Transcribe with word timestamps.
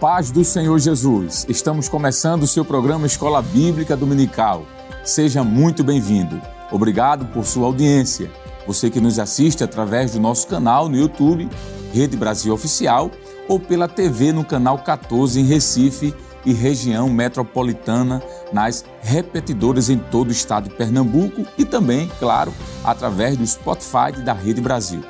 paz 0.00 0.30
do 0.30 0.44
Senhor 0.44 0.78
Jesus. 0.78 1.46
Estamos 1.48 1.88
começando 1.88 2.42
o 2.42 2.46
seu 2.46 2.64
programa 2.64 3.06
Escola 3.06 3.40
Bíblica 3.40 3.96
Dominical. 3.96 4.66
Seja 5.04 5.44
muito 5.44 5.84
bem-vindo. 5.84 6.40
Obrigado 6.70 7.26
por 7.26 7.44
sua 7.44 7.66
audiência. 7.66 8.30
Você 8.66 8.90
que 8.90 9.00
nos 9.00 9.18
assiste 9.18 9.62
através 9.62 10.12
do 10.12 10.20
nosso 10.20 10.46
canal 10.48 10.88
no 10.88 10.96
YouTube, 10.96 11.48
Rede 11.92 12.16
Brasil 12.16 12.52
Oficial, 12.52 13.10
ou 13.48 13.60
pela 13.60 13.86
TV 13.86 14.32
no 14.32 14.44
canal 14.44 14.78
14 14.78 15.40
em 15.40 15.44
Recife 15.44 16.14
e 16.44 16.52
região 16.52 17.08
metropolitana, 17.08 18.22
nas 18.52 18.84
repetidoras 19.00 19.88
em 19.88 19.98
todo 19.98 20.28
o 20.28 20.32
estado 20.32 20.68
de 20.68 20.74
Pernambuco 20.74 21.46
e 21.56 21.64
também, 21.64 22.10
claro, 22.18 22.52
através 22.82 23.36
do 23.36 23.46
Spotify 23.46 24.12
da 24.24 24.32
Rede 24.32 24.60
Brasil. 24.60 25.02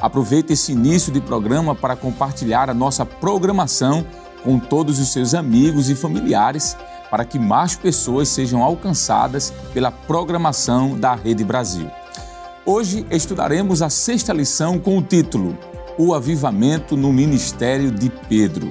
Aproveite 0.00 0.52
esse 0.52 0.72
início 0.72 1.12
de 1.12 1.20
programa 1.20 1.74
para 1.74 1.96
compartilhar 1.96 2.70
a 2.70 2.74
nossa 2.74 3.04
programação 3.04 4.06
com 4.42 4.58
todos 4.58 4.98
os 4.98 5.12
seus 5.12 5.34
amigos 5.34 5.88
e 5.88 5.94
familiares 5.94 6.76
para 7.10 7.24
que 7.24 7.38
mais 7.38 7.74
pessoas 7.74 8.28
sejam 8.28 8.62
alcançadas 8.62 9.52
pela 9.72 9.90
programação 9.90 10.98
da 10.98 11.14
Rede 11.14 11.44
Brasil. 11.44 11.90
Hoje 12.64 13.06
estudaremos 13.10 13.80
a 13.80 13.88
sexta 13.88 14.32
lição 14.32 14.78
com 14.78 14.98
o 14.98 15.02
título 15.02 15.56
O 15.96 16.12
Avivamento 16.12 16.96
no 16.96 17.12
Ministério 17.12 17.90
de 17.90 18.10
Pedro. 18.28 18.70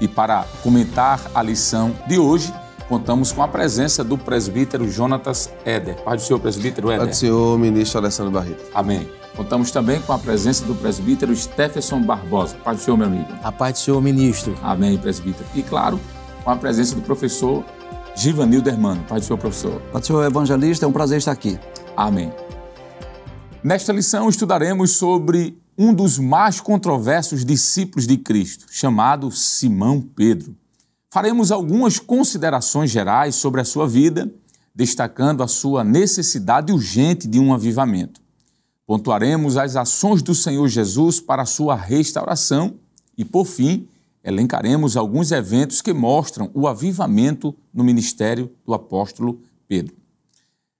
E 0.00 0.06
para 0.06 0.44
comentar 0.62 1.20
a 1.34 1.42
lição 1.42 1.92
de 2.06 2.18
hoje, 2.18 2.52
contamos 2.88 3.32
com 3.32 3.42
a 3.42 3.48
presença 3.48 4.04
do 4.04 4.16
presbítero 4.16 4.88
Jonatas 4.88 5.50
Éder. 5.64 5.96
Pai 5.96 6.16
do 6.16 6.22
Senhor, 6.22 6.38
presbítero 6.38 6.90
Éder. 6.90 7.00
Pai 7.00 7.08
do 7.08 7.16
Senhor, 7.16 7.58
ministro 7.58 7.98
Alessandro 7.98 8.32
Barreto. 8.32 8.64
Amém. 8.72 9.23
Contamos 9.36 9.72
também 9.72 10.00
com 10.00 10.12
a 10.12 10.18
presença 10.18 10.64
do 10.64 10.74
presbítero 10.76 11.34
Stephenson 11.34 12.00
Barbosa. 12.00 12.56
Pai 12.62 12.76
do 12.76 12.80
Senhor, 12.80 12.96
meu 12.96 13.08
amigo. 13.08 13.28
A 13.42 13.50
paz 13.50 13.74
do 13.74 13.78
Senhor, 13.80 14.00
ministro. 14.00 14.56
Amém, 14.62 14.96
presbítero. 14.96 15.44
E 15.54 15.62
claro, 15.62 16.00
com 16.44 16.50
a 16.50 16.56
presença 16.56 16.94
do 16.94 17.02
professor 17.02 17.64
Givanil 18.14 18.62
Dermano. 18.62 19.02
Pai 19.08 19.18
do 19.18 19.24
Senhor, 19.24 19.38
professor. 19.38 19.80
Pai 19.90 20.00
do 20.00 20.06
Senhor, 20.06 20.24
evangelista, 20.24 20.84
é 20.84 20.88
um 20.88 20.92
prazer 20.92 21.18
estar 21.18 21.32
aqui. 21.32 21.58
Amém. 21.96 22.32
Nesta 23.62 23.92
lição 23.92 24.28
estudaremos 24.28 24.92
sobre 24.92 25.58
um 25.76 25.92
dos 25.92 26.16
mais 26.16 26.60
controversos 26.60 27.44
discípulos 27.44 28.06
de 28.06 28.16
Cristo, 28.16 28.66
chamado 28.70 29.32
Simão 29.32 30.00
Pedro. 30.00 30.54
Faremos 31.10 31.50
algumas 31.50 31.98
considerações 31.98 32.90
gerais 32.90 33.34
sobre 33.34 33.60
a 33.60 33.64
sua 33.64 33.88
vida, 33.88 34.32
destacando 34.72 35.42
a 35.42 35.48
sua 35.48 35.82
necessidade 35.82 36.72
urgente 36.72 37.26
de 37.26 37.40
um 37.40 37.52
avivamento. 37.52 38.23
Pontuaremos 38.86 39.56
as 39.56 39.76
ações 39.76 40.22
do 40.22 40.34
Senhor 40.34 40.68
Jesus 40.68 41.18
para 41.20 41.42
a 41.42 41.46
sua 41.46 41.74
restauração 41.74 42.74
e, 43.16 43.24
por 43.24 43.46
fim, 43.46 43.88
elencaremos 44.22 44.96
alguns 44.96 45.32
eventos 45.32 45.80
que 45.80 45.92
mostram 45.92 46.50
o 46.54 46.68
avivamento 46.68 47.54
no 47.72 47.82
ministério 47.82 48.50
do 48.66 48.74
apóstolo 48.74 49.38
Pedro. 49.66 49.94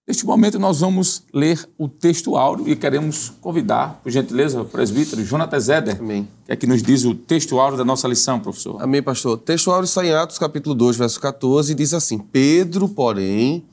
Neste 0.07 0.27
momento, 0.27 0.59
nós 0.59 0.81
vamos 0.81 1.23
ler 1.33 1.67
o 1.79 1.89
texto 1.89 2.37
áureo 2.37 2.69
e 2.69 2.77
queremos 2.77 3.33
convidar, 3.41 4.01
por 4.03 4.13
gentileza, 4.13 4.61
o 4.61 4.67
presbítero 4.67 5.25
Jonatas 5.25 5.65
Zeder, 5.65 5.97
Amém. 5.99 6.29
que 6.45 6.53
é 6.53 6.57
que 6.57 6.67
nos 6.67 6.83
diz 6.83 7.07
o 7.07 7.15
texto 7.15 7.59
áureo 7.59 7.79
da 7.79 7.87
nossa 7.87 8.07
lição, 8.07 8.39
professor. 8.39 8.83
Amém, 8.83 9.03
pastor. 9.03 9.33
O 9.33 9.39
texto 9.39 9.71
áureo 9.71 9.87
está 9.87 10.05
em 10.05 10.13
Atos, 10.13 10.39
capítulo 10.39 10.75
2, 10.75 10.99
verso 10.99 11.19
14, 11.19 11.73
e 11.73 11.75
diz 11.75 11.95
assim: 11.95 12.19
Pedro, 12.19 12.87
porém, 12.87 13.65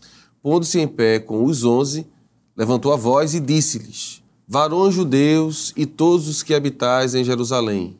pondo-se 0.41 0.79
em 0.79 0.87
pé 0.87 1.19
com 1.19 1.43
os 1.43 1.65
onze, 1.65 2.07
levantou 2.55 2.93
a 2.93 2.95
voz 2.95 3.33
e 3.33 3.39
disse-lhes: 3.41 4.20
Varões 4.51 4.93
judeus 4.93 5.71
e 5.77 5.85
todos 5.85 6.27
os 6.27 6.43
que 6.43 6.53
habitais 6.53 7.15
em 7.15 7.23
Jerusalém, 7.23 7.95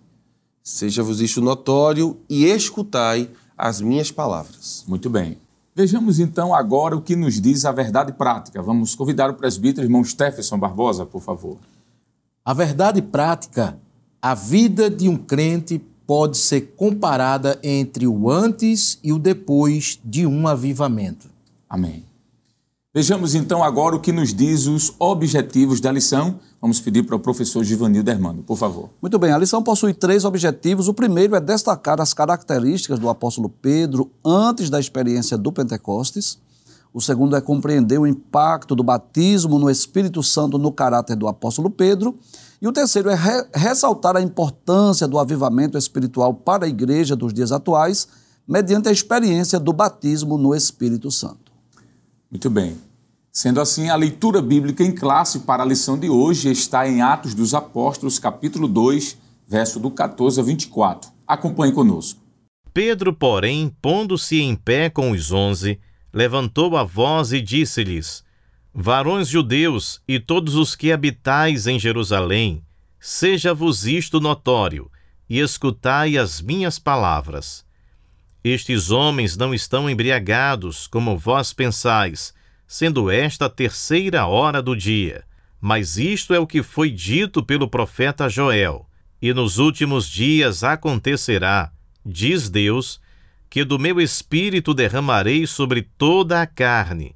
seja-vos 0.62 1.22
isto 1.22 1.40
notório 1.40 2.18
e 2.30 2.44
escutai 2.44 3.30
as 3.58 3.80
minhas 3.80 4.12
palavras. 4.12 4.84
Muito 4.86 5.10
bem. 5.10 5.38
Vejamos 5.74 6.20
então 6.20 6.54
agora 6.54 6.94
o 6.94 7.02
que 7.02 7.16
nos 7.16 7.40
diz 7.40 7.64
a 7.64 7.72
verdade 7.72 8.12
prática. 8.12 8.62
Vamos 8.62 8.96
convidar 8.96 9.30
o 9.30 9.36
presbítero 9.36 9.88
irmão 9.88 10.04
Stephenson 10.04 10.60
Barbosa, 10.60 11.06
por 11.06 11.22
favor. 11.22 11.56
A 12.44 12.54
verdade 12.54 13.02
prática, 13.02 13.80
a 14.22 14.36
vida 14.36 14.90
de 14.90 15.08
um 15.08 15.16
crente 15.16 15.82
pode 16.06 16.38
ser 16.38 16.74
comparada 16.76 17.58
entre 17.64 18.06
o 18.06 18.30
antes 18.30 19.00
e 19.02 19.14
o 19.14 19.18
depois 19.18 20.02
de 20.04 20.28
um 20.28 20.46
avivamento. 20.46 21.30
Amém. 21.70 22.11
Vejamos 22.94 23.34
então 23.36 23.64
agora 23.64 23.96
o 23.96 24.02
que 24.02 24.12
nos 24.12 24.34
diz 24.34 24.68
os 24.68 24.94
objetivos 25.00 25.80
da 25.80 25.90
lição. 25.90 26.42
Vamos 26.60 26.82
pedir 26.82 27.04
para 27.04 27.16
o 27.16 27.20
professor 27.20 27.64
Givanil 27.64 28.04
Dermano, 28.04 28.44
por 28.44 28.58
favor. 28.58 28.90
Muito 29.02 29.18
bem, 29.18 29.32
a 29.32 29.38
lição 29.38 29.64
possui 29.64 29.94
três 29.94 30.26
objetivos. 30.26 30.90
O 30.90 30.94
primeiro 30.94 31.34
é 31.34 31.40
destacar 31.40 32.02
as 32.02 32.14
características 32.14 33.00
do 33.00 33.08
apóstolo 33.08 33.48
Pedro 33.48 34.12
antes 34.26 34.70
da 34.70 34.78
experiência 34.78 35.38
do 35.38 35.54
Pentecostes. 35.54 36.38
O 36.94 37.00
segundo 37.00 37.38
é 37.38 37.40
compreender 37.40 37.98
o 37.98 38.06
impacto 38.06 38.76
do 38.76 38.84
batismo 38.84 39.58
no 39.58 39.70
Espírito 39.70 40.22
Santo 40.22 40.58
no 40.58 40.70
caráter 40.70 41.16
do 41.16 41.30
apóstolo 41.30 41.70
Pedro. 41.70 42.20
E 42.62 42.68
o 42.68 42.74
terceiro 42.74 43.10
é 43.10 43.16
re 43.16 43.46
ressaltar 43.54 44.18
a 44.18 44.22
importância 44.22 45.08
do 45.08 45.18
avivamento 45.18 45.78
espiritual 45.78 46.34
para 46.34 46.66
a 46.66 46.70
igreja 46.70 47.16
dos 47.16 47.34
dias 47.34 47.54
atuais, 47.54 48.10
mediante 48.46 48.90
a 48.90 48.92
experiência 48.92 49.58
do 49.62 49.72
batismo 49.72 50.38
no 50.38 50.54
Espírito 50.54 51.10
Santo. 51.10 51.51
Muito 52.32 52.50
bem. 52.50 52.78
Sendo 53.30 53.60
assim, 53.60 53.90
a 53.90 53.96
leitura 53.96 54.42
bíblica 54.42 54.84
em 54.84 54.96
classe 54.96 55.40
para 55.40 55.64
a 55.64 55.66
lição 55.66 56.00
de 56.00 56.10
hoje 56.10 56.50
está 56.50 56.88
em 56.88 57.02
Atos 57.02 57.34
dos 57.34 57.54
Apóstolos, 57.54 58.18
capítulo 58.18 58.70
2, 58.70 59.18
verso 59.46 59.82
do 59.82 59.92
14 59.92 60.40
a 60.40 60.44
24. 60.44 61.12
Acompanhe 61.28 61.74
conosco. 61.74 62.22
Pedro, 62.74 63.12
porém, 63.12 63.76
pondo-se 63.82 64.42
em 64.42 64.56
pé 64.56 64.90
com 64.90 65.12
os 65.12 65.32
onze, 65.34 65.78
levantou 66.14 66.78
a 66.78 66.84
voz 66.84 67.34
e 67.34 67.42
disse-lhes: 67.42 68.24
Varões 68.74 69.28
judeus 69.28 70.02
e 70.08 70.18
todos 70.18 70.56
os 70.56 70.74
que 70.74 70.90
habitais 70.92 71.68
em 71.68 71.78
Jerusalém, 71.78 72.64
seja-vos 72.98 73.86
isto 73.86 74.22
notório, 74.22 74.90
e 75.30 75.40
escutai 75.40 76.18
as 76.18 76.42
minhas 76.42 76.80
palavras. 76.80 77.66
Estes 78.44 78.90
homens 78.90 79.38
não 79.38 79.54
estão 79.54 79.88
embriagados, 79.88 80.88
como 80.88 81.18
vós 81.18 81.54
pensais, 81.54 82.34
sendo 82.68 83.12
esta 83.12 83.46
a 83.46 83.50
terceira 83.50 84.26
hora 84.26 84.62
do 84.62 84.76
dia. 84.76 85.24
Mas 85.60 85.98
isto 85.98 86.34
é 86.34 86.40
o 86.40 86.48
que 86.48 86.64
foi 86.64 86.90
dito 86.90 87.44
pelo 87.44 87.68
profeta 87.68 88.28
Joel. 88.28 88.90
E 89.22 89.32
nos 89.32 89.60
últimos 89.60 90.10
dias 90.10 90.64
acontecerá, 90.64 91.72
diz 92.04 92.50
Deus, 92.50 93.00
que 93.48 93.64
do 93.64 93.78
meu 93.78 94.02
espírito 94.02 94.74
derramarei 94.74 95.46
sobre 95.46 95.84
toda 95.84 96.42
a 96.42 96.48
carne. 96.48 97.16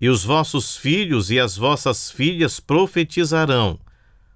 E 0.00 0.08
os 0.08 0.24
vossos 0.24 0.78
filhos 0.78 1.30
e 1.30 1.38
as 1.38 1.58
vossas 1.58 2.10
filhas 2.10 2.58
profetizarão. 2.58 3.78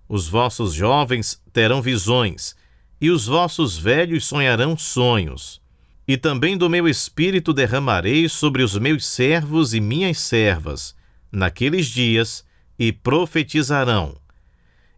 Os 0.06 0.28
vossos 0.28 0.74
jovens 0.74 1.40
terão 1.54 1.80
visões, 1.80 2.54
e 3.00 3.08
os 3.08 3.26
vossos 3.26 3.78
velhos 3.78 4.26
sonharão 4.26 4.76
sonhos. 4.76 5.61
E 6.06 6.16
também 6.16 6.56
do 6.56 6.68
meu 6.68 6.88
espírito 6.88 7.52
derramarei 7.52 8.28
sobre 8.28 8.62
os 8.62 8.76
meus 8.76 9.06
servos 9.06 9.72
e 9.72 9.80
minhas 9.80 10.18
servas, 10.18 10.96
naqueles 11.30 11.86
dias, 11.86 12.44
e 12.78 12.92
profetizarão. 12.92 14.16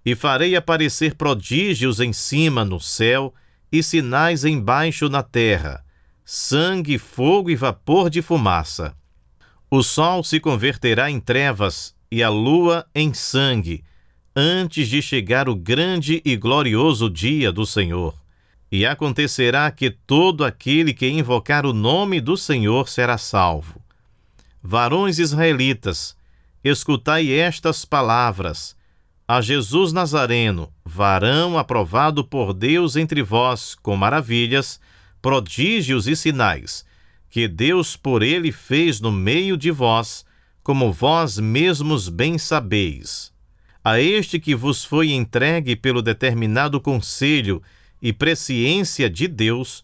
E 0.05 0.15
farei 0.15 0.57
aparecer 0.57 1.15
prodígios 1.15 2.01
em 2.01 2.13
cima 2.13 2.65
no 2.65 2.81
céu, 2.81 3.35
e 3.71 3.83
sinais 3.83 4.45
embaixo 4.45 5.09
na 5.09 5.23
terra, 5.23 5.85
sangue, 6.25 6.97
fogo 6.97 7.51
e 7.51 7.57
vapor 7.57 8.09
de 8.09 8.23
fumaça. 8.23 8.97
O 9.71 9.83
sol 9.83 10.23
se 10.23 10.39
converterá 10.39 11.11
em 11.11 11.19
trevas, 11.21 11.95
e 12.11 12.23
a 12.23 12.29
lua 12.29 12.87
em 12.95 13.13
sangue, 13.13 13.83
antes 14.35 14.89
de 14.89 15.03
chegar 15.03 15.49
o 15.49 15.55
grande 15.55 16.23
e 16.25 16.37
glorioso 16.37 17.11
dia 17.11 17.51
do 17.51 17.67
Senhor. 17.67 18.24
E 18.77 18.85
acontecerá 18.85 19.71
que 19.71 19.89
todo 19.89 20.45
aquele 20.45 20.93
que 20.93 21.09
invocar 21.09 21.65
o 21.65 21.73
nome 21.73 22.21
do 22.21 22.37
Senhor 22.37 22.89
será 22.89 23.17
salvo. 23.17 23.81
Varões 24.61 25.21
israelitas, 25.21 26.17
escutai 26.65 27.31
estas 27.31 27.85
palavras. 27.85 28.77
A 29.29 29.41
Jesus 29.41 29.93
Nazareno, 29.93 30.73
varão 30.85 31.57
aprovado 31.57 32.25
por 32.25 32.53
Deus 32.53 32.97
entre 32.97 33.23
vós 33.23 33.77
com 33.77 33.95
maravilhas, 33.97 34.81
prodígios 35.23 36.09
e 36.09 36.17
sinais, 36.17 36.85
que 37.31 37.47
Deus 37.47 37.97
por 37.97 38.25
ele 38.25 38.51
fez 38.51 39.01
no 39.01 39.13
meio 39.13 39.57
de 39.57 39.71
vós, 39.71 40.27
como 40.65 40.93
vós 40.93 41.39
mesmos 41.39 42.09
bem 42.09 42.39
sabeis. 42.39 43.33
A 43.85 44.01
este 44.01 44.41
que 44.41 44.53
vos 44.53 44.85
foi 44.85 45.13
entregue 45.13 45.77
pelo 45.77 46.03
determinado 46.03 46.81
conselho 46.81 47.63
e 48.05 48.13
presciência 48.13 49.09
de 49.09 49.27
Deus, 49.27 49.83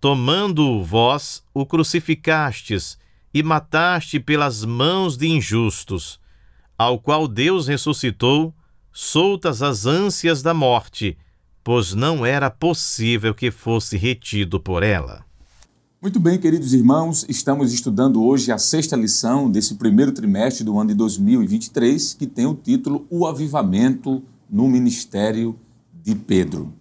tomando 0.00 0.82
vós 0.82 1.40
o 1.54 1.64
crucificastes 1.64 2.98
e 3.32 3.44
mataste 3.44 4.18
pelas 4.18 4.64
mãos 4.64 5.16
de 5.16 5.28
injustos, 5.28 6.18
ao 6.76 6.98
qual 6.98 7.28
Deus 7.28 7.68
ressuscitou, 7.68 8.52
soltas 8.92 9.62
as 9.62 9.86
ânsias 9.86 10.42
da 10.42 10.52
morte, 10.52 11.16
pois 11.62 11.94
não 11.94 12.26
era 12.26 12.50
possível 12.50 13.32
que 13.32 13.52
fosse 13.52 13.96
retido 13.96 14.58
por 14.58 14.82
ela. 14.82 15.24
Muito 16.02 16.18
bem, 16.18 16.40
queridos 16.40 16.72
irmãos, 16.72 17.24
estamos 17.28 17.72
estudando 17.72 18.20
hoje 18.20 18.50
a 18.50 18.58
sexta 18.58 18.96
lição 18.96 19.48
desse 19.48 19.76
primeiro 19.76 20.10
trimestre 20.10 20.64
do 20.64 20.76
ano 20.76 20.88
de 20.88 20.96
2023, 20.96 22.14
que 22.14 22.26
tem 22.26 22.46
o 22.46 22.54
título 22.54 23.06
O 23.08 23.26
Avivamento 23.26 24.24
no 24.50 24.66
Ministério 24.66 25.56
de 26.02 26.16
Pedro. 26.16 26.79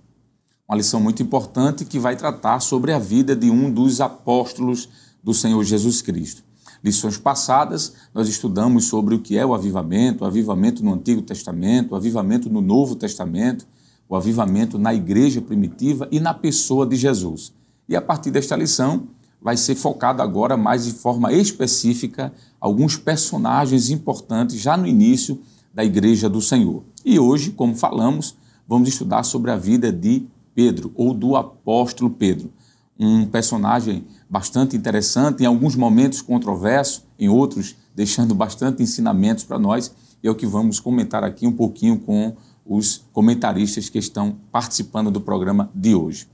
Uma 0.70 0.78
lição 0.78 1.02
muito 1.02 1.24
importante 1.24 1.84
que 1.84 1.98
vai 1.98 2.16
tratar 2.16 2.60
sobre 2.60 2.94
a 2.94 3.00
vida 3.00 3.36
de 3.36 3.50
um 3.50 3.72
dos 3.72 4.00
apóstolos 4.00 4.88
do 5.24 5.34
Senhor 5.34 5.64
Jesus 5.64 6.00
Cristo. 6.00 6.44
Lições 6.84 7.18
passadas, 7.18 7.96
nós 8.14 8.30
estudamos 8.30 8.86
sobre 8.86 9.16
o 9.16 9.20
que 9.20 9.36
é 9.36 9.44
o 9.44 9.56
avivamento, 9.56 10.24
o 10.24 10.28
avivamento 10.28 10.86
no 10.86 10.94
Antigo 10.94 11.24
Testamento, 11.24 11.94
o 11.94 11.96
avivamento 11.96 12.52
no 12.52 12.62
Novo 12.62 12.96
Testamento, 12.96 13.66
o 14.08 14.16
avivamento 14.16 14.78
na 14.78 14.94
igreja 14.94 15.42
primitiva 15.42 16.08
e 16.12 16.20
na 16.20 16.36
pessoa 16.36 16.86
de 16.86 16.96
Jesus. 16.96 17.52
E 17.88 17.96
a 17.96 18.02
partir 18.02 18.30
desta 18.30 18.56
lição, 18.56 19.08
vai 19.42 19.58
ser 19.58 19.74
focado 19.74 20.22
agora 20.22 20.56
mais 20.56 20.86
de 20.86 20.92
forma 20.92 21.34
específica 21.34 22.32
alguns 22.62 22.96
personagens 22.96 23.90
importantes 23.90 24.60
já 24.60 24.78
no 24.78 24.86
início 24.86 25.42
da 25.74 25.84
igreja 25.84 26.30
do 26.30 26.40
Senhor. 26.40 26.84
E 27.04 27.18
hoje, 27.18 27.50
como 27.50 27.76
falamos, 27.76 28.38
vamos 28.68 28.88
estudar 28.88 29.24
sobre 29.24 29.50
a 29.50 29.58
vida 29.58 29.92
de 29.92 30.28
Pedro 30.60 30.92
ou 30.94 31.14
do 31.14 31.38
apóstolo 31.38 32.10
Pedro, 32.10 32.52
um 33.00 33.26
personagem 33.26 34.04
bastante 34.30 34.76
interessante, 34.76 35.42
em 35.42 35.46
alguns 35.46 35.74
momentos 35.74 36.22
controverso, 36.22 37.08
em 37.18 37.30
outros 37.30 37.78
deixando 37.96 38.36
bastante 38.36 38.84
ensinamentos 38.84 39.46
para 39.46 39.58
nós, 39.58 39.96
e 40.22 40.28
é 40.28 40.30
o 40.30 40.36
que 40.36 40.46
vamos 40.46 40.78
comentar 40.78 41.24
aqui 41.24 41.48
um 41.48 41.52
pouquinho 41.54 41.98
com 41.98 42.36
os 42.66 43.06
comentaristas 43.14 43.88
que 43.88 43.98
estão 43.98 44.36
participando 44.52 45.10
do 45.10 45.22
programa 45.22 45.72
de 45.74 45.96
hoje. 45.96 46.28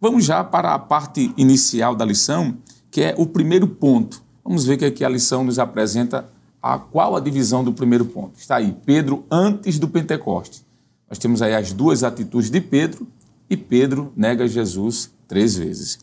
Vamos 0.00 0.24
já 0.24 0.42
para 0.42 0.72
a 0.72 0.78
parte 0.78 1.30
inicial 1.36 1.94
da 1.94 2.04
lição, 2.06 2.56
que 2.90 3.02
é 3.02 3.14
o 3.18 3.26
primeiro 3.26 3.68
ponto. 3.68 4.22
Vamos 4.42 4.64
ver 4.64 4.78
que 4.78 4.86
aqui 4.86 5.04
a 5.04 5.08
lição 5.10 5.44
nos 5.44 5.58
apresenta 5.58 6.26
a 6.62 6.78
qual 6.78 7.14
a 7.14 7.20
divisão 7.20 7.62
do 7.62 7.74
primeiro 7.74 8.06
ponto. 8.06 8.38
Está 8.38 8.56
aí, 8.56 8.74
Pedro 8.86 9.26
antes 9.30 9.78
do 9.78 9.86
Pentecoste. 9.86 10.64
Nós 11.10 11.18
temos 11.18 11.42
aí 11.42 11.54
as 11.54 11.74
duas 11.74 12.02
atitudes 12.02 12.50
de 12.50 12.60
Pedro 12.62 13.06
e 13.48 13.56
Pedro 13.56 14.12
nega 14.16 14.46
Jesus 14.46 15.10
três 15.28 15.56
vezes. 15.56 15.98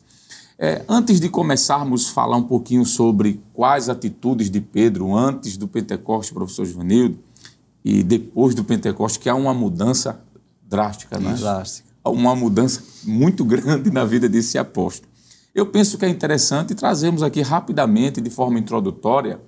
É, 0.58 0.84
antes 0.88 1.20
de 1.20 1.30
começarmos 1.30 2.10
a 2.10 2.14
falar 2.14 2.38
um 2.38 2.44
pouquinho 2.44 2.86
sobre 2.86 3.42
quais 3.54 3.90
atitudes 3.90 4.50
de 4.50 4.62
Pedro 4.62 5.16
antes 5.16 5.58
do 5.58 5.68
Pentecoste, 5.68 6.34
professor 6.34 6.66
Givanildo, 6.66 7.18
e 7.84 8.02
depois 8.04 8.56
do 8.56 8.64
Pentecoste, 8.64 9.20
que 9.20 9.30
há 9.30 9.36
uma 9.36 9.54
mudança 9.54 10.22
drástica, 10.70 11.20
né? 11.20 11.34
Drástica 11.34 11.94
uma 12.10 12.36
mudança 12.36 12.84
muito 13.04 13.44
grande 13.46 13.92
na 13.92 14.06
vida 14.06 14.28
desse 14.28 14.58
apóstolo. 14.58 15.12
Eu 15.54 15.68
penso 15.68 15.98
que 15.98 16.06
é 16.06 16.10
interessante 16.10 16.74
trazermos 16.74 17.22
aqui 17.22 17.42
rapidamente, 17.42 18.20
de 18.20 18.30
forma 18.30 18.58
introdutória, 18.58 19.40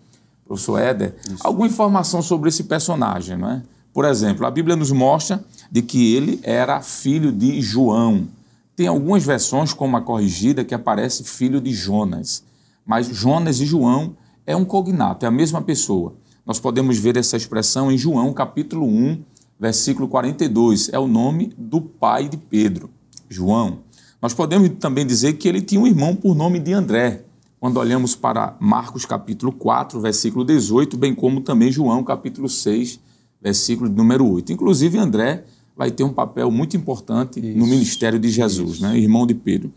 professor 0.46 0.80
Éder, 0.80 1.16
Isso. 1.28 1.38
alguma 1.44 1.66
informação 1.66 2.22
sobre 2.22 2.50
esse 2.50 2.64
personagem. 2.66 3.38
Não 3.38 3.50
é? 3.50 3.64
Por 3.92 4.06
exemplo, 4.06 4.46
a 4.46 4.52
Bíblia 4.52 4.76
nos 4.76 4.92
mostra 4.92 5.44
de 5.72 5.82
que 5.82 6.14
ele 6.16 6.40
era 6.44 6.82
filho 6.82 7.32
de 7.32 7.62
João. 7.62 8.28
Tem 8.76 8.88
algumas 8.88 9.26
versões, 9.26 9.74
como 9.74 9.96
a 9.96 10.02
corrigida, 10.02 10.64
que 10.64 10.74
aparece 10.74 11.24
filho 11.24 11.62
de 11.62 11.72
Jonas. 11.74 12.44
Mas 12.86 13.08
Jonas 13.08 13.60
e 13.60 13.66
João 13.66 14.16
é 14.46 14.56
um 14.56 14.66
cognato, 14.66 15.26
é 15.26 15.28
a 15.28 15.32
mesma 15.32 15.62
pessoa. 15.62 16.16
Nós 16.46 16.60
podemos 16.60 16.98
ver 16.98 17.18
essa 17.18 17.36
expressão 17.36 17.92
em 17.92 17.98
João, 17.98 18.32
capítulo 18.32 18.86
1, 18.86 19.24
versículo 19.60 20.08
42, 20.08 20.90
é 20.94 21.00
o 21.00 21.08
nome 21.08 21.52
do 21.58 21.82
pai 21.82 22.30
de 22.30 22.38
Pedro, 22.38 22.90
João. 23.28 23.80
Nós 24.22 24.34
podemos 24.34 24.70
também 24.80 25.06
dizer 25.06 25.34
que 25.34 25.48
ele 25.48 25.62
tinha 25.62 25.82
um 25.82 25.88
irmão 25.88 26.16
por 26.16 26.36
nome 26.36 26.60
de 26.60 26.74
André, 26.74 27.24
quando 27.60 27.78
olhamos 27.78 28.16
para 28.16 28.56
Marcos 28.60 29.06
capítulo 29.06 29.52
4, 29.52 30.00
versículo 30.00 30.46
18, 30.46 30.98
bem 30.98 31.16
como 31.16 31.42
também 31.42 31.72
João 31.72 32.04
capítulo 32.04 32.48
6, 32.48 33.00
versículo 33.42 33.90
número 33.90 34.30
8. 34.32 34.52
Inclusive 34.52 35.00
André 35.00 35.46
vai 35.76 35.92
ter 35.92 36.04
um 36.04 36.14
papel 36.14 36.50
muito 36.50 36.78
importante 36.78 37.40
isso, 37.40 37.58
no 37.58 37.68
ministério 37.68 38.20
de 38.20 38.30
Jesus, 38.30 38.80
né? 38.80 38.98
irmão 38.98 39.28
de 39.28 39.34
Pedro. 39.34 39.72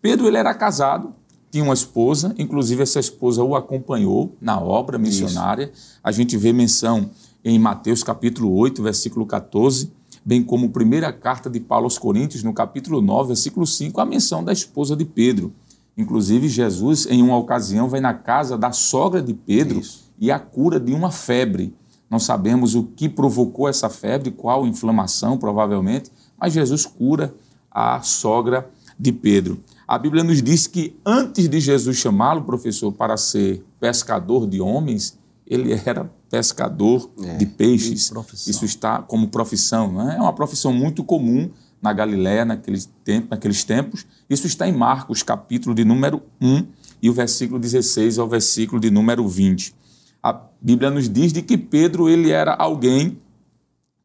Pedro 0.00 0.26
ele 0.26 0.36
era 0.36 0.54
casado, 0.54 1.14
tinha 1.50 1.62
uma 1.62 1.74
esposa, 1.74 2.34
inclusive 2.38 2.82
essa 2.82 2.98
esposa 2.98 3.44
o 3.44 3.54
acompanhou 3.54 4.34
na 4.40 4.58
obra 4.58 4.98
missionária. 4.98 5.70
Isso. 5.72 5.98
A 6.02 6.10
gente 6.10 6.36
vê 6.36 6.52
menção 6.52 7.10
em 7.44 7.58
Mateus 7.58 8.02
capítulo 8.02 8.54
8, 8.54 8.82
versículo 8.82 9.26
14, 9.26 9.92
bem 10.24 10.42
como 10.42 10.70
primeira 10.70 11.12
carta 11.12 11.50
de 11.50 11.60
Paulo 11.60 11.84
aos 11.84 11.98
Coríntios, 11.98 12.42
no 12.42 12.54
capítulo 12.54 13.02
9, 13.02 13.28
versículo 13.28 13.66
5, 13.66 14.00
a 14.00 14.06
menção 14.06 14.42
da 14.42 14.52
esposa 14.52 14.96
de 14.96 15.04
Pedro. 15.04 15.52
Inclusive, 15.96 16.48
Jesus, 16.48 17.06
em 17.06 17.22
uma 17.22 17.36
ocasião, 17.36 17.88
vai 17.88 18.00
na 18.00 18.14
casa 18.14 18.56
da 18.56 18.72
sogra 18.72 19.20
de 19.20 19.34
Pedro 19.34 19.80
Isso. 19.80 20.10
e 20.18 20.30
a 20.30 20.38
cura 20.38 20.80
de 20.80 20.92
uma 20.92 21.10
febre. 21.10 21.74
Não 22.12 22.18
sabemos 22.18 22.74
o 22.74 22.82
que 22.82 23.08
provocou 23.08 23.66
essa 23.66 23.88
febre, 23.88 24.30
qual 24.30 24.66
inflamação, 24.66 25.38
provavelmente, 25.38 26.12
mas 26.38 26.52
Jesus 26.52 26.84
cura 26.84 27.34
a 27.70 28.02
sogra 28.02 28.70
de 28.98 29.10
Pedro. 29.10 29.58
A 29.88 29.96
Bíblia 29.96 30.22
nos 30.22 30.42
diz 30.42 30.66
que 30.66 30.94
antes 31.06 31.48
de 31.48 31.58
Jesus 31.58 31.96
chamá-lo, 31.96 32.42
professor, 32.42 32.92
para 32.92 33.16
ser 33.16 33.64
pescador 33.80 34.46
de 34.46 34.60
homens, 34.60 35.18
ele 35.46 35.72
era 35.72 36.04
pescador 36.28 37.10
é, 37.22 37.38
de 37.38 37.46
peixes. 37.46 38.12
Isso 38.46 38.66
está 38.66 38.98
como 38.98 39.28
profissão. 39.28 39.90
Né? 39.90 40.16
É 40.18 40.20
uma 40.20 40.34
profissão 40.34 40.70
muito 40.70 41.02
comum 41.02 41.48
na 41.80 41.94
Galiléia 41.94 42.44
naqueles 42.44 42.90
tempos, 43.02 43.30
naqueles 43.30 43.64
tempos. 43.64 44.06
Isso 44.28 44.46
está 44.46 44.68
em 44.68 44.72
Marcos, 44.72 45.22
capítulo 45.22 45.74
de 45.74 45.82
número 45.82 46.20
1, 46.42 46.66
e 47.00 47.08
o 47.08 47.14
versículo 47.14 47.58
16 47.58 48.18
ao 48.18 48.28
versículo 48.28 48.78
de 48.78 48.90
número 48.90 49.26
20. 49.26 49.80
A 50.22 50.40
Bíblia 50.60 50.90
nos 50.90 51.08
diz 51.08 51.32
de 51.32 51.42
que 51.42 51.58
Pedro 51.58 52.08
ele 52.08 52.30
era 52.30 52.54
alguém 52.54 53.18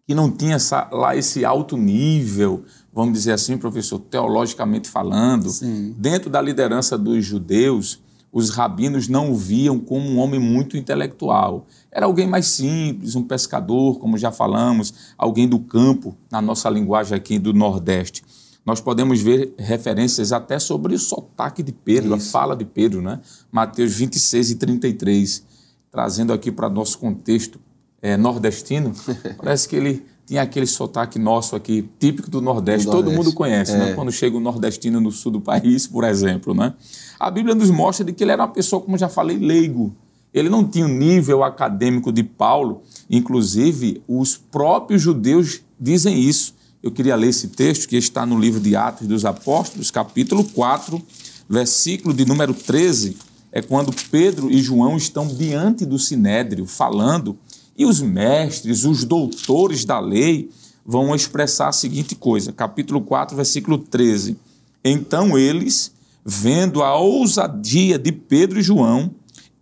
que 0.07 0.15
não 0.15 0.31
tinha 0.31 0.55
essa, 0.55 0.87
lá 0.91 1.15
esse 1.15 1.43
alto 1.43 1.75
nível, 1.75 2.63
vamos 2.93 3.13
dizer 3.13 3.33
assim, 3.33 3.57
professor, 3.57 3.99
teologicamente 3.99 4.89
falando, 4.89 5.49
Sim. 5.49 5.93
dentro 5.97 6.29
da 6.29 6.41
liderança 6.41 6.97
dos 6.97 7.25
judeus, 7.25 7.99
os 8.31 8.49
rabinos 8.49 9.07
não 9.07 9.31
o 9.31 9.35
viam 9.35 9.79
como 9.79 10.09
um 10.09 10.17
homem 10.17 10.39
muito 10.39 10.77
intelectual. 10.77 11.65
Era 11.91 12.05
alguém 12.05 12.25
mais 12.27 12.47
simples, 12.47 13.15
um 13.15 13.23
pescador, 13.23 13.99
como 13.99 14.17
já 14.17 14.31
falamos, 14.31 14.93
alguém 15.17 15.47
do 15.47 15.59
campo, 15.59 16.15
na 16.31 16.41
nossa 16.41 16.69
linguagem 16.69 17.15
aqui 17.15 17.37
do 17.37 17.53
Nordeste. 17.53 18.23
Nós 18.65 18.79
podemos 18.81 19.21
ver 19.21 19.53
referências 19.57 20.31
até 20.31 20.59
sobre 20.59 20.93
o 20.93 20.99
sotaque 20.99 21.63
de 21.63 21.71
Pedro, 21.71 22.15
Isso. 22.15 22.27
a 22.27 22.31
fala 22.31 22.55
de 22.55 22.65
Pedro, 22.65 23.01
né? 23.01 23.19
Mateus 23.51 23.93
26 23.93 24.51
e 24.51 24.55
33, 24.55 25.43
trazendo 25.91 26.33
aqui 26.33 26.51
para 26.51 26.69
nosso 26.69 26.97
contexto 26.97 27.59
é, 28.01 28.17
nordestino. 28.17 28.93
Parece 29.37 29.67
que 29.67 29.75
ele 29.75 30.05
tinha 30.25 30.41
aquele 30.41 30.67
sotaque 30.67 31.17
nosso 31.17 31.55
aqui, 31.55 31.89
típico 31.97 32.29
do 32.29 32.41
Nordeste, 32.41 32.85
do 32.85 32.91
todo 32.91 33.09
mundo 33.09 33.31
conhece, 33.33 33.71
né? 33.71 33.77
é. 33.77 33.85
né? 33.89 33.93
Quando 33.93 34.11
chega 34.11 34.35
o 34.35 34.41
nordestino 34.41 34.99
no 34.99 35.09
sul 35.09 35.31
do 35.31 35.41
país, 35.41 35.87
por 35.87 36.03
exemplo, 36.03 36.53
né? 36.53 36.73
A 37.17 37.31
Bíblia 37.31 37.55
nos 37.55 37.71
mostra 37.71 38.05
de 38.05 38.11
que 38.11 38.23
ele 38.23 38.31
era 38.31 38.43
uma 38.43 38.51
pessoa, 38.51 38.81
como 38.81 38.97
já 38.97 39.07
falei, 39.07 39.37
leigo. 39.37 39.95
Ele 40.33 40.49
não 40.49 40.67
tinha 40.67 40.85
o 40.85 40.89
nível 40.89 41.43
acadêmico 41.43 42.11
de 42.11 42.23
Paulo, 42.23 42.83
inclusive 43.09 44.03
os 44.07 44.35
próprios 44.35 45.01
judeus 45.01 45.61
dizem 45.79 46.19
isso. 46.19 46.53
Eu 46.83 46.91
queria 46.91 47.15
ler 47.15 47.29
esse 47.29 47.47
texto 47.47 47.87
que 47.87 47.95
está 47.95 48.25
no 48.25 48.37
livro 48.37 48.59
de 48.59 48.75
Atos 48.75 49.07
dos 49.07 49.25
Apóstolos, 49.25 49.89
capítulo 49.89 50.43
4, 50.43 51.01
versículo 51.49 52.13
de 52.13 52.25
número 52.25 52.53
13, 52.53 53.17
é 53.57 53.61
quando 53.63 53.91
Pedro 54.11 54.51
e 54.51 54.61
João 54.61 54.95
estão 54.95 55.27
diante 55.27 55.83
do 55.83 55.97
sinédrio 55.97 56.67
falando 56.67 57.35
e 57.75 57.87
os 57.87 57.99
mestres, 57.99 58.85
os 58.85 59.03
doutores 59.03 59.83
da 59.83 59.99
lei, 59.99 60.51
vão 60.85 61.15
expressar 61.15 61.69
a 61.69 61.71
seguinte 61.71 62.13
coisa, 62.13 62.53
capítulo 62.53 63.01
4, 63.01 63.35
versículo 63.35 63.79
13. 63.79 64.37
Então 64.85 65.35
eles, 65.35 65.91
vendo 66.23 66.83
a 66.83 66.95
ousadia 66.99 67.97
de 67.97 68.11
Pedro 68.11 68.59
e 68.59 68.61
João, 68.61 69.09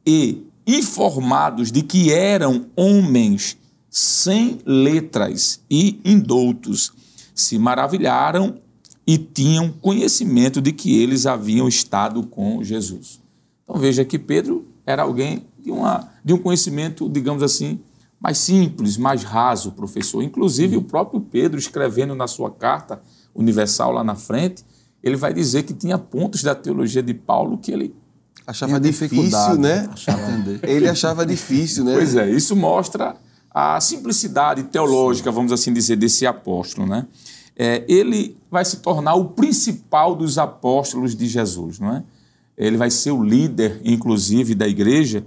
e 0.05 0.43
informados 0.67 1.71
de 1.71 1.81
que 1.81 2.11
eram 2.11 2.65
homens 2.75 3.55
sem 3.89 4.59
letras 4.65 5.61
e 5.71 6.01
indoutos, 6.03 6.91
se 7.33 7.57
maravilharam 7.57 8.57
e 9.07 9.17
tinham 9.17 9.71
conhecimento 9.71 10.61
de 10.61 10.73
que 10.73 11.01
eles 11.01 11.25
haviam 11.25 11.65
estado 11.65 12.23
com 12.23 12.61
Jesus. 12.61 13.23
Então 13.65 13.81
veja 13.81 14.05
que 14.05 14.17
Pedro 14.17 14.65
era 14.85 15.03
alguém 15.03 15.45
de, 15.59 15.71
uma, 15.71 16.09
de 16.23 16.33
um 16.33 16.37
conhecimento, 16.37 17.09
digamos 17.09 17.43
assim, 17.43 17.79
mais 18.19 18.37
simples, 18.37 18.97
mais 18.97 19.23
raso, 19.23 19.71
professor. 19.71 20.21
Inclusive, 20.21 20.77
o 20.77 20.81
próprio 20.81 21.19
Pedro, 21.19 21.59
escrevendo 21.59 22.15
na 22.15 22.27
sua 22.27 22.49
carta 22.49 23.01
universal 23.33 23.91
lá 23.91 24.03
na 24.03 24.15
frente, 24.15 24.63
ele 25.03 25.15
vai 25.15 25.33
dizer 25.33 25.63
que 25.63 25.73
tinha 25.73 25.97
pontos 25.97 26.41
da 26.43 26.55
teologia 26.55 27.03
de 27.03 27.13
Paulo 27.13 27.57
que 27.57 27.71
ele 27.71 27.95
achava 28.47 28.79
difícil, 28.79 29.57
né? 29.57 29.89
Achava 29.91 30.21
ele 30.63 30.87
achava 30.87 31.25
difícil, 31.25 31.83
né? 31.83 31.93
Pois 31.95 32.15
é, 32.15 32.29
isso 32.29 32.55
mostra 32.55 33.15
a 33.49 33.79
simplicidade 33.81 34.63
teológica, 34.63 35.31
vamos 35.31 35.51
assim 35.51 35.73
dizer, 35.73 35.95
desse 35.95 36.25
apóstolo, 36.27 36.87
né? 36.87 37.07
é, 37.55 37.85
ele 37.87 38.37
vai 38.51 38.65
se 38.65 38.77
tornar 38.77 39.15
o 39.15 39.25
principal 39.25 40.15
dos 40.15 40.37
apóstolos 40.37 41.15
de 41.15 41.27
Jesus, 41.27 41.79
não 41.79 41.95
é? 41.95 42.03
Ele 42.57 42.77
vai 42.77 42.89
ser 42.89 43.11
o 43.11 43.23
líder, 43.23 43.81
inclusive, 43.83 44.55
da 44.55 44.67
igreja, 44.67 45.25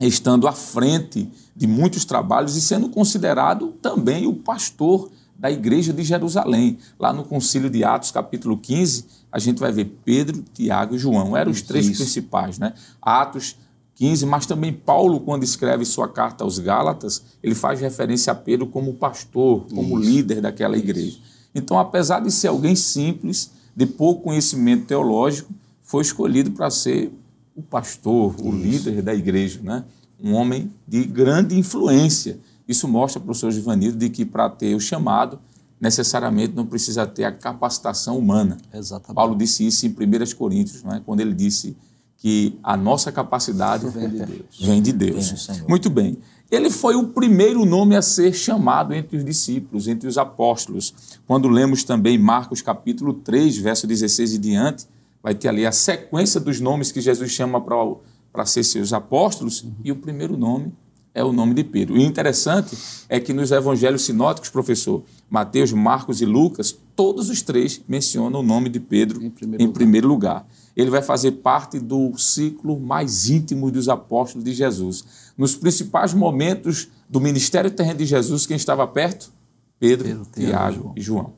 estando 0.00 0.48
à 0.48 0.52
frente 0.52 1.28
de 1.54 1.66
muitos 1.66 2.04
trabalhos 2.04 2.56
e 2.56 2.60
sendo 2.60 2.88
considerado 2.88 3.72
também 3.82 4.26
o 4.26 4.32
pastor 4.32 5.10
da 5.38 5.50
igreja 5.50 5.92
de 5.92 6.02
Jerusalém. 6.02 6.78
Lá 6.98 7.12
no 7.12 7.24
Concílio 7.24 7.70
de 7.70 7.84
Atos, 7.84 8.10
capítulo 8.10 8.56
15, 8.56 9.04
a 9.32 9.38
gente 9.38 9.58
vai 9.58 9.72
ver 9.72 9.86
Pedro, 10.04 10.42
Tiago 10.54 10.94
e 10.94 10.98
João. 10.98 11.36
Eram 11.36 11.50
os 11.50 11.62
três 11.62 11.86
Isso. 11.86 12.02
principais, 12.02 12.58
né? 12.58 12.74
Atos 13.00 13.56
15, 14.00 14.24
mas 14.24 14.46
também 14.46 14.72
Paulo, 14.72 15.20
quando 15.20 15.44
escreve 15.44 15.84
sua 15.84 16.08
carta 16.08 16.42
aos 16.42 16.58
Gálatas, 16.58 17.22
ele 17.42 17.54
faz 17.54 17.80
referência 17.80 18.32
a 18.32 18.34
Pedro 18.34 18.66
como 18.66 18.94
pastor, 18.94 19.66
como 19.74 20.00
Isso. 20.00 20.10
líder 20.10 20.40
daquela 20.40 20.78
igreja. 20.78 21.18
Então, 21.54 21.78
apesar 21.78 22.20
de 22.20 22.30
ser 22.30 22.48
alguém 22.48 22.74
simples, 22.74 23.50
de 23.76 23.84
pouco 23.84 24.24
conhecimento 24.24 24.86
teológico, 24.86 25.52
foi 25.90 26.02
escolhido 26.02 26.52
para 26.52 26.70
ser 26.70 27.12
o 27.52 27.60
pastor, 27.60 28.36
o 28.40 28.52
líder 28.52 29.02
da 29.02 29.12
igreja, 29.12 29.58
né? 29.60 29.84
um 30.22 30.34
homem 30.34 30.70
de 30.86 31.02
grande 31.04 31.58
influência. 31.58 32.38
Isso 32.68 32.86
mostra, 32.86 33.20
professor 33.20 33.50
Givanildo, 33.50 33.98
de 33.98 34.08
que 34.08 34.24
para 34.24 34.48
ter 34.48 34.72
o 34.76 34.78
chamado, 34.78 35.40
necessariamente 35.80 36.54
não 36.54 36.64
precisa 36.64 37.08
ter 37.08 37.24
a 37.24 37.32
capacitação 37.32 38.16
humana. 38.16 38.56
Exatamente. 38.72 39.16
Paulo 39.16 39.34
disse 39.34 39.66
isso 39.66 39.84
em 39.84 39.90
1 39.90 40.36
Coríntios, 40.36 40.80
não 40.84 40.94
é? 40.94 41.02
quando 41.04 41.18
ele 41.18 41.34
disse 41.34 41.76
que 42.18 42.56
a 42.62 42.76
nossa 42.76 43.10
capacidade 43.10 43.88
vem 43.88 44.08
de 44.10 44.16
Deus. 44.18 44.60
Vem 44.60 44.82
de 44.82 44.92
Deus. 44.92 45.48
Vem 45.48 45.68
Muito 45.68 45.90
bem. 45.90 46.18
Ele 46.52 46.70
foi 46.70 46.94
o 46.94 47.08
primeiro 47.08 47.64
nome 47.64 47.96
a 47.96 48.02
ser 48.02 48.32
chamado 48.32 48.94
entre 48.94 49.16
os 49.16 49.24
discípulos, 49.24 49.88
entre 49.88 50.08
os 50.08 50.16
apóstolos. 50.16 50.94
Quando 51.26 51.48
lemos 51.48 51.82
também 51.82 52.16
Marcos 52.16 52.62
capítulo 52.62 53.12
3, 53.12 53.58
verso 53.58 53.88
16 53.88 54.34
e 54.34 54.38
diante, 54.38 54.86
vai 55.22 55.34
ter 55.34 55.48
ali 55.48 55.66
a 55.66 55.72
sequência 55.72 56.40
dos 56.40 56.60
nomes 56.60 56.92
que 56.92 57.00
Jesus 57.00 57.30
chama 57.30 57.60
para 57.60 58.46
ser 58.46 58.64
seus 58.64 58.92
apóstolos, 58.92 59.62
uhum. 59.62 59.72
e 59.84 59.92
o 59.92 59.96
primeiro 59.96 60.36
nome 60.36 60.72
é 61.14 61.24
o 61.24 61.32
nome 61.32 61.54
de 61.54 61.64
Pedro. 61.64 61.96
E 61.96 62.04
interessante 62.04 62.76
é 63.08 63.18
que 63.18 63.32
nos 63.32 63.50
evangelhos 63.50 64.02
sinóticos, 64.02 64.48
professor, 64.48 65.02
Mateus, 65.28 65.72
Marcos 65.72 66.20
e 66.20 66.24
Lucas, 66.24 66.76
todos 66.94 67.28
os 67.28 67.42
três 67.42 67.80
mencionam 67.88 68.40
o 68.40 68.42
nome 68.42 68.68
de 68.68 68.78
Pedro 68.78 69.22
em 69.22 69.30
primeiro, 69.30 69.62
em 69.62 69.66
lugar. 69.66 69.74
primeiro 69.74 70.08
lugar. 70.08 70.46
Ele 70.76 70.90
vai 70.90 71.02
fazer 71.02 71.32
parte 71.32 71.78
do 71.78 72.16
ciclo 72.16 72.78
mais 72.78 73.28
íntimo 73.28 73.70
dos 73.70 73.88
apóstolos 73.88 74.44
de 74.44 74.52
Jesus. 74.52 75.04
Nos 75.36 75.56
principais 75.56 76.14
momentos 76.14 76.88
do 77.08 77.20
ministério 77.20 77.70
terreno 77.70 77.98
de 77.98 78.06
Jesus, 78.06 78.46
quem 78.46 78.56
estava 78.56 78.86
perto? 78.86 79.32
Pedro, 79.78 80.06
Pedro 80.06 80.26
Tiago 80.32 80.92
e 80.96 81.00
João. 81.00 81.32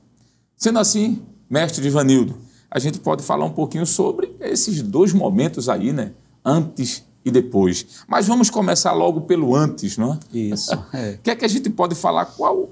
Sendo 0.56 0.78
assim, 0.78 1.22
mestre 1.48 1.86
Ivanildo, 1.86 2.36
a 2.74 2.78
gente 2.78 2.98
pode 2.98 3.22
falar 3.22 3.44
um 3.44 3.50
pouquinho 3.50 3.84
sobre 3.84 4.34
esses 4.40 4.80
dois 4.80 5.12
momentos 5.12 5.68
aí, 5.68 5.92
né? 5.92 6.12
Antes 6.42 7.04
e 7.22 7.30
depois. 7.30 7.86
Mas 8.08 8.26
vamos 8.26 8.48
começar 8.48 8.92
logo 8.92 9.20
pelo 9.20 9.54
antes, 9.54 9.98
não 9.98 10.14
é? 10.14 10.18
Isso. 10.36 10.72
O 10.92 10.96
é. 10.96 11.18
que 11.22 11.30
é 11.30 11.36
que 11.36 11.44
a 11.44 11.48
gente 11.48 11.68
pode 11.68 11.94
falar? 11.94 12.24
Qual 12.24 12.70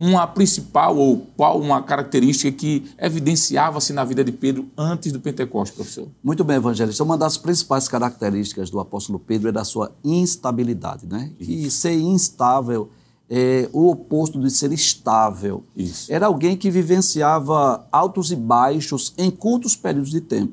uma 0.00 0.26
principal 0.26 0.96
ou 0.96 1.24
qual 1.36 1.60
uma 1.60 1.80
característica 1.80 2.50
que 2.50 2.90
evidenciava-se 2.98 3.92
na 3.92 4.04
vida 4.04 4.24
de 4.24 4.32
Pedro 4.32 4.66
antes 4.76 5.12
do 5.12 5.20
Pentecostes, 5.20 5.76
professor? 5.76 6.08
Muito 6.20 6.42
bem, 6.42 6.56
evangelista. 6.56 7.04
Uma 7.04 7.16
das 7.16 7.36
principais 7.36 7.86
características 7.86 8.68
do 8.68 8.80
apóstolo 8.80 9.20
Pedro 9.20 9.48
é 9.48 9.52
da 9.52 9.62
sua 9.64 9.92
instabilidade, 10.02 11.06
né? 11.06 11.30
E 11.38 11.70
ser 11.70 11.94
instável 11.94 12.90
é 13.34 13.66
o 13.72 13.88
oposto 13.88 14.38
de 14.38 14.50
ser 14.50 14.72
estável. 14.72 15.64
Isso. 15.74 16.12
Era 16.12 16.26
alguém 16.26 16.54
que 16.54 16.70
vivenciava 16.70 17.86
altos 17.90 18.30
e 18.30 18.36
baixos 18.36 19.14
em 19.16 19.30
curtos 19.30 19.74
períodos 19.74 20.10
de 20.10 20.20
tempo. 20.20 20.52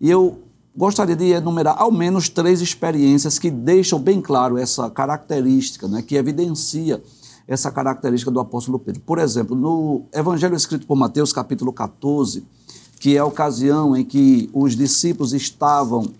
E 0.00 0.10
eu 0.10 0.40
gostaria 0.76 1.14
de 1.14 1.26
enumerar 1.26 1.76
ao 1.78 1.92
menos 1.92 2.28
três 2.28 2.60
experiências 2.60 3.38
que 3.38 3.48
deixam 3.48 4.00
bem 4.00 4.20
claro 4.20 4.58
essa 4.58 4.90
característica, 4.90 5.86
né? 5.86 6.02
Que 6.02 6.16
evidencia 6.16 7.00
essa 7.46 7.70
característica 7.70 8.28
do 8.28 8.40
apóstolo 8.40 8.80
Pedro. 8.80 9.00
Por 9.02 9.20
exemplo, 9.20 9.54
no 9.54 10.02
Evangelho 10.12 10.56
escrito 10.56 10.88
por 10.88 10.96
Mateus, 10.96 11.32
capítulo 11.32 11.72
14, 11.72 12.44
que 12.98 13.14
é 13.14 13.20
a 13.20 13.24
ocasião 13.24 13.96
em 13.96 14.04
que 14.04 14.50
os 14.52 14.74
discípulos 14.74 15.32
estavam 15.32 16.10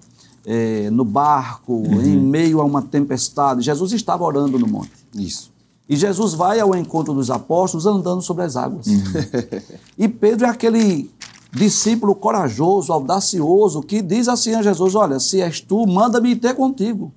é, 0.47 0.89
no 0.91 1.05
barco, 1.05 1.73
uhum. 1.73 2.01
em 2.01 2.17
meio 2.17 2.61
a 2.61 2.65
uma 2.65 2.81
tempestade, 2.81 3.63
Jesus 3.63 3.93
estava 3.93 4.23
orando 4.23 4.57
no 4.57 4.69
monte. 4.69 4.93
Isso. 5.13 5.50
E 5.91 5.97
Jesus 5.97 6.35
vai 6.35 6.61
ao 6.61 6.73
encontro 6.77 7.13
dos 7.13 7.33
apóstolos 7.33 7.85
andando 7.85 8.23
sobre 8.23 8.45
as 8.45 8.55
águas. 8.55 8.87
Uhum. 8.87 9.03
e 9.99 10.09
Pedro 10.09 10.47
é 10.47 10.49
aquele 10.49 11.11
discípulo 11.53 12.15
corajoso, 12.15 12.93
audacioso, 12.93 13.83
que 13.83 14.01
diz 14.01 14.29
assim 14.29 14.55
a 14.55 14.63
Jesus: 14.63 14.95
Olha, 14.95 15.19
se 15.19 15.41
és 15.41 15.61
tu, 15.61 15.85
manda-me 15.89 16.37
ter 16.37 16.55
contigo. 16.55 17.13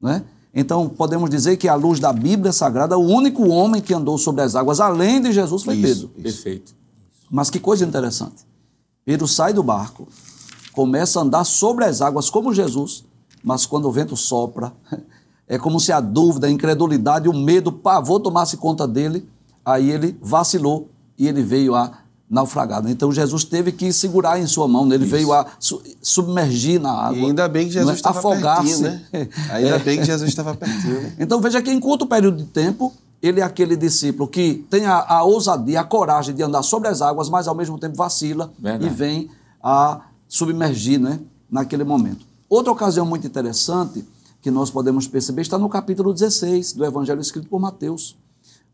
Não 0.00 0.10
é? 0.10 0.24
Então, 0.52 0.88
podemos 0.88 1.30
dizer 1.30 1.58
que, 1.58 1.68
à 1.68 1.76
luz 1.76 2.00
da 2.00 2.12
Bíblia 2.12 2.52
Sagrada, 2.52 2.98
o 2.98 3.06
único 3.06 3.46
homem 3.46 3.80
que 3.80 3.94
andou 3.94 4.18
sobre 4.18 4.42
as 4.42 4.56
águas, 4.56 4.80
além 4.80 5.22
de 5.22 5.30
Jesus, 5.30 5.62
foi 5.62 5.76
isso, 5.76 6.08
Pedro. 6.08 6.10
Isso. 6.16 6.22
Perfeito. 6.42 6.74
Mas 7.30 7.50
que 7.50 7.60
coisa 7.60 7.84
interessante. 7.84 8.44
Pedro 9.04 9.28
sai 9.28 9.52
do 9.52 9.62
barco, 9.62 10.08
começa 10.72 11.20
a 11.20 11.22
andar 11.22 11.44
sobre 11.44 11.84
as 11.84 12.02
águas 12.02 12.28
como 12.30 12.52
Jesus, 12.52 13.04
mas 13.44 13.64
quando 13.64 13.86
o 13.86 13.92
vento 13.92 14.16
sopra, 14.16 14.72
é 15.48 15.58
como 15.58 15.78
se 15.78 15.92
a 15.92 16.00
dúvida, 16.00 16.46
a 16.46 16.50
incredulidade, 16.50 17.28
o 17.28 17.32
medo, 17.32 17.70
o 17.70 17.72
pavor 17.72 18.20
tomasse 18.20 18.56
conta 18.56 18.86
dele. 18.86 19.28
Aí 19.64 19.90
ele 19.90 20.16
vacilou 20.20 20.88
e 21.18 21.26
ele 21.28 21.42
veio 21.42 21.74
a 21.74 21.92
naufragado. 22.28 22.88
Então 22.88 23.12
Jesus 23.12 23.44
teve 23.44 23.70
que 23.70 23.92
segurar 23.92 24.40
em 24.40 24.46
sua 24.46 24.66
mão, 24.66 24.84
né? 24.84 24.96
ele 24.96 25.04
Isso. 25.04 25.14
veio 25.14 25.32
a 25.32 25.46
su 25.60 25.80
submergir 26.02 26.80
na 26.80 26.90
água. 26.90 27.18
E 27.18 27.26
ainda 27.26 27.48
bem 27.48 27.66
que 27.66 27.72
Jesus 27.72 27.92
é? 27.92 27.94
estava 27.94 28.20
pertinho, 28.20 28.78
né? 28.80 29.02
Ainda 29.50 29.76
é. 29.76 29.78
bem 29.78 29.98
que 30.00 30.04
Jesus 30.04 30.28
estava 30.28 30.54
pertinho. 30.54 31.02
Né? 31.02 31.12
Então 31.20 31.40
veja 31.40 31.62
que 31.62 31.70
em 31.70 31.78
curto 31.78 32.06
período 32.06 32.38
de 32.38 32.44
tempo, 32.44 32.92
ele 33.22 33.40
é 33.40 33.44
aquele 33.44 33.76
discípulo 33.76 34.28
que 34.28 34.66
tem 34.68 34.86
a, 34.86 35.04
a 35.06 35.22
ousadia, 35.22 35.80
a 35.80 35.84
coragem 35.84 36.34
de 36.34 36.42
andar 36.42 36.64
sobre 36.64 36.88
as 36.88 37.00
águas, 37.00 37.28
mas 37.28 37.46
ao 37.46 37.54
mesmo 37.54 37.78
tempo 37.78 37.96
vacila 37.96 38.52
Verdade. 38.58 38.86
e 38.86 38.88
vem 38.88 39.30
a 39.62 40.00
submergir 40.28 40.98
né? 41.00 41.20
naquele 41.48 41.84
momento. 41.84 42.26
Outra 42.48 42.72
ocasião 42.72 43.06
muito 43.06 43.26
interessante 43.26 44.04
que 44.46 44.50
nós 44.52 44.70
podemos 44.70 45.08
perceber 45.08 45.42
está 45.42 45.58
no 45.58 45.68
capítulo 45.68 46.14
16 46.14 46.74
do 46.74 46.84
Evangelho 46.84 47.20
escrito 47.20 47.48
por 47.48 47.58
Mateus, 47.58 48.16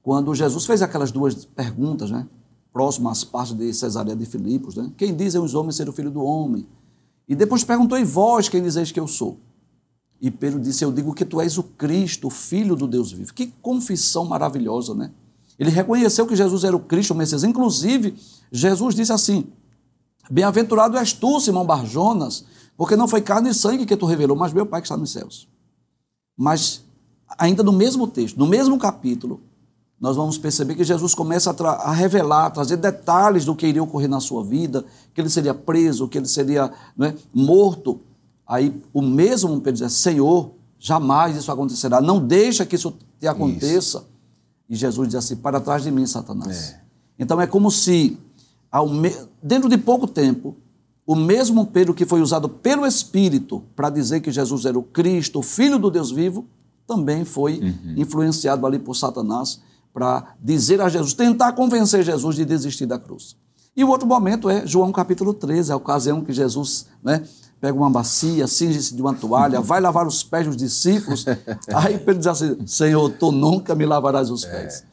quando 0.03 0.35
Jesus 0.35 0.67
fez 0.67 0.83
aquelas 0.83 1.11
duas 1.11 1.47
perguntas, 1.47 2.11
né? 2.11 2.29
próximo 2.71 3.09
às 3.09 3.25
partes 3.25 3.55
de 3.55 3.73
Cesareia 3.73 4.15
de 4.15 4.27
Filipos, 4.27 4.77
né? 4.77 4.93
Quem 4.99 5.17
dizem 5.17 5.41
os 5.41 5.55
homens 5.55 5.77
ser 5.77 5.89
o 5.89 5.93
filho 5.95 6.11
do 6.11 6.23
homem? 6.23 6.67
E 7.27 7.35
depois 7.35 7.65
perguntou, 7.65 7.97
e 7.99 8.05
vós 8.05 8.51
quem 8.51 8.63
dizeis 8.63 8.93
que 8.93 9.01
eu 9.01 9.09
sou? 9.09 9.39
E 10.21 10.31
Pedro 10.31 10.61
disse, 10.61 10.85
eu 10.85 10.93
digo 10.93 11.15
que 11.15 11.25
tu 11.25 11.41
és 11.41 11.57
o 11.57 11.63
Cristo, 11.63 12.27
o 12.27 12.31
Filho 12.31 12.77
do 12.77 12.87
Deus 12.87 13.11
vivo. 13.11 13.33
Que 13.33 13.47
confissão 13.63 14.27
maravilhosa, 14.27 14.95
né? 14.95 15.11
Ele 15.59 15.71
reconheceu 15.71 16.27
que 16.27 16.37
Jesus 16.37 16.65
era 16.65 16.77
o 16.77 16.81
Cristo, 16.81 17.13
o 17.13 17.17
Messias. 17.17 17.45
Inclusive, 17.45 18.15
Jesus 18.53 18.95
disse 18.95 19.11
assim, 19.11 19.47
bem-aventurado 20.31 20.99
és 20.99 21.15
tu, 21.15 21.41
Simão 21.41 21.65
Barjonas, 21.65 22.45
porque 22.77 22.95
não 22.95 23.09
foi 23.09 23.23
carne 23.23 23.49
e 23.49 23.55
sangue 23.55 23.87
que 23.87 23.97
tu 23.97 24.05
revelou, 24.05 24.37
mas 24.37 24.53
meu 24.53 24.67
Pai 24.67 24.83
que 24.83 24.87
está 24.87 24.99
nos 24.99 25.11
céus. 25.11 25.51
Mas, 26.43 26.83
ainda 27.39 27.63
no 27.63 27.71
mesmo 27.71 28.09
texto, 28.09 28.37
no 28.37 28.49
mesmo 28.49 28.77
capítulo, 28.77 29.41
nós 30.01 30.17
vamos 30.17 30.37
perceber 30.37 30.75
que 30.75 30.83
Jesus 30.83 31.15
começa 31.15 31.53
a, 31.57 31.69
a, 31.69 31.93
revelar, 31.93 32.47
a 32.47 32.51
trazer 32.51 32.79
detalhes 32.79 33.45
do 33.45 33.55
que 33.55 33.65
iria 33.65 33.81
ocorrer 33.81 34.09
na 34.09 34.19
sua 34.19 34.43
vida, 34.43 34.85
que 35.15 35.21
ele 35.21 35.31
seria 35.31 35.55
preso, 35.55 36.09
que 36.09 36.19
ele 36.19 36.27
seria 36.27 36.73
é, 37.01 37.15
morto. 37.33 38.01
Aí 38.45 38.75
o 38.93 39.01
mesmo 39.01 39.61
Pedro 39.61 39.87
diz, 39.87 39.93
Senhor, 39.93 40.51
jamais 40.81 41.37
isso 41.37 41.53
acontecerá, 41.53 42.01
não 42.01 42.19
deixa 42.19 42.67
que 42.67 42.75
isso 42.75 42.93
te 43.21 43.29
aconteça. 43.29 43.99
Isso. 43.99 44.07
E 44.69 44.75
Jesus 44.75 45.11
diz 45.11 45.15
assim, 45.15 45.37
para 45.37 45.61
trás 45.61 45.85
de 45.85 45.93
mim, 45.93 46.09
Satanás. 46.09 46.71
É. 46.71 46.81
Então 47.21 47.41
é 47.41 47.47
como 47.47 47.71
se, 47.71 48.19
me... 48.91 49.15
dentro 49.41 49.69
de 49.69 49.79
pouco 49.79 50.09
tempo, 50.09 50.57
o 51.07 51.17
mesmo 51.17 51.67
Pedro 51.67 51.95
que 51.95 52.07
foi 52.07 52.21
usado 52.21 52.49
pelo 52.49 52.87
Espírito 52.87 53.63
para 53.75 53.91
dizer 53.91 54.21
que 54.21 54.31
Jesus 54.31 54.65
era 54.65 54.79
o 54.79 54.83
Cristo, 54.83 55.41
o 55.41 55.43
Filho 55.43 55.79
do 55.79 55.91
Deus 55.91 56.11
vivo, 56.11 56.47
também 56.87 57.25
foi 57.25 57.59
uhum. 57.59 57.95
influenciado 57.97 58.67
ali 58.67 58.79
por 58.79 58.95
Satanás 58.95 59.61
para 59.93 60.35
dizer 60.41 60.81
a 60.81 60.89
Jesus, 60.89 61.13
tentar 61.13 61.53
convencer 61.53 62.03
Jesus 62.03 62.37
de 62.37 62.45
desistir 62.45 62.87
da 62.87 62.99
cruz. 62.99 63.37
E 63.77 63.85
o 63.85 63.89
outro 63.89 64.07
momento 64.07 64.49
é 64.49 64.67
João 64.67 64.93
capítulo 64.93 65.35
13, 65.35 65.73
a 65.73 65.77
ocasião 65.77 66.23
que 66.23 66.33
Jesus 66.33 66.87
né, 67.03 67.23
pega 67.61 67.77
uma 67.77 67.91
bacia, 67.91 68.47
cinge-se 68.47 68.95
de 68.95 69.01
uma 69.01 69.15
toalha, 69.15 69.61
vai 69.63 69.81
lavar 69.81 70.07
os 70.07 70.23
pés 70.23 70.47
dos 70.47 70.57
discípulos. 70.57 71.25
Aí 71.75 71.99
Pedro 71.99 72.19
diz 72.19 72.27
assim: 72.27 72.67
Senhor, 72.67 73.11
tu 73.11 73.33
nunca 73.33 73.75
me 73.75 73.87
lavarás 73.87 74.31
os 74.31 74.45
pés. 74.45 74.81
É. 74.81 74.85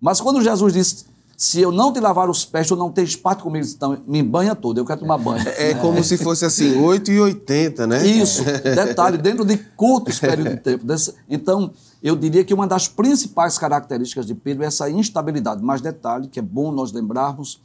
Mas 0.00 0.20
quando 0.20 0.40
Jesus 0.40 0.72
diz, 0.72 1.06
Se 1.40 1.60
eu 1.60 1.70
não 1.70 1.92
te 1.92 2.00
lavar 2.00 2.28
os 2.28 2.44
pés, 2.44 2.66
tu 2.66 2.74
não 2.74 2.90
tens 2.90 3.14
parte 3.14 3.44
comigo. 3.44 3.64
Então, 3.64 3.96
me 4.08 4.24
banha 4.24 4.56
todo, 4.56 4.78
eu 4.78 4.84
quero 4.84 4.98
tomar 4.98 5.18
banho. 5.18 5.46
É 5.56 5.72
como 5.74 6.02
se 6.02 6.18
fosse 6.18 6.44
assim, 6.44 6.76
8 6.82 7.12
e 7.12 7.20
80, 7.20 7.86
né? 7.86 8.04
Isso, 8.04 8.42
detalhe, 8.44 9.16
dentro 9.16 9.44
de 9.44 9.56
curtos 9.76 10.18
períodos 10.18 10.54
de 10.54 10.58
tempo. 10.60 10.84
Desse- 10.84 11.14
Então, 11.30 11.70
eu 12.02 12.16
diria 12.16 12.44
que 12.44 12.52
uma 12.52 12.66
das 12.66 12.88
principais 12.88 13.56
características 13.56 14.26
de 14.26 14.34
Pedro 14.34 14.64
é 14.64 14.66
essa 14.66 14.90
instabilidade. 14.90 15.62
Mas 15.62 15.80
detalhe, 15.80 16.26
que 16.26 16.40
é 16.40 16.42
bom 16.42 16.72
nós 16.72 16.90
lembrarmos, 16.90 17.60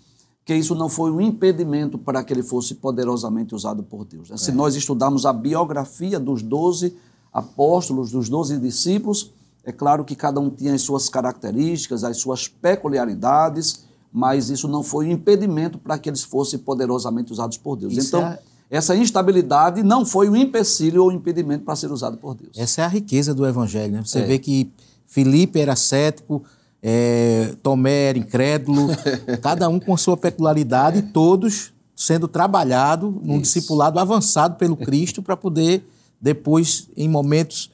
que 0.45 0.53
isso 0.53 0.75
não 0.75 0.87
foi 0.87 1.09
um 1.09 1.19
impedimento 1.19 1.97
para 1.97 2.23
que 2.23 2.31
ele 2.31 2.43
fosse 2.43 2.75
poderosamente 2.75 3.55
usado 3.55 3.81
por 3.81 4.05
Deus. 4.05 4.29
né? 4.29 4.37
Se 4.37 4.51
nós 4.51 4.75
estudarmos 4.75 5.25
a 5.25 5.33
biografia 5.33 6.19
dos 6.19 6.43
doze 6.43 6.95
apóstolos, 7.33 8.11
dos 8.11 8.29
doze 8.29 8.59
discípulos, 8.59 9.31
é 9.65 9.71
claro 9.71 10.03
que 10.03 10.15
cada 10.15 10.39
um 10.39 10.49
tinha 10.49 10.73
as 10.73 10.81
suas 10.81 11.07
características, 11.09 12.03
as 12.03 12.17
suas 12.17 12.47
peculiaridades, 12.47 13.85
mas 14.11 14.49
isso 14.49 14.67
não 14.67 14.83
foi 14.83 15.07
um 15.07 15.11
impedimento 15.11 15.77
para 15.77 15.97
que 15.97 16.09
eles 16.09 16.23
fossem 16.23 16.59
poderosamente 16.59 17.31
usados 17.31 17.57
por 17.57 17.75
Deus. 17.75 17.93
Isso 17.93 18.15
então, 18.17 18.21
é- 18.27 18.39
essa 18.69 18.95
instabilidade 18.95 19.83
não 19.83 20.05
foi 20.05 20.29
um 20.29 20.35
empecilho 20.35 21.03
ou 21.03 21.09
um 21.09 21.13
impedimento 21.13 21.63
para 21.63 21.75
ser 21.75 21.91
usado 21.91 22.17
por 22.17 22.35
Deus. 22.35 22.51
Essa 22.57 22.81
é 22.81 22.85
a 22.85 22.87
riqueza 22.87 23.33
do 23.33 23.45
evangelho. 23.45 23.93
Né? 23.93 24.03
Você 24.05 24.19
É. 24.19 24.25
vê 24.25 24.39
que 24.39 24.71
Filipe 25.07 25.59
era 25.59 25.75
cético, 25.75 26.43
é, 26.81 27.55
Tomé 27.63 28.09
era 28.09 28.17
incrédulo, 28.17 28.87
cada 29.41 29.69
um 29.69 29.79
com 29.79 29.95
sua 29.95 30.17
peculiaridade, 30.17 30.99
e 30.99 31.01
todos 31.03 31.71
sendo 31.95 32.27
trabalhado 32.27 33.21
num 33.23 33.39
discipulado 33.39 33.99
avançado 33.99 34.55
pelo 34.57 34.75
Cristo 34.75 35.21
para 35.21 35.37
poder 35.37 35.87
depois, 36.19 36.89
em 36.97 37.07
momentos, 37.07 37.69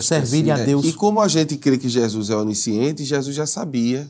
servirem 0.00 0.52
a 0.52 0.58
É, 0.58 0.64
Deus. 0.66 0.84
E 0.86 0.92
como 0.92 1.20
a 1.20 1.28
gente 1.28 1.56
crê 1.56 1.76
que 1.78 1.88
Jesus 1.88 2.30
é 2.30 2.36
onisciente, 2.36 3.04
Jesus 3.04 3.34
já 3.34 3.46
sabia 3.46 4.08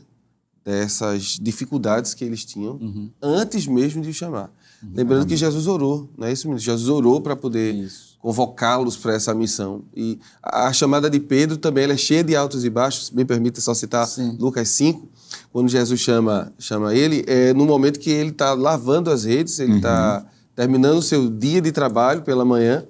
dessas 0.63 1.39
dificuldades 1.41 2.13
que 2.13 2.23
eles 2.23 2.45
tinham 2.45 2.73
Uhum. 2.75 3.09
antes 3.21 3.65
mesmo 3.65 4.01
de 4.01 4.09
o 4.09 4.13
chamar. 4.13 4.51
Lembrando 4.93 5.27
que 5.27 5.35
Jesus 5.37 5.67
orou, 5.67 6.09
não 6.17 6.25
é 6.27 6.31
isso 6.31 6.47
mesmo? 6.47 6.59
Jesus 6.59 6.89
orou 6.89 7.21
para 7.21 7.35
poder 7.35 7.87
convocá-los 8.19 8.97
para 8.97 9.13
essa 9.13 9.33
missão. 9.33 9.83
E 9.95 10.19
a 10.41 10.73
chamada 10.73 11.07
de 11.09 11.19
Pedro 11.19 11.57
também 11.57 11.83
é 11.89 11.97
cheia 11.97 12.23
de 12.23 12.35
altos 12.35 12.63
e 12.65 12.69
baixos. 12.69 13.11
Me 13.11 13.23
permita 13.23 13.61
só 13.61 13.73
citar 13.75 14.07
Sim. 14.07 14.35
Lucas 14.39 14.69
5, 14.69 15.07
quando 15.51 15.69
Jesus 15.69 15.99
chama, 15.99 16.51
chama 16.57 16.95
ele, 16.95 17.23
é 17.27 17.53
no 17.53 17.65
momento 17.65 17.99
que 17.99 18.09
ele 18.09 18.31
está 18.31 18.53
lavando 18.53 19.11
as 19.11 19.23
redes, 19.23 19.59
ele 19.59 19.77
está 19.77 20.25
terminando 20.55 20.97
o 20.97 21.01
seu 21.01 21.29
dia 21.29 21.61
de 21.61 21.71
trabalho 21.71 22.23
pela 22.23 22.43
manhã. 22.43 22.83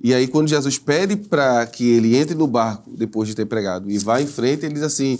E 0.00 0.12
aí, 0.12 0.28
quando 0.28 0.48
Jesus 0.48 0.78
pede 0.78 1.16
para 1.16 1.66
que 1.66 1.88
ele 1.88 2.16
entre 2.16 2.34
no 2.34 2.46
barco, 2.46 2.90
depois 2.96 3.28
de 3.28 3.34
ter 3.34 3.46
pregado, 3.46 3.90
e 3.90 3.98
vá 3.98 4.20
em 4.20 4.26
frente, 4.26 4.64
ele 4.64 4.74
diz 4.74 4.82
assim: 4.82 5.18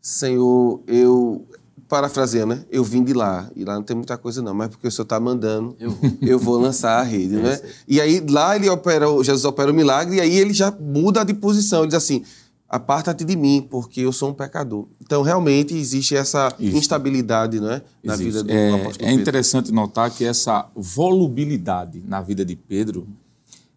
Senhor, 0.00 0.80
eu. 0.86 1.46
Parafraseando, 1.88 2.54
né? 2.54 2.64
Eu 2.70 2.84
vim 2.84 3.02
de 3.02 3.14
lá, 3.14 3.50
e 3.56 3.64
lá 3.64 3.74
não 3.74 3.82
tem 3.82 3.96
muita 3.96 4.18
coisa 4.18 4.42
não, 4.42 4.52
mas 4.52 4.68
porque 4.68 4.86
o 4.86 4.90
Senhor 4.90 5.04
está 5.04 5.18
mandando, 5.18 5.74
eu, 6.20 6.38
vou 6.38 6.58
lançar 6.58 7.00
a 7.00 7.02
rede, 7.02 7.36
né? 7.36 7.58
E 7.88 7.98
aí 7.98 8.22
lá 8.28 8.54
ele 8.54 8.68
opera, 8.68 9.06
Jesus 9.24 9.46
opera 9.46 9.70
o 9.70 9.74
milagre, 9.74 10.16
e 10.16 10.20
aí 10.20 10.36
ele 10.36 10.52
já 10.52 10.70
muda 10.70 11.24
de 11.24 11.32
posição, 11.32 11.78
ele 11.78 11.86
diz 11.86 11.96
assim: 11.96 12.22
aparta-te 12.68 13.24
de 13.24 13.34
mim, 13.34 13.66
porque 13.70 14.02
eu 14.02 14.12
sou 14.12 14.28
um 14.28 14.34
pecador. 14.34 14.86
Então, 15.00 15.22
realmente, 15.22 15.74
existe 15.74 16.14
essa 16.14 16.54
Isso. 16.60 16.76
instabilidade, 16.76 17.58
não 17.58 17.70
é? 17.70 17.82
Na 18.04 18.12
Existe. 18.12 18.32
vida 18.32 18.44
do 18.44 18.52
é, 18.52 18.68
apóstolo 18.68 18.94
é 18.94 19.08
Pedro. 19.08 19.22
interessante 19.22 19.72
notar 19.72 20.10
que 20.10 20.24
essa 20.24 20.66
volubilidade 20.76 22.02
na 22.06 22.20
vida 22.20 22.44
de 22.44 22.54
Pedro 22.54 23.08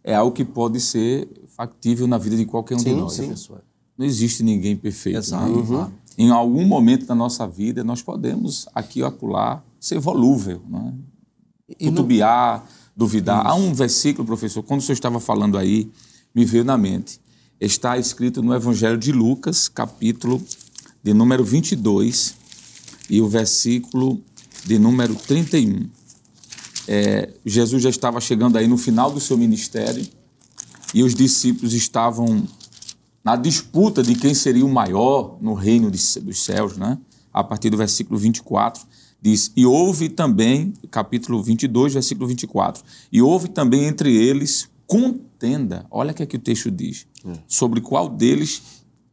é 0.04 0.16
algo 0.16 0.32
que 0.32 0.44
pode 0.44 0.80
ser 0.80 1.28
factível 1.56 2.08
na 2.08 2.18
vida 2.18 2.36
de 2.36 2.46
qualquer 2.46 2.76
um 2.76 2.78
de 2.78 2.84
Sim, 2.84 2.96
nós. 2.96 3.14
sim. 3.14 3.34
Não 3.98 4.06
existe 4.06 4.42
ninguém 4.44 4.76
perfeito. 4.76 5.20
Exato. 5.20 5.48
né? 5.48 5.58
Uhum. 5.58 5.92
Em 6.18 6.30
algum 6.30 6.66
momento 6.66 7.06
da 7.06 7.16
nossa 7.16 7.48
vida, 7.48 7.84
nós 7.84 8.02
podemos, 8.02 8.68
aqui 8.74 9.02
ou 9.02 9.08
acolá, 9.08 9.64
ser 9.80 10.00
volúvel, 10.00 10.62
né? 10.68 10.94
Cutubiar, 11.80 12.68
duvidar. 12.96 13.46
Há 13.46 13.56
um 13.56 13.74
versículo, 13.74 14.26
professor, 14.26 14.62
quando 14.62 14.82
o 14.82 14.84
senhor 14.84 14.94
estava 14.94 15.20
falando 15.20 15.58
aí, 15.58 15.90
me 16.36 16.44
veio 16.46 16.64
na 16.66 16.78
mente. 16.78 17.20
Está 17.60 17.98
escrito 17.98 18.42
no 18.42 18.54
Evangelho 18.54 18.98
de 18.98 19.12
Lucas, 19.12 19.70
capítulo 19.70 20.42
de 21.04 21.14
número 21.14 21.44
22, 21.44 22.36
e 23.10 23.22
o 23.22 23.28
versículo 23.28 24.22
de 24.66 24.78
número 24.78 25.16
31. 25.16 25.88
É, 26.94 27.30
Jesus 27.46 27.82
já 27.82 27.90
estava 27.90 28.20
chegando 28.20 28.58
aí 28.58 28.68
no 28.68 28.78
final 28.78 29.10
do 29.12 29.20
seu 29.22 29.38
ministério 29.38 30.06
e 30.94 31.04
os 31.04 31.16
discípulos 31.16 31.74
estavam 31.74 32.46
na 33.24 33.38
disputa 33.38 34.04
de 34.04 34.14
quem 34.14 34.34
seria 34.34 34.66
o 34.66 34.70
maior 34.70 35.38
no 35.40 35.54
reino 35.54 35.90
de- 35.90 36.20
dos 36.20 36.44
céus, 36.44 36.76
né? 36.76 36.98
A 37.34 37.42
partir 37.46 37.70
do 37.70 37.78
versículo 37.78 38.20
24, 38.20 38.84
diz: 39.22 39.54
E 39.56 39.66
houve 39.66 40.10
também, 40.10 40.74
capítulo 40.90 41.42
22, 41.42 41.94
versículo 41.94 42.28
24, 42.28 42.84
e 43.10 43.22
houve 43.22 43.48
também 43.48 43.86
entre 43.86 44.14
eles 44.14 44.68
contenda. 44.86 45.86
Olha 45.90 46.12
o 46.12 46.14
que, 46.14 46.24
é 46.24 46.26
que 46.26 46.36
o 46.36 46.40
texto 46.40 46.70
diz. 46.70 47.08
Sobre 47.48 47.80
qual 47.80 48.10
deles 48.10 48.62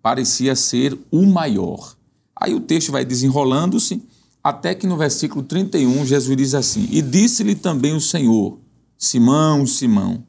parecia 0.03 0.57
ser 0.57 0.99
o 1.13 1.25
maior. 1.27 1.95
Aí 2.35 2.55
o 2.55 2.61
texto 2.61 2.91
vai 2.91 3.05
desenrolando-se, 3.05 4.03
até 4.43 4.75
que 4.75 4.87
no 4.87 4.97
versículo 4.97 5.43
31 5.43 6.07
Jesus 6.07 6.37
diz 6.37 6.55
assim: 6.55 6.89
E 6.91 7.03
disse-lhe 7.03 7.55
também 7.55 7.95
o 7.95 8.01
Senhor, 8.01 8.59
Simão, 8.97 9.67
Simão, 9.67 10.25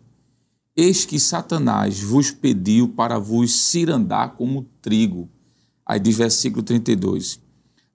Eis 0.81 1.03
que 1.03 1.19
Satanás 1.19 1.99
vos 1.99 2.31
pediu 2.31 2.87
para 2.87 3.19
vos 3.19 3.53
cirandar 3.53 4.37
como 4.37 4.65
trigo. 4.81 5.29
Aí 5.85 5.99
diz 5.99 6.15
versículo 6.15 6.63
32. 6.63 7.37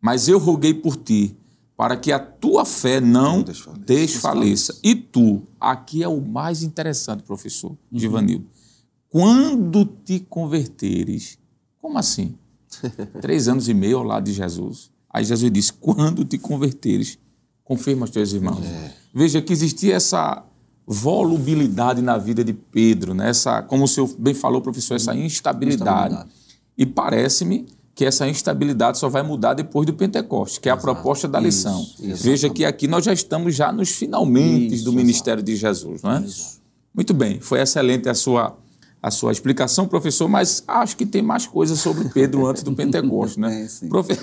Mas 0.03 0.29
eu 0.29 0.38
roguei 0.38 0.74
por 0.74 0.94
ti, 0.94 1.35
para 1.79 1.96
que 1.96 2.12
a 2.12 2.18
tua 2.18 2.66
fé 2.66 3.00
não 3.00 3.42
desfaleça. 3.42 3.85
desfaleça. 3.87 4.79
E 4.83 4.94
tu, 4.94 5.44
aqui 5.59 6.03
é 6.03 6.09
o 6.09 6.20
mais 6.20 6.62
interessante, 6.62 7.22
professor 7.22 7.74
Givanildo. 7.90 8.46
Quando 9.09 9.87
te 9.87 10.20
converteres, 10.20 11.38
como 11.81 11.96
assim? 11.96 12.35
Três 13.22 13.48
anos 13.48 13.66
e 13.66 13.72
meio 13.72 13.96
ao 13.96 14.05
lado 14.05 14.24
de 14.24 14.35
Jesus. 14.35 14.90
Aí 15.14 15.24
Jesus 15.24 15.50
disse: 15.53 15.72
quando 15.72 16.24
te 16.24 16.37
converteres, 16.37 17.16
confirma 17.62 18.05
os 18.05 18.11
teus 18.11 18.33
irmãos. 18.33 18.66
Veja 19.14 19.40
que 19.40 19.53
existia 19.53 19.94
essa 19.94 20.44
volubilidade 20.87 22.03
na 22.03 22.18
vida 22.18 22.42
de 22.42 22.53
Pedro, 22.53 23.14
né? 23.14 23.31
essa, 23.31 23.62
como 23.62 23.85
o 23.85 23.88
senhor 23.88 24.11
bem 24.18 24.35
falou, 24.35 24.61
professor, 24.61 24.96
essa 24.96 25.14
instabilidade. 25.14 26.14
Instabilidade. 26.14 26.31
E 26.77 26.85
parece-me 26.85 27.66
que 27.94 28.05
essa 28.05 28.27
instabilidade 28.29 28.98
só 28.98 29.09
vai 29.09 29.22
mudar 29.22 29.55
depois 29.55 29.87
do 29.87 29.94
Pentecostes, 29.94 30.59
que 30.59 30.68
é 30.68 30.72
a 30.72 30.77
proposta 30.77 31.29
da 31.29 31.38
lição. 31.38 31.87
Veja 32.00 32.50
que 32.50 32.64
aqui 32.64 32.88
nós 32.88 33.05
já 33.05 33.12
estamos 33.12 33.55
já 33.55 33.70
nos 33.72 33.90
finalmente 33.90 34.74
Isso, 34.74 34.85
do 34.85 34.92
ministério 34.92 35.42
de 35.42 35.55
Jesus, 35.55 36.03
não 36.03 36.11
é? 36.11 36.24
Muito 36.92 37.14
bem, 37.14 37.38
foi 37.40 37.61
excelente 37.61 38.09
a 38.09 38.14
sua 38.14 38.57
a 39.00 39.11
sua 39.11 39.33
explicação, 39.33 39.87
professor, 39.87 40.27
mas 40.29 40.64
acho 40.66 40.96
que 40.96 41.05
tem 41.05 41.20
mais 41.20 41.46
coisas 41.46 41.79
sobre 41.79 42.09
Pedro 42.09 42.46
antes 42.46 42.62
do 42.62 42.72
Pentecostes, 42.74 43.37
né? 43.37 43.50
Tem, 43.50 43.68
sim. 43.68 43.87
Profe- 43.87 44.18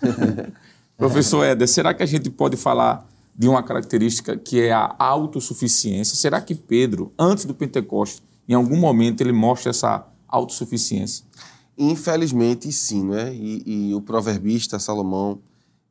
Professor 0.96 1.44
Éder, 1.44 1.66
será 1.66 1.94
que 1.94 2.02
a 2.02 2.06
gente 2.06 2.28
pode 2.28 2.56
falar 2.56 3.08
de 3.34 3.48
uma 3.48 3.62
característica 3.62 4.36
que 4.36 4.60
é 4.60 4.72
a 4.72 4.94
autossuficiência? 4.98 6.14
Será 6.14 6.40
que 6.40 6.54
Pedro, 6.54 7.12
antes 7.18 7.46
do 7.46 7.54
Pentecostes, 7.54 8.22
em 8.46 8.54
algum 8.54 8.76
momento 8.76 9.22
ele 9.22 9.32
mostra 9.32 9.70
essa 9.70 10.06
autossuficiência? 10.28 11.24
Infelizmente, 11.78 12.70
sim, 12.70 13.04
não 13.04 13.16
é? 13.16 13.32
E, 13.32 13.62
e 13.64 13.94
o 13.94 14.02
proverbista 14.02 14.78
Salomão, 14.78 15.40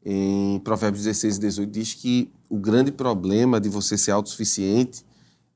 em 0.05 0.59
Provérbios 0.59 1.03
16 1.03 1.37
e 1.37 1.39
18, 1.39 1.71
diz 1.71 1.93
que 1.95 2.31
o 2.47 2.57
grande 2.57 2.91
problema 2.91 3.59
de 3.59 3.67
você 3.67 3.97
ser 3.97 4.11
autossuficiente 4.11 5.03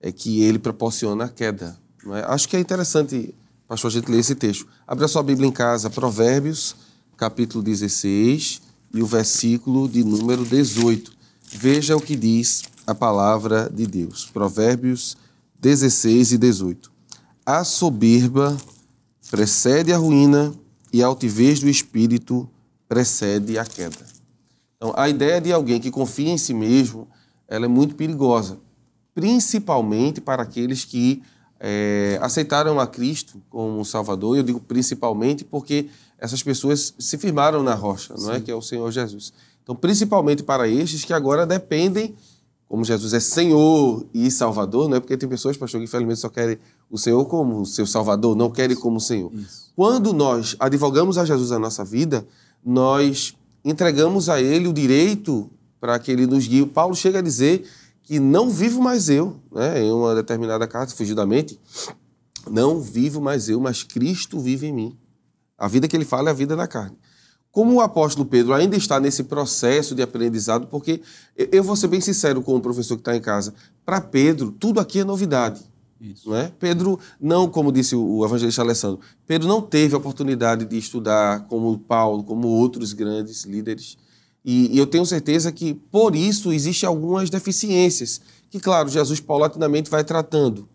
é 0.02 0.12
que 0.12 0.42
ele 0.42 0.60
proporciona 0.60 1.26
a 1.26 1.30
queda. 1.30 1.78
É? 2.08 2.26
Acho 2.34 2.50
que 2.50 2.58
é 2.58 2.60
interessante, 2.60 3.34
pastor, 3.68 3.90
a 3.90 3.94
gente 3.94 4.12
ler 4.12 4.20
esse 4.20 4.36
texto. 4.36 4.68
Abra 4.88 5.08
sua 5.08 5.24
Bíblia 5.24 5.48
em 5.48 5.52
casa, 5.52 5.90
Provérbios, 5.90 6.76
capítulo 7.18 7.64
16 7.64 8.62
e 8.94 9.02
o 9.02 9.06
versículo 9.06 9.88
de 9.88 10.04
número 10.04 10.46
18. 10.46 11.12
Veja 11.52 11.96
o 11.96 12.02
que 12.02 12.16
diz 12.16 12.64
a 12.86 12.94
palavra 12.94 13.70
de 13.70 13.86
Deus. 13.86 14.26
Provérbios 14.26 15.18
16 15.60 16.34
e 16.34 16.38
18. 16.38 16.92
A 17.46 17.64
soberba 17.64 18.58
precede 19.30 19.94
a 19.94 19.98
ruína 19.98 20.54
e 20.92 21.02
a 21.02 21.08
altivez 21.08 21.60
do 21.60 21.70
espírito 21.70 22.50
precede 22.88 23.58
a 23.58 23.66
queda. 23.66 24.06
Então, 24.78 24.94
a 24.96 25.08
ideia 25.08 25.40
de 25.40 25.52
alguém 25.52 25.80
que 25.80 25.90
confia 25.90 26.30
em 26.30 26.38
si 26.38 26.54
mesmo, 26.54 27.08
ela 27.48 27.66
é 27.66 27.68
muito 27.68 27.96
perigosa, 27.96 28.60
principalmente 29.16 30.20
para 30.20 30.44
aqueles 30.44 30.86
que 30.86 31.24
eh, 31.60 32.20
aceitaram 32.22 32.80
a 32.80 32.86
Cristo 32.86 33.42
como 33.50 33.84
Salvador. 33.86 34.38
Eu 34.38 34.44
digo 34.44 34.60
principalmente 34.60 35.46
porque 35.46 35.90
essas 36.24 36.42
pessoas 36.42 36.94
se 36.98 37.18
firmaram 37.18 37.62
na 37.62 37.76
rocha, 37.76 38.16
não 38.18 38.32
é 38.32 38.40
que 38.40 38.50
é 38.50 38.56
o 38.56 38.62
Senhor 38.62 38.90
Jesus. 38.90 39.34
Então, 39.62 39.76
principalmente 39.76 40.42
para 40.42 40.70
estes 40.70 41.04
que 41.04 41.12
agora 41.12 41.46
dependem 41.46 42.16
como 42.66 42.86
Jesus 42.86 43.14
é 43.14 43.20
Senhor 43.20 44.06
e 44.14 44.32
Salvador, 44.32 44.88
não 44.88 44.96
é 44.96 45.00
porque 45.02 45.18
tem 45.18 45.28
pessoas, 45.28 45.58
pastor, 45.58 45.82
que 45.82 45.86
infelizmente 45.86 46.22
só 46.22 46.30
querem 46.30 46.58
o 46.90 46.98
Senhor 46.98 47.26
como 47.26 47.66
seu 47.66 47.86
Salvador, 47.86 48.38
não 48.38 48.50
querem 48.50 48.74
como 48.74 49.02
Senhor. 49.02 49.34
Quando 49.76 50.14
nós 50.14 50.56
advogamos 50.58 51.18
a 51.18 51.26
Jesus 51.26 51.50
na 51.50 51.60
nossa 51.60 51.84
vida, 51.84 52.26
nós 52.66 53.36
entregamos 53.66 54.30
a 54.30 54.42
ele 54.42 54.70
o 54.70 54.74
direito 54.74 55.50
para 55.78 56.00
que 56.00 56.10
ele 56.10 56.26
nos 56.26 56.48
guie. 56.48 56.66
Paulo 56.66 56.96
chega 56.96 57.20
a 57.20 57.22
dizer 57.22 57.70
que 58.02 58.18
não 58.18 58.50
vivo 58.50 58.82
mais 58.82 59.10
eu, 59.10 59.36
né? 59.52 59.84
em 59.84 59.92
uma 59.92 60.16
determinada 60.16 60.66
carta, 60.68 60.96
fugidamente, 60.96 61.60
não 62.50 62.80
vivo 62.80 63.20
mais 63.20 63.50
eu, 63.50 63.60
mas 63.60 63.84
Cristo 63.84 64.40
vive 64.40 64.68
em 64.68 64.74
mim. 64.74 64.98
A 65.64 65.68
vida 65.70 65.88
que 65.88 65.96
ele 65.96 66.04
fala 66.04 66.28
é 66.28 66.32
a 66.32 66.36
vida 66.36 66.58
da 66.58 66.68
carne. 66.68 66.98
Como 67.50 67.76
o 67.76 67.80
apóstolo 67.80 68.26
Pedro 68.26 68.54
ainda 68.54 68.76
está 68.76 69.00
nesse 69.00 69.24
processo 69.24 69.96
de 69.96 70.02
aprendizado, 70.02 70.68
porque 70.68 71.02
eu 71.38 71.64
vou 71.64 71.78
ser 71.78 71.88
bem 71.88 72.02
sincero 72.02 72.42
com 72.42 72.54
o 72.54 72.60
professor 72.60 72.98
que 72.98 73.02
está 73.02 73.16
em 73.16 73.22
casa, 73.22 73.54
para 73.86 74.02
Pedro, 74.02 74.52
tudo 74.52 74.82
aqui 74.82 75.00
é 75.00 75.06
novidade. 75.06 75.62
Isso. 76.02 76.30
Não 76.30 76.36
é? 76.36 76.52
Pedro 76.60 77.00
não, 77.18 77.48
como 77.48 77.72
disse 77.72 77.96
o 77.96 78.26
evangelista 78.26 78.62
Alessandro, 78.62 79.00
Pedro 79.26 79.48
não 79.48 79.62
teve 79.62 79.96
a 79.96 79.98
oportunidade 79.98 80.66
de 80.66 80.78
estudar 80.78 81.48
como 81.48 81.80
Paulo, 81.80 82.26
como 82.26 82.50
outros 82.50 82.92
grandes 82.92 83.46
líderes. 83.46 83.98
E, 84.44 84.76
e 84.76 84.78
eu 84.78 84.86
tenho 84.86 85.06
certeza 85.06 85.50
que 85.50 85.74
por 85.74 86.14
isso 86.14 86.52
existem 86.52 86.90
algumas 86.90 87.30
deficiências, 87.30 88.20
que 88.50 88.60
claro, 88.60 88.90
Jesus 88.90 89.22
paulatinamente 89.22 89.90
vai 89.90 90.04
tratando, 90.04 90.68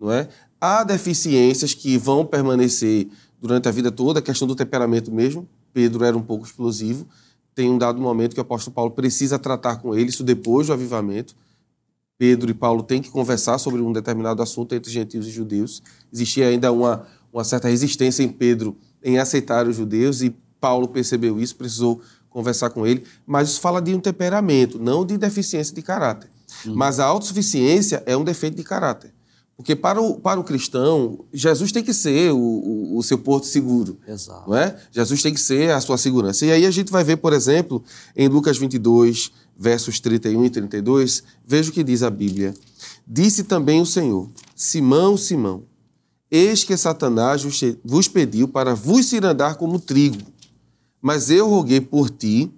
não 0.00 0.10
é? 0.10 0.28
Há 0.58 0.82
deficiências 0.82 1.74
que 1.74 1.98
vão 1.98 2.24
permanecer 2.24 3.08
durante 3.40 3.68
a 3.68 3.70
vida 3.70 3.90
toda, 3.90 4.18
a 4.18 4.22
questão 4.22 4.46
do 4.46 4.54
temperamento 4.54 5.10
mesmo. 5.10 5.48
Pedro 5.72 6.04
era 6.04 6.16
um 6.16 6.22
pouco 6.22 6.44
explosivo. 6.44 7.06
Tem 7.54 7.70
um 7.70 7.78
dado 7.78 8.00
momento 8.00 8.34
que 8.34 8.40
o 8.40 8.42
apóstolo 8.42 8.74
Paulo 8.74 8.90
precisa 8.90 9.38
tratar 9.38 9.76
com 9.76 9.94
ele, 9.94 10.10
isso 10.10 10.22
depois 10.22 10.66
do 10.66 10.72
avivamento. 10.72 11.34
Pedro 12.18 12.50
e 12.50 12.54
Paulo 12.54 12.82
têm 12.82 13.00
que 13.00 13.10
conversar 13.10 13.58
sobre 13.58 13.80
um 13.80 13.92
determinado 13.92 14.42
assunto 14.42 14.74
entre 14.74 14.92
gentios 14.92 15.26
e 15.26 15.30
judeus. 15.30 15.82
Existia 16.12 16.48
ainda 16.48 16.70
uma, 16.70 17.06
uma 17.32 17.42
certa 17.44 17.68
resistência 17.68 18.22
em 18.22 18.28
Pedro 18.28 18.76
em 19.02 19.18
aceitar 19.18 19.66
os 19.66 19.76
judeus 19.76 20.20
e 20.20 20.36
Paulo 20.60 20.86
percebeu 20.88 21.40
isso, 21.40 21.56
precisou 21.56 22.02
conversar 22.28 22.70
com 22.70 22.86
ele. 22.86 23.04
Mas 23.26 23.48
isso 23.48 23.60
fala 23.60 23.80
de 23.80 23.94
um 23.94 24.00
temperamento, 24.00 24.78
não 24.78 25.04
de 25.04 25.16
deficiência 25.16 25.74
de 25.74 25.80
caráter. 25.80 26.28
Uhum. 26.66 26.74
Mas 26.74 27.00
a 27.00 27.06
autossuficiência 27.06 28.02
é 28.04 28.14
um 28.16 28.22
defeito 28.22 28.56
de 28.56 28.64
caráter. 28.64 29.14
Porque 29.60 29.76
para 29.76 30.00
o, 30.00 30.18
para 30.18 30.40
o 30.40 30.42
cristão, 30.42 31.22
Jesus 31.30 31.70
tem 31.70 31.84
que 31.84 31.92
ser 31.92 32.32
o, 32.32 32.38
o, 32.38 32.96
o, 32.96 33.02
seu 33.02 33.18
porto 33.18 33.46
seguro. 33.46 33.98
Exato. 34.08 34.48
Não 34.48 34.56
é? 34.56 34.74
Jesus 34.90 35.22
tem 35.22 35.34
que 35.34 35.40
ser 35.40 35.70
a 35.70 35.80
sua 35.82 35.98
segurança. 35.98 36.46
E 36.46 36.50
aí 36.50 36.64
a 36.64 36.70
gente 36.70 36.90
vai 36.90 37.04
ver, 37.04 37.18
por 37.18 37.34
exemplo, 37.34 37.84
em 38.16 38.26
Lucas 38.26 38.56
22, 38.56 39.30
versos 39.54 40.00
31 40.00 40.46
e 40.46 40.48
32, 40.48 41.22
veja 41.46 41.68
o 41.68 41.74
que 41.74 41.84
diz 41.84 42.02
a 42.02 42.08
Bíblia. 42.08 42.54
Disse 43.06 43.44
também 43.44 43.82
o 43.82 43.86
Senhor: 43.86 44.30
Simão, 44.56 45.18
Simão, 45.18 45.64
eis 46.30 46.64
que 46.64 46.74
Satanás 46.74 47.44
vos 47.84 48.08
pediu 48.08 48.48
para 48.48 48.74
vos 48.74 49.04
cirandar 49.04 49.56
como 49.56 49.78
trigo. 49.78 50.22
Mas 51.02 51.28
eu 51.28 51.46
roguei 51.46 51.82
por 51.82 52.08
ti, 52.08 52.50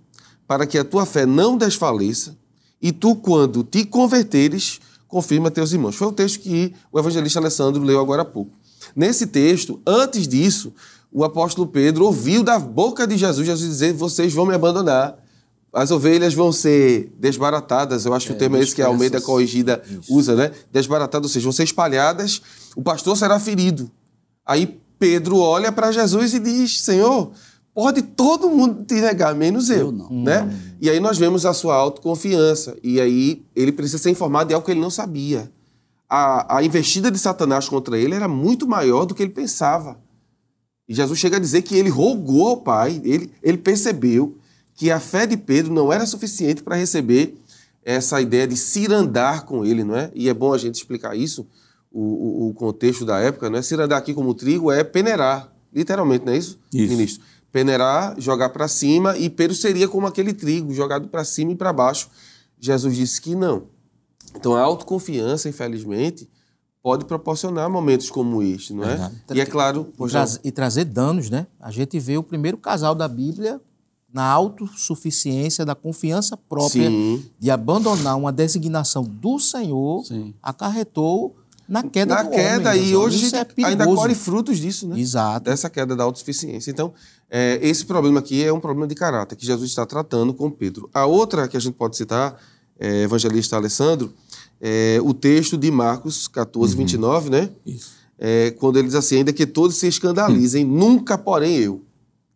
para 0.46 0.68
que 0.68 0.78
a 0.78 0.84
tua 0.84 1.04
fé 1.04 1.26
não 1.26 1.58
desfaleça, 1.58 2.38
e 2.80 2.92
tu, 2.92 3.16
quando 3.16 3.64
te 3.64 3.84
converteres, 3.84 4.78
confirma 5.12 5.50
teus 5.50 5.72
irmãos. 5.72 5.94
Foi 5.94 6.08
o 6.08 6.12
texto 6.12 6.40
que 6.40 6.72
o 6.90 6.98
evangelista 6.98 7.38
Alessandro 7.38 7.82
leu 7.82 8.00
agora 8.00 8.22
há 8.22 8.24
pouco. 8.24 8.50
Nesse 8.96 9.26
texto, 9.26 9.78
antes 9.86 10.26
disso, 10.26 10.72
o 11.12 11.22
apóstolo 11.22 11.68
Pedro 11.68 12.06
ouviu 12.06 12.42
da 12.42 12.58
boca 12.58 13.06
de 13.06 13.18
Jesus, 13.18 13.46
Jesus 13.46 13.70
dizer: 13.70 13.92
Vocês 13.92 14.32
vão 14.32 14.46
me 14.46 14.54
abandonar. 14.54 15.18
As 15.70 15.90
ovelhas 15.90 16.32
vão 16.34 16.50
ser 16.50 17.12
desbaratadas, 17.18 18.04
eu 18.04 18.12
acho 18.12 18.26
que 18.26 18.32
é, 18.32 18.36
o 18.36 18.38
termo 18.38 18.56
é 18.56 18.60
esse 18.60 18.74
que 18.74 18.82
a 18.82 18.86
Almeida 18.86 19.22
Corrigida 19.22 19.82
Isso. 19.88 20.14
usa, 20.14 20.34
né? 20.34 20.50
Desbaratadas, 20.70 21.30
ou 21.30 21.32
seja, 21.32 21.44
vão 21.44 21.52
ser 21.52 21.64
espalhadas, 21.64 22.42
o 22.76 22.82
pastor 22.82 23.16
será 23.16 23.40
ferido. 23.40 23.90
Aí 24.44 24.78
Pedro 24.98 25.38
olha 25.38 25.72
para 25.72 25.90
Jesus 25.92 26.34
e 26.34 26.38
diz: 26.38 26.82
Senhor, 26.82 27.32
pode 27.74 28.02
todo 28.02 28.50
mundo 28.50 28.84
te 28.84 28.94
negar, 28.94 29.34
menos 29.34 29.70
eu. 29.70 29.78
eu 29.78 29.92
não. 29.92 30.10
Né? 30.10 30.48
E 30.80 30.90
aí 30.90 31.00
nós 31.00 31.18
vemos 31.18 31.46
a 31.46 31.52
sua 31.52 31.74
autoconfiança. 31.74 32.76
E 32.82 33.00
aí 33.00 33.42
ele 33.54 33.72
precisa 33.72 33.98
ser 33.98 34.10
informado 34.10 34.48
de 34.48 34.54
algo 34.54 34.64
que 34.64 34.72
ele 34.72 34.80
não 34.80 34.90
sabia. 34.90 35.50
A, 36.08 36.58
a 36.58 36.62
investida 36.62 37.10
de 37.10 37.18
Satanás 37.18 37.68
contra 37.68 37.98
ele 37.98 38.14
era 38.14 38.28
muito 38.28 38.68
maior 38.68 39.04
do 39.04 39.14
que 39.14 39.22
ele 39.22 39.32
pensava. 39.32 39.98
E 40.88 40.94
Jesus 40.94 41.18
chega 41.18 41.36
a 41.36 41.40
dizer 41.40 41.62
que 41.62 41.76
ele 41.76 41.88
rogou 41.88 42.48
ao 42.48 42.56
Pai, 42.58 43.00
ele, 43.04 43.32
ele 43.42 43.56
percebeu 43.56 44.36
que 44.74 44.90
a 44.90 45.00
fé 45.00 45.26
de 45.26 45.36
Pedro 45.36 45.72
não 45.72 45.92
era 45.92 46.04
suficiente 46.04 46.62
para 46.62 46.76
receber 46.76 47.34
essa 47.84 48.20
ideia 48.20 48.46
de 48.46 48.56
cirandar 48.56 49.44
com 49.44 49.64
ele, 49.64 49.84
não 49.84 49.96
é? 49.96 50.10
E 50.14 50.28
é 50.28 50.34
bom 50.34 50.52
a 50.52 50.58
gente 50.58 50.76
explicar 50.76 51.16
isso, 51.16 51.46
o, 51.90 52.00
o, 52.00 52.48
o 52.48 52.54
contexto 52.54 53.04
da 53.04 53.18
época, 53.18 53.50
não 53.50 53.58
é? 53.58 53.62
Cirandar 53.62 53.98
aqui 53.98 54.14
como 54.14 54.34
trigo 54.34 54.70
é 54.70 54.84
peneirar, 54.84 55.52
literalmente, 55.72 56.24
não 56.24 56.32
é 56.32 56.36
isso, 56.36 56.58
isso. 56.72 56.92
ministro? 56.92 57.24
Peneirar, 57.52 58.18
jogar 58.18 58.48
para 58.48 58.66
cima, 58.66 59.16
e 59.16 59.28
Pedro 59.28 59.54
seria 59.54 59.86
como 59.86 60.06
aquele 60.06 60.32
trigo, 60.32 60.72
jogado 60.72 61.08
para 61.08 61.22
cima 61.22 61.52
e 61.52 61.54
para 61.54 61.72
baixo. 61.72 62.08
Jesus 62.58 62.96
disse 62.96 63.20
que 63.20 63.34
não. 63.34 63.64
Então 64.34 64.54
a 64.54 64.62
autoconfiança, 64.62 65.48
infelizmente, 65.48 66.28
pode 66.82 67.04
proporcionar 67.04 67.68
momentos 67.68 68.10
como 68.10 68.42
este, 68.42 68.72
não 68.72 68.84
é? 68.84 68.88
Verdade. 68.96 69.14
E 69.34 69.40
é 69.40 69.46
claro... 69.46 69.92
E, 69.98 70.08
tra 70.08 70.24
e 70.44 70.50
trazer 70.50 70.84
danos, 70.86 71.28
né? 71.28 71.46
A 71.60 71.70
gente 71.70 71.98
vê 72.00 72.16
o 72.16 72.22
primeiro 72.22 72.56
casal 72.56 72.94
da 72.94 73.06
Bíblia 73.06 73.60
na 74.12 74.24
autossuficiência, 74.24 75.64
da 75.64 75.74
confiança 75.74 76.36
própria, 76.36 76.88
Sim. 76.88 77.24
de 77.38 77.50
abandonar 77.50 78.16
uma 78.16 78.32
designação 78.32 79.04
do 79.04 79.38
Senhor, 79.38 80.04
Sim. 80.04 80.34
acarretou 80.42 81.36
na 81.68 81.82
queda 81.82 82.14
na 82.14 82.22
do 82.22 82.30
queda, 82.30 82.70
homem. 82.70 82.88
e 82.88 82.96
hoje 82.96 83.30
é 83.34 83.64
ainda 83.64 83.84
colhe 83.84 84.14
frutos 84.14 84.58
disso, 84.58 84.88
né? 84.88 84.98
Exato. 84.98 85.44
Dessa 85.44 85.70
queda 85.70 85.94
da 85.96 86.04
autossuficiência. 86.04 86.70
Então, 86.70 86.92
é, 87.30 87.58
esse 87.62 87.84
problema 87.84 88.20
aqui 88.20 88.44
é 88.44 88.52
um 88.52 88.60
problema 88.60 88.86
de 88.86 88.94
caráter 88.94 89.36
que 89.36 89.46
Jesus 89.46 89.70
está 89.70 89.86
tratando 89.86 90.34
com 90.34 90.50
Pedro. 90.50 90.90
A 90.92 91.06
outra 91.06 91.48
que 91.48 91.56
a 91.56 91.60
gente 91.60 91.74
pode 91.74 91.96
citar, 91.96 92.38
é, 92.78 93.02
evangelista 93.02 93.56
Alessandro, 93.56 94.12
é 94.60 94.98
o 95.02 95.14
texto 95.14 95.56
de 95.56 95.70
Marcos 95.70 96.28
14, 96.28 96.72
uhum. 96.72 96.78
29, 96.78 97.30
né? 97.30 97.50
Isso. 97.64 97.92
É, 98.18 98.52
quando 98.52 98.78
ele 98.78 98.86
diz 98.86 98.94
assim, 98.94 99.16
ainda 99.16 99.32
que 99.32 99.46
todos 99.46 99.76
se 99.76 99.88
escandalizem, 99.88 100.64
uhum. 100.64 100.70
nunca 100.70 101.18
porém 101.18 101.56
eu. 101.56 101.82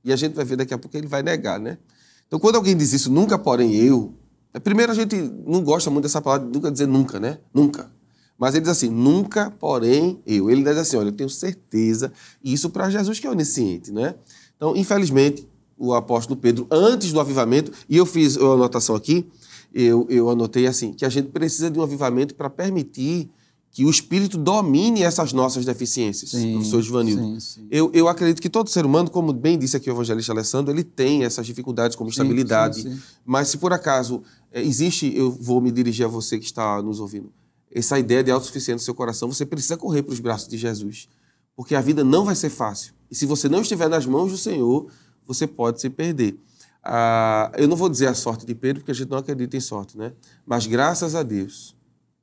E 0.04 0.12
a 0.12 0.16
gente 0.16 0.34
vai 0.34 0.44
ver 0.44 0.56
daqui 0.56 0.74
a 0.74 0.78
pouco 0.78 0.92
que 0.92 0.98
ele 0.98 1.06
vai 1.06 1.22
negar, 1.22 1.60
né? 1.60 1.78
Então, 2.26 2.40
quando 2.40 2.56
alguém 2.56 2.76
diz 2.76 2.92
isso, 2.92 3.10
nunca 3.10 3.38
porém 3.38 3.74
eu, 3.74 4.14
é, 4.56 4.58
primeiro 4.58 4.90
a 4.90 4.94
gente 4.94 5.16
não 5.46 5.62
gosta 5.62 5.90
muito 5.90 6.04
dessa 6.04 6.22
palavra, 6.22 6.48
nunca 6.48 6.70
dizer 6.70 6.86
nunca, 6.86 7.20
né? 7.20 7.38
Nunca. 7.52 7.90
Mas 8.38 8.54
ele 8.54 8.62
diz 8.62 8.70
assim, 8.70 8.90
nunca, 8.90 9.50
porém, 9.50 10.20
eu. 10.26 10.50
Ele 10.50 10.62
diz 10.62 10.76
assim, 10.76 10.96
olha, 10.96 11.08
eu 11.08 11.12
tenho 11.12 11.30
certeza, 11.30 12.12
e 12.42 12.52
isso 12.52 12.70
para 12.70 12.90
Jesus 12.90 13.18
que 13.18 13.26
é 13.26 13.30
onisciente, 13.30 13.90
né? 13.90 14.14
Então, 14.56 14.76
infelizmente, 14.76 15.46
o 15.76 15.94
apóstolo 15.94 16.38
Pedro, 16.38 16.66
antes 16.70 17.12
do 17.12 17.20
avivamento, 17.20 17.72
e 17.88 17.96
eu 17.96 18.06
fiz 18.06 18.36
uma 18.36 18.54
anotação 18.54 18.94
aqui, 18.94 19.26
eu, 19.72 20.06
eu 20.08 20.30
anotei 20.30 20.66
assim, 20.66 20.92
que 20.92 21.04
a 21.04 21.08
gente 21.08 21.28
precisa 21.28 21.70
de 21.70 21.78
um 21.78 21.82
avivamento 21.82 22.34
para 22.34 22.48
permitir 22.48 23.30
que 23.70 23.84
o 23.84 23.90
Espírito 23.90 24.38
domine 24.38 25.02
essas 25.02 25.34
nossas 25.34 25.66
deficiências, 25.66 26.30
sim, 26.30 26.54
professor 26.54 26.80
Givanildo. 26.80 27.22
Sim, 27.22 27.40
sim. 27.40 27.66
Eu, 27.70 27.90
eu 27.92 28.08
acredito 28.08 28.40
que 28.40 28.48
todo 28.48 28.70
ser 28.70 28.86
humano, 28.86 29.10
como 29.10 29.34
bem 29.34 29.58
disse 29.58 29.76
aqui 29.76 29.90
o 29.90 29.92
evangelista 29.92 30.32
Alessandro, 30.32 30.72
ele 30.72 30.82
tem 30.82 31.24
essas 31.24 31.46
dificuldades 31.46 31.94
como 31.94 32.08
estabilidade. 32.08 32.90
Mas 33.22 33.48
se 33.48 33.58
por 33.58 33.74
acaso 33.74 34.22
é, 34.50 34.62
existe, 34.62 35.14
eu 35.14 35.30
vou 35.30 35.60
me 35.60 35.70
dirigir 35.70 36.06
a 36.06 36.08
você 36.08 36.38
que 36.38 36.46
está 36.46 36.80
nos 36.80 37.00
ouvindo, 37.00 37.30
essa 37.78 37.98
ideia 37.98 38.24
de 38.24 38.30
autossuficiência 38.30 38.74
no 38.74 38.80
seu 38.80 38.94
coração, 38.94 39.30
você 39.30 39.44
precisa 39.44 39.76
correr 39.76 40.02
para 40.02 40.12
os 40.12 40.20
braços 40.20 40.48
de 40.48 40.56
Jesus. 40.56 41.08
Porque 41.54 41.74
a 41.74 41.80
vida 41.80 42.02
não 42.02 42.24
vai 42.24 42.34
ser 42.34 42.48
fácil. 42.48 42.94
E 43.10 43.14
se 43.14 43.26
você 43.26 43.48
não 43.48 43.60
estiver 43.60 43.88
nas 43.88 44.06
mãos 44.06 44.32
do 44.32 44.38
Senhor, 44.38 44.90
você 45.26 45.46
pode 45.46 45.80
se 45.80 45.90
perder. 45.90 46.38
Ah, 46.82 47.52
eu 47.56 47.68
não 47.68 47.76
vou 47.76 47.88
dizer 47.88 48.06
a 48.06 48.14
sorte 48.14 48.46
de 48.46 48.54
Pedro, 48.54 48.80
porque 48.80 48.92
a 48.92 48.94
gente 48.94 49.10
não 49.10 49.18
acredita 49.18 49.56
em 49.56 49.60
sorte, 49.60 49.98
né? 49.98 50.12
Mas 50.46 50.66
graças 50.66 51.14
a 51.14 51.22
Deus 51.22 51.76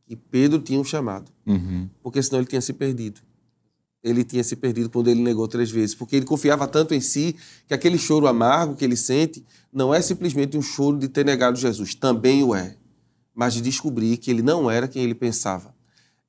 que 0.07 0.15
Pedro 0.15 0.59
tinha 0.59 0.79
um 0.79 0.83
chamado. 0.83 1.31
Uhum. 1.45 1.87
Porque 2.01 2.21
senão 2.21 2.39
ele 2.39 2.47
tinha 2.47 2.61
se 2.61 2.73
perdido. 2.73 3.21
Ele 4.03 4.23
tinha 4.23 4.43
se 4.43 4.55
perdido 4.55 4.89
quando 4.89 5.09
ele 5.09 5.21
negou 5.21 5.47
três 5.47 5.69
vezes. 5.69 5.95
Porque 5.95 6.15
ele 6.15 6.25
confiava 6.25 6.67
tanto 6.67 6.93
em 6.93 6.99
si 6.99 7.35
que 7.67 7.73
aquele 7.73 7.97
choro 7.97 8.27
amargo 8.27 8.75
que 8.75 8.83
ele 8.83 8.97
sente 8.97 9.45
não 9.71 9.93
é 9.93 10.01
simplesmente 10.01 10.57
um 10.57 10.61
choro 10.61 10.97
de 10.97 11.07
ter 11.07 11.23
negado 11.23 11.57
Jesus. 11.57 11.95
Também 11.95 12.43
o 12.43 12.53
é 12.55 12.75
mas 13.33 13.53
de 13.53 13.61
descobrir 13.61 14.17
que 14.17 14.29
ele 14.29 14.41
não 14.41 14.69
era 14.69 14.87
quem 14.87 15.03
ele 15.03 15.15
pensava. 15.15 15.73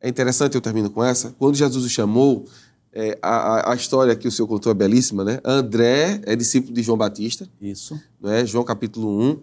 É 0.00 0.08
interessante, 0.08 0.54
eu 0.54 0.60
termino 0.60 0.90
com 0.90 1.02
essa, 1.02 1.34
quando 1.38 1.54
Jesus 1.54 1.84
o 1.84 1.88
chamou, 1.88 2.46
é, 2.92 3.18
a, 3.20 3.72
a, 3.72 3.74
história 3.74 4.14
que 4.14 4.28
o 4.28 4.30
senhor 4.30 4.46
contou 4.46 4.70
é 4.70 4.74
belíssima, 4.74 5.24
né? 5.24 5.40
André 5.44 6.20
é 6.24 6.36
discípulo 6.36 6.72
de 6.72 6.82
João 6.82 6.96
Batista. 6.96 7.48
Isso. 7.60 7.98
Né? 8.20 8.46
João 8.46 8.64
capítulo 8.64 9.20
1. 9.20 9.42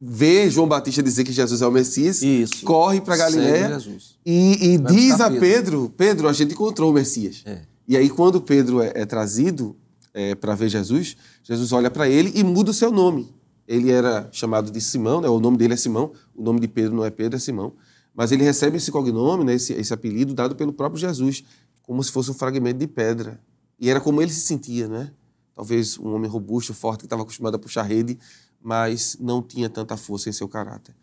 Vê 0.00 0.50
João 0.50 0.68
Batista 0.68 1.02
dizer 1.02 1.24
que 1.24 1.32
Jesus 1.32 1.62
é 1.62 1.66
o 1.66 1.72
Messias. 1.72 2.22
Isso. 2.22 2.64
Corre 2.64 3.00
para 3.00 3.16
Galiléia. 3.16 3.78
E, 4.24 4.74
e 4.74 4.78
diz 4.78 5.20
a 5.20 5.30
Pedro. 5.30 5.40
Pedro, 5.40 5.92
Pedro, 5.96 6.28
a 6.28 6.32
gente 6.32 6.52
encontrou 6.52 6.90
o 6.90 6.94
Messias. 6.94 7.42
É. 7.44 7.62
E 7.88 7.96
aí, 7.96 8.08
quando 8.08 8.40
Pedro 8.40 8.80
é, 8.80 8.92
é 8.94 9.06
trazido 9.06 9.74
é, 10.14 10.34
para 10.34 10.54
ver 10.54 10.68
Jesus, 10.68 11.16
Jesus 11.42 11.72
olha 11.72 11.90
para 11.90 12.08
ele 12.08 12.32
e 12.34 12.44
muda 12.44 12.70
o 12.70 12.74
seu 12.74 12.92
nome 12.92 13.34
ele 13.66 13.90
era 13.90 14.28
chamado 14.32 14.70
de 14.70 14.80
Simão, 14.80 15.20
né? 15.20 15.28
o 15.28 15.40
nome 15.40 15.56
dele 15.56 15.74
é 15.74 15.76
Simão, 15.76 16.12
o 16.34 16.42
nome 16.42 16.60
de 16.60 16.68
Pedro 16.68 16.94
não 16.94 17.04
é 17.04 17.10
Pedro, 17.10 17.36
é 17.36 17.38
Simão. 17.38 17.72
Mas 18.14 18.32
ele 18.32 18.44
recebe 18.44 18.76
esse 18.76 18.90
cognome, 18.90 19.44
né? 19.44 19.54
esse, 19.54 19.72
esse 19.74 19.92
apelido 19.92 20.32
dado 20.32 20.54
pelo 20.56 20.72
próprio 20.72 21.00
Jesus, 21.00 21.44
como 21.82 22.02
se 22.02 22.10
fosse 22.10 22.30
um 22.30 22.34
fragmento 22.34 22.78
de 22.78 22.86
pedra. 22.86 23.40
E 23.78 23.90
era 23.90 24.00
como 24.00 24.22
ele 24.22 24.32
se 24.32 24.40
sentia, 24.40 24.88
né? 24.88 25.12
Talvez 25.54 25.98
um 25.98 26.14
homem 26.14 26.30
robusto, 26.30 26.72
forte, 26.74 27.00
que 27.00 27.06
estava 27.06 27.22
acostumado 27.22 27.54
a 27.54 27.58
puxar 27.58 27.82
rede, 27.82 28.18
mas 28.62 29.16
não 29.20 29.42
tinha 29.42 29.68
tanta 29.68 29.96
força 29.96 30.28
em 30.28 30.32
seu 30.32 30.48
caráter. 30.48 30.94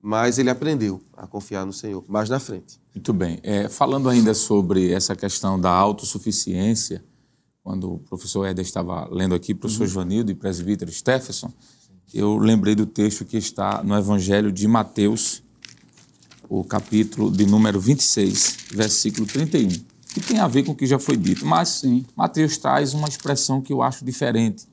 Mas 0.00 0.38
ele 0.38 0.48
aprendeu 0.50 1.02
a 1.16 1.26
confiar 1.26 1.66
no 1.66 1.72
Senhor 1.72 2.04
mais 2.06 2.28
na 2.28 2.38
frente. 2.38 2.80
Muito 2.94 3.12
bem. 3.12 3.40
É, 3.42 3.68
falando 3.68 4.08
ainda 4.08 4.32
sobre 4.34 4.92
essa 4.92 5.16
questão 5.16 5.60
da 5.60 5.70
autossuficiência, 5.70 7.04
quando 7.62 7.94
o 7.94 7.98
professor 7.98 8.44
Éder 8.44 8.64
estava 8.64 9.08
lendo 9.10 9.34
aqui, 9.34 9.54
professor 9.54 9.82
uhum. 9.84 9.88
Joanildo 9.88 10.30
e 10.30 10.34
presbítero 10.34 10.90
Stephenson, 10.90 11.52
eu 12.12 12.36
lembrei 12.38 12.74
do 12.74 12.86
texto 12.86 13.24
que 13.24 13.36
está 13.36 13.82
no 13.82 13.96
Evangelho 13.96 14.50
de 14.50 14.66
Mateus, 14.66 15.42
o 16.48 16.64
capítulo 16.64 17.30
de 17.30 17.44
número 17.44 17.78
26, 17.78 18.56
versículo 18.72 19.26
31, 19.26 19.68
que 20.14 20.20
tem 20.20 20.38
a 20.38 20.48
ver 20.48 20.64
com 20.64 20.72
o 20.72 20.74
que 20.74 20.86
já 20.86 20.98
foi 20.98 21.16
dito. 21.16 21.44
Mas 21.44 21.68
Sim. 21.68 22.04
Mateus 22.16 22.56
traz 22.56 22.94
uma 22.94 23.08
expressão 23.08 23.60
que 23.60 23.72
eu 23.72 23.82
acho 23.82 24.04
diferente 24.04 24.66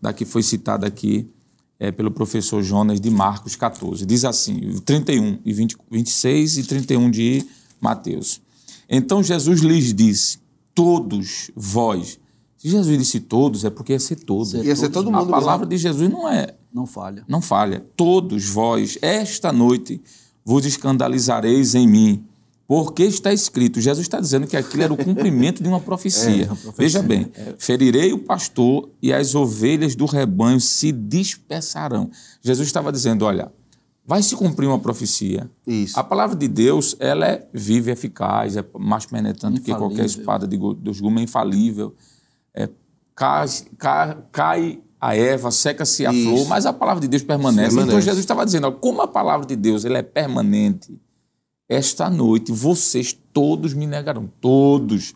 da 0.00 0.12
que 0.12 0.26
foi 0.26 0.42
citada 0.42 0.86
aqui 0.86 1.30
é, 1.78 1.90
pelo 1.90 2.10
professor 2.10 2.62
Jonas 2.62 3.00
de 3.00 3.10
Marcos 3.10 3.56
14. 3.56 4.04
Diz 4.04 4.24
assim, 4.24 4.78
31 4.84 5.38
e 5.44 5.52
20, 5.52 5.76
26 5.90 6.58
e 6.58 6.62
31 6.64 7.10
de 7.10 7.46
Mateus. 7.80 8.40
Então 8.88 9.22
Jesus 9.22 9.60
lhes 9.60 9.94
disse: 9.94 10.38
Todos 10.74 11.50
vós. 11.56 12.18
Se 12.58 12.68
Jesus 12.68 12.98
disse 12.98 13.20
todos, 13.20 13.64
é 13.64 13.70
porque 13.70 13.92
ia 13.92 14.00
ser 14.00 14.16
todos. 14.16 14.54
Ia 14.54 14.76
ser 14.76 14.90
todo 14.90 15.10
mundo. 15.10 15.34
A 15.34 15.40
palavra 15.40 15.66
de 15.66 15.76
Jesus 15.76 16.10
não 16.10 16.28
é. 16.28 16.54
Não 16.74 16.86
falha. 16.86 17.24
Não 17.28 17.40
falha. 17.40 17.86
Todos 17.96 18.48
vós, 18.48 18.98
esta 19.00 19.52
noite, 19.52 20.02
vos 20.44 20.66
escandalizareis 20.66 21.76
em 21.76 21.86
mim. 21.86 22.24
Porque 22.66 23.04
está 23.04 23.32
escrito, 23.32 23.80
Jesus 23.80 24.06
está 24.06 24.18
dizendo 24.18 24.46
que 24.46 24.56
aquilo 24.56 24.82
era 24.82 24.92
o 24.92 24.96
cumprimento 24.96 25.62
de 25.62 25.68
uma 25.68 25.78
profecia. 25.80 26.44
É, 26.44 26.46
uma 26.46 26.56
profecia. 26.56 26.74
Veja 26.76 27.02
bem, 27.02 27.30
é. 27.34 27.54
ferirei 27.58 28.12
o 28.12 28.18
pastor 28.18 28.90
e 29.00 29.12
as 29.12 29.34
ovelhas 29.34 29.94
do 29.94 30.06
rebanho 30.06 30.58
se 30.58 30.90
dispersarão. 30.90 32.10
Jesus 32.42 32.66
estava 32.66 32.90
dizendo, 32.90 33.24
olha, 33.24 33.52
vai 34.04 34.22
se 34.22 34.34
cumprir 34.34 34.66
uma 34.66 34.78
profecia. 34.78 35.48
Isso. 35.66 35.98
A 36.00 36.02
palavra 36.02 36.34
de 36.34 36.48
Deus, 36.48 36.96
ela 36.98 37.26
é 37.26 37.46
viva 37.52 37.90
e 37.90 37.92
eficaz, 37.92 38.56
é 38.56 38.64
mais 38.78 39.06
penetrante 39.06 39.60
infalível. 39.60 39.74
que 39.74 39.78
qualquer 39.78 40.06
espada 40.06 40.48
de 40.48 40.56
dos 40.56 41.00
gumes, 41.00 41.20
é 41.20 41.24
infalível. 41.24 41.94
É, 42.54 42.68
cai, 43.14 43.46
cai, 43.78 44.18
cai 44.32 44.83
a 45.04 45.14
erva, 45.14 45.50
seca-se 45.50 46.06
a 46.06 46.10
Isso. 46.14 46.30
flor, 46.30 46.48
mas 46.48 46.64
a 46.64 46.72
palavra 46.72 47.02
de 47.02 47.06
Deus 47.06 47.22
permanece. 47.22 47.68
permanece. 47.68 47.88
Então 47.88 48.00
Jesus 48.00 48.20
estava 48.20 48.42
dizendo, 48.42 48.68
ó, 48.68 48.72
como 48.72 49.02
a 49.02 49.06
palavra 49.06 49.46
de 49.46 49.54
Deus 49.54 49.84
ela 49.84 49.98
é 49.98 50.02
permanente, 50.02 50.98
esta 51.68 52.08
noite 52.08 52.50
vocês 52.50 53.14
todos 53.30 53.74
me 53.74 53.86
negarão, 53.86 54.32
todos. 54.40 55.14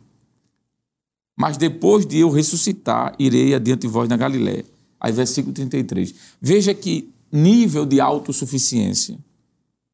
Mas 1.35 1.57
depois 1.57 2.05
de 2.05 2.19
eu 2.19 2.29
ressuscitar, 2.29 3.15
irei 3.19 3.55
adiante 3.55 3.81
de 3.81 3.87
vós 3.89 4.11
na 4.11 4.19
Galiléia. 4.19 4.67
Aí 5.01 5.11
versículo 5.11 5.55
33. 5.55 6.15
Veja 6.39 6.75
que 6.75 7.11
nível 7.33 7.87
de 7.87 7.99
autossuficiência. 7.99 9.19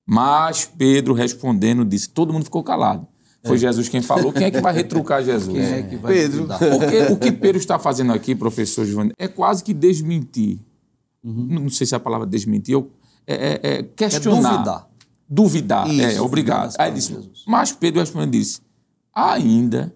Mas 0.04 0.68
Pedro 0.76 1.14
respondendo 1.14 1.84
disse, 1.84 2.08
todo 2.08 2.32
mundo 2.32 2.44
ficou 2.44 2.64
calado. 2.64 3.06
Foi 3.44 3.56
é. 3.56 3.58
Jesus 3.58 3.88
quem 3.88 4.00
falou. 4.00 4.32
Quem 4.32 4.44
é 4.44 4.50
que 4.50 4.60
vai 4.60 4.72
retrucar 4.72 5.22
Jesus? 5.22 5.52
Quem 5.54 5.72
é 5.72 5.82
que 5.82 5.96
vai 5.96 6.14
Pedro. 6.14 6.46
Porque 6.46 7.12
o 7.12 7.16
que 7.16 7.30
Pedro 7.30 7.58
está 7.58 7.78
fazendo 7.78 8.12
aqui, 8.12 8.34
professor 8.34 8.84
Giovanni, 8.86 9.12
é 9.18 9.28
quase 9.28 9.62
que 9.62 9.74
desmentir. 9.74 10.60
Uhum. 11.22 11.46
Não 11.50 11.68
sei 11.68 11.86
se 11.86 11.94
é 11.94 11.96
a 11.96 12.00
palavra 12.00 12.26
desmentir, 12.26 12.76
é, 13.26 13.34
é, 13.34 13.60
é 13.78 13.82
questionar. 13.82 14.36
É 14.36 14.56
duvidar. 14.56 14.90
Duvidar, 15.26 15.88
Isso, 15.88 16.18
é, 16.18 16.20
obrigado. 16.20 16.74
Aí 16.78 16.92
disse, 16.92 17.16
mas 17.46 17.72
Pedro 17.72 18.00
respondeu 18.00 18.30
disse, 18.38 18.60
ainda, 19.12 19.94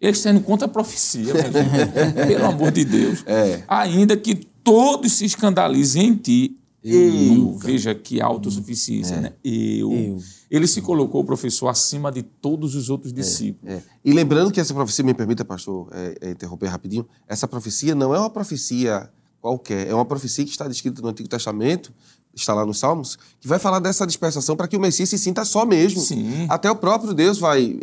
eles 0.00 0.24
indo 0.24 0.40
contra 0.40 0.66
a 0.66 0.70
profecia, 0.70 1.34
pelo 2.26 2.46
amor 2.46 2.70
de 2.70 2.84
Deus, 2.84 3.24
é. 3.26 3.64
ainda 3.66 4.16
que 4.16 4.36
todos 4.62 5.12
se 5.12 5.24
escandalizem 5.24 6.08
em 6.08 6.14
ti, 6.14 6.56
eu, 6.82 7.36
eu 7.36 7.58
veja 7.58 7.94
que 7.94 8.20
autossuficiência, 8.20 9.16
é. 9.16 9.20
né? 9.20 9.32
Eu. 9.44 9.92
eu. 9.92 10.18
Ele 10.50 10.66
se 10.66 10.82
colocou, 10.82 11.22
professor, 11.22 11.68
acima 11.68 12.10
de 12.10 12.22
todos 12.22 12.74
os 12.74 12.90
outros 12.90 13.12
é, 13.12 13.14
discípulos. 13.14 13.72
É. 13.72 13.82
E 14.04 14.12
lembrando 14.12 14.50
que 14.50 14.60
essa 14.60 14.74
profecia, 14.74 15.04
me 15.04 15.14
permita, 15.14 15.44
pastor, 15.44 15.88
é, 15.92 16.16
é, 16.20 16.30
interromper 16.32 16.66
rapidinho, 16.66 17.06
essa 17.28 17.46
profecia 17.46 17.94
não 17.94 18.14
é 18.14 18.18
uma 18.18 18.30
profecia 18.30 19.08
qualquer, 19.40 19.86
é 19.86 19.94
uma 19.94 20.04
profecia 20.04 20.44
que 20.44 20.50
está 20.50 20.66
descrita 20.66 21.00
no 21.00 21.08
Antigo 21.08 21.28
Testamento, 21.28 21.92
está 22.34 22.52
lá 22.52 22.66
nos 22.66 22.78
Salmos, 22.78 23.16
que 23.38 23.46
vai 23.46 23.58
falar 23.58 23.78
dessa 23.78 24.06
dispersação 24.06 24.56
para 24.56 24.66
que 24.66 24.76
o 24.76 24.80
Messias 24.80 25.08
se 25.08 25.18
sinta 25.18 25.44
só 25.44 25.64
mesmo. 25.64 26.00
Sim. 26.00 26.46
Até 26.48 26.70
o 26.70 26.76
próprio 26.76 27.14
Deus 27.14 27.38
vai, 27.38 27.78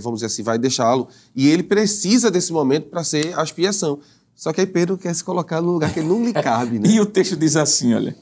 vamos 0.00 0.18
dizer 0.18 0.26
assim, 0.26 0.42
vai 0.42 0.58
deixá-lo. 0.58 1.08
E 1.34 1.48
ele 1.48 1.62
precisa 1.62 2.30
desse 2.30 2.52
momento 2.52 2.88
para 2.88 3.04
ser 3.04 3.38
a 3.38 3.42
expiação. 3.42 3.98
Só 4.34 4.52
que 4.52 4.60
aí 4.60 4.66
Pedro 4.66 4.98
quer 4.98 5.14
se 5.14 5.22
colocar 5.22 5.60
no 5.60 5.72
lugar 5.72 5.92
que 5.92 6.00
não 6.00 6.24
lhe 6.24 6.32
cabe. 6.34 6.78
Né? 6.78 6.88
e 6.88 7.00
o 7.00 7.06
texto 7.06 7.36
diz 7.36 7.54
assim, 7.54 7.94
olha, 7.94 8.16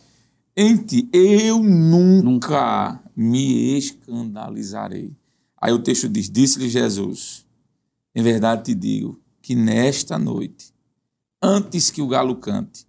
em 0.57 0.77
ti 0.77 1.09
eu 1.13 1.59
nunca 1.63 3.01
me 3.15 3.77
escandalizarei. 3.77 5.13
Aí 5.61 5.73
o 5.73 5.79
texto 5.79 6.09
diz: 6.09 6.31
Disse-lhe 6.31 6.69
Jesus: 6.69 7.47
Em 8.15 8.23
verdade 8.23 8.65
te 8.65 8.75
digo 8.75 9.21
que 9.41 9.55
nesta 9.55 10.19
noite, 10.19 10.73
antes 11.43 11.91
que 11.91 12.03
o 12.03 12.09
galo 12.09 12.37
cante, 12.37 12.87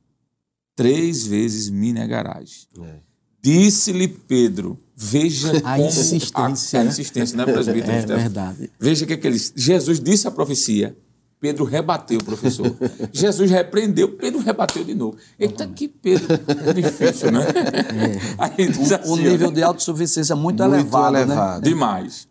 três 0.75 1.25
vezes 1.25 1.69
me 1.69 1.93
negarás. 1.93 2.67
É. 2.79 2.99
Disse-lhe 3.41 4.07
Pedro: 4.07 4.79
Veja 4.95 5.51
a 5.57 5.75
como 5.75 5.87
insistência, 5.87 6.79
a, 6.79 6.83
a 6.83 6.85
insistência, 6.85 7.37
né, 7.37 7.45
presbítero? 7.45 7.91
É, 7.91 7.97
é 7.97 8.05
verdade. 8.05 8.71
Veja 8.79 9.03
o 9.03 9.07
que, 9.07 9.13
é 9.13 9.17
que 9.17 9.27
ele 9.27 9.39
Jesus 9.55 9.99
disse 9.99 10.27
a 10.27 10.31
profecia. 10.31 10.97
Pedro 11.43 11.65
rebateu, 11.65 12.19
professor. 12.19 12.73
Jesus 13.11 13.51
repreendeu, 13.51 14.15
Pedro 14.15 14.39
rebateu 14.39 14.81
de 14.81 14.95
novo. 14.95 15.17
Eita, 15.37 15.67
que 15.67 15.89
Pedro. 15.89 16.39
É 16.65 16.71
difícil, 16.71 17.33
né? 17.33 17.41
É. 17.41 18.71
Assim, 19.03 19.11
o, 19.11 19.17
nível 19.17 19.51
de 19.51 19.61
autossuficiência 19.61 20.31
é 20.31 20.35
muito, 20.37 20.63
muito 20.63 20.73
elevado, 20.73 21.17
elevado. 21.17 21.61
Né? 21.61 21.69
Demais. 21.69 22.29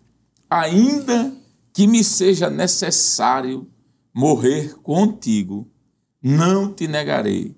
Ainda 0.49 1.31
que 1.75 1.87
me 1.87 2.03
seja 2.03 2.49
necessário 2.49 3.69
morrer 4.15 4.77
contigo, 4.83 5.69
não 6.23 6.73
te 6.73 6.89
negarei. 6.89 7.55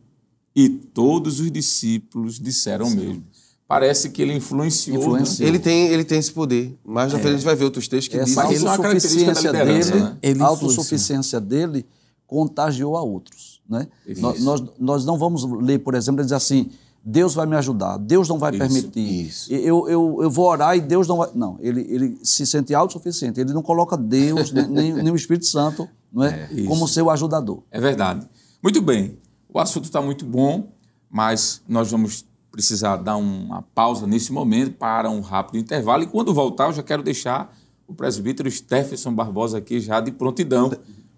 E 0.57 0.69
todos 0.69 1.39
os 1.39 1.53
discípulos 1.53 2.41
disseram 2.41 2.87
Sim. 2.87 2.97
mesmo 2.97 3.34
parece 3.67 4.11
que 4.11 4.23
ele 4.23 4.35
influenciou. 4.35 4.99
Né? 4.99 5.05
influenciou. 5.05 5.49
Ele, 5.49 5.59
tem, 5.59 5.89
ele 5.89 6.05
tem 6.05 6.19
esse 6.19 6.33
poder. 6.33 6.79
Mais 6.85 7.13
na 7.13 7.19
é. 7.19 7.23
frente 7.23 7.35
a 7.35 7.37
gente 7.37 7.47
vai 7.47 7.57
ver 7.57 7.65
outros 7.65 7.89
textos 7.89 8.09
que 8.09 8.19
Essa 8.19 8.47
dizem... 8.47 8.69
Autossuficiência 8.69 9.53
dele, 9.53 9.85
né? 9.95 10.17
ele 10.23 10.43
a 10.43 10.47
autossuficiência 10.47 11.41
dele 11.41 11.87
contagiou 12.27 12.97
a 12.97 13.03
outros. 13.03 13.63
Né? 13.69 13.87
Nós, 14.19 14.41
nós, 14.43 14.63
nós, 14.79 15.05
não 15.05 15.17
vamos 15.17 15.45
ler, 15.45 15.79
por 15.79 15.95
exemplo, 15.95 16.23
dizer 16.23 16.35
assim, 16.35 16.71
Deus 17.03 17.35
vai 17.35 17.47
me 17.47 17.57
ajudar, 17.57 17.97
Deus 17.99 18.29
não 18.29 18.39
vai 18.39 18.51
isso, 18.51 18.59
permitir. 18.59 19.27
Isso. 19.27 19.53
Eu, 19.53 19.89
eu, 19.89 20.19
eu 20.23 20.31
vou 20.31 20.47
orar 20.47 20.77
e 20.77 20.81
Deus 20.81 21.09
não 21.09 21.19
vai... 21.19 21.31
Não, 21.35 21.59
ele, 21.61 21.81
ele 21.89 22.19
se 22.23 22.47
sente 22.47 22.75
autossuficiente. 22.75 23.41
Ele 23.41 23.53
não 23.53 23.63
coloca 23.63 23.97
Deus, 23.97 24.53
nem, 24.53 24.93
nem 24.93 25.11
o 25.11 25.17
Espírito 25.17 25.47
Santo 25.47 25.89
não 26.13 26.25
é? 26.25 26.49
é 26.53 26.63
como 26.65 26.87
seu 26.87 27.11
ajudador. 27.11 27.63
É 27.71 27.81
verdade. 27.81 28.27
Muito 28.63 28.81
bem. 28.81 29.19
O 29.53 29.59
assunto 29.59 29.85
está 29.85 30.01
muito 30.01 30.25
bom, 30.25 30.73
mas 31.11 31.63
nós 31.69 31.91
vamos 31.91 32.25
precisar 32.55 32.97
dar 32.99 33.17
uma 33.17 33.63
pausa 33.63 34.07
nesse 34.07 34.33
momento 34.33 34.77
para 34.77 35.11
um 35.11 35.21
rápido 35.21 35.59
intervalo. 35.59 36.05
E 36.05 36.07
quando 36.07 36.33
voltar, 36.33 36.69
eu 36.69 36.73
já 36.73 36.85
quero 36.85 37.03
deixar 37.03 37.53
o 37.85 37.93
presbítero 37.93 38.49
Stephenson 38.49 39.13
Barbosa 39.13 39.59
aqui 39.59 39.81
já 39.81 40.01
de 40.01 40.13
prontidão, 40.13 40.71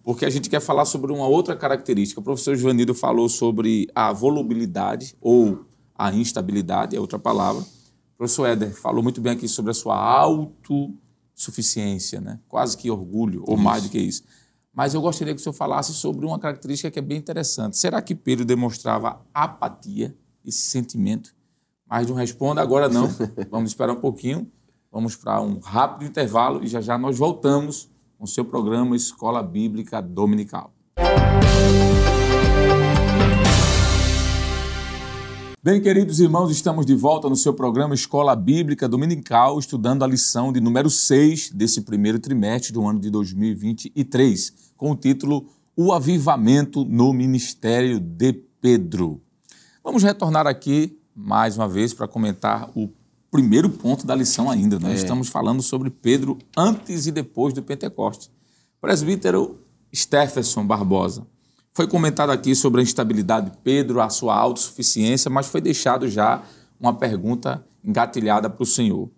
porque 0.03 0.25
a 0.25 0.31
gente 0.31 0.49
quer 0.49 0.61
falar 0.61 0.87
sobre 0.87 1.13
uma 1.13 1.27
outra 1.27 1.55
característica. 1.55 2.19
O 2.19 2.25
professor 2.25 2.57
Joanildo 2.57 2.95
falou 2.95 3.29
sobre 3.29 3.87
a 3.95 4.15
volubilidade 4.15 5.15
ou 5.21 5.67
a 5.95 6.11
instabilidade, 6.11 6.97
é 6.97 7.01
outra 7.01 7.19
palavra. 7.19 7.61
O 7.61 8.17
professor 8.17 8.47
Éder 8.47 8.75
falou 8.75 9.03
muito 9.03 9.21
bem 9.21 9.35
aqui 9.35 9.47
sobre 9.47 9.73
a 9.73 9.75
sua 9.75 9.95
autossuficiência, 9.95 12.19
né? 12.19 12.41
quase 12.49 12.79
que 12.79 12.91
orgulho, 12.91 13.45
ou 13.47 13.59
mais 13.59 13.83
do 13.83 13.91
que 13.91 13.99
isso. 13.99 14.23
Mas 14.73 14.95
eu 14.95 15.03
gostaria 15.03 15.35
que 15.35 15.41
o 15.41 15.43
senhor 15.43 15.53
falasse 15.53 15.93
sobre 15.93 16.25
uma 16.25 16.39
característica 16.39 16.91
que 16.91 16.99
é 16.99 17.03
bem 17.03 17.19
interessante. 17.19 17.77
Será 17.77 18.01
que 18.01 18.15
Pedro 18.15 18.47
demonstrava 18.47 19.21
apatia? 19.35 20.17
Esse 20.47 20.61
sentimento. 20.61 21.35
Mas 21.87 22.09
não 22.09 22.15
responda 22.15 22.61
agora 22.61 22.89
não. 22.89 23.09
Vamos 23.51 23.71
esperar 23.71 23.93
um 23.93 24.01
pouquinho. 24.01 24.51
Vamos 24.91 25.17
para 25.17 25.41
um 25.43 25.59
rápido 25.59 26.09
intervalo 26.09 26.65
e 26.65 26.67
já 26.67 26.81
já 26.81 26.97
nós 26.97 27.19
voltamos 27.19 27.91
com 28.17 28.25
o 28.25 28.29
seu 28.29 28.45
programa 28.45 28.97
Escola 28.97 29.43
Bíblica 29.43 30.01
Dominical. 30.01 30.73
Bem, 35.63 35.83
queridos 35.83 36.21
irmãos, 36.21 36.53
estamos 36.53 36.87
de 36.87 36.95
volta 36.95 37.29
no 37.29 37.35
seu 37.35 37.53
programa 37.53 37.93
Escola 37.93 38.37
Bíblica 38.37 38.89
Dominical, 38.89 39.59
estudando 39.59 40.05
a 40.05 40.07
lição 40.07 40.53
de 40.53 40.61
número 40.61 40.89
6 40.89 41.51
desse 41.51 41.81
primeiro 41.81 42.21
trimestre 42.21 42.73
do 42.73 42.87
ano 42.87 43.01
de 43.01 43.11
2023, 43.11 44.73
com 44.77 44.93
o 44.93 44.97
título 44.97 45.45
O 45.77 45.93
Avivamento 45.93 46.85
no 46.85 47.13
Ministério 47.13 47.99
de 47.99 48.33
Pedro. 48.61 49.26
Vamos 49.87 50.03
retornar 50.03 50.49
aqui 50.49 50.99
mais 51.15 51.57
uma 51.57 51.69
vez 51.69 51.95
para 51.95 52.09
comentar 52.09 52.69
o 52.75 52.91
primeiro 53.31 53.71
ponto 53.71 54.05
da 54.05 54.17
lição 54.17 54.51
ainda. 54.51 54.81
Nós 54.81 54.91
é. 54.91 54.95
estamos 54.97 55.29
falando 55.29 55.63
sobre 55.63 55.91
Pedro 55.91 56.39
antes 56.57 57.07
e 57.07 57.13
depois 57.13 57.55
do 57.55 57.63
Pentecoste. 57.63 58.29
Presbítero 58.81 59.61
Stephenson 59.95 60.67
Barbosa, 60.67 61.25
Foi 61.73 61.87
comentado 61.87 62.31
aqui 62.31 62.53
sobre 62.57 62.81
a 62.81 62.83
instabilidade 62.83 63.53
de 63.53 63.59
Pedro, 63.59 64.01
a 64.01 64.11
sua 64.11 64.35
autossuficiência, 64.35 65.31
mas 65.31 65.47
foi 65.47 65.61
deixado 65.61 66.09
já 66.09 66.43
uma 66.81 66.93
pergunta 66.93 67.65
engatilhada 67.85 68.51
para 68.51 68.65
o 68.65 68.67
Senhor. 68.67 69.09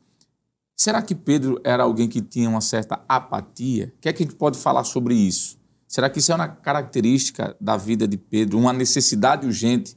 Será 0.76 1.00
que 1.00 1.14
Pedro 1.14 1.58
era 1.64 1.82
alguém 1.82 2.08
que 2.08 2.20
tinha 2.20 2.46
uma 2.46 2.60
certa 2.60 3.02
apatia? 3.08 3.94
O 3.96 4.00
que 4.02 4.08
é 4.10 4.12
que 4.12 4.22
a 4.22 4.26
gente 4.26 4.36
pode 4.36 4.58
falar 4.58 4.84
sobre 4.84 5.14
isso? 5.14 5.56
Será 5.86 6.10
que 6.10 6.18
isso 6.18 6.30
é 6.30 6.34
uma 6.34 6.46
característica 6.46 7.56
da 7.58 7.78
vida 7.78 8.06
de 8.06 8.18
Pedro, 8.18 8.58
uma 8.58 8.74
necessidade 8.74 9.46
urgente 9.46 9.96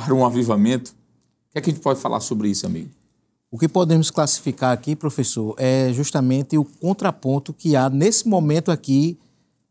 para 0.00 0.14
um 0.14 0.24
avivamento? 0.24 0.90
O 0.90 1.52
que 1.52 1.58
é 1.58 1.60
que 1.60 1.70
a 1.70 1.72
gente 1.72 1.82
pode 1.82 2.00
falar 2.00 2.20
sobre 2.20 2.48
isso, 2.48 2.66
amigo? 2.66 2.90
O 3.50 3.58
que 3.58 3.68
podemos 3.68 4.10
classificar 4.10 4.72
aqui, 4.72 4.94
professor, 4.94 5.54
é 5.58 5.92
justamente 5.92 6.56
o 6.56 6.64
contraponto 6.64 7.52
que 7.52 7.74
há 7.74 7.90
nesse 7.90 8.28
momento 8.28 8.70
aqui 8.70 9.18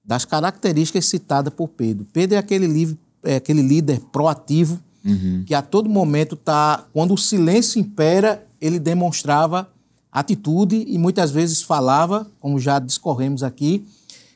das 0.04 0.26
características 0.26 1.06
citadas 1.06 1.54
por 1.54 1.70
Pedro. 1.70 2.06
Pedro 2.12 2.36
é 2.36 2.40
aquele, 2.40 2.68
livre, 2.68 2.98
é 3.24 3.36
aquele 3.38 3.62
líder 3.62 4.02
proativo 4.12 4.80
uhum. 5.06 5.44
que 5.46 5.54
a 5.54 5.62
todo 5.62 5.90
momento 5.90 6.36
está, 6.36 6.86
quando 6.92 7.14
o 7.14 7.18
silêncio 7.18 7.80
impera, 7.80 8.46
ele 8.60 8.80
demonstrava 8.80 9.70
atitude 10.12 10.84
e 10.88 10.98
muitas 10.98 11.32
vezes 11.32 11.62
falava, 11.62 12.28
como 12.40 12.60
já 12.60 12.80
discorremos 12.80 13.44
aqui, 13.44 13.86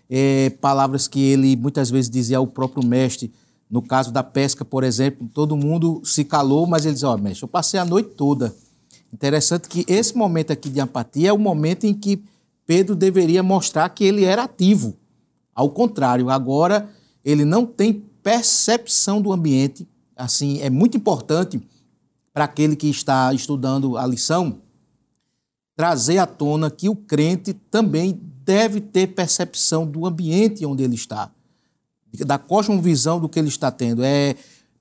é, 0.10 0.52
palavras 0.62 1.08
que 1.08 1.20
ele 1.20 1.56
muitas 1.56 1.90
vezes 1.90 2.10
dizia 2.10 2.38
ao 2.38 2.48
próprio 2.48 2.86
mestre. 2.86 3.34
No 3.74 3.82
caso 3.82 4.12
da 4.12 4.22
pesca, 4.22 4.64
por 4.64 4.84
exemplo, 4.84 5.28
todo 5.34 5.58
mundo 5.58 6.00
se 6.06 6.24
calou, 6.24 6.68
mas 6.68 6.86
ele 6.86 6.94
dizia: 6.94 7.10
Ó, 7.10 7.18
mestre, 7.18 7.42
eu 7.44 7.48
passei 7.48 7.80
a 7.80 7.84
noite 7.84 8.10
toda. 8.10 8.56
Interessante 9.12 9.68
que 9.68 9.84
esse 9.88 10.16
momento 10.16 10.54
aqui 10.54 10.70
de 10.70 10.80
empatia 10.80 11.30
é 11.30 11.34
o 11.34 11.40
momento 11.40 11.86
em 11.86 11.92
que 11.92 12.24
Pedro 12.68 12.96
deveria 12.96 13.42
mostrar 13.42 13.90
que 13.90 14.04
ele 14.04 14.26
era 14.26 14.44
ativo. 14.44 14.96
Ao 15.56 15.72
contrário, 15.72 16.30
agora 16.30 16.88
ele 17.26 17.44
não 17.46 17.66
tem 17.66 17.94
percepção 18.22 19.20
do 19.20 19.34
ambiente. 19.34 19.88
Assim, 20.16 20.60
é 20.62 20.70
muito 20.70 20.96
importante 20.96 21.60
para 22.32 22.44
aquele 22.44 22.76
que 22.76 22.92
está 22.92 23.34
estudando 23.34 23.98
a 23.98 24.06
lição 24.06 24.62
trazer 25.76 26.20
à 26.20 26.28
tona 26.28 26.70
que 26.70 26.88
o 26.90 26.96
crente 26.96 27.54
também 27.72 28.22
deve 28.46 28.80
ter 28.80 29.08
percepção 29.16 29.84
do 29.84 30.06
ambiente 30.06 30.64
onde 30.64 30.84
ele 30.84 30.94
está, 30.94 31.32
da 32.20 32.38
cosmovisão 32.38 33.20
do 33.20 33.30
que 33.30 33.40
ele 33.40 33.48
está 33.48 33.72
tendo. 33.72 34.04
É 34.04 34.36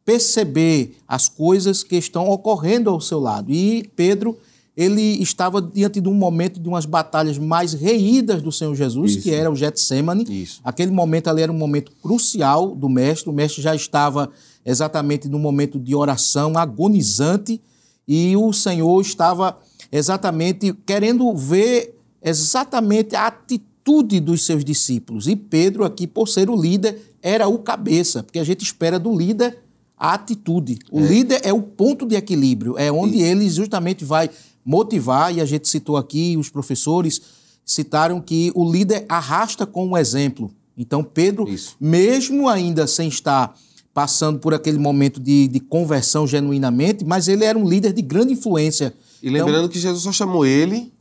perceber 0.04 0.96
as 1.06 1.28
coisas 1.28 1.82
que 1.82 1.96
estão 1.96 2.28
ocorrendo 2.28 2.90
ao 2.90 3.00
seu 3.00 3.20
lado. 3.20 3.52
E 3.52 3.88
Pedro 3.94 4.36
ele 4.76 5.22
estava 5.22 5.60
diante 5.60 6.00
de 6.00 6.08
um 6.08 6.14
momento 6.14 6.58
de 6.58 6.66
umas 6.66 6.86
batalhas 6.86 7.36
mais 7.36 7.74
reídas 7.74 8.40
do 8.40 8.50
Senhor 8.50 8.74
Jesus, 8.74 9.12
Isso. 9.12 9.22
que 9.22 9.30
era 9.30 9.50
o 9.50 9.54
Getsemane. 9.54 10.24
Isso. 10.28 10.60
Aquele 10.64 10.90
momento 10.90 11.28
ali 11.28 11.42
era 11.42 11.52
um 11.52 11.58
momento 11.58 11.92
crucial 12.02 12.74
do 12.74 12.88
mestre. 12.88 13.28
O 13.28 13.32
mestre 13.32 13.60
já 13.60 13.74
estava 13.74 14.30
exatamente 14.64 15.28
no 15.28 15.38
momento 15.38 15.78
de 15.78 15.94
oração 15.94 16.56
agonizante 16.56 17.60
e 18.08 18.34
o 18.36 18.52
Senhor 18.52 19.00
estava 19.00 19.58
exatamente 19.90 20.72
querendo 20.86 21.34
ver 21.36 21.98
exatamente 22.22 23.14
a 23.14 23.26
atitude 23.26 24.20
dos 24.20 24.46
seus 24.46 24.64
discípulos. 24.64 25.28
E 25.28 25.36
Pedro 25.36 25.84
aqui, 25.84 26.06
por 26.06 26.28
ser 26.28 26.48
o 26.48 26.56
líder, 26.56 27.11
era 27.22 27.46
o 27.48 27.58
cabeça, 27.58 28.22
porque 28.22 28.38
a 28.38 28.44
gente 28.44 28.62
espera 28.62 28.98
do 28.98 29.16
líder 29.16 29.58
a 29.96 30.14
atitude. 30.14 30.78
O 30.90 31.00
é. 31.00 31.06
líder 31.06 31.40
é 31.44 31.52
o 31.52 31.62
ponto 31.62 32.04
de 32.04 32.16
equilíbrio, 32.16 32.76
é 32.76 32.90
onde 32.90 33.20
ele 33.20 33.48
justamente 33.48 34.04
vai 34.04 34.28
motivar, 34.64 35.34
e 35.34 35.40
a 35.40 35.44
gente 35.44 35.68
citou 35.68 35.96
aqui, 35.96 36.36
os 36.36 36.50
professores 36.50 37.22
citaram 37.64 38.20
que 38.20 38.50
o 38.54 38.70
líder 38.70 39.06
arrasta 39.08 39.64
com 39.64 39.90
o 39.90 39.96
exemplo. 39.96 40.50
Então, 40.76 41.04
Pedro, 41.04 41.48
Isso. 41.48 41.76
mesmo 41.80 42.48
ainda 42.48 42.86
sem 42.86 43.08
estar 43.08 43.56
passando 43.94 44.38
por 44.38 44.54
aquele 44.54 44.78
momento 44.78 45.20
de, 45.20 45.46
de, 45.48 45.60
conversão 45.60 46.26
genuinamente, 46.26 47.04
mas 47.04 47.28
ele 47.28 47.44
era 47.44 47.58
um 47.58 47.68
líder 47.68 47.92
de 47.92 48.02
grande 48.02 48.32
influência. 48.32 48.94
E 49.22 49.28
lembrando 49.28 49.58
então, 49.58 49.68
que 49.68 49.78
Jesus 49.78 50.02
só 50.02 50.10
chamou 50.10 50.46
ele, 50.46 50.92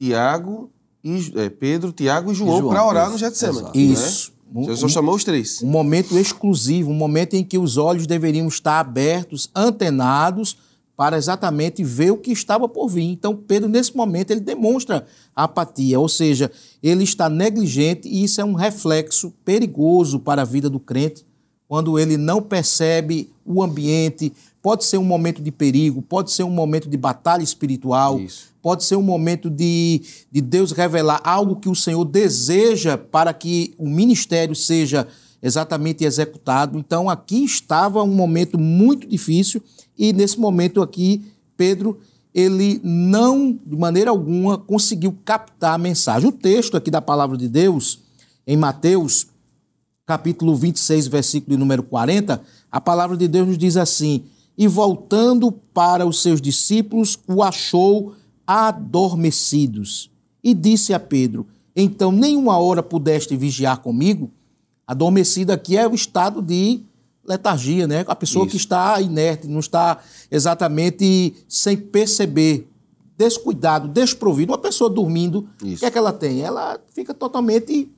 Tiago, 0.00 0.70
e, 1.04 1.32
é, 1.36 1.50
Pedro, 1.50 1.92
Tiago 1.92 2.32
e 2.32 2.34
João, 2.34 2.58
João 2.58 2.70
para 2.70 2.86
orar 2.86 3.10
no 3.10 3.18
Getsemane. 3.18 3.70
Isso. 3.74 4.30
Né? 4.30 4.33
Jesus 4.62 4.80
só 4.80 4.88
chamou 4.88 5.14
os 5.14 5.24
três. 5.24 5.62
Um 5.62 5.66
momento 5.66 6.16
exclusivo, 6.16 6.90
um 6.90 6.94
momento 6.94 7.34
em 7.34 7.42
que 7.42 7.58
os 7.58 7.76
olhos 7.76 8.06
deveriam 8.06 8.46
estar 8.46 8.78
abertos, 8.78 9.50
antenados, 9.54 10.56
para 10.96 11.16
exatamente 11.16 11.82
ver 11.82 12.12
o 12.12 12.16
que 12.16 12.30
estava 12.30 12.68
por 12.68 12.88
vir. 12.88 13.02
Então, 13.02 13.34
Pedro, 13.34 13.68
nesse 13.68 13.96
momento, 13.96 14.30
ele 14.30 14.40
demonstra 14.40 15.06
apatia, 15.34 15.98
ou 15.98 16.08
seja, 16.08 16.50
ele 16.82 17.02
está 17.02 17.28
negligente 17.28 18.08
e 18.08 18.22
isso 18.22 18.40
é 18.40 18.44
um 18.44 18.54
reflexo 18.54 19.32
perigoso 19.44 20.20
para 20.20 20.42
a 20.42 20.44
vida 20.44 20.70
do 20.70 20.78
crente, 20.78 21.26
quando 21.66 21.98
ele 21.98 22.16
não 22.16 22.40
percebe 22.40 23.30
o 23.44 23.62
ambiente. 23.62 24.32
Pode 24.62 24.84
ser 24.84 24.98
um 24.98 25.04
momento 25.04 25.42
de 25.42 25.50
perigo, 25.50 26.00
pode 26.00 26.30
ser 26.30 26.44
um 26.44 26.50
momento 26.50 26.88
de 26.88 26.96
batalha 26.96 27.42
espiritual, 27.42 28.20
isso. 28.20 28.53
Pode 28.64 28.82
ser 28.82 28.96
um 28.96 29.02
momento 29.02 29.50
de, 29.50 30.00
de 30.32 30.40
Deus 30.40 30.72
revelar 30.72 31.20
algo 31.22 31.56
que 31.56 31.68
o 31.68 31.74
Senhor 31.74 32.02
deseja 32.02 32.96
para 32.96 33.34
que 33.34 33.74
o 33.76 33.86
ministério 33.86 34.56
seja 34.56 35.06
exatamente 35.42 36.02
executado. 36.02 36.78
Então, 36.78 37.10
aqui 37.10 37.44
estava 37.44 38.02
um 38.02 38.14
momento 38.14 38.58
muito 38.58 39.06
difícil 39.06 39.62
e 39.98 40.14
nesse 40.14 40.40
momento 40.40 40.80
aqui, 40.80 41.30
Pedro, 41.58 42.00
ele 42.32 42.80
não, 42.82 43.52
de 43.66 43.76
maneira 43.76 44.08
alguma, 44.08 44.56
conseguiu 44.56 45.14
captar 45.26 45.74
a 45.74 45.78
mensagem. 45.78 46.26
O 46.26 46.32
texto 46.32 46.74
aqui 46.74 46.90
da 46.90 47.02
palavra 47.02 47.36
de 47.36 47.50
Deus, 47.50 47.98
em 48.46 48.56
Mateus, 48.56 49.26
capítulo 50.06 50.56
26, 50.56 51.06
versículo 51.06 51.58
número 51.58 51.82
40, 51.82 52.40
a 52.72 52.80
palavra 52.80 53.14
de 53.14 53.28
Deus 53.28 53.46
nos 53.46 53.58
diz 53.58 53.76
assim: 53.76 54.24
E 54.56 54.66
voltando 54.66 55.52
para 55.52 56.06
os 56.06 56.22
seus 56.22 56.40
discípulos, 56.40 57.18
o 57.28 57.42
achou 57.42 58.14
adormecidos. 58.46 60.10
E 60.42 60.54
disse 60.54 60.92
a 60.92 61.00
Pedro: 61.00 61.46
Então, 61.74 62.12
nenhuma 62.12 62.58
hora 62.58 62.82
pudeste 62.82 63.36
vigiar 63.36 63.78
comigo? 63.78 64.30
Adormecido 64.86 65.52
aqui 65.52 65.76
é 65.76 65.88
o 65.88 65.94
estado 65.94 66.42
de 66.42 66.82
letargia, 67.26 67.86
né? 67.86 68.04
A 68.06 68.14
pessoa 68.14 68.44
Isso. 68.44 68.50
que 68.50 68.56
está 68.56 69.00
inerte, 69.00 69.48
não 69.48 69.60
está 69.60 69.98
exatamente 70.30 71.34
sem 71.48 71.76
perceber, 71.76 72.68
descuidado, 73.16 73.88
desprovido. 73.88 74.52
Uma 74.52 74.58
pessoa 74.58 74.90
dormindo, 74.90 75.48
o 75.62 75.76
que 75.76 75.86
é 75.86 75.90
que 75.90 75.96
ela 75.96 76.12
tem? 76.12 76.42
Ela 76.42 76.78
fica 76.92 77.14
totalmente 77.14 77.90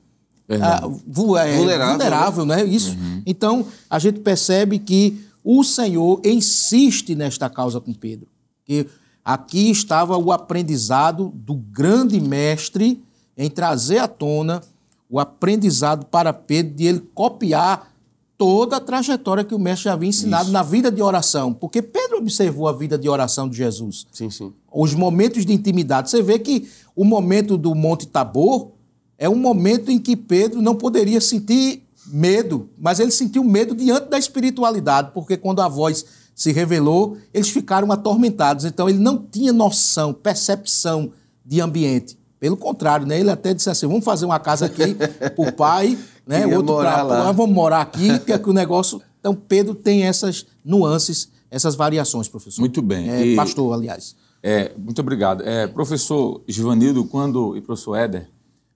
ah, 0.49 0.87
vu 1.05 1.35
é, 1.35 1.57
vulnerável, 1.57 1.97
vulnerável, 1.97 2.45
né? 2.45 2.63
Isso. 2.63 2.91
Uhum. 2.91 3.21
Então, 3.25 3.67
a 3.89 3.99
gente 3.99 4.21
percebe 4.21 4.79
que 4.79 5.21
o 5.43 5.63
Senhor 5.63 6.21
insiste 6.23 7.13
nesta 7.15 7.49
causa 7.49 7.81
com 7.81 7.93
Pedro. 7.93 8.27
Que 8.63 8.87
aqui 9.27 9.69
estava 9.69 10.17
o 10.17 10.31
aprendizado 10.31 11.33
do 11.35 11.53
grande 11.53 12.17
mestre 12.17 13.03
em 13.37 13.49
trazer 13.49 13.97
à 13.97 14.07
tona 14.07 14.61
o 15.09 15.19
aprendizado 15.19 16.05
para 16.05 16.31
Pedro 16.31 16.75
de 16.75 16.85
ele 16.85 17.01
copiar 17.13 17.91
toda 18.37 18.77
a 18.77 18.79
trajetória 18.79 19.43
que 19.43 19.53
o 19.53 19.59
mestre 19.59 19.85
já 19.85 19.93
havia 19.93 20.07
ensinado 20.07 20.43
Isso. 20.45 20.53
na 20.53 20.63
vida 20.63 20.89
de 20.89 21.01
oração. 21.01 21.53
Porque 21.53 21.81
Pedro 21.81 22.19
observou 22.19 22.69
a 22.69 22.73
vida 22.73 22.97
de 22.97 23.09
oração 23.09 23.49
de 23.49 23.57
Jesus. 23.57 24.07
Sim, 24.13 24.29
sim. 24.29 24.53
Os 24.71 24.93
momentos 24.93 25.45
de 25.45 25.51
intimidade. 25.51 26.09
Você 26.09 26.21
vê 26.21 26.39
que 26.39 26.69
o 26.95 27.03
momento 27.03 27.57
do 27.57 27.75
Monte 27.75 28.07
Tabor 28.07 28.71
é 29.17 29.27
um 29.27 29.35
momento 29.35 29.91
em 29.91 29.99
que 29.99 30.15
Pedro 30.15 30.61
não 30.61 30.75
poderia 30.75 31.19
sentir 31.19 31.83
medo, 32.05 32.69
mas 32.77 33.01
ele 33.01 33.11
sentiu 33.11 33.43
medo 33.43 33.75
diante 33.75 34.07
da 34.07 34.17
espiritualidade, 34.17 35.11
porque 35.13 35.35
quando 35.35 35.61
a 35.61 35.67
voz 35.67 36.05
se 36.37 36.53
revelou, 36.53 37.17
eles 37.33 37.49
ficaram 37.49 37.91
atormentados. 37.91 38.63
Então 38.63 38.87
ele 38.87 38.99
não 38.99 39.17
tinha 39.17 39.51
noção, 39.51 40.13
percepção 40.13 41.11
de 41.45 41.59
ambiente. 41.59 42.17
Pelo 42.39 42.55
contrário, 42.55 43.05
né? 43.05 43.19
ele 43.19 43.31
até 43.31 43.53
disse 43.53 43.69
assim: 43.69 43.87
vamos 43.87 44.05
fazer 44.05 44.25
uma 44.25 44.39
casa 44.39 44.67
aqui 44.67 44.95
para 45.35 45.49
o 45.49 45.51
pai 45.51 45.97
né? 46.27 46.45
Outro 46.45 46.75
para 46.75 47.01
lá. 47.03 47.31
vamos 47.31 47.55
morar 47.55 47.81
aqui, 47.81 48.11
porque 48.19 48.33
é 48.33 48.37
que 48.37 48.49
o 48.49 48.53
negócio. 48.53 49.01
Então, 49.19 49.33
Pedro 49.33 49.73
tem 49.73 50.03
essas 50.03 50.45
nuances, 50.63 51.31
essas 51.49 51.75
variações, 51.75 52.27
professor. 52.27 52.59
Muito 52.59 52.81
bem. 52.81 53.09
É, 53.09 53.25
e, 53.25 53.35
pastor, 53.35 53.73
aliás. 53.73 54.15
É, 54.43 54.73
muito 54.77 54.99
obrigado. 54.99 55.41
É, 55.43 55.65
professor 55.65 56.43
Givanildo, 56.47 57.05
quando, 57.05 57.55
e 57.55 57.61
professor 57.61 57.95
Éder, 57.95 58.29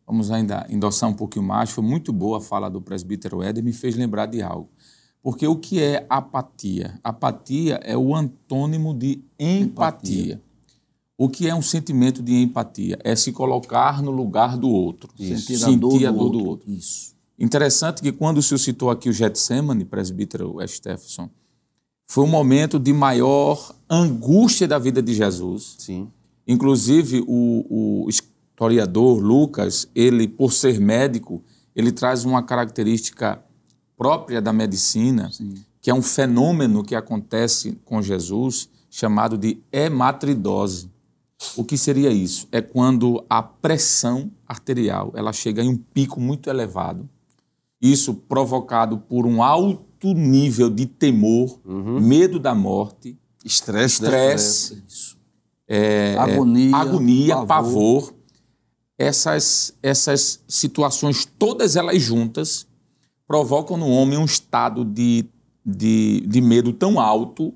vamos 0.07 0.31
ainda 0.31 0.65
endossar 0.69 1.09
um 1.09 1.13
pouquinho 1.13 1.45
mais, 1.45 1.69
foi 1.69 1.83
muito 1.83 2.11
boa 2.11 2.37
a 2.37 2.41
fala 2.41 2.69
do 2.69 2.81
presbítero 2.81 3.43
Éder, 3.43 3.63
me 3.63 3.73
fez 3.73 3.95
lembrar 3.95 4.25
de 4.25 4.41
algo. 4.41 4.69
Porque 5.21 5.45
o 5.47 5.55
que 5.55 5.81
é 5.81 6.05
apatia? 6.09 6.99
Apatia 7.03 7.75
é 7.83 7.95
o 7.95 8.15
antônimo 8.15 8.93
de 8.93 9.23
empatia. 9.39 10.33
empatia. 10.33 10.41
O 11.17 11.29
que 11.29 11.47
é 11.47 11.53
um 11.53 11.61
sentimento 11.61 12.23
de 12.23 12.33
empatia? 12.33 12.97
É 13.03 13.15
se 13.15 13.31
colocar 13.31 14.01
no 14.01 14.09
lugar 14.09 14.57
do 14.57 14.67
outro. 14.67 15.09
Isso. 15.19 15.53
Sentir, 15.53 15.63
a 15.63 15.77
dor, 15.77 16.05
a 16.05 16.11
dor 16.11 16.29
do, 16.29 16.37
do 16.39 16.47
outro. 16.47 16.71
Isso. 16.71 17.13
Interessante 17.37 18.01
que 18.01 18.11
quando 18.11 18.39
o 18.39 18.41
senhor 18.41 18.57
citou 18.57 18.89
aqui 18.89 19.09
o 19.09 19.13
Getsemane, 19.13 19.85
presbítero 19.85 20.55
Stephenson, 20.67 21.29
foi 22.07 22.23
um 22.23 22.27
momento 22.27 22.79
de 22.79 22.91
maior 22.91 23.73
angústia 23.89 24.67
da 24.67 24.79
vida 24.79 25.01
de 25.01 25.13
Jesus. 25.13 25.75
Sim. 25.77 26.09
Inclusive, 26.47 27.23
o, 27.27 28.03
o 28.05 28.09
historiador 28.09 29.19
Lucas, 29.19 29.87
ele, 29.95 30.27
por 30.27 30.51
ser 30.51 30.79
médico, 30.79 31.43
ele 31.75 31.91
traz 31.91 32.25
uma 32.25 32.43
característica 32.43 33.43
própria 34.01 34.41
da 34.41 34.51
medicina, 34.51 35.29
que 35.79 35.91
é 35.91 35.93
um 35.93 36.01
fenômeno 36.01 36.83
que 36.83 36.95
acontece 36.95 37.77
com 37.85 38.01
Jesus, 38.01 38.67
chamado 38.89 39.37
de 39.37 39.61
hematridose. 39.71 40.89
O 41.55 41.63
que 41.63 41.77
seria 41.77 42.09
isso? 42.09 42.47
É 42.51 42.61
quando 42.63 43.23
a 43.29 43.43
pressão 43.43 44.31
arterial 44.47 45.13
ela 45.15 45.31
chega 45.31 45.61
em 45.61 45.69
um 45.69 45.77
pico 45.77 46.19
muito 46.19 46.49
elevado. 46.49 47.07
Isso 47.79 48.15
provocado 48.15 48.97
por 48.97 49.27
um 49.27 49.43
alto 49.43 50.15
nível 50.15 50.71
de 50.71 50.87
temor, 50.87 51.59
medo 51.63 52.39
da 52.39 52.55
morte, 52.55 53.15
Estresse, 53.45 54.01
né? 54.01 54.07
estresse, 54.07 55.15
é, 55.67 56.15
Agonia, 56.17 56.75
agonia, 56.75 57.35
pavor. 57.35 57.47
pavor. 57.47 58.13
Essas, 58.97 59.75
essas 59.83 60.43
situações, 60.47 61.23
todas 61.37 61.75
elas 61.75 62.01
juntas, 62.01 62.65
provocam 63.31 63.77
no 63.77 63.87
homem 63.87 64.17
um 64.17 64.25
estado 64.25 64.83
de, 64.83 65.23
de, 65.65 66.19
de 66.27 66.41
medo 66.41 66.73
tão 66.73 66.99
alto 66.99 67.53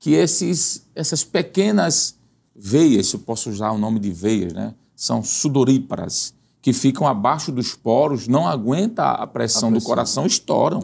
que 0.00 0.14
esses, 0.14 0.88
essas 0.94 1.22
pequenas 1.22 2.18
veias, 2.56 3.08
se 3.08 3.16
eu 3.16 3.20
posso 3.20 3.50
usar 3.50 3.70
o 3.72 3.76
nome 3.76 4.00
de 4.00 4.10
veias, 4.10 4.54
né, 4.54 4.74
são 4.96 5.22
sudoríparas, 5.22 6.32
que 6.62 6.72
ficam 6.72 7.06
abaixo 7.06 7.52
dos 7.52 7.74
poros, 7.74 8.26
não 8.26 8.48
aguenta 8.48 9.10
a 9.10 9.26
pressão, 9.26 9.70
do 9.70 9.82
coração, 9.82 10.24
estouram. 10.24 10.80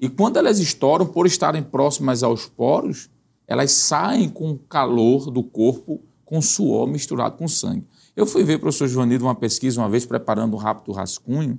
E 0.00 0.08
quando 0.08 0.38
elas 0.38 0.58
estouram, 0.58 1.04
por 1.04 1.26
estarem 1.26 1.62
próximas 1.62 2.22
aos 2.22 2.46
poros, 2.46 3.10
elas 3.46 3.72
saem 3.72 4.30
com 4.30 4.52
o 4.52 4.58
calor 4.58 5.30
do 5.30 5.42
corpo, 5.42 6.00
com 6.24 6.40
suor 6.40 6.86
misturado 6.86 7.36
com 7.36 7.46
sangue. 7.46 7.86
Eu 8.16 8.24
fui 8.24 8.42
ver 8.44 8.54
o 8.54 8.60
professor 8.60 8.88
Joanildo 8.88 9.26
uma 9.26 9.34
pesquisa 9.34 9.78
uma 9.78 9.90
vez, 9.90 10.06
preparando 10.06 10.54
um 10.54 10.58
rápido 10.58 10.90
rascunho, 10.92 11.58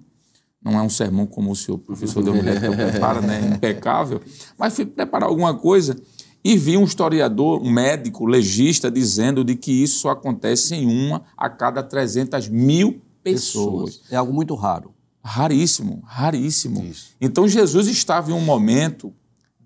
não 0.64 0.78
é 0.78 0.82
um 0.82 0.90
sermão 0.90 1.26
como 1.26 1.52
o 1.52 1.56
senhor 1.56 1.78
professor 1.78 2.24
de 2.24 2.30
homilética 2.30 2.72
prepara, 2.72 3.22
né? 3.22 3.54
impecável, 3.56 4.22
mas 4.58 4.76
fui 4.76 4.86
preparar 4.86 5.30
alguma 5.30 5.54
coisa 5.54 5.96
e 6.44 6.58
vi 6.58 6.78
um 6.78 6.84
historiador, 6.84 7.62
um 7.62 7.70
médico, 7.70 8.26
legista, 8.26 8.90
dizendo 8.90 9.44
de 9.44 9.56
que 9.56 9.72
isso 9.72 10.00
só 10.00 10.12
acontece 10.12 10.76
em 10.76 10.86
uma 10.86 11.24
a 11.38 11.50
cada 11.50 11.84
300 11.84 12.48
mil 12.48 13.02
pessoas. 13.24 14.02
É 14.10 14.16
algo 14.16 14.34
muito 14.34 14.56
raro. 14.56 14.94
Raríssimo, 15.22 16.02
raríssimo. 16.06 16.92
Então 17.20 17.48
Jesus 17.48 17.88
estava 17.88 18.32
em 18.32 18.34
um 18.34 18.42
momento 18.42 19.14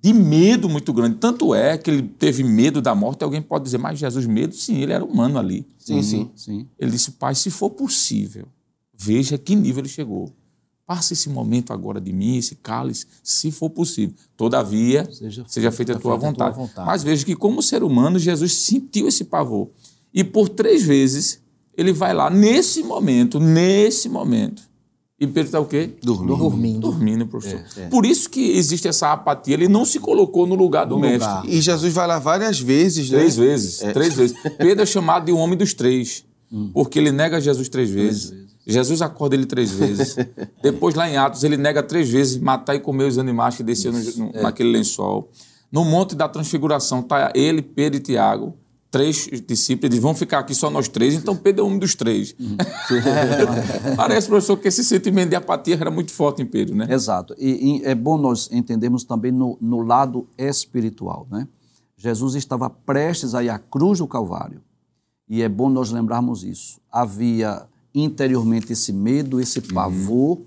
de 0.01 0.11
medo 0.11 0.67
muito 0.67 0.91
grande. 0.91 1.17
Tanto 1.17 1.53
é 1.53 1.77
que 1.77 1.89
ele 1.89 2.01
teve 2.01 2.43
medo 2.43 2.81
da 2.81 2.93
morte. 2.93 3.23
Alguém 3.23 3.41
pode 3.41 3.63
dizer, 3.65 3.77
mas 3.77 3.99
Jesus, 3.99 4.25
medo? 4.25 4.53
Sim, 4.53 4.81
ele 4.81 4.91
era 4.91 5.05
humano 5.05 5.39
ali. 5.39 5.65
Sim, 5.77 6.01
sim. 6.01 6.31
Sim. 6.35 6.67
Ele 6.77 6.91
disse, 6.91 7.11
Pai, 7.11 7.35
se 7.35 7.49
for 7.49 7.69
possível, 7.69 8.47
veja 8.93 9.37
que 9.37 9.55
nível 9.55 9.81
ele 9.81 9.89
chegou. 9.89 10.33
Passa 10.85 11.13
esse 11.13 11.29
momento 11.29 11.71
agora 11.71 12.01
de 12.01 12.11
mim, 12.11 12.37
esse 12.37 12.55
cálice, 12.55 13.05
se 13.23 13.51
for 13.51 13.69
possível. 13.69 14.13
Todavia, 14.35 15.07
seja, 15.11 15.45
Seja 15.47 15.71
feita 15.71 15.93
a 15.93 15.95
feita 15.95 15.99
tua 16.01 16.15
a 16.15 16.19
tua 16.19 16.29
vontade. 16.29 16.55
vontade. 16.57 16.85
Mas 16.85 17.03
veja 17.03 17.25
que, 17.25 17.35
como 17.35 17.61
ser 17.61 17.83
humano, 17.83 18.19
Jesus 18.19 18.53
sentiu 18.53 19.07
esse 19.07 19.23
pavor. 19.23 19.69
E 20.13 20.23
por 20.23 20.49
três 20.49 20.83
vezes, 20.83 21.39
ele 21.75 21.93
vai 21.93 22.13
lá, 22.13 22.29
nesse 22.29 22.83
momento, 22.83 23.39
nesse 23.39 24.09
momento. 24.09 24.61
E 25.17 25.25
Pedro 25.25 25.43
está 25.45 25.59
o 25.61 25.65
quê? 25.65 25.91
Dormindo. 26.03 26.35
Dormindo. 26.37 26.79
Dormindo, 26.81 27.27
professor. 27.27 27.61
Por 27.89 28.05
isso 28.05 28.29
que 28.29 28.51
existe 28.51 28.85
essa 28.89 29.13
apatia. 29.13 29.53
Ele 29.53 29.69
não 29.69 29.85
se 29.85 29.99
colocou 29.99 30.45
no 30.45 30.53
lugar 30.55 30.85
do 30.85 30.95
No 30.95 31.01
mestre. 31.01 31.29
lugar. 31.29 31.45
E 31.47 31.61
Jesus 31.61 31.93
vai 31.93 32.05
lá 32.07 32.19
várias 32.19 32.59
vezes, 32.59 33.09
né? 33.09 33.19
Três 33.19 33.37
vezes, 33.37 33.77
três 33.93 34.13
vezes. 34.15 34.35
Pedro 34.57 34.83
é 34.83 34.85
chamado 34.85 35.25
de 35.25 35.31
um 35.31 35.37
homem 35.37 35.57
dos 35.57 35.73
três, 35.73 36.25
porque 36.73 36.99
ele 36.99 37.11
nega 37.11 37.39
Jesus 37.39 37.69
três 37.69 37.89
vezes. 37.89 38.33
Jesus 38.65 39.01
acorda 39.01 39.35
ele 39.35 39.45
três 39.45 39.71
vezes. 39.71 40.15
Depois, 40.63 40.95
lá 40.95 41.09
em 41.09 41.17
Atos, 41.17 41.43
ele 41.43 41.57
nega 41.57 41.83
três 41.83 42.09
vezes 42.09 42.37
matar 42.37 42.75
e 42.75 42.79
comer 42.79 43.05
os 43.05 43.17
animais 43.17 43.55
que 43.57 43.63
desceram 43.63 43.99
no- 43.99 44.25
no- 44.33 44.41
naquele 44.41 44.71
lençol. 44.71 45.29
No 45.71 45.83
Monte 45.83 46.15
da 46.15 46.29
Transfiguração, 46.29 46.99
está 47.01 47.31
ele, 47.35 47.61
Pedro 47.61 47.97
e 47.97 47.99
Tiago, 47.99 48.55
três 48.91 49.27
discípulos. 49.47 49.91
Eles 49.91 49.99
vão 50.01 50.13
ficar 50.13 50.39
aqui 50.39 50.53
só 50.53 50.69
nós 50.69 50.87
três, 50.87 51.13
então 51.15 51.35
Pedro 51.35 51.65
é 51.65 51.67
um 51.67 51.77
dos 51.79 51.95
três. 51.95 52.35
Parece, 53.97 54.27
professor, 54.27 54.57
que 54.57 54.67
esse 54.67 54.83
sentimento 54.83 55.29
de 55.29 55.35
apatia 55.35 55.75
era 55.75 55.91
muito 55.91 56.11
forte 56.11 56.41
em 56.41 56.45
Pedro, 56.45 56.75
né? 56.75 56.87
Exato. 56.89 57.35
E, 57.37 57.79
e 57.81 57.85
é 57.85 57.95
bom 57.95 58.17
nós 58.17 58.49
entendermos 58.51 59.03
também 59.03 59.31
no, 59.31 59.57
no 59.59 59.81
lado 59.81 60.27
espiritual, 60.37 61.27
né? 61.31 61.47
Jesus 61.97 62.35
estava 62.35 62.69
prestes 62.69 63.33
a 63.33 63.43
ir 63.43 63.49
à 63.49 63.57
cruz 63.57 63.99
do 63.99 64.07
Calvário. 64.07 64.61
E 65.29 65.41
é 65.41 65.47
bom 65.49 65.69
nós 65.69 65.89
lembrarmos 65.89 66.43
isso. 66.43 66.79
Havia 66.91 67.63
interiormente 67.93 68.73
esse 68.73 68.91
medo, 68.91 69.39
esse 69.39 69.59
Uhum. 69.59 69.65
pavor, 69.73 70.41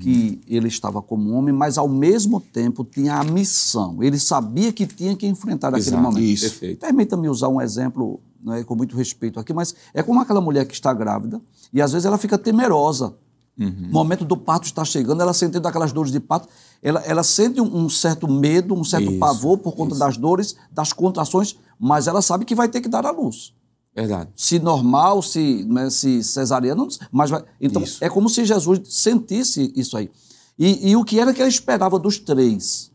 que 0.00 0.40
ele 0.48 0.66
estava 0.66 1.00
como 1.00 1.30
homem, 1.30 1.54
mas 1.54 1.78
ao 1.78 1.88
mesmo 1.88 2.40
tempo 2.40 2.84
tinha 2.84 3.14
a 3.14 3.22
missão. 3.24 4.02
Ele 4.02 4.18
sabia 4.18 4.72
que 4.72 4.84
tinha 4.86 5.14
que 5.14 5.24
enfrentar 5.26 5.68
aquele 5.68 5.82
Exato, 5.82 6.02
momento. 6.02 6.20
isso. 6.20 6.50
Perfeito. 6.50 6.80
Permita-me 6.80 7.28
usar 7.28 7.46
um 7.48 7.60
exemplo 7.60 8.18
né, 8.42 8.64
com 8.64 8.74
muito 8.74 8.96
respeito 8.96 9.38
aqui, 9.38 9.52
mas 9.52 9.74
é 9.94 10.02
como 10.02 10.20
aquela 10.20 10.40
mulher 10.40 10.66
que 10.66 10.74
está 10.74 10.92
grávida 10.92 11.40
e 11.72 11.80
às 11.80 11.92
vezes 11.92 12.06
ela 12.06 12.18
fica 12.18 12.36
temerosa. 12.36 13.14
Uhum. 13.56 13.88
O 13.88 13.92
momento 13.92 14.24
do 14.24 14.36
parto 14.36 14.64
está 14.64 14.84
chegando, 14.84 15.20
ela 15.20 15.32
sentindo 15.32 15.66
aquelas 15.66 15.92
dores 15.92 16.10
de 16.12 16.18
parto, 16.20 16.48
ela, 16.82 17.00
ela 17.00 17.22
sente 17.22 17.60
um, 17.60 17.84
um 17.84 17.88
certo 17.88 18.28
medo, 18.28 18.74
um 18.74 18.82
certo 18.84 19.10
Isso, 19.10 19.18
pavor 19.20 19.58
por 19.58 19.74
conta 19.76 19.94
das 19.96 20.16
dores, 20.16 20.56
das 20.72 20.92
contrações, 20.92 21.56
mas 21.78 22.06
ela 22.08 22.22
sabe 22.22 22.44
que 22.44 22.54
vai 22.54 22.68
ter 22.68 22.80
que 22.80 22.88
dar 22.88 23.04
à 23.06 23.10
luz. 23.12 23.52
Verdade. 23.94 24.30
Se 24.36 24.58
normal, 24.58 25.22
se, 25.22 25.64
né, 25.64 25.90
se 25.90 26.22
cesariana, 26.22 26.86
mas 27.10 27.30
vai, 27.30 27.42
então 27.60 27.82
Isso. 27.82 28.02
é 28.04 28.08
como 28.08 28.28
se 28.28 28.44
Jesus 28.44 28.80
sentisse 28.84 29.72
isso 29.74 29.96
aí. 29.96 30.10
E, 30.58 30.90
e 30.90 30.96
o 30.96 31.04
que 31.04 31.18
era 31.18 31.32
que 31.32 31.40
ele 31.40 31.48
esperava 31.48 31.98
dos 31.98 32.18
três? 32.18 32.90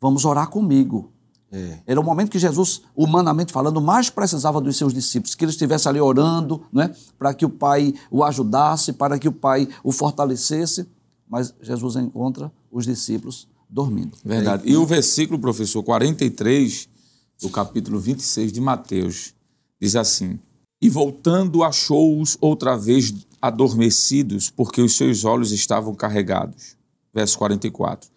Vamos 0.00 0.24
orar 0.24 0.48
comigo. 0.48 1.12
É. 1.50 1.78
Era 1.86 2.00
o 2.00 2.04
momento 2.04 2.30
que 2.30 2.38
Jesus, 2.38 2.82
humanamente 2.96 3.52
falando, 3.52 3.80
mais 3.80 4.08
precisava 4.08 4.58
dos 4.60 4.76
seus 4.76 4.94
discípulos, 4.94 5.34
que 5.34 5.44
ele 5.44 5.52
estivesse 5.52 5.86
ali 5.86 6.00
orando, 6.00 6.62
né, 6.72 6.94
para 7.18 7.34
que 7.34 7.44
o 7.44 7.50
Pai 7.50 7.94
o 8.10 8.24
ajudasse, 8.24 8.94
para 8.94 9.18
que 9.18 9.28
o 9.28 9.32
Pai 9.32 9.68
o 9.84 9.92
fortalecesse. 9.92 10.86
Mas 11.28 11.54
Jesus 11.60 11.96
encontra 11.96 12.50
os 12.70 12.86
discípulos 12.86 13.48
dormindo. 13.68 14.16
Verdade. 14.24 14.62
E 14.66 14.76
o 14.76 14.86
versículo, 14.86 15.38
professor, 15.38 15.82
43 15.82 16.88
do 17.40 17.50
capítulo 17.50 17.98
26 17.98 18.52
de 18.52 18.60
Mateus, 18.60 19.34
diz 19.82 19.96
assim: 19.96 20.38
E 20.80 20.88
voltando, 20.88 21.64
achou-os 21.64 22.38
outra 22.40 22.76
vez 22.76 23.12
adormecidos, 23.40 24.48
porque 24.48 24.80
os 24.80 24.96
seus 24.96 25.24
olhos 25.24 25.50
estavam 25.50 25.92
carregados. 25.92 26.76
Verso 27.12 27.36
44. 27.38 28.08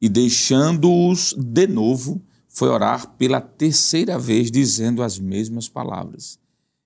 E 0.00 0.08
deixando-os 0.08 1.32
de 1.38 1.68
novo, 1.68 2.20
foi 2.48 2.68
orar 2.68 3.08
pela 3.16 3.40
terceira 3.40 4.18
vez, 4.18 4.50
dizendo 4.50 5.00
as 5.00 5.16
mesmas 5.18 5.68
palavras. 5.68 6.40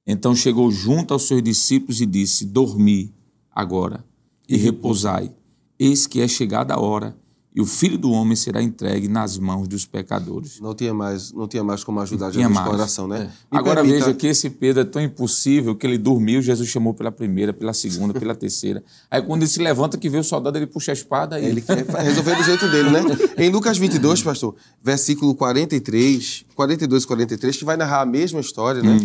Então 0.06 0.36
chegou 0.36 0.70
junto 0.70 1.14
aos 1.14 1.26
seus 1.26 1.42
discípulos 1.42 2.02
e 2.02 2.06
disse: 2.06 2.44
Dormi 2.44 3.14
agora 3.50 4.04
e 4.46 4.56
repousai. 4.56 5.32
Eis 5.78 6.06
que 6.06 6.20
é 6.20 6.28
chegada 6.28 6.74
a 6.74 6.80
hora 6.80 7.16
e 7.56 7.60
o 7.62 7.64
filho 7.64 7.96
do 7.96 8.10
homem 8.10 8.36
será 8.36 8.62
entregue 8.62 9.08
nas 9.08 9.38
mãos 9.38 9.66
dos 9.66 9.86
pecadores. 9.86 10.60
Não 10.60 10.74
tinha 10.74 10.92
mais, 10.92 11.32
não 11.32 11.48
tinha 11.48 11.64
mais 11.64 11.82
como 11.82 11.98
ajudar 12.00 12.30
Jesus 12.30 12.52
mais. 12.52 12.66
com 12.66 12.72
a 12.72 12.76
oração, 12.76 13.08
né? 13.08 13.32
Me 13.50 13.58
Agora 13.58 13.80
permita- 13.80 14.04
veja 14.04 14.14
que 14.14 14.26
esse 14.26 14.50
Pedro 14.50 14.82
é 14.82 14.84
tão 14.84 15.00
impossível 15.00 15.74
que 15.74 15.86
ele 15.86 15.96
dormiu, 15.96 16.42
Jesus 16.42 16.68
chamou 16.68 16.92
pela 16.92 17.10
primeira, 17.10 17.54
pela 17.54 17.72
segunda, 17.72 18.12
pela 18.12 18.34
terceira. 18.36 18.84
Aí 19.10 19.22
quando 19.22 19.40
ele 19.42 19.50
se 19.50 19.58
levanta 19.58 19.96
que 19.96 20.10
vê 20.10 20.18
o 20.18 20.22
soldado, 20.22 20.58
ele 20.58 20.66
puxa 20.66 20.92
a 20.92 20.94
espada 20.94 21.40
e 21.40 21.46
Ele 21.46 21.62
quer 21.62 21.82
resolver 21.86 22.36
do 22.36 22.42
jeito 22.44 22.68
dele, 22.68 22.90
né? 22.90 23.00
Em 23.38 23.48
Lucas 23.48 23.78
22, 23.78 24.22
pastor, 24.22 24.54
versículo 24.84 25.34
43, 25.34 26.44
42 26.54 27.04
e 27.04 27.06
43, 27.06 27.56
que 27.56 27.64
vai 27.64 27.76
narrar 27.78 28.02
a 28.02 28.06
mesma 28.06 28.38
história, 28.40 28.82
né? 28.82 28.98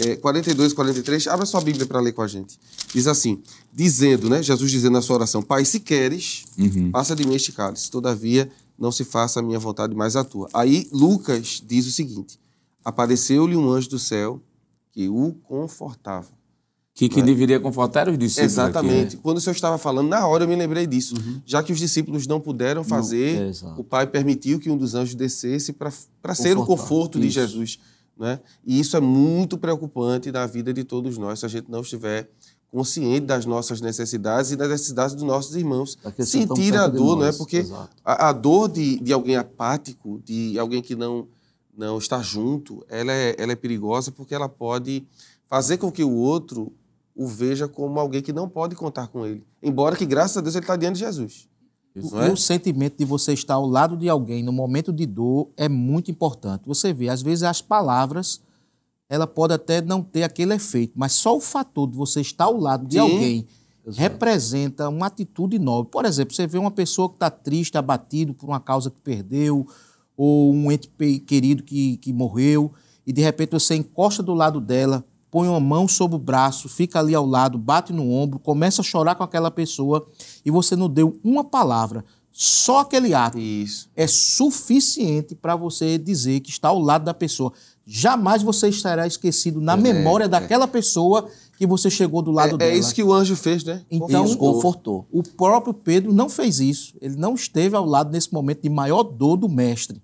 É, 0.00 0.16
42 0.16 0.72
e 0.72 0.74
43, 0.74 1.28
abra 1.28 1.46
sua 1.46 1.60
Bíblia 1.60 1.86
para 1.86 2.00
ler 2.00 2.12
com 2.12 2.22
a 2.22 2.26
gente. 2.26 2.58
Diz 2.92 3.06
assim, 3.06 3.40
dizendo, 3.72 4.28
né? 4.28 4.42
Jesus 4.42 4.70
dizendo 4.70 4.92
na 4.94 5.02
sua 5.02 5.16
oração, 5.16 5.42
Pai, 5.42 5.64
se 5.64 5.78
queres, 5.80 6.44
passa 6.92 7.14
de 7.14 7.26
mim 7.26 7.34
este 7.34 7.52
cálice, 7.52 7.83
todavia 7.90 8.50
não 8.78 8.90
se 8.90 9.04
faça 9.04 9.40
a 9.40 9.42
minha 9.42 9.58
vontade, 9.58 9.94
mas 9.94 10.16
a 10.16 10.24
tua. 10.24 10.48
Aí 10.52 10.88
Lucas 10.92 11.62
diz 11.64 11.86
o 11.86 11.92
seguinte, 11.92 12.40
apareceu-lhe 12.84 13.56
um 13.56 13.70
anjo 13.70 13.90
do 13.90 13.98
céu 13.98 14.40
que 14.92 15.08
o 15.08 15.32
confortava. 15.42 16.28
que, 16.94 17.08
que 17.08 17.22
deveria 17.22 17.58
confortar 17.58 18.08
os 18.08 18.16
discípulos. 18.16 18.52
Exatamente. 18.52 19.06
aqui, 19.06 19.16
né? 19.16 19.22
Quando 19.22 19.38
o 19.38 19.40
senhor 19.40 19.54
estava 19.54 19.78
falando, 19.78 20.08
na 20.08 20.26
hora 20.26 20.44
eu 20.44 20.48
me 20.48 20.54
lembrei 20.54 20.86
disso. 20.86 21.14
Já 21.44 21.62
que 21.62 21.72
os 21.72 21.78
discípulos 21.78 22.26
não 22.26 22.40
puderam 22.40 22.84
fazer, 22.84 23.42
é, 23.42 23.48
exato. 23.48 23.80
o 23.80 23.84
Pai 23.84 24.06
permitiu 24.06 24.60
que 24.60 24.70
um 24.70 24.76
dos 24.76 24.94
anjos 24.94 25.14
descesse 25.14 25.72
para 25.72 26.34
ser 26.34 26.56
o 26.56 26.64
conforto 26.64 27.18
de 27.18 27.26
Isso. 27.26 27.34
Jesus. 27.34 27.78
Né? 28.16 28.38
E 28.64 28.78
isso 28.78 28.96
é 28.96 29.00
muito 29.00 29.58
preocupante 29.58 30.30
na 30.30 30.46
vida 30.46 30.72
de 30.72 30.84
todos 30.84 31.18
nós, 31.18 31.40
se 31.40 31.46
a 31.46 31.48
gente 31.48 31.68
não 31.68 31.80
estiver 31.80 32.30
consciente 32.74 33.26
das 33.26 33.46
nossas 33.46 33.80
necessidades 33.80 34.50
e 34.50 34.56
das 34.56 34.68
necessidades 34.68 35.14
dos 35.14 35.22
nossos 35.22 35.54
irmãos. 35.54 35.96
Sentir 36.18 36.76
a 36.76 36.88
dor, 36.88 37.16
não 37.16 37.26
é? 37.26 37.32
Porque 37.32 37.64
a, 38.04 38.30
a 38.30 38.32
dor 38.32 38.68
de, 38.68 38.98
de 38.98 39.12
alguém 39.12 39.36
apático, 39.36 40.20
de 40.24 40.58
alguém 40.58 40.82
que 40.82 40.96
não, 40.96 41.28
não 41.76 41.98
está 41.98 42.20
junto, 42.20 42.84
ela 42.88 43.12
é, 43.12 43.36
ela 43.38 43.52
é 43.52 43.54
perigosa 43.54 44.10
porque 44.10 44.34
ela 44.34 44.48
pode 44.48 45.06
fazer 45.46 45.78
com 45.78 45.88
que 45.92 46.02
o 46.02 46.10
outro 46.10 46.72
o 47.14 47.28
veja 47.28 47.68
como 47.68 48.00
alguém 48.00 48.20
que 48.20 48.32
não 48.32 48.48
pode 48.48 48.74
contar 48.74 49.06
com 49.06 49.24
ele. 49.24 49.44
Embora 49.62 49.94
que, 49.94 50.04
graças 50.04 50.36
a 50.36 50.40
Deus, 50.40 50.56
ele 50.56 50.64
está 50.64 50.74
diante 50.74 50.94
de 50.94 51.04
Jesus. 51.04 51.48
Isso 51.94 52.18
é? 52.18 52.32
o 52.32 52.36
sentimento 52.36 52.98
de 52.98 53.04
você 53.04 53.32
estar 53.34 53.54
ao 53.54 53.68
lado 53.68 53.96
de 53.96 54.08
alguém 54.08 54.42
no 54.42 54.52
momento 54.52 54.92
de 54.92 55.06
dor 55.06 55.48
é 55.56 55.68
muito 55.68 56.10
importante. 56.10 56.66
Você 56.66 56.92
vê, 56.92 57.08
às 57.08 57.22
vezes 57.22 57.44
as 57.44 57.62
palavras, 57.62 58.40
ela 59.08 59.26
pode 59.26 59.52
até 59.52 59.82
não 59.82 60.02
ter 60.02 60.22
aquele 60.22 60.54
efeito, 60.54 60.92
mas 60.96 61.12
só 61.12 61.36
o 61.36 61.40
fator 61.40 61.88
de 61.88 61.96
você 61.96 62.20
estar 62.20 62.44
ao 62.44 62.58
lado 62.58 62.86
de 62.86 62.94
Sim. 62.94 63.00
alguém 63.00 63.46
representa 63.92 64.88
uma 64.88 65.06
atitude 65.06 65.58
nobre. 65.58 65.90
Por 65.90 66.04
exemplo, 66.04 66.34
você 66.34 66.46
vê 66.46 66.58
uma 66.58 66.70
pessoa 66.70 67.08
que 67.08 67.16
está 67.16 67.30
triste, 67.30 67.76
abatido 67.76 68.32
por 68.32 68.48
uma 68.48 68.60
causa 68.60 68.90
que 68.90 68.98
perdeu, 69.00 69.66
ou 70.16 70.52
um 70.52 70.72
ente 70.72 70.88
querido 71.26 71.62
que, 71.62 71.98
que 71.98 72.12
morreu, 72.12 72.72
e 73.06 73.12
de 73.12 73.20
repente 73.20 73.52
você 73.52 73.74
encosta 73.74 74.22
do 74.22 74.32
lado 74.32 74.60
dela, 74.60 75.04
põe 75.30 75.48
uma 75.48 75.60
mão 75.60 75.86
sobre 75.88 76.16
o 76.16 76.18
braço, 76.18 76.68
fica 76.68 76.98
ali 76.98 77.14
ao 77.14 77.26
lado, 77.26 77.58
bate 77.58 77.92
no 77.92 78.10
ombro, 78.10 78.38
começa 78.38 78.80
a 78.80 78.84
chorar 78.84 79.16
com 79.16 79.24
aquela 79.24 79.50
pessoa 79.50 80.06
e 80.44 80.50
você 80.50 80.76
não 80.76 80.88
deu 80.88 81.18
uma 81.22 81.44
palavra. 81.44 82.04
Só 82.30 82.80
aquele 82.80 83.14
ato 83.14 83.38
Isso. 83.38 83.88
é 83.94 84.08
suficiente 84.08 85.36
para 85.36 85.54
você 85.54 85.98
dizer 85.98 86.40
que 86.40 86.50
está 86.50 86.68
ao 86.68 86.80
lado 86.80 87.04
da 87.04 87.14
pessoa. 87.14 87.52
Jamais 87.86 88.42
você 88.42 88.68
estará 88.68 89.06
esquecido 89.06 89.60
na 89.60 89.76
memória 89.76 90.26
daquela 90.28 90.66
pessoa 90.66 91.28
que 91.58 91.66
você 91.66 91.90
chegou 91.90 92.22
do 92.22 92.30
lado 92.30 92.54
É, 92.54 92.58
dela. 92.58 92.70
é 92.72 92.76
isso 92.76 92.94
que 92.94 93.02
o 93.02 93.12
anjo 93.12 93.36
fez, 93.36 93.62
né? 93.62 93.82
Então, 93.90 94.24
Isso, 94.24 94.36
confortou. 94.38 95.06
O 95.12 95.22
próprio 95.22 95.72
Pedro 95.74 96.12
não 96.12 96.28
fez 96.28 96.60
isso. 96.60 96.94
Ele 97.00 97.16
não 97.16 97.34
esteve 97.34 97.76
ao 97.76 97.84
lado 97.84 98.10
nesse 98.10 98.32
momento 98.32 98.62
de 98.62 98.68
maior 98.70 99.02
dor 99.02 99.36
do 99.36 99.48
mestre. 99.48 100.02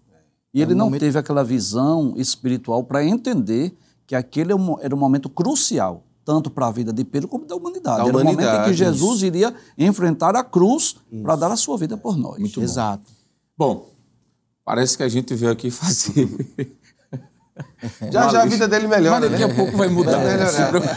E 0.53 0.61
ele 0.61 0.73
É 0.73 0.75
não 0.75 0.87
momento- 0.87 1.01
teve 1.01 1.19
aquela 1.19 1.43
visão 1.43 2.15
espiritual 2.17 2.85
para 2.85 3.05
entender 3.05 3.75
que 4.07 4.15
aquele 4.15 4.53
é 4.53 4.57
era 4.83 4.95
um 4.95 4.99
momento 4.99 5.29
crucial, 5.29 6.05
tanto 6.25 6.51
para 6.51 6.67
a 6.67 6.71
vida 6.71 6.93
de 6.93 7.05
Pedro 7.05 7.29
como 7.29 7.47
da 7.47 7.57
humanidade. 7.57 7.99
Da 7.99 8.03
era 8.09 8.17
o 8.17 8.19
momento 8.21 8.41
em 8.41 8.43
humanidade, 8.45 8.71
que 8.71 8.77
Jesus 8.77 9.17
isso. 9.17 9.27
iria 9.27 9.55
enfrentar 9.79 10.37
a 10.37 10.45
cruz 10.45 10.97
para 11.23 11.35
dar 11.37 11.51
a 11.51 11.57
sua 11.57 11.79
vida 11.79 11.97
por 11.97 12.17
nós. 12.17 12.39
Muito 12.39 12.61
bom. 12.61 12.65
Exato. 12.65 13.11
Bom, 13.57 13.89
parece 14.65 14.97
que 14.97 15.03
a 15.03 15.09
gente 15.09 15.35
veio 15.35 15.53
aqui 15.53 15.71
fazer. 15.71 16.29
Já 18.11 18.29
já 18.29 18.43
a 18.43 18.47
vida 18.47 18.67
dele 18.69 18.87
melhora, 18.87 19.21
Mas 19.29 19.31
daqui 19.31 19.45
né? 19.47 19.53
a 19.53 19.55
pouco 19.55 19.77
vai 19.77 19.89
mudar. 19.89 20.19
Vai 20.19 20.69
preocupe. 20.71 20.95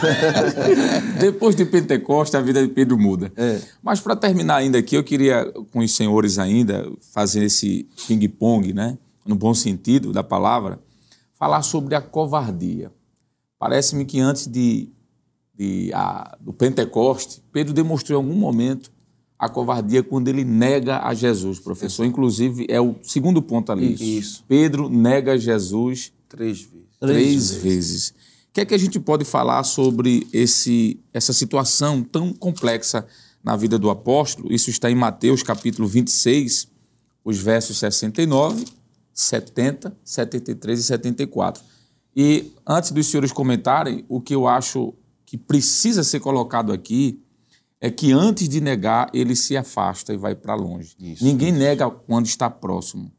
Depois 1.20 1.54
de 1.56 1.64
Pentecoste, 1.64 2.36
a 2.36 2.40
vida 2.40 2.60
de 2.66 2.72
Pedro 2.72 2.98
muda. 2.98 3.32
Mas 3.82 4.00
para 4.00 4.16
terminar 4.16 4.56
ainda 4.56 4.78
aqui, 4.78 4.94
eu 4.96 5.04
queria, 5.04 5.44
com 5.72 5.80
os 5.80 5.94
senhores 5.94 6.38
ainda, 6.38 6.90
fazer 7.12 7.44
esse 7.44 7.88
ping-pong, 8.06 8.72
né? 8.72 8.98
no 9.26 9.34
bom 9.34 9.54
sentido 9.54 10.12
da 10.12 10.22
palavra, 10.22 10.78
falar 11.38 11.62
sobre 11.62 11.94
a 11.94 12.00
covardia. 12.00 12.92
Parece-me 13.58 14.04
que 14.04 14.20
antes 14.20 14.46
de, 14.46 14.90
de, 15.56 15.90
a- 15.94 16.36
do 16.40 16.52
Pentecoste, 16.52 17.42
Pedro 17.50 17.72
demonstrou 17.72 18.20
em 18.20 18.22
algum 18.24 18.38
momento 18.38 18.92
a 19.38 19.48
covardia 19.48 20.02
quando 20.02 20.28
ele 20.28 20.44
nega 20.44 21.00
a 21.02 21.14
Jesus, 21.14 21.58
professor. 21.58 22.04
Inclusive, 22.04 22.66
é 22.68 22.80
o 22.80 22.96
segundo 23.02 23.40
ponto 23.40 23.72
ali. 23.72 23.94
Isso. 24.18 24.44
Pedro 24.46 24.88
nega 24.90 25.38
Jesus 25.38 26.12
Três 26.36 26.60
vezes. 26.60 26.88
três 27.00 27.50
vezes. 27.50 28.08
O 28.10 28.14
que 28.54 28.60
é 28.60 28.64
que 28.64 28.74
a 28.74 28.78
gente 28.78 29.00
pode 29.00 29.24
falar 29.24 29.62
sobre 29.64 30.26
esse, 30.32 31.00
essa 31.12 31.32
situação 31.32 32.02
tão 32.02 32.32
complexa 32.32 33.06
na 33.42 33.56
vida 33.56 33.78
do 33.78 33.90
apóstolo? 33.90 34.52
Isso 34.52 34.70
está 34.70 34.90
em 34.90 34.94
Mateus 34.94 35.42
capítulo 35.42 35.88
26, 35.88 36.68
os 37.24 37.38
versos 37.38 37.78
69, 37.78 38.64
70, 39.12 39.96
73 40.04 40.78
e 40.78 40.82
74. 40.82 41.62
E 42.16 42.52
antes 42.66 42.92
dos 42.92 43.06
senhores 43.06 43.32
comentarem, 43.32 44.04
o 44.08 44.20
que 44.20 44.34
eu 44.34 44.46
acho 44.46 44.94
que 45.26 45.36
precisa 45.36 46.04
ser 46.04 46.20
colocado 46.20 46.72
aqui 46.72 47.20
é 47.80 47.90
que 47.90 48.12
antes 48.12 48.48
de 48.48 48.60
negar, 48.60 49.10
ele 49.12 49.36
se 49.36 49.56
afasta 49.56 50.14
e 50.14 50.16
vai 50.16 50.34
para 50.34 50.54
longe. 50.54 50.94
Isso, 50.98 51.22
Ninguém 51.24 51.52
nega 51.52 51.90
quando 51.90 52.26
está 52.26 52.48
próximo. 52.48 53.12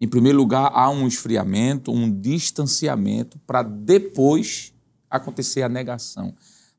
Em 0.00 0.08
primeiro 0.08 0.38
lugar, 0.38 0.70
há 0.74 0.88
um 0.90 1.06
esfriamento, 1.06 1.92
um 1.92 2.10
distanciamento 2.10 3.38
para 3.46 3.62
depois 3.62 4.72
acontecer 5.10 5.62
a 5.62 5.68
negação. 5.68 6.32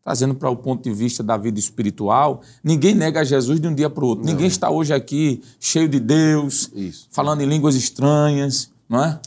Trazendo 0.04 0.34
para 0.34 0.50
o 0.50 0.56
ponto 0.56 0.84
de 0.84 0.92
vista 0.92 1.22
da 1.22 1.38
vida 1.38 1.60
espiritual, 1.60 2.42
ninguém 2.64 2.96
nega 2.96 3.24
Jesus 3.24 3.60
de 3.60 3.68
um 3.68 3.76
dia 3.76 3.88
para 3.88 4.04
o 4.04 4.08
outro. 4.08 4.26
Ninguém 4.26 4.48
está 4.48 4.72
hoje 4.72 4.92
aqui 4.92 5.42
cheio 5.60 5.88
de 5.88 6.00
Deus, 6.00 6.72
Isso. 6.74 7.08
falando 7.12 7.42
em 7.42 7.46
línguas 7.46 7.76
estranhas, 7.76 8.72
não 8.90 9.04
é? 9.04 9.20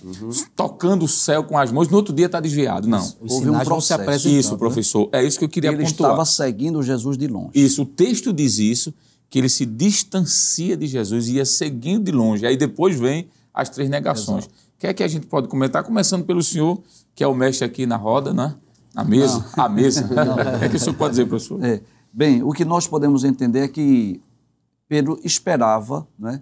Tocando 0.57 1.05
o 1.05 1.09
céu 1.09 1.45
com 1.45 1.57
as 1.57 1.70
mãos, 1.70 1.88
no 1.88 1.97
outro 1.97 2.12
dia 2.12 2.26
está 2.26 2.40
desviado. 2.40 2.88
Não. 2.88 2.99
Os 2.99 3.32
Houve 3.32 3.51
um 3.51 3.59
se 3.61 3.64
processo. 3.64 4.03
apresentando. 4.03 4.40
Isso, 4.40 4.53
né? 4.53 4.59
professor. 4.59 5.09
É 5.12 5.24
isso 5.24 5.38
que 5.38 5.45
eu 5.45 5.49
queria 5.49 5.70
Ele 5.70 5.84
pontuar. 5.84 6.11
estava 6.11 6.24
seguindo 6.24 6.82
Jesus 6.82 7.16
de 7.16 7.28
longe. 7.28 7.51
Isso, 7.55 7.82
o 7.82 7.86
texto 7.86 8.32
diz 8.32 8.59
isso, 8.59 8.92
que 9.30 9.38
ele 9.38 9.49
se 9.49 9.64
distancia 9.64 10.76
de 10.76 10.86
Jesus 10.88 11.28
e 11.28 11.34
ia 11.34 11.45
seguindo 11.45 12.05
de 12.05 12.12
longe. 12.12 12.45
Aí 12.45 12.57
depois 12.57 12.99
vem 12.99 13.28
as 13.55 13.70
três 13.70 13.88
negações. 13.88 14.46
O 14.46 14.50
que 14.78 14.86
é 14.88 14.92
que 14.92 15.02
a 15.02 15.09
gente 15.09 15.26
pode 15.26 15.46
comentar? 15.46 15.84
Começando 15.84 16.24
pelo 16.24 16.42
senhor, 16.42 16.82
que 17.14 17.22
é 17.22 17.26
o 17.26 17.34
mestre 17.34 17.64
aqui 17.64 17.86
na 17.86 17.96
roda, 17.96 18.34
né? 18.34 18.57
Na 18.92 19.05
mesa. 19.05 19.46
A 19.57 19.68
mesa. 19.68 20.05
O 20.57 20.59
que 20.59 20.64
é 20.64 20.68
que 20.68 20.76
o 20.76 20.80
senhor 20.80 20.96
pode 20.96 21.12
dizer, 21.12 21.26
professor? 21.26 21.64
É. 21.64 21.80
Bem, 22.12 22.42
o 22.42 22.52
que 22.52 22.64
nós 22.64 22.86
podemos 22.86 23.24
entender 23.24 23.61
é 23.61 23.68
que 23.68 24.20
Pedro 24.88 25.18
esperava, 25.24 26.07
né? 26.18 26.40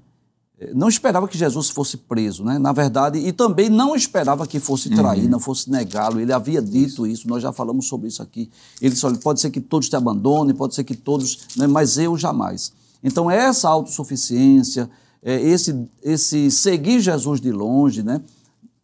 Eh, 0.58 0.72
não 0.74 0.88
esperava 0.88 1.26
que 1.26 1.36
Jesus 1.36 1.70
fosse 1.70 1.96
preso, 1.96 2.44
né? 2.44 2.58
na 2.58 2.72
verdade, 2.72 3.18
e 3.18 3.32
também 3.32 3.68
não 3.68 3.96
esperava 3.96 4.46
que 4.46 4.60
fosse 4.60 4.90
trair, 4.90 5.28
não 5.28 5.40
fosse 5.40 5.70
negá-lo. 5.70 6.20
Ele 6.20 6.32
havia 6.32 6.60
dito 6.60 7.06
isso. 7.06 7.28
nós 7.28 7.42
já 7.42 7.52
falamos 7.52 7.88
sobre 7.88 8.08
isso 8.08 8.22
aqui. 8.22 8.50
Ele 8.80 8.92
disse: 8.92 9.04
olha, 9.06 9.16
pode 9.16 9.40
ser 9.40 9.50
que 9.50 9.60
todos 9.60 9.88
te 9.88 9.96
abandonem, 9.96 10.54
pode 10.54 10.74
ser 10.74 10.84
que 10.84 10.94
todos, 10.94 11.48
né? 11.56 11.66
mas 11.66 11.96
eu 11.96 12.16
jamais. 12.16 12.72
Então, 13.02 13.30
essa 13.30 13.68
autossuficiência, 13.68 14.88
esse, 15.22 15.88
esse 16.02 16.50
seguir 16.50 17.00
Jesus 17.00 17.40
de 17.40 17.52
longe, 17.52 18.02
né? 18.02 18.20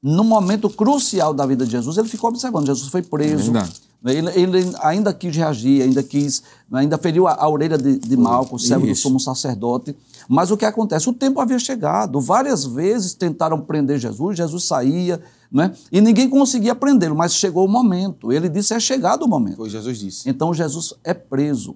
no 0.02 0.22
momento 0.22 0.70
crucial 0.70 1.34
da 1.34 1.44
vida 1.44 1.64
de 1.64 1.72
Jesus, 1.72 1.98
ele 1.98 2.08
ficou 2.08 2.30
observando. 2.30 2.66
Jesus 2.66 2.88
foi 2.88 3.02
preso. 3.02 3.52
verdade. 3.52 3.88
Ele, 4.06 4.30
ele 4.40 4.76
ainda 4.80 5.12
quis 5.12 5.34
reagir, 5.34 5.82
ainda 5.82 6.04
quis, 6.04 6.44
ainda 6.70 6.96
feriu 6.96 7.26
a, 7.26 7.34
a 7.34 7.48
orelha 7.48 7.76
de, 7.76 7.98
de 7.98 8.16
Malco, 8.16 8.54
o 8.54 8.58
servo 8.58 8.86
do 8.86 8.94
sumo 8.94 9.18
sacerdote. 9.18 9.94
Mas 10.28 10.52
o 10.52 10.56
que 10.56 10.64
acontece? 10.64 11.08
O 11.08 11.12
tempo 11.12 11.40
havia 11.40 11.58
chegado. 11.58 12.20
Várias 12.20 12.64
vezes 12.64 13.14
tentaram 13.14 13.60
prender 13.60 13.98
Jesus, 13.98 14.36
Jesus 14.36 14.64
saía, 14.64 15.20
né? 15.50 15.72
e 15.90 16.00
ninguém 16.00 16.28
conseguia 16.28 16.76
prendê-lo, 16.76 17.16
mas 17.16 17.34
chegou 17.34 17.64
o 17.64 17.68
momento. 17.68 18.30
Ele 18.30 18.48
disse: 18.48 18.72
é 18.72 18.78
chegado 18.78 19.24
o 19.24 19.28
momento. 19.28 19.68
Jesus 19.68 19.98
disse. 19.98 20.30
Então 20.30 20.54
Jesus 20.54 20.94
é 21.02 21.12
preso. 21.12 21.74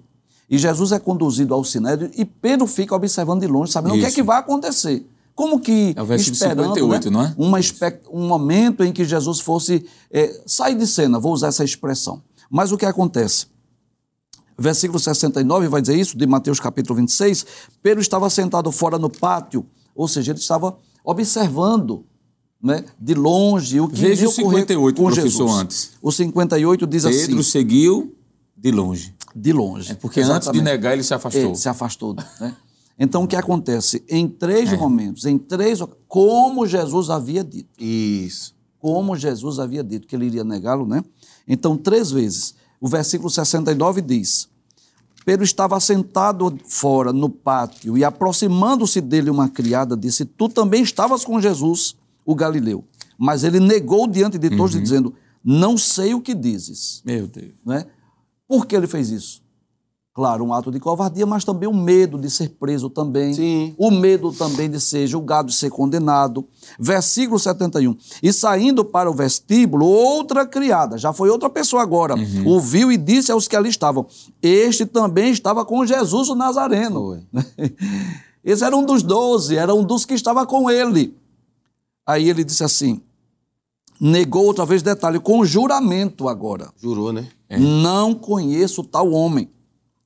E 0.53 0.57
Jesus 0.59 0.91
é 0.91 0.99
conduzido 0.99 1.51
ao 1.51 1.63
sinédrio 1.63 2.11
e 2.15 2.23
Pedro 2.23 2.67
fica 2.67 2.95
observando 2.95 3.41
de 3.41 3.47
longe, 3.47 3.71
sabendo 3.71 3.95
o 3.95 3.97
que 3.97 4.05
é 4.05 4.07
Isso. 4.07 4.15
que 4.17 4.21
vai 4.21 4.37
acontecer. 4.37 5.03
Como 5.33 5.59
que 5.59 5.95
É 5.97 6.15
esperando 6.15 6.75
58, 6.75 7.09
né, 7.09 7.11
não 7.11 7.25
é? 7.25 7.33
uma 7.39 7.59
um 8.11 8.27
momento 8.27 8.83
em 8.83 8.93
que 8.93 9.03
Jesus 9.03 9.39
fosse 9.39 9.83
eh, 10.11 10.43
sair 10.45 10.75
de 10.75 10.85
cena, 10.85 11.17
vou 11.17 11.33
usar 11.33 11.47
essa 11.47 11.63
expressão. 11.63 12.21
Mas 12.51 12.71
o 12.71 12.77
que 12.77 12.85
acontece? 12.85 13.47
Versículo 14.55 14.99
69 14.99 15.67
vai 15.69 15.81
dizer 15.81 15.97
isso, 15.97 16.15
de 16.15 16.27
Mateus 16.27 16.59
capítulo 16.59 16.97
26. 16.97 17.47
Pedro 17.81 17.99
estava 17.99 18.29
sentado 18.29 18.71
fora 18.71 18.99
no 18.99 19.09
pátio, 19.09 19.65
ou 19.95 20.07
seja, 20.07 20.33
ele 20.33 20.39
estava 20.39 20.77
observando 21.03 22.05
né, 22.61 22.85
de 23.01 23.15
longe 23.15 23.79
o 23.79 23.87
que 23.87 23.99
Veja 23.99 24.27
o 24.27 24.29
ocorrer 24.29 24.67
58, 24.67 25.01
com 25.01 25.11
Jesus. 25.11 25.51
antes. 25.51 25.91
O 25.99 26.11
58 26.11 26.85
diz 26.85 27.05
Pedro 27.05 27.39
assim, 27.39 27.41
seguiu 27.41 28.15
de 28.55 28.69
longe. 28.69 29.15
De 29.35 29.53
longe. 29.53 29.91
É 29.91 29.95
porque 29.95 30.19
antes 30.19 30.29
de 30.29 30.35
Exatamente. 30.37 30.63
negar, 30.63 30.93
ele 30.93 31.03
se 31.03 31.13
afastou. 31.13 31.51
É, 31.51 31.55
se 31.55 31.69
afastou. 31.69 32.15
Né? 32.39 32.55
Então, 32.97 33.23
o 33.23 33.27
que 33.27 33.35
acontece? 33.35 34.03
Em 34.07 34.27
três 34.27 34.71
momentos, 34.77 35.25
em 35.25 35.37
três, 35.37 35.79
como 36.07 36.67
Jesus 36.67 37.09
havia 37.09 37.43
dito, 37.43 37.69
Isso. 37.79 38.53
como 38.79 39.15
Jesus 39.15 39.59
havia 39.59 39.83
dito 39.83 40.07
que 40.07 40.15
ele 40.15 40.25
iria 40.25 40.43
negá-lo, 40.43 40.85
né? 40.85 41.03
Então, 41.47 41.75
três 41.75 42.11
vezes. 42.11 42.55
O 42.79 42.87
versículo 42.87 43.29
69 43.29 44.01
diz: 44.01 44.49
Pedro 45.25 45.43
estava 45.43 45.79
sentado 45.79 46.57
fora 46.65 47.13
no 47.13 47.29
pátio 47.29 47.97
e, 47.97 48.03
aproximando-se 48.03 48.99
dele 48.99 49.29
uma 49.29 49.49
criada, 49.49 49.95
disse: 49.95 50.25
Tu 50.25 50.49
também 50.49 50.83
estavas 50.83 51.23
com 51.23 51.39
Jesus, 51.39 51.95
o 52.25 52.35
Galileu. 52.35 52.83
Mas 53.17 53.43
ele 53.43 53.59
negou 53.59 54.07
diante 54.07 54.37
de 54.37 54.49
todos, 54.49 54.79
dizendo: 54.79 55.13
Não 55.43 55.77
sei 55.77 56.13
o 56.13 56.21
que 56.21 56.35
dizes. 56.35 57.01
Meu 57.05 57.25
Deus. 57.25 57.53
Né? 57.65 57.85
Por 58.47 58.65
que 58.65 58.75
ele 58.75 58.87
fez 58.87 59.09
isso? 59.09 59.43
Claro, 60.13 60.45
um 60.45 60.53
ato 60.53 60.71
de 60.71 60.79
covardia, 60.79 61.25
mas 61.25 61.43
também 61.43 61.67
o 61.67 61.73
medo 61.73 62.19
de 62.19 62.29
ser 62.29 62.49
preso 62.49 62.87
também. 62.87 63.33
Sim. 63.33 63.73
O 63.79 63.89
medo 63.89 64.31
também 64.31 64.69
de 64.69 64.79
ser 64.79 65.07
julgado 65.07 65.49
e 65.49 65.53
ser 65.53 65.71
condenado. 65.71 66.47
Versículo 66.79 67.39
71. 67.39 67.97
E 68.21 68.31
saindo 68.31 68.85
para 68.85 69.09
o 69.09 69.13
vestíbulo, 69.13 69.87
outra 69.87 70.45
criada, 70.45 70.99
já 70.99 71.11
foi 71.11 71.31
outra 71.31 71.49
pessoa 71.49 71.81
agora, 71.81 72.13
ouviu 72.45 72.91
e 72.91 72.97
disse 72.97 73.31
aos 73.31 73.47
que 73.47 73.55
ali 73.55 73.69
estavam: 73.69 74.05
Este 74.39 74.85
também 74.85 75.31
estava 75.31 75.65
com 75.65 75.83
Jesus 75.83 76.29
o 76.29 76.35
Nazareno. 76.35 77.19
Esse 78.45 78.63
era 78.63 78.77
um 78.77 78.85
dos 78.85 79.01
doze, 79.01 79.57
era 79.57 79.73
um 79.73 79.83
dos 79.83 80.05
que 80.05 80.13
estava 80.13 80.45
com 80.45 80.69
ele. 80.69 81.17
Aí 82.05 82.29
ele 82.29 82.43
disse 82.43 82.63
assim: 82.63 83.01
negou 83.99 84.45
outra 84.45 84.65
vez, 84.65 84.81
detalhe, 84.81 85.19
com 85.19 85.45
juramento 85.45 86.27
agora. 86.27 86.69
Jurou, 86.77 87.13
né? 87.13 87.27
Não 87.57 88.13
conheço 88.13 88.83
tal 88.83 89.11
homem. 89.11 89.49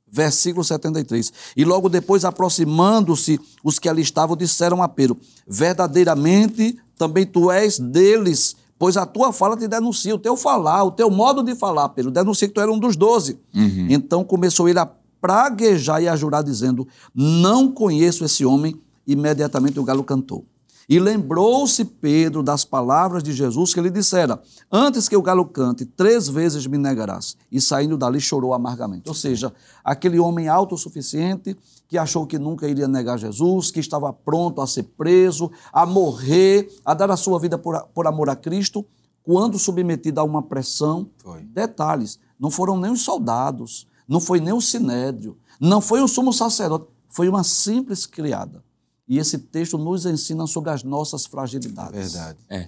versículo 0.09 0.63
73. 0.63 1.31
E 1.55 1.65
logo 1.65 1.89
depois, 1.89 2.23
aproximando-se, 2.25 3.39
os 3.63 3.77
que 3.77 3.89
ali 3.89 4.01
estavam 4.01 4.35
disseram 4.35 4.81
a 4.81 4.87
Pedro: 4.87 5.17
Verdadeiramente 5.47 6.77
também 6.97 7.25
tu 7.25 7.51
és 7.51 7.77
deles, 7.77 8.55
pois 8.79 8.97
a 8.97 9.05
tua 9.05 9.31
fala 9.31 9.55
te 9.55 9.67
denuncia, 9.67 10.15
o 10.15 10.19
teu 10.19 10.35
falar, 10.35 10.83
o 10.83 10.91
teu 10.91 11.09
modo 11.09 11.43
de 11.43 11.55
falar, 11.55 11.89
Pedro, 11.89 12.09
denuncia 12.09 12.47
que 12.47 12.53
tu 12.53 12.61
era 12.61 12.71
um 12.71 12.79
dos 12.79 12.95
doze. 12.95 13.39
Uhum. 13.53 13.87
Então 13.89 14.23
começou 14.23 14.67
ele 14.67 14.79
a 14.79 14.89
praguejar 15.21 16.01
e 16.01 16.07
a 16.07 16.15
jurar, 16.15 16.43
dizendo: 16.43 16.87
Não 17.13 17.71
conheço 17.71 18.25
esse 18.25 18.45
homem. 18.45 18.79
Imediatamente 19.05 19.79
o 19.79 19.83
galo 19.83 20.03
cantou. 20.03 20.45
E 20.89 20.99
lembrou-se 20.99 21.83
Pedro 21.83 22.41
das 22.41 22.63
palavras 22.63 23.21
de 23.21 23.33
Jesus 23.33 23.73
que 23.73 23.79
ele 23.79 23.89
dissera: 23.89 24.41
Antes 24.71 25.09
que 25.09 25.17
o 25.17 25.21
galo 25.21 25.45
cante, 25.45 25.85
três 25.85 26.29
vezes 26.29 26.65
me 26.65 26.77
negarás. 26.77 27.35
E 27.51 27.59
saindo 27.59 27.97
dali 27.97 28.21
chorou 28.21 28.53
amargamente. 28.53 29.09
Ou 29.09 29.13
seja, 29.13 29.53
aquele 29.83 30.17
homem 30.17 30.47
autossuficiente 30.47 31.57
que 31.89 31.97
achou 31.97 32.25
que 32.25 32.39
nunca 32.39 32.69
iria 32.69 32.87
negar 32.87 33.19
Jesus, 33.19 33.69
que 33.69 33.81
estava 33.81 34.13
pronto 34.13 34.61
a 34.61 34.67
ser 34.67 34.83
preso, 34.83 35.51
a 35.73 35.85
morrer, 35.85 36.69
a 36.85 36.93
dar 36.93 37.11
a 37.11 37.17
sua 37.17 37.37
vida 37.37 37.57
por, 37.57 37.81
por 37.93 38.07
amor 38.07 38.29
a 38.29 38.35
Cristo, 38.35 38.85
quando 39.23 39.59
submetido 39.59 40.21
a 40.21 40.23
uma 40.23 40.41
pressão. 40.41 41.09
Foi. 41.17 41.43
Detalhes: 41.43 42.17
não 42.39 42.49
foram 42.49 42.79
nem 42.79 42.91
os 42.91 43.01
soldados, 43.01 43.85
não 44.07 44.21
foi 44.21 44.39
nem 44.39 44.53
o 44.53 44.61
sinédrio, 44.61 45.37
não 45.59 45.81
foi 45.81 46.01
o 46.01 46.07
sumo 46.07 46.31
sacerdote, 46.31 46.87
foi 47.09 47.27
uma 47.27 47.43
simples 47.43 48.05
criada 48.05 48.63
e 49.07 49.17
esse 49.17 49.37
texto 49.37 49.77
nos 49.77 50.05
ensina 50.05 50.45
sobre 50.45 50.69
as 50.69 50.83
nossas 50.83 51.25
fragilidades. 51.25 52.13
Verdade. 52.13 52.39
É. 52.49 52.65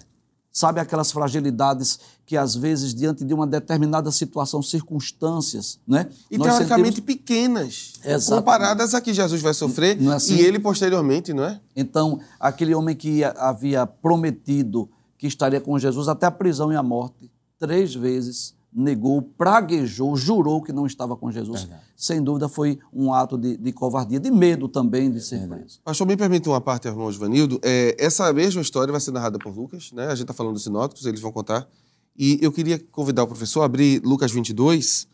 Sabe 0.52 0.80
aquelas 0.80 1.12
fragilidades 1.12 2.00
que, 2.26 2.36
às 2.36 2.56
vezes, 2.56 2.92
diante 2.92 3.24
de 3.24 3.32
uma 3.32 3.46
determinada 3.46 4.10
situação, 4.10 4.60
circunstâncias, 4.60 5.78
né? 5.86 6.08
E 6.28 6.36
teoricamente 6.36 6.96
sentimos... 6.96 7.00
pequenas, 7.00 7.92
Exatamente. 8.04 8.28
comparadas 8.30 8.94
a 8.94 9.00
que 9.00 9.14
Jesus 9.14 9.40
vai 9.40 9.54
sofrer 9.54 10.02
é 10.02 10.06
assim? 10.08 10.34
e 10.34 10.40
ele 10.40 10.58
posteriormente, 10.58 11.32
não 11.32 11.44
é? 11.44 11.60
Então, 11.76 12.18
aquele 12.38 12.74
homem 12.74 12.96
que 12.96 13.22
havia 13.22 13.86
prometido 13.86 14.90
que 15.16 15.28
estaria 15.28 15.60
com 15.60 15.78
Jesus 15.78 16.08
até 16.08 16.26
a 16.26 16.30
prisão 16.32 16.72
e 16.72 16.76
a 16.76 16.82
morte, 16.82 17.30
três 17.56 17.94
vezes 17.94 18.54
negou, 18.72 19.20
praguejou, 19.20 20.16
jurou 20.16 20.62
que 20.62 20.72
não 20.72 20.86
estava 20.86 21.16
com 21.16 21.30
Jesus. 21.30 21.62
Verdade. 21.62 21.82
Sem 21.96 22.22
dúvida 22.22 22.48
foi 22.48 22.78
um 22.92 23.12
ato 23.12 23.36
de, 23.36 23.56
de, 23.56 23.72
covardia, 23.72 24.20
de 24.20 24.30
medo 24.30 24.68
também 24.68 25.10
de 25.10 25.20
ser 25.20 25.46
preso. 25.48 25.80
Pastor, 25.84 26.06
me 26.06 26.16
permite 26.16 26.48
uma 26.48 26.60
parte, 26.60 26.86
irmão 26.86 27.10
Givanildo. 27.10 27.60
É, 27.62 27.96
essa 27.98 28.32
mesma 28.32 28.62
história 28.62 28.92
vai 28.92 29.00
ser 29.00 29.10
narrada 29.10 29.38
por 29.38 29.54
Lucas, 29.54 29.90
né? 29.92 30.06
A 30.06 30.14
gente 30.14 30.22
está 30.22 30.32
falando 30.32 30.54
dos 30.54 30.62
sinóticos, 30.62 31.04
eles 31.04 31.20
vão 31.20 31.32
contar. 31.32 31.68
E 32.16 32.38
eu 32.40 32.52
queria 32.52 32.78
convidar 32.78 33.24
o 33.24 33.26
professor 33.26 33.62
a 33.62 33.64
abrir 33.64 34.00
Lucas 34.04 34.30
22, 34.30 35.08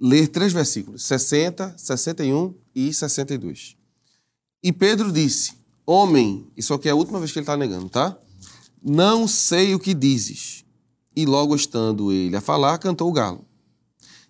ler 0.00 0.28
três 0.28 0.52
versículos, 0.52 1.04
60, 1.04 1.74
61 1.76 2.54
e 2.74 2.92
62. 2.92 3.76
E 4.62 4.72
Pedro 4.72 5.12
disse, 5.12 5.54
homem, 5.86 6.46
isso 6.56 6.74
aqui 6.74 6.88
é 6.88 6.92
a 6.92 6.94
última 6.94 7.18
vez 7.18 7.30
que 7.30 7.38
ele 7.38 7.44
está 7.44 7.56
negando, 7.56 7.88
tá? 7.88 8.18
Não 8.82 9.28
sei 9.28 9.74
o 9.74 9.78
que 9.78 9.94
dizes. 9.94 10.65
E 11.16 11.24
logo 11.24 11.56
estando 11.56 12.12
ele 12.12 12.36
a 12.36 12.40
falar, 12.40 12.78
cantou 12.78 13.08
o 13.08 13.12
galo. 13.12 13.44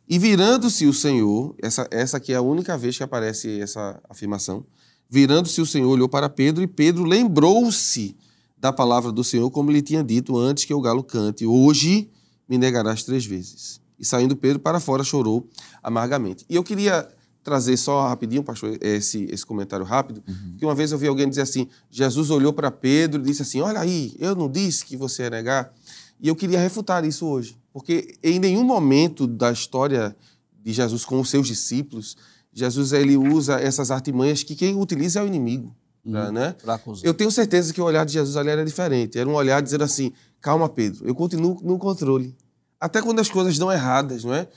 E 0.09 0.18
virando-se 0.18 0.87
o 0.87 0.93
Senhor, 0.93 1.55
essa, 1.61 1.89
essa 1.91 2.16
aqui 2.16 2.32
é 2.32 2.37
a 2.37 2.41
única 2.41 2.78
vez 2.78 2.97
que 2.97 3.03
aparece 3.03 3.61
essa 3.61 4.01
afirmação. 4.09 4.64
Virando-se 5.11 5.61
o 5.61 5.66
Senhor, 5.66 5.89
olhou 5.89 6.09
para 6.09 6.28
Pedro 6.28 6.62
e 6.62 6.66
Pedro 6.66 7.05
lembrou-se 7.05 8.16
da 8.57 8.72
palavra 8.72 9.11
do 9.11 9.24
Senhor, 9.24 9.51
como 9.51 9.70
lhe 9.70 9.82
tinha 9.82 10.03
dito 10.03 10.37
antes 10.39 10.64
que 10.64 10.72
o 10.72 10.80
galo 10.80 11.03
cante: 11.03 11.45
Hoje 11.45 12.09
me 12.49 12.57
negarás 12.57 13.03
três 13.03 13.26
vezes. 13.26 13.80
E 13.99 14.05
saindo 14.05 14.37
Pedro 14.37 14.61
para 14.61 14.78
fora, 14.78 15.03
chorou 15.03 15.49
amargamente. 15.82 16.45
E 16.49 16.55
eu 16.55 16.62
queria 16.62 17.09
trazer 17.43 17.76
só 17.76 18.09
rapidinho, 18.09 18.43
pastor, 18.43 18.76
esse, 18.80 19.24
esse 19.30 19.47
comentário 19.47 19.87
rápido, 19.87 20.20
uhum. 20.26 20.57
que 20.59 20.64
uma 20.64 20.74
vez 20.74 20.91
eu 20.91 20.99
vi 20.99 21.07
alguém 21.07 21.28
dizer 21.28 21.43
assim: 21.43 21.68
Jesus 21.91 22.30
olhou 22.30 22.53
para 22.53 22.70
Pedro 22.70 23.20
e 23.20 23.24
disse 23.24 23.43
assim: 23.43 23.61
Olha 23.61 23.80
aí, 23.80 24.14
eu 24.18 24.34
não 24.34 24.51
disse 24.51 24.84
que 24.84 24.97
você 24.97 25.22
ia 25.22 25.30
negar. 25.30 25.72
E 26.21 26.29
eu 26.29 26.37
queria 26.37 26.59
refutar 26.59 27.05
isso 27.05 27.27
hoje, 27.27 27.57
porque 27.73 28.17
em 28.23 28.39
nenhum 28.39 28.64
momento 28.64 29.27
da 29.27 29.53
história 29.53 30.17
de 30.62 30.73
Jesus 30.73 31.05
com 31.05 31.21
os 31.21 31.29
seus 31.29 31.47
discípulos, 31.47 32.17
Jesus 32.53 32.93
ele 32.93 33.17
usa 33.17 33.61
essas 33.61 33.91
artimanhas 33.91 34.43
que 34.43 34.55
quem 34.57 34.75
utiliza 34.75 35.21
é 35.21 35.23
o 35.23 35.27
inimigo. 35.27 35.77
Pra, 36.03 36.27
uhum. 36.27 36.33
né? 36.33 36.55
Eu 37.03 37.12
tenho 37.12 37.31
certeza 37.31 37.73
que 37.73 37.81
o 37.81 37.85
olhar 37.85 38.07
de 38.07 38.12
Jesus 38.12 38.37
ali 38.37 38.49
era 38.49 38.64
diferente. 38.64 39.19
Era 39.19 39.29
um 39.29 39.35
olhar 39.35 39.61
dizendo 39.61 39.85
assim: 39.85 40.12
calma, 40.41 40.69
Pedro, 40.69 41.07
eu 41.07 41.14
continuo 41.14 41.61
no 41.62 41.79
controle. 41.79 42.37
Até 42.81 43.03
quando 43.03 43.19
as 43.19 43.29
coisas 43.29 43.59
dão 43.59 43.73
erradas, 43.73 44.25
não 44.25 44.33
é? 44.33 44.49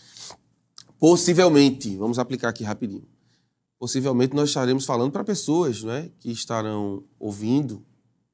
Possivelmente, 0.99 1.95
vamos 1.97 2.19
aplicar 2.19 2.49
aqui 2.49 2.63
rapidinho. 2.63 3.07
Possivelmente 3.79 4.35
nós 4.35 4.49
estaremos 4.49 4.85
falando 4.85 5.11
para 5.11 5.23
pessoas 5.23 5.83
não 5.83 5.93
é? 5.93 6.09
que 6.19 6.29
estarão 6.29 7.03
ouvindo 7.17 7.83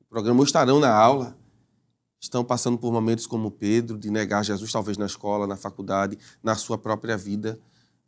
o 0.01 0.05
programa 0.09 0.39
ou 0.39 0.43
estarão 0.43 0.79
na 0.79 0.91
aula 0.91 1.37
estão 2.25 2.43
passando 2.43 2.77
por 2.77 2.91
momentos 2.91 3.25
como 3.25 3.49
Pedro, 3.49 3.97
de 3.97 4.09
negar 4.09 4.43
Jesus, 4.43 4.71
talvez 4.71 4.97
na 4.97 5.05
escola, 5.05 5.47
na 5.47 5.55
faculdade, 5.55 6.17
na 6.43 6.55
sua 6.55 6.77
própria 6.77 7.17
vida. 7.17 7.59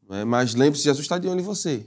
É? 0.10 0.24
Mas 0.24 0.54
lembre-se, 0.56 0.84
Jesus 0.84 1.04
está 1.04 1.18
de 1.18 1.28
olho 1.28 1.40
em 1.40 1.44
você. 1.44 1.86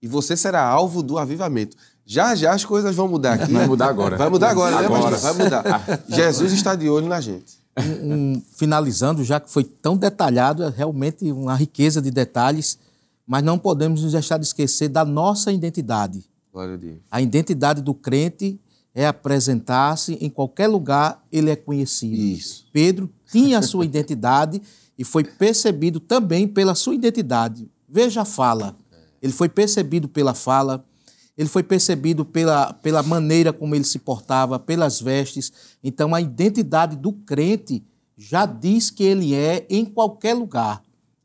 E 0.00 0.08
você 0.08 0.36
será 0.36 0.62
alvo 0.62 1.02
do 1.02 1.18
avivamento. 1.18 1.76
Já 2.04 2.34
já 2.34 2.52
as 2.52 2.64
coisas 2.64 2.94
vão 2.94 3.08
mudar 3.08 3.34
aqui. 3.34 3.52
Vai 3.52 3.66
mudar 3.66 3.86
agora. 3.86 4.16
Vai 4.16 4.28
mudar 4.28 4.50
agora, 4.50 4.78
né, 4.78 4.84
agora. 4.84 5.10
né, 5.10 5.16
Vai 5.16 5.32
mudar. 5.32 5.64
Jesus 6.08 6.52
está 6.52 6.74
de 6.74 6.88
olho 6.88 7.06
na 7.08 7.20
gente. 7.20 7.58
Um, 7.78 8.12
um, 8.12 8.42
finalizando, 8.52 9.24
já 9.24 9.40
que 9.40 9.50
foi 9.50 9.64
tão 9.64 9.96
detalhado, 9.96 10.62
é 10.62 10.68
realmente 10.68 11.32
uma 11.32 11.54
riqueza 11.54 12.02
de 12.02 12.10
detalhes, 12.10 12.78
mas 13.26 13.42
não 13.42 13.58
podemos 13.58 14.02
nos 14.02 14.12
deixar 14.12 14.38
de 14.38 14.44
esquecer 14.44 14.88
da 14.88 15.04
nossa 15.04 15.50
identidade. 15.50 16.24
Glória 16.52 16.74
a 16.74 16.76
Deus. 16.76 16.98
A 17.10 17.20
identidade 17.20 17.80
do 17.80 17.94
crente 17.94 18.60
é 18.94 19.06
apresentar-se 19.06 20.14
em 20.20 20.30
qualquer 20.30 20.68
lugar, 20.68 21.22
ele 21.32 21.50
é 21.50 21.56
conhecido. 21.56 22.14
Isso. 22.14 22.66
Pedro 22.72 23.10
tinha 23.30 23.58
a 23.58 23.62
sua 23.62 23.84
identidade 23.86 24.62
e 24.96 25.04
foi 25.04 25.24
percebido 25.24 25.98
também 25.98 26.46
pela 26.46 26.74
sua 26.74 26.94
identidade. 26.94 27.68
Veja 27.88 28.22
a 28.22 28.24
fala. 28.24 28.76
Ele 29.20 29.32
foi 29.32 29.48
percebido 29.48 30.08
pela 30.08 30.34
fala, 30.34 30.84
ele 31.36 31.48
foi 31.48 31.62
percebido 31.62 32.24
pela, 32.24 32.72
pela 32.74 33.02
maneira 33.02 33.52
como 33.52 33.74
ele 33.74 33.84
se 33.84 33.98
portava, 33.98 34.58
pelas 34.58 35.00
vestes. 35.00 35.52
Então, 35.82 36.14
a 36.14 36.20
identidade 36.20 36.94
do 36.94 37.12
crente 37.12 37.84
já 38.16 38.46
diz 38.46 38.90
que 38.90 39.02
ele 39.02 39.34
é 39.34 39.66
em 39.68 39.84
qualquer 39.84 40.34
lugar. 40.34 40.82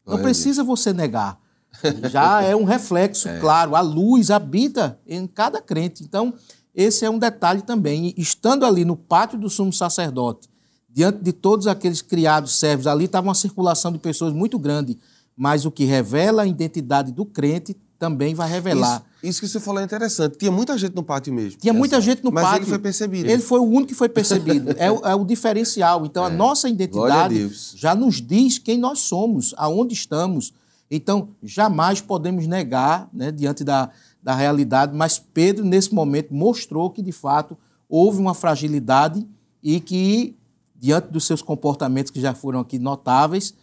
Não 0.07 0.20
precisa 0.20 0.63
você 0.63 0.91
negar. 0.91 1.39
Já 2.11 2.41
é 2.41 2.55
um 2.55 2.63
reflexo, 2.63 3.30
é. 3.30 3.39
claro. 3.39 3.76
A 3.76 3.82
luz 3.82 4.32
habita 4.32 4.99
em 5.07 5.28
cada 5.28 5.61
crente. 5.61 6.03
Então, 6.03 6.34
esse 6.74 7.05
é 7.05 7.09
um 7.09 7.20
detalhe 7.20 7.61
também. 7.61 8.13
estando 8.17 8.65
ali 8.65 8.86
no 8.86 8.95
pátio 8.95 9.38
do 9.38 9.49
sumo 9.49 9.74
sacerdote, 9.74 10.47
diante 10.89 11.20
de 11.22 11.32
todos 11.32 11.67
aqueles 11.67 12.01
criados 12.01 12.57
servos, 12.57 12.88
ali 12.88 13.05
estava 13.05 13.28
uma 13.28 13.36
circulação 13.36 13.91
de 13.91 13.99
pessoas 13.99 14.34
muito 14.34 14.57
grande. 14.57 14.97
Mas 15.36 15.65
o 15.65 15.72
que 15.72 15.86
revela 15.86 16.43
a 16.43 16.47
identidade 16.47 17.11
do 17.11 17.26
crente 17.26 17.76
também 17.97 18.34
vai 18.34 18.49
revelar. 18.49 19.03
Isso, 19.22 19.30
isso 19.30 19.41
que 19.41 19.47
você 19.47 19.59
falou 19.59 19.82
é 19.82 19.84
interessante. 19.84 20.38
Tinha 20.38 20.51
muita 20.51 20.78
gente 20.78 20.95
no 20.95 21.03
pátio 21.03 21.34
mesmo. 21.34 21.59
Tinha 21.59 21.74
muita 21.74 21.99
gente 21.99 22.24
no 22.24 22.32
Mas 22.32 22.43
pátio. 22.43 22.59
Mas 22.59 22.67
ele 22.67 22.70
foi 22.70 22.80
percebido. 22.80 23.30
Ele 23.30 23.41
foi 23.41 23.59
o 23.59 23.63
único 23.63 23.88
que 23.88 23.93
foi 23.93 24.09
percebido. 24.09 24.74
é, 24.80 24.89
o, 24.89 25.05
é, 25.05 25.15
o, 25.15 25.26
diferencial. 25.26 26.05
Então, 26.05 26.24
é. 26.24 26.28
a 26.28 26.30
nossa 26.30 26.70
identidade 26.70 27.43
a 27.43 27.78
já 27.78 27.93
nos 27.93 28.22
diz 28.22 28.57
quem 28.57 28.78
nós 28.78 28.99
somos, 28.99 29.53
aonde 29.57 29.93
estamos. 29.93 30.53
Então, 30.89 31.30
jamais 31.43 32.01
podemos 32.01 32.47
negar, 32.47 33.09
né, 33.13 33.32
diante 33.32 33.63
da, 33.63 33.91
da 34.22 34.36
realidade, 34.36 34.95
mas 34.95 35.17
Pedro, 35.17 35.63
nesse 35.65 35.93
momento, 35.93 36.34
mostrou 36.34 36.89
que, 36.89 37.01
de 37.01 37.11
fato, 37.11 37.57
houve 37.88 38.20
uma 38.20 38.34
fragilidade 38.34 39.26
e 39.63 39.80
que, 39.80 40.38
diante 40.76 41.09
dos 41.09 41.26
seus 41.26 41.41
comportamentos 41.41 42.11
que 42.11 42.20
já 42.20 42.34
foram 42.34 42.59
aqui 42.59 42.78
notáveis, 42.78 43.53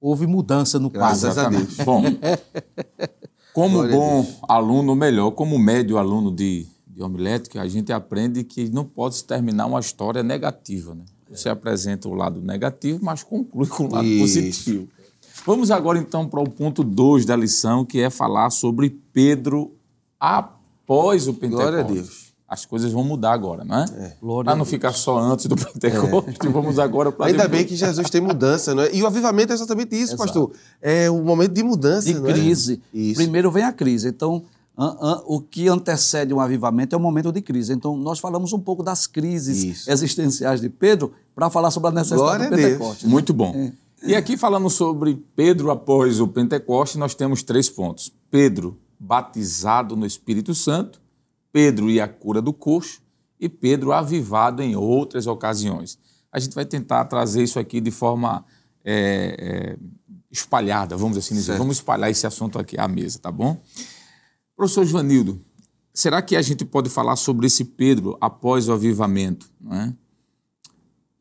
houve 0.00 0.26
mudança 0.26 0.78
no 0.78 0.90
quadro. 0.90 1.20
Graças 1.20 1.38
a 1.38 1.48
Deus. 1.48 1.76
Bom, 1.84 2.02
como 3.54 3.78
Glória 3.78 3.96
bom 3.96 4.26
aluno, 4.48 4.94
melhor, 4.94 5.30
como 5.30 5.58
médio 5.58 5.96
aluno 5.96 6.34
de, 6.34 6.66
de 6.86 7.02
homilética, 7.02 7.62
a 7.62 7.68
gente 7.68 7.92
aprende 7.92 8.42
que 8.42 8.68
não 8.68 8.84
pode 8.84 9.16
se 9.16 9.24
terminar 9.24 9.66
uma 9.66 9.78
história 9.80 10.22
negativa. 10.22 10.94
Né? 10.94 11.04
Você 11.30 11.48
apresenta 11.48 12.08
o 12.08 12.14
lado 12.14 12.40
negativo, 12.40 12.98
mas 13.02 13.22
conclui 13.22 13.68
com 13.68 13.84
o 13.84 13.92
lado 13.92 14.04
Isso. 14.04 14.20
positivo. 14.20 14.88
Vamos 15.46 15.70
agora, 15.70 15.98
então, 15.98 16.28
para 16.28 16.40
o 16.40 16.48
ponto 16.48 16.84
2 16.84 17.24
da 17.24 17.34
lição, 17.34 17.84
que 17.84 18.00
é 18.00 18.10
falar 18.10 18.50
sobre 18.50 18.90
Pedro 19.12 19.72
após 20.22 21.26
o 21.26 21.34
Pentecostes. 21.34 21.70
Glória 21.70 21.80
a 21.80 21.82
Deus. 21.82 22.32
As 22.46 22.64
coisas 22.66 22.92
vão 22.92 23.02
mudar 23.02 23.32
agora, 23.32 23.64
não 23.64 23.78
é? 23.78 23.84
é. 23.96 24.16
Para 24.44 24.54
não 24.54 24.64
ficar 24.64 24.92
só 24.92 25.18
antes 25.18 25.46
do 25.46 25.56
Pentecostes, 25.56 26.36
é. 26.44 26.48
vamos 26.48 26.78
agora 26.78 27.10
para 27.10 27.26
Ainda 27.26 27.44
depois. 27.44 27.58
bem 27.58 27.66
que 27.66 27.74
Jesus 27.74 28.08
tem 28.10 28.20
mudança, 28.20 28.74
não 28.74 28.82
é? 28.82 28.94
E 28.94 29.02
o 29.02 29.06
avivamento 29.06 29.52
é 29.52 29.54
exatamente 29.54 29.96
isso, 29.96 30.14
Exato. 30.14 30.18
pastor. 30.18 30.52
É 30.80 31.10
o 31.10 31.22
momento 31.22 31.52
de 31.52 31.62
mudança, 31.62 32.12
De 32.12 32.18
é? 32.18 32.32
crise. 32.32 32.80
É? 32.94 33.14
Primeiro 33.14 33.50
vem 33.50 33.64
a 33.64 33.72
crise. 33.72 34.08
Então, 34.08 34.44
o 35.26 35.40
que 35.40 35.66
antecede 35.66 36.32
um 36.32 36.40
avivamento 36.40 36.94
é 36.94 36.98
o 36.98 37.00
momento 37.00 37.32
de 37.32 37.40
crise. 37.40 37.72
Então, 37.72 37.96
nós 37.96 38.18
falamos 38.18 38.52
um 38.52 38.60
pouco 38.60 38.82
das 38.82 39.06
crises 39.06 39.64
Isso. 39.64 39.90
existenciais 39.90 40.60
de 40.60 40.68
Pedro 40.68 41.12
para 41.34 41.48
falar 41.48 41.70
sobre 41.70 41.88
a 41.88 41.92
necessidade 41.92 42.22
Glória 42.22 42.50
do 42.50 42.56
Pentecostes. 42.56 43.08
Muito 43.08 43.32
bom. 43.32 43.54
É. 43.56 43.72
E 44.04 44.14
aqui 44.14 44.36
falando 44.36 44.68
sobre 44.68 45.24
Pedro 45.34 45.70
após 45.70 46.20
o 46.20 46.28
Pentecoste, 46.28 46.98
nós 46.98 47.14
temos 47.14 47.42
três 47.42 47.70
pontos. 47.70 48.12
Pedro 48.30 48.76
batizado 49.02 49.96
no 49.96 50.06
Espírito 50.06 50.54
Santo, 50.54 51.00
Pedro 51.52 51.90
e 51.90 52.00
a 52.00 52.06
cura 52.06 52.40
do 52.40 52.52
coxo 52.52 53.02
e 53.38 53.48
Pedro 53.48 53.92
avivado 53.92 54.62
em 54.62 54.76
outras 54.76 55.26
ocasiões. 55.26 55.98
A 56.30 56.38
gente 56.38 56.54
vai 56.54 56.64
tentar 56.64 57.04
trazer 57.06 57.42
isso 57.42 57.58
aqui 57.58 57.80
de 57.80 57.90
forma 57.90 58.44
é, 58.84 59.36
é, 59.38 59.78
espalhada, 60.30 60.96
vamos 60.96 61.18
assim 61.18 61.34
dizer. 61.34 61.46
Certo. 61.46 61.58
Vamos 61.58 61.76
espalhar 61.76 62.10
esse 62.10 62.26
assunto 62.26 62.58
aqui 62.58 62.78
à 62.78 62.86
mesa, 62.86 63.18
tá 63.18 63.32
bom? 63.32 63.60
Professor 64.56 64.84
Joanildo, 64.84 65.40
será 65.92 66.22
que 66.22 66.36
a 66.36 66.42
gente 66.42 66.64
pode 66.64 66.88
falar 66.88 67.16
sobre 67.16 67.46
esse 67.46 67.64
Pedro 67.64 68.16
após 68.20 68.68
o 68.68 68.72
avivamento? 68.72 69.50
É? 69.70 69.92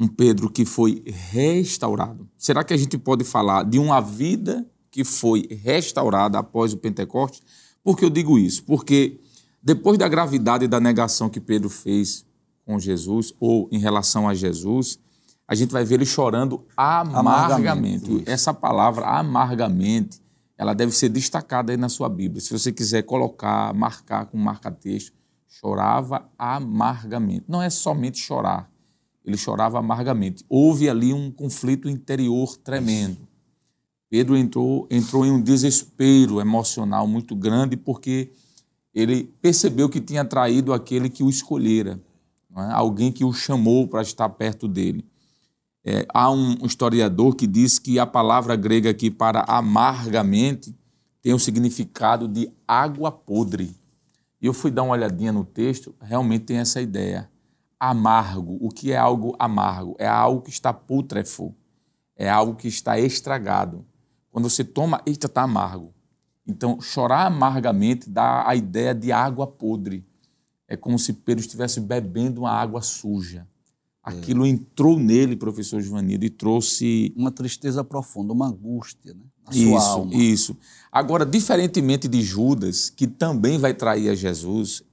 um 0.02 0.08
Pedro 0.08 0.50
que 0.50 0.66
foi 0.66 1.04
restaurado? 1.06 2.28
Será 2.36 2.64
que 2.64 2.74
a 2.74 2.78
gente 2.78 2.98
pode 2.98 3.24
falar 3.24 3.64
de 3.64 3.78
uma 3.78 4.02
vida 4.02 4.68
que 4.90 5.04
foi 5.04 5.48
restaurada 5.64 6.40
após 6.40 6.74
o 6.74 6.78
Pentecoste? 6.78 7.42
Por 7.84 7.98
que 7.98 8.06
eu 8.06 8.10
digo 8.10 8.38
isso? 8.38 8.64
Porque 8.64 9.20
depois 9.62 9.98
da 9.98 10.08
gravidade 10.08 10.68
da 10.68 10.80
negação 10.80 11.30
que 11.30 11.40
Pedro 11.40 11.70
fez 11.70 12.26
com 12.66 12.80
Jesus, 12.80 13.34
ou 13.40 13.68
em 13.72 13.80
relação 13.80 14.30
a 14.30 14.34
Jesus, 14.34 15.00
a 15.48 15.56
gente 15.56 15.72
vai 15.72 15.84
ver 15.84 15.96
ele 15.96 16.06
chorando 16.06 16.66
amargamente. 16.78 17.52
amargamente. 17.52 18.24
Essa 18.26 18.54
palavra, 18.54 19.06
amargamente, 19.06 20.22
ela 20.58 20.74
deve 20.74 20.92
ser 20.92 21.10
destacada 21.10 21.74
aí 21.74 21.78
na 21.78 21.90
sua 21.90 22.08
Bíblia. 22.08 22.40
Se 22.40 22.52
você 22.52 22.72
quiser 22.72 23.02
colocar, 23.02 23.74
marcar 23.74 24.28
com 24.28 24.38
marca-texto, 24.38 25.12
chorava 25.48 26.30
amargamente. 26.38 27.44
Não 27.48 27.62
é 27.62 27.70
somente 27.70 28.20
chorar, 28.20 28.72
ele 29.26 29.38
chorava 29.38 29.80
amargamente. 29.80 30.46
Houve 30.48 30.90
ali 30.90 31.14
um 31.14 31.32
conflito 31.32 31.90
interior 31.90 32.58
tremendo. 32.58 33.18
Pedro 34.12 34.36
entrou, 34.36 34.86
entrou 34.92 35.26
em 35.26 35.32
um 35.32 35.42
desespero 35.42 36.42
emocional 36.42 37.08
muito 37.08 37.34
grande 37.34 37.78
porque 37.78 38.30
ele 38.94 39.24
percebeu 39.42 39.88
que 39.88 40.02
tinha 40.02 40.26
traído 40.26 40.74
aquele 40.74 41.10
que 41.10 41.24
o 41.24 41.30
escolhera, 41.30 41.98
é? 42.58 42.74
alguém 42.74 43.10
que 43.10 43.24
o 43.24 43.32
chamou 43.32 43.88
para 43.88 44.02
estar 44.02 44.28
perto 44.28 44.68
dele. 44.68 45.06
É, 45.86 46.06
há 46.14 46.30
um 46.30 46.58
historiador 46.66 47.38
que 47.38 47.48
diz 47.48 47.80
que 47.80 48.00
a 48.00 48.06
palavra 48.06 48.58
grega 48.58 48.90
aqui 48.90 49.10
para 49.10 49.46
amargamente 49.48 50.76
tem 51.22 51.34
o 51.34 51.40
significado 51.40 52.28
de 52.28 52.52
água 52.68 53.14
podre. 53.14 53.74
E 54.42 54.46
eu 54.46 54.54
fui 54.54 54.72
dar 54.72 54.84
uma 54.84 54.92
olhadinha 54.92 55.32
no 55.32 55.46
texto, 55.46 55.96
realmente 56.02 56.44
tem 56.48 56.58
essa 56.58 56.82
ideia 56.82 57.32
amargo. 57.80 58.58
O 58.60 58.68
que 58.68 58.92
é 58.92 58.98
algo 58.98 59.38
amargo? 59.40 59.96
É 59.98 60.06
algo 60.06 60.42
que 60.42 60.50
está 60.50 60.74
putrefo, 60.74 61.56
é 62.14 62.30
algo 62.30 62.56
que 62.56 62.68
está 62.68 63.00
estragado. 63.00 63.86
Quando 64.32 64.50
você 64.50 64.64
toma, 64.64 65.02
eita, 65.06 65.28
está 65.28 65.44
amargo. 65.44 65.94
Então, 66.48 66.80
chorar 66.82 67.28
amargamente 67.28 68.10
dá 68.10 68.48
a 68.48 68.56
ideia 68.56 68.96
de 68.96 69.12
água 69.12 69.46
podre. 69.46 70.06
É 70.68 70.76
como 70.78 70.98
se 70.98 71.14
Pedro 71.14 71.42
estivesse 71.42 71.80
bebendo 71.80 72.42
uma 72.42 72.52
água 72.52 72.82
suja. 72.82 73.48
Aquilo 74.04 74.46
é. 74.46 74.50
entrou 74.50 74.98
nele, 74.98 75.36
professor 75.36 75.80
Giovannido, 75.80 76.26
e 76.26 76.30
trouxe. 76.30 77.14
Uma 77.16 77.32
tristeza 77.32 77.84
profunda, 77.84 78.34
uma 78.34 78.48
angústia, 78.48 79.14
né? 79.14 79.22
Na 79.46 79.54
isso, 79.54 79.70
sua 79.70 79.84
alma. 79.84 80.16
Isso. 80.16 80.58
Agora, 80.92 81.26
diferentemente 81.26 82.08
de 82.08 82.22
Judas, 82.22 82.90
que 82.90 83.06
também 83.06 83.58
vai 83.60 83.74
trair 83.74 84.10
a 84.10 84.16
Jesus, 84.16 84.84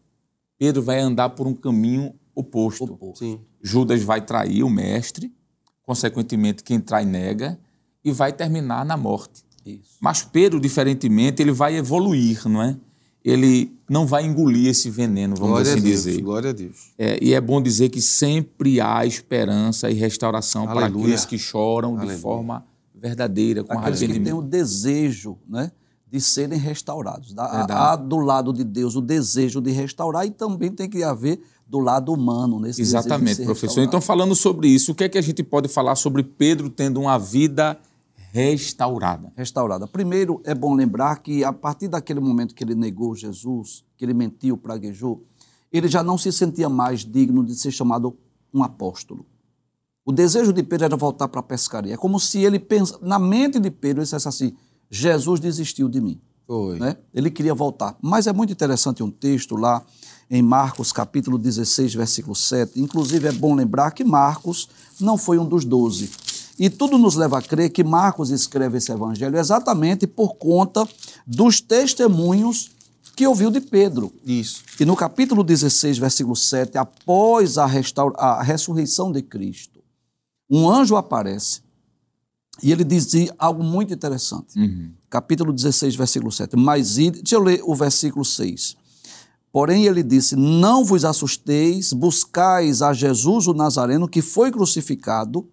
Pedro 0.59 0.83
vai 0.83 1.01
andar 1.01 1.31
por 1.31 1.47
um 1.47 1.55
caminho 1.55 2.15
oposto. 2.35 2.85
oposto. 2.85 3.41
Judas 3.63 4.03
vai 4.03 4.21
trair 4.21 4.63
o 4.63 4.69
mestre, 4.69 5.33
consequentemente, 5.83 6.63
quem 6.63 6.79
trai 6.79 7.07
nega, 7.07 7.59
e 8.05 8.13
vai 8.13 8.33
terminar 8.33 8.85
na 8.85 8.97
morte. 8.97 9.45
Isso. 9.65 9.97
Mas 10.01 10.23
Pedro, 10.23 10.61
diferentemente, 10.61 11.43
ele 11.43 11.53
vai 11.53 11.77
evoluir, 11.77 12.49
não 12.49 12.63
é? 12.63 12.77
Ele 13.25 13.77
não 13.89 14.07
vai 14.07 14.25
engolir 14.25 14.69
esse 14.69 14.89
veneno, 14.91 15.35
vamos 15.35 15.51
glória 15.51 15.73
assim 15.73 15.83
Deus, 15.83 16.05
dizer. 16.05 16.23
Glória 16.23 16.51
a 16.51 16.53
Deus. 16.53 16.93
É, 16.97 17.19
e 17.23 17.35
é 17.35 17.41
bom 17.41 17.61
dizer 17.61 17.89
que 17.89 18.01
sempre 18.01 18.81
há 18.81 19.05
esperança 19.05 19.91
e 19.91 19.95
restauração 19.95 20.69
Aleluia. 20.69 20.91
para 20.91 21.01
aqueles 21.01 21.25
que 21.25 21.39
choram 21.39 21.97
Aleluia. 21.97 22.17
de 22.17 22.23
forma 22.23 22.65
verdadeira, 22.95 23.63
com 23.65 23.73
aqueles 23.73 23.99
arrependimento. 23.99 24.25
que 24.25 24.31
têm 24.31 24.39
o 24.39 24.43
desejo, 24.43 25.39
né? 25.49 25.71
de 26.11 26.21
serem 26.21 26.59
restaurados. 26.59 27.35
Há, 27.37 27.93
há, 27.93 27.97
do 27.97 28.17
lado 28.17 28.53
de 28.53 28.65
Deus 28.65 28.97
o 28.97 29.01
desejo 29.01 29.61
de 29.61 29.71
restaurar 29.71 30.27
e 30.27 30.31
também 30.31 30.71
tem 30.71 30.89
que 30.89 31.03
haver 31.03 31.41
do 31.67 31.79
lado 31.79 32.13
humano 32.13 32.59
nesse 32.59 32.81
Exatamente, 32.81 33.43
professor. 33.43 33.83
Então, 33.83 34.01
falando 34.01 34.35
sobre 34.35 34.69
isso, 34.69 34.93
o 34.93 34.95
que 34.95 35.05
é 35.05 35.09
que 35.09 35.19
a 35.19 35.23
gente 35.23 35.43
pode 35.43 35.69
falar 35.69 35.97
sobre 35.97 36.23
Pedro 36.23 36.71
tendo 36.71 36.99
uma 36.99 37.19
vida 37.19 37.79
restaurada? 38.33 39.33
Restaurada. 39.37 39.87
Primeiro, 39.87 40.41
é 40.45 40.55
bom 40.55 40.75
lembrar 40.75 41.17
que 41.17 41.45
a 41.45 41.53
partir 41.53 41.89
daquele 41.89 42.21
momento 42.21 42.55
que 42.55 42.63
ele 42.63 42.75
negou 42.75 43.15
Jesus, 43.15 43.85
que 43.97 44.05
ele 44.05 44.15
mentiu, 44.15 44.57
praguejou, 44.57 45.23
ele 45.73 45.89
já 45.89 46.03
não 46.03 46.17
se 46.17 46.33
sentia 46.33 46.69
mais 46.69 47.05
digno 47.05 47.45
de 47.45 47.55
ser 47.55 47.71
chamado 47.71 48.17
um 48.53 48.63
apóstolo. 48.63 49.27
O 50.05 50.13
desejo 50.13 50.53
de 50.53 50.63
Pedro 50.63 50.87
era 50.87 50.97
voltar 50.97 51.29
para 51.29 51.41
a 51.41 51.43
pescaria. 51.43 51.95
É 51.95 51.97
como 51.97 52.19
se 52.19 52.39
ele 52.39 52.59
pensa, 52.59 52.99
na 53.03 53.19
mente 53.19 53.61
de 53.61 53.71
Pedro, 53.71 53.99
ele 54.01 54.05
dissesse 54.05 54.27
assim: 54.27 54.57
Jesus 54.91 55.39
desistiu 55.39 55.89
de 55.89 56.01
mim. 56.01 56.21
Foi. 56.47 56.79
Né? 56.79 56.97
Ele 57.13 57.31
queria 57.31 57.55
voltar. 57.55 57.95
Mas 58.01 58.27
é 58.27 58.33
muito 58.33 58.51
interessante 58.51 59.03
um 59.03 59.11
texto 59.11 59.55
lá 59.55 59.85
em 60.31 60.41
Marcos 60.41 60.93
capítulo 60.93 61.37
16, 61.37 61.95
versículo 61.95 62.35
7. 62.35 62.81
Inclusive 62.81 63.29
é 63.29 63.33
bom 63.33 63.55
lembrar 63.55 63.91
que 63.91 64.03
Marcos 64.03 64.69
não 64.99 65.19
foi 65.19 65.39
um 65.39 65.45
dos 65.45 65.67
doze. 65.67 66.11
E 66.59 66.69
tudo 66.69 66.99
nos 66.99 67.15
leva 67.15 67.39
a 67.39 67.43
crer 67.43 67.71
que 67.71 67.85
Marcos 67.85 68.31
escreve 68.31 68.79
esse 68.79 68.91
evangelho 68.91 69.39
exatamente 69.39 70.07
por 70.07 70.35
conta 70.35 70.87
dos 71.27 71.61
testemunhos 71.61 72.71
que 73.15 73.27
ouviu 73.27 73.51
de 73.51 73.61
Pedro. 73.61 74.13
Isso. 74.25 74.63
E 74.79 74.85
no 74.85 74.97
capítulo 74.97 75.45
16, 75.45 75.99
versículo 75.99 76.35
7, 76.35 76.77
após 76.79 77.59
a, 77.59 77.69
a 78.17 78.43
ressurreição 78.43 79.13
de 79.13 79.23
Cristo, 79.23 79.81
um 80.51 80.69
anjo 80.69 80.97
aparece 80.97 81.61
e 82.63 82.73
ele 82.73 82.85
dizia 82.85 83.33
algo 83.39 83.63
muito 83.63 83.95
interessante. 83.95 84.59
Uhum. 84.59 84.93
Capítulo 85.09 85.53
16, 85.53 85.95
versículo 85.95 86.33
7. 86.33 86.57
Mas, 86.57 86.97
deixa 86.97 87.37
eu 87.37 87.43
ler 87.43 87.61
o 87.65 87.75
versículo 87.75 88.25
6. 88.25 88.77
Porém, 89.53 89.87
ele 89.87 90.03
disse: 90.03 90.37
Não 90.37 90.85
vos 90.85 91.05
assusteis, 91.05 91.93
buscais 91.93 92.83
a 92.83 92.93
Jesus 92.93 93.47
o 93.47 93.55
Nazareno, 93.55 94.09
que 94.09 94.21
foi 94.21 94.51
crucificado, 94.51 95.49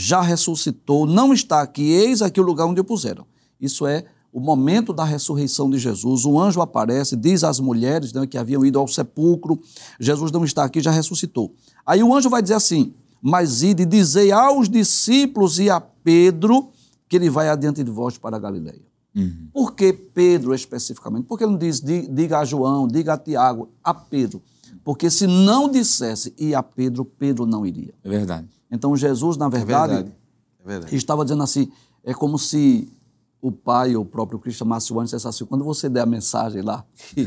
já 0.00 0.20
ressuscitou, 0.20 1.06
não 1.06 1.32
está 1.32 1.60
aqui, 1.60 1.82
eis 1.82 2.22
aqui 2.22 2.40
o 2.40 2.44
lugar 2.44 2.66
onde 2.66 2.80
o 2.80 2.84
puseram. 2.84 3.26
Isso 3.60 3.84
é 3.84 4.04
o 4.32 4.38
momento 4.38 4.92
da 4.92 5.02
ressurreição 5.02 5.68
de 5.68 5.76
Jesus. 5.76 6.24
O 6.24 6.38
anjo 6.38 6.60
aparece, 6.60 7.16
diz 7.16 7.42
às 7.42 7.58
mulheres 7.58 8.12
né, 8.12 8.24
que 8.24 8.38
haviam 8.38 8.64
ido 8.64 8.78
ao 8.78 8.86
sepulcro: 8.86 9.60
Jesus 9.98 10.30
não 10.30 10.44
está 10.44 10.62
aqui, 10.62 10.80
já 10.80 10.92
ressuscitou. 10.92 11.52
Aí 11.84 12.00
o 12.00 12.14
anjo 12.14 12.30
vai 12.30 12.40
dizer 12.40 12.54
assim: 12.54 12.94
Mas 13.20 13.64
ide, 13.64 13.84
dizei 13.84 14.30
aos 14.30 14.68
discípulos 14.68 15.58
e 15.58 15.68
a 15.68 15.80
Pedro 15.80 16.68
que 17.08 17.16
ele 17.16 17.28
vai 17.28 17.48
adiante 17.48 17.82
de 17.82 17.90
vós 17.90 18.16
para 18.16 18.36
a 18.36 18.38
Galileia. 18.38 18.86
Uhum. 19.16 19.48
Por 19.52 19.74
que 19.74 19.92
Pedro 19.92 20.54
especificamente? 20.54 21.24
Porque 21.24 21.42
ele 21.42 21.50
não 21.50 21.58
diz, 21.58 21.80
diga 21.80 22.38
a 22.38 22.44
João, 22.44 22.86
diga 22.86 23.14
a 23.14 23.18
Tiago, 23.18 23.68
a 23.82 23.92
Pedro. 23.92 24.40
Porque 24.84 25.10
se 25.10 25.26
não 25.26 25.68
dissesse 25.68 26.32
e 26.38 26.54
a 26.54 26.62
Pedro, 26.62 27.04
Pedro 27.04 27.46
não 27.46 27.66
iria. 27.66 27.94
É 28.04 28.08
verdade. 28.08 28.46
Então 28.70 28.96
Jesus, 28.96 29.36
na 29.36 29.48
verdade, 29.48 29.92
é 29.92 29.96
verdade. 29.96 30.16
É 30.60 30.68
verdade. 30.68 30.96
estava 30.96 31.24
dizendo 31.24 31.42
assim, 31.42 31.70
é 32.04 32.12
como 32.12 32.38
se 32.38 32.92
o 33.40 33.52
pai 33.52 33.94
ou 33.94 34.02
o 34.02 34.06
próprio 34.06 34.38
Cristo 34.38 34.58
chamasse 34.58 34.92
o 34.92 34.96
anjo 34.96 35.04
e 35.04 35.16
dissesse 35.16 35.28
assim, 35.28 35.44
quando 35.44 35.64
você 35.64 35.88
der 35.88 36.00
a 36.00 36.06
mensagem 36.06 36.62
lá, 36.62 36.84
que, 37.14 37.26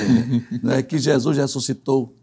né, 0.62 0.82
que 0.82 0.98
Jesus 0.98 1.36
ressuscitou, 1.36 2.14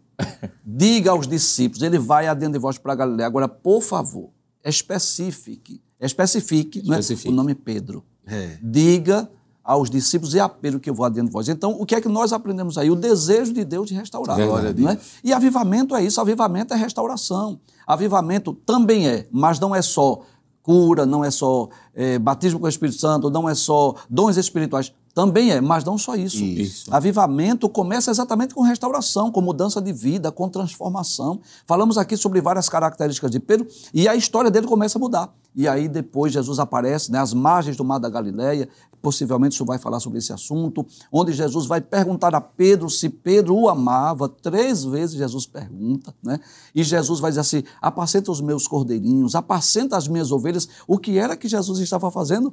diga 0.64 1.10
aos 1.10 1.26
discípulos, 1.26 1.82
ele 1.82 1.98
vai 1.98 2.26
adiante 2.26 2.54
de 2.54 2.58
vós 2.58 2.78
para 2.78 2.92
a 2.92 2.96
Galileia. 2.96 3.26
Agora, 3.26 3.46
por 3.46 3.82
favor, 3.82 4.30
especifique, 4.64 5.82
especifique, 6.00 6.78
especifique. 6.78 7.28
Né, 7.28 7.32
o 7.32 7.36
nome 7.36 7.54
Pedro. 7.54 8.04
É. 8.26 8.58
Diga 8.62 9.30
aos 9.66 9.90
discípulos 9.90 10.32
e 10.32 10.38
a 10.38 10.48
Pedro 10.48 10.78
que 10.78 10.88
eu 10.88 10.94
vou 10.94 11.04
adiante 11.04 11.26
de 11.26 11.32
vós. 11.32 11.48
Então, 11.48 11.72
o 11.72 11.84
que 11.84 11.96
é 11.96 12.00
que 12.00 12.08
nós 12.08 12.32
aprendemos 12.32 12.78
aí? 12.78 12.88
O 12.88 12.94
desejo 12.94 13.52
de 13.52 13.64
Deus 13.64 13.88
de 13.88 13.94
restaurar. 13.94 14.38
Não 14.84 14.90
é? 14.90 14.98
E 15.24 15.32
avivamento 15.32 15.96
é 15.96 16.04
isso, 16.04 16.20
avivamento 16.20 16.72
é 16.72 16.76
restauração. 16.76 17.58
Avivamento 17.84 18.54
também 18.64 19.08
é, 19.08 19.26
mas 19.30 19.58
não 19.58 19.74
é 19.74 19.82
só 19.82 20.20
cura, 20.62 21.04
não 21.04 21.24
é 21.24 21.30
só 21.30 21.68
é, 21.94 22.18
batismo 22.18 22.60
com 22.60 22.66
o 22.66 22.68
Espírito 22.68 22.98
Santo, 23.00 23.28
não 23.28 23.48
é 23.48 23.54
só 23.54 23.94
dons 24.08 24.36
espirituais. 24.36 24.92
Também 25.16 25.50
é, 25.50 25.62
mas 25.62 25.82
não 25.82 25.96
só 25.96 26.14
isso. 26.14 26.44
Isso. 26.44 26.94
Avivamento 26.94 27.70
começa 27.70 28.10
exatamente 28.10 28.54
com 28.54 28.60
restauração, 28.60 29.32
com 29.32 29.40
mudança 29.40 29.80
de 29.80 29.90
vida, 29.90 30.30
com 30.30 30.46
transformação. 30.46 31.40
Falamos 31.64 31.96
aqui 31.96 32.18
sobre 32.18 32.38
várias 32.38 32.68
características 32.68 33.30
de 33.30 33.40
Pedro 33.40 33.66
e 33.94 34.06
a 34.06 34.14
história 34.14 34.50
dele 34.50 34.66
começa 34.66 34.98
a 34.98 35.00
mudar. 35.00 35.34
E 35.54 35.66
aí 35.66 35.88
depois 35.88 36.34
Jesus 36.34 36.58
aparece 36.58 37.10
né, 37.10 37.18
às 37.18 37.32
margens 37.32 37.78
do 37.78 37.82
mar 37.82 37.98
da 37.98 38.10
Galileia, 38.10 38.68
possivelmente 39.00 39.54
o 39.54 39.56
senhor 39.56 39.68
vai 39.68 39.78
falar 39.78 40.00
sobre 40.00 40.18
esse 40.18 40.34
assunto, 40.34 40.84
onde 41.10 41.32
Jesus 41.32 41.64
vai 41.64 41.80
perguntar 41.80 42.34
a 42.34 42.40
Pedro 42.42 42.90
se 42.90 43.08
Pedro 43.08 43.56
o 43.56 43.70
amava. 43.70 44.28
Três 44.28 44.84
vezes 44.84 45.16
Jesus 45.16 45.46
pergunta, 45.46 46.14
né? 46.22 46.38
E 46.74 46.82
Jesus 46.82 47.20
vai 47.20 47.30
dizer 47.30 47.40
assim: 47.40 47.62
apacenta 47.80 48.30
os 48.30 48.42
meus 48.42 48.68
cordeirinhos, 48.68 49.34
apacenta 49.34 49.96
as 49.96 50.08
minhas 50.08 50.30
ovelhas. 50.30 50.68
O 50.86 50.98
que 50.98 51.16
era 51.16 51.38
que 51.38 51.48
Jesus 51.48 51.78
estava 51.78 52.10
fazendo? 52.10 52.52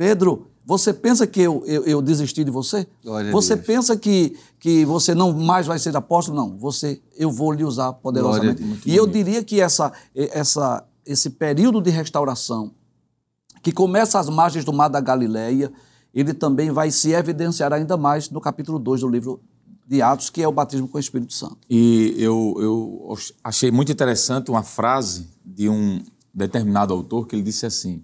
Pedro, 0.00 0.46
você 0.64 0.94
pensa 0.94 1.26
que 1.26 1.42
eu, 1.42 1.62
eu, 1.66 1.84
eu 1.84 2.00
desisti 2.00 2.42
de 2.42 2.50
você? 2.50 2.86
Glória 3.04 3.30
você 3.30 3.54
pensa 3.54 3.94
que, 3.98 4.34
que 4.58 4.82
você 4.82 5.14
não 5.14 5.30
mais 5.30 5.66
vai 5.66 5.78
ser 5.78 5.94
apóstolo? 5.94 6.38
Não, 6.38 6.56
você, 6.56 7.02
eu 7.18 7.30
vou 7.30 7.52
lhe 7.52 7.64
usar 7.64 7.92
poderosamente. 7.92 8.62
E 8.86 8.96
eu 8.96 9.06
diria 9.06 9.44
que 9.44 9.60
essa, 9.60 9.92
essa, 10.14 10.82
esse 11.04 11.28
período 11.28 11.82
de 11.82 11.90
restauração, 11.90 12.72
que 13.62 13.72
começa 13.72 14.18
às 14.18 14.30
margens 14.30 14.64
do 14.64 14.72
mar 14.72 14.88
da 14.88 15.02
Galileia, 15.02 15.70
ele 16.14 16.32
também 16.32 16.70
vai 16.70 16.90
se 16.90 17.12
evidenciar 17.12 17.70
ainda 17.70 17.98
mais 17.98 18.30
no 18.30 18.40
capítulo 18.40 18.78
2 18.78 19.02
do 19.02 19.08
livro 19.08 19.42
de 19.86 20.00
Atos, 20.00 20.30
que 20.30 20.42
é 20.42 20.48
o 20.48 20.52
batismo 20.52 20.88
com 20.88 20.96
o 20.96 21.00
Espírito 21.00 21.34
Santo. 21.34 21.58
E 21.68 22.14
eu, 22.16 22.56
eu 22.58 23.14
achei 23.44 23.70
muito 23.70 23.92
interessante 23.92 24.50
uma 24.50 24.62
frase 24.62 25.28
de 25.44 25.68
um 25.68 26.02
determinado 26.32 26.94
autor 26.94 27.26
que 27.26 27.36
ele 27.36 27.42
disse 27.42 27.66
assim, 27.66 28.02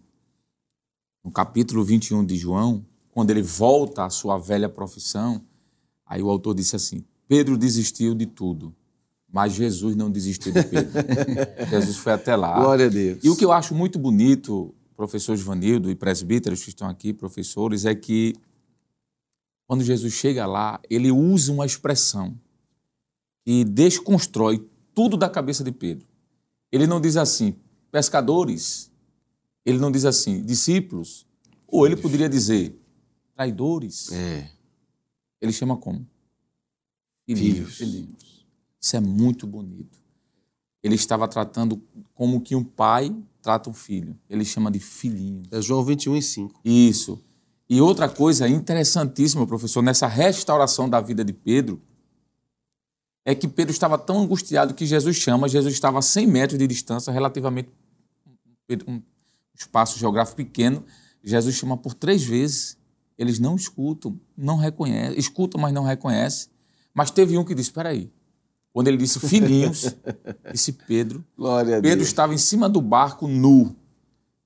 no 1.27 1.33
capítulo 1.33 1.83
21 1.83 2.24
de 2.24 2.37
João, 2.37 2.87
quando 3.11 3.33
ele 3.33 3.43
volta 3.43 4.05
à 4.05 4.11
sua 4.11 4.39
velha 4.39 4.68
profissão, 4.68 5.43
aí 6.07 6.22
o 6.22 6.31
autor 6.31 6.55
disse 6.55 6.77
assim: 6.77 7.05
Pedro 7.27 7.59
desistiu 7.59 8.14
de 8.14 8.27
tudo, 8.27 8.72
mas 9.29 9.53
Jesus 9.53 9.97
não 9.97 10.09
desistiu 10.09 10.53
de 10.53 10.62
Pedro. 10.62 10.93
Jesus 11.68 11.97
foi 11.97 12.12
até 12.12 12.37
lá. 12.37 12.61
Glória 12.61 12.87
a 12.87 12.89
Deus. 12.89 13.18
E 13.24 13.29
o 13.29 13.35
que 13.35 13.45
eu 13.45 13.51
acho 13.51 13.74
muito 13.74 13.99
bonito, 13.99 14.72
professor 14.97 15.35
Givanildo 15.35 15.91
e 15.91 15.97
presbíteros 15.97 16.62
que 16.62 16.68
estão 16.68 16.89
aqui, 16.89 17.12
professores, 17.12 17.85
é 17.85 17.95
que 17.95 18.33
quando 19.66 19.83
Jesus 19.83 20.12
chega 20.12 20.47
lá, 20.47 20.81
ele 20.89 21.11
usa 21.11 21.53
uma 21.53 21.66
expressão 21.66 22.39
que 23.45 23.64
desconstrói 23.64 24.64
tudo 24.95 25.16
da 25.16 25.29
cabeça 25.29 25.64
de 25.64 25.72
Pedro. 25.72 26.07
Ele 26.70 26.87
não 26.87 27.01
diz 27.01 27.16
assim, 27.16 27.57
pescadores. 27.91 28.95
Ele 29.67 29.79
não 29.79 29.91
diz 29.91 30.05
assim, 30.05 30.43
discípulos. 30.43 31.27
Ou 31.67 31.85
ele 31.85 31.97
poderia 31.97 32.29
dizer, 32.29 32.81
traidores. 33.35 34.12
É. 34.12 34.49
Ele 35.41 35.53
chama 35.53 35.77
como? 35.77 36.07
Filhos. 37.27 37.75
Filhinhos. 37.75 38.47
Isso 38.81 38.97
é 38.97 39.01
muito 39.01 39.45
bonito. 39.45 39.99
Ele 40.81 40.95
estava 40.95 41.27
tratando 41.27 41.83
como 42.14 42.41
que 42.41 42.55
um 42.55 42.62
pai 42.62 43.14
trata 43.43 43.69
um 43.69 43.73
filho. 43.73 44.17
Ele 44.31 44.45
chama 44.45 44.71
de 44.71 44.79
filhinho. 44.79 45.43
É 45.51 45.61
João 45.61 45.85
21 45.85 46.17
e 46.17 46.23
5. 46.23 46.61
Isso. 46.64 47.21
E 47.69 47.81
outra 47.81 48.09
coisa 48.09 48.49
interessantíssima, 48.49 49.45
professor, 49.45 49.83
nessa 49.83 50.07
restauração 50.07 50.89
da 50.89 51.01
vida 51.01 51.25
de 51.25 51.33
Pedro, 51.33 51.83
é 53.25 53.35
que 53.35 53.49
Pedro 53.49 53.73
estava 53.73 53.99
tão 53.99 54.21
angustiado 54.23 54.73
que 54.73 54.87
Jesus 54.87 55.17
chama, 55.17 55.49
Jesus 55.49 55.75
estava 55.75 55.99
a 55.99 56.03
100 56.03 56.27
metros 56.29 56.59
de 56.61 56.67
distância, 56.69 57.12
relativamente 57.12 57.69
um 58.87 59.03
espaço 59.57 59.99
geográfico 59.99 60.37
pequeno, 60.37 60.85
Jesus 61.23 61.57
chama 61.57 61.77
por 61.77 61.95
três 61.95 62.23
vezes, 62.23 62.77
eles 63.19 63.39
não 63.39 63.57
escutam, 63.57 64.19
não 64.37 64.57
reconhecem, 64.57 65.19
escutam, 65.19 65.61
mas 65.61 65.73
não 65.73 65.83
reconhecem. 65.83 66.51
Mas 66.95 67.11
teve 67.11 67.37
um 67.37 67.45
que 67.45 67.55
disse, 67.55 67.71
espera 67.71 67.89
aí, 67.89 68.13
quando 68.73 68.89
ele 68.89 68.97
disse 68.97 69.19
filhinhos, 69.19 69.97
disse 70.53 70.73
Pedro, 70.73 71.25
Glória 71.37 71.81
Pedro 71.81 72.05
estava 72.05 72.35
em 72.35 72.39
cima 72.39 72.69
do 72.69 72.81
barco 72.81 73.27
nu. 73.27 73.75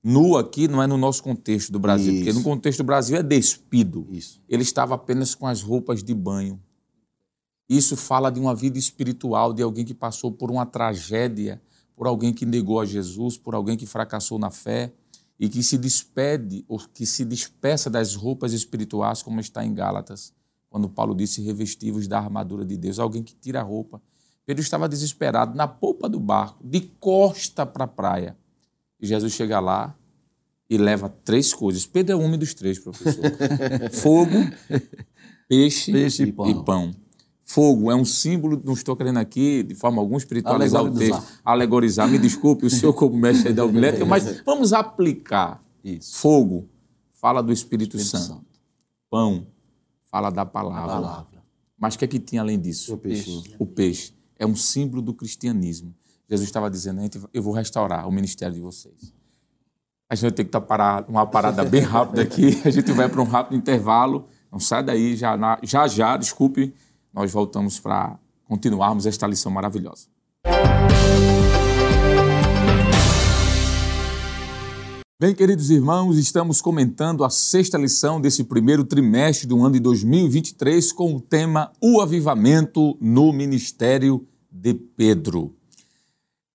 Nu 0.03 0.35
aqui 0.35 0.67
não 0.67 0.81
é 0.81 0.87
no 0.87 0.97
nosso 0.97 1.21
contexto 1.21 1.71
do 1.71 1.77
Brasil, 1.77 2.13
porque 2.15 2.29
Isso. 2.31 2.39
no 2.39 2.43
contexto 2.43 2.79
do 2.79 2.85
Brasil 2.85 3.15
é 3.15 3.21
despido. 3.21 4.07
Isso. 4.09 4.41
Ele 4.49 4.63
estava 4.63 4.95
apenas 4.95 5.35
com 5.35 5.45
as 5.45 5.61
roupas 5.61 6.03
de 6.03 6.13
banho. 6.15 6.59
Isso 7.69 7.95
fala 7.95 8.31
de 8.31 8.39
uma 8.39 8.55
vida 8.55 8.79
espiritual, 8.79 9.53
de 9.53 9.61
alguém 9.61 9.85
que 9.85 9.93
passou 9.93 10.31
por 10.31 10.49
uma 10.49 10.65
tragédia, 10.65 11.61
por 11.95 12.07
alguém 12.07 12.33
que 12.33 12.45
negou 12.45 12.79
a 12.79 12.85
Jesus, 12.85 13.37
por 13.37 13.53
alguém 13.53 13.77
que 13.77 13.85
fracassou 13.85 14.39
na 14.39 14.49
fé 14.49 14.91
e 15.41 15.49
que 15.49 15.63
se 15.63 15.75
despede, 15.75 16.63
ou 16.67 16.77
que 16.77 17.03
se 17.03 17.25
despeça 17.25 17.89
das 17.89 18.13
roupas 18.13 18.53
espirituais, 18.53 19.23
como 19.23 19.39
está 19.39 19.65
em 19.65 19.73
Gálatas, 19.73 20.31
quando 20.69 20.87
Paulo 20.87 21.15
disse 21.15 21.41
revestivos 21.41 22.07
da 22.07 22.19
armadura 22.19 22.63
de 22.63 22.77
Deus, 22.77 22.99
alguém 22.99 23.23
que 23.23 23.33
tira 23.33 23.59
a 23.59 23.63
roupa. 23.63 23.99
Pedro 24.45 24.61
estava 24.61 24.87
desesperado 24.87 25.57
na 25.57 25.67
polpa 25.67 26.07
do 26.07 26.19
barco, 26.19 26.63
de 26.63 26.81
costa 26.99 27.65
para 27.65 27.85
a 27.85 27.87
praia. 27.87 28.37
E 28.99 29.07
Jesus 29.07 29.33
chega 29.33 29.59
lá 29.59 29.95
e 30.69 30.77
leva 30.77 31.09
três 31.09 31.55
coisas. 31.55 31.87
Pedro 31.87 32.13
é 32.13 32.23
homem 32.23 32.37
dos 32.37 32.53
três, 32.53 32.77
professor: 32.77 33.23
fogo, 33.91 34.37
peixe, 35.49 35.91
Peixe 35.91 36.23
e, 36.23 36.31
pão. 36.31 36.47
e 36.47 36.63
pão. 36.63 36.91
Fogo 37.51 37.91
é 37.91 37.95
um 37.95 38.05
símbolo, 38.05 38.61
não 38.63 38.71
estou 38.71 38.95
querendo 38.95 39.17
aqui 39.17 39.61
de 39.61 39.75
forma 39.75 40.01
alguma 40.01 40.17
espiritualizar 40.17 40.81
o 40.85 40.93
texto, 40.93 41.21
alegorizar. 41.43 42.07
Me 42.07 42.17
desculpe, 42.17 42.65
o 42.65 42.69
senhor 42.69 42.93
como 42.93 43.17
mestre 43.17 43.51
da 43.51 43.65
homilética, 43.65 44.05
mas 44.05 44.39
vamos 44.45 44.71
aplicar. 44.71 45.61
Isso. 45.83 46.15
Fogo 46.15 46.69
fala 47.11 47.43
do 47.43 47.51
Espírito, 47.51 47.97
Espírito 47.97 48.25
Santo. 48.25 48.35
Santo. 48.35 48.61
Pão 49.09 49.47
fala 50.09 50.29
da 50.29 50.45
palavra. 50.45 50.93
palavra. 50.93 51.43
Mas 51.77 51.95
o 51.95 51.99
que 51.99 52.05
é 52.05 52.07
que 52.07 52.19
tinha 52.19 52.41
além 52.41 52.57
disso? 52.57 52.93
O 52.93 52.97
peixinho. 52.97 53.43
O 53.59 53.65
peixe. 53.65 54.13
É 54.39 54.45
um 54.45 54.55
símbolo 54.55 55.01
do 55.01 55.13
cristianismo. 55.13 55.93
Jesus 56.29 56.47
estava 56.47 56.69
dizendo, 56.69 57.01
"Gente, 57.01 57.19
eu 57.33 57.43
vou 57.43 57.53
restaurar 57.53 58.07
o 58.07 58.11
ministério 58.13 58.55
de 58.55 58.61
vocês. 58.61 59.13
A 60.09 60.15
gente 60.15 60.21
vai 60.23 60.31
ter 60.31 60.45
que 60.45 60.51
tá 60.51 60.61
parar 60.61 61.03
uma 61.09 61.27
parada 61.27 61.65
bem 61.65 61.81
rápida 61.81 62.21
aqui. 62.21 62.61
A 62.63 62.69
gente 62.69 62.93
vai 62.93 63.09
para 63.09 63.21
um 63.21 63.25
rápido 63.25 63.57
intervalo. 63.57 64.29
Não 64.49 64.59
sai 64.59 64.81
daí, 64.81 65.17
já, 65.17 65.37
já, 65.63 65.85
já, 65.85 66.15
desculpe. 66.15 66.73
Nós 67.13 67.31
voltamos 67.31 67.79
para 67.79 68.17
continuarmos 68.45 69.05
esta 69.05 69.27
lição 69.27 69.51
maravilhosa. 69.51 70.07
Bem, 75.19 75.35
queridos 75.35 75.69
irmãos, 75.69 76.17
estamos 76.17 76.61
comentando 76.61 77.23
a 77.23 77.29
sexta 77.29 77.77
lição 77.77 78.19
desse 78.19 78.43
primeiro 78.43 78.83
trimestre 78.83 79.47
do 79.47 79.59
ano 79.63 79.73
de 79.73 79.79
2023 79.79 80.91
com 80.93 81.15
o 81.15 81.21
tema 81.21 81.71
O 81.79 82.01
Avivamento 82.01 82.97
no 82.99 83.31
Ministério 83.31 84.25
de 84.51 84.73
Pedro. 84.73 85.53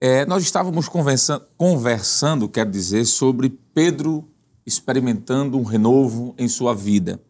É, 0.01 0.27
nós 0.27 0.43
estávamos 0.43 0.89
conversa- 0.89 1.47
conversando, 1.57 2.49
quero 2.49 2.71
dizer, 2.71 3.05
sobre 3.05 3.51
Pedro 3.73 4.29
experimentando 4.67 5.57
um 5.57 5.63
renovo 5.63 6.35
em 6.37 6.49
sua 6.49 6.75
vida. 6.75 7.23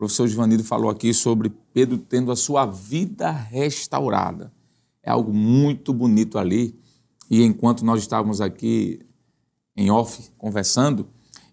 O 0.00 0.08
professor 0.08 0.26
Givanildo 0.26 0.64
falou 0.64 0.90
aqui 0.90 1.12
sobre 1.12 1.52
Pedro 1.74 1.98
tendo 1.98 2.32
a 2.32 2.36
sua 2.36 2.64
vida 2.64 3.30
restaurada. 3.30 4.50
É 5.02 5.10
algo 5.10 5.30
muito 5.30 5.92
bonito 5.92 6.38
ali. 6.38 6.74
E 7.30 7.42
enquanto 7.42 7.84
nós 7.84 8.00
estávamos 8.00 8.40
aqui 8.40 9.00
em 9.76 9.90
off 9.90 10.30
conversando, 10.38 11.06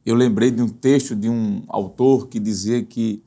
eu 0.06 0.16
lembrei 0.16 0.50
de 0.50 0.62
um 0.62 0.70
texto 0.70 1.14
de 1.14 1.28
um 1.28 1.62
autor 1.68 2.30
que 2.30 2.39
dizia 2.39 2.82
que 2.82 3.22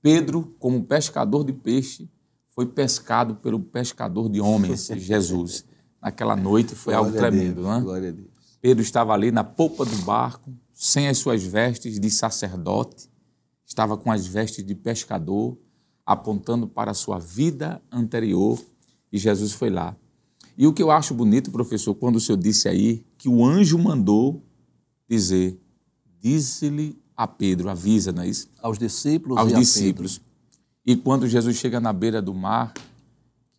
Pedro, 0.00 0.56
como 0.58 0.82
pescador 0.82 1.44
de 1.44 1.52
peixe, 1.52 2.08
foi 2.48 2.64
pescado 2.64 3.34
pelo 3.34 3.60
pescador 3.60 4.30
de 4.30 4.40
homens, 4.40 4.86
Jesus. 4.96 5.66
Naquela 6.00 6.34
noite 6.34 6.74
foi 6.74 6.94
algo 6.94 7.10
Glória 7.10 7.28
a 7.28 7.30
tremendo, 7.30 7.60
não 7.60 7.74
é? 7.74 7.80
Glória 7.82 8.08
a 8.08 8.12
Deus. 8.12 8.30
Pedro 8.58 8.82
estava 8.82 9.12
ali 9.12 9.30
na 9.30 9.44
polpa 9.44 9.84
do 9.84 9.96
barco, 9.98 10.50
sem 10.72 11.08
as 11.08 11.18
suas 11.18 11.42
vestes 11.42 12.00
de 12.00 12.10
sacerdote, 12.10 13.11
estava 13.72 13.96
com 13.96 14.12
as 14.12 14.26
vestes 14.26 14.62
de 14.62 14.74
pescador, 14.74 15.56
apontando 16.04 16.68
para 16.68 16.90
a 16.90 16.94
sua 16.94 17.18
vida 17.18 17.82
anterior, 17.90 18.62
e 19.10 19.18
Jesus 19.18 19.52
foi 19.52 19.70
lá. 19.70 19.96
E 20.58 20.66
o 20.66 20.74
que 20.74 20.82
eu 20.82 20.90
acho 20.90 21.14
bonito, 21.14 21.50
professor, 21.50 21.94
quando 21.94 22.16
o 22.16 22.20
senhor 22.20 22.36
disse 22.36 22.68
aí 22.68 23.02
que 23.16 23.30
o 23.30 23.44
anjo 23.44 23.78
mandou 23.78 24.42
dizer, 25.08 25.58
disse-lhe 26.20 27.00
a 27.16 27.26
Pedro, 27.26 27.70
avisa, 27.70 28.12
não 28.12 28.22
é 28.22 28.28
isso? 28.28 28.50
Aos 28.60 28.78
discípulos 28.78 29.38
aos 29.38 29.50
e 29.50 29.54
discípulos. 29.54 30.20
E 30.84 30.94
quando 30.94 31.26
Jesus 31.26 31.56
chega 31.56 31.80
na 31.80 31.94
beira 31.94 32.20
do 32.20 32.34
mar, 32.34 32.74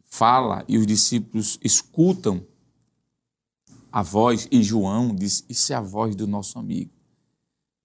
fala 0.04 0.64
e 0.68 0.78
os 0.78 0.86
discípulos 0.86 1.58
escutam 1.64 2.46
a 3.92 4.04
voz, 4.04 4.48
e 4.52 4.62
João 4.62 5.14
diz: 5.14 5.44
Isso 5.50 5.74
é 5.74 5.76
a 5.76 5.82
voz 5.82 6.16
do 6.16 6.28
nosso 6.28 6.60
amigo. 6.60 6.93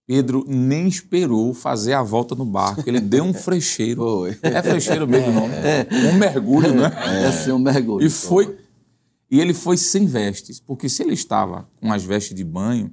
Pedro 0.09 0.43
nem 0.49 0.89
esperou 0.89 1.53
fazer 1.53 1.93
a 1.93 2.03
volta 2.03 2.35
no 2.35 2.47
barco, 2.47 2.83
ele 2.87 2.99
deu 2.99 3.23
um 3.25 3.35
frecheiro. 3.35 4.01
Foi. 4.01 4.39
É 4.43 4.63
frecheiro 4.63 5.07
mesmo 5.07 5.29
o 5.29 5.35
nome? 5.35 5.53
Um 6.11 6.17
mergulho, 6.17 6.75
né? 6.75 6.89
Pedro. 6.89 7.11
É 7.11 7.31
ser 7.33 7.53
um 7.53 7.59
mergulho. 7.59 8.05
E 8.07 8.09
foi 8.09 8.57
e 9.31 9.39
ele 9.39 9.53
foi 9.53 9.77
sem 9.77 10.07
vestes, 10.07 10.59
porque 10.59 10.89
se 10.89 11.03
ele 11.03 11.13
estava 11.13 11.69
com 11.79 11.93
as 11.93 12.03
vestes 12.03 12.35
de 12.35 12.43
banho, 12.43 12.91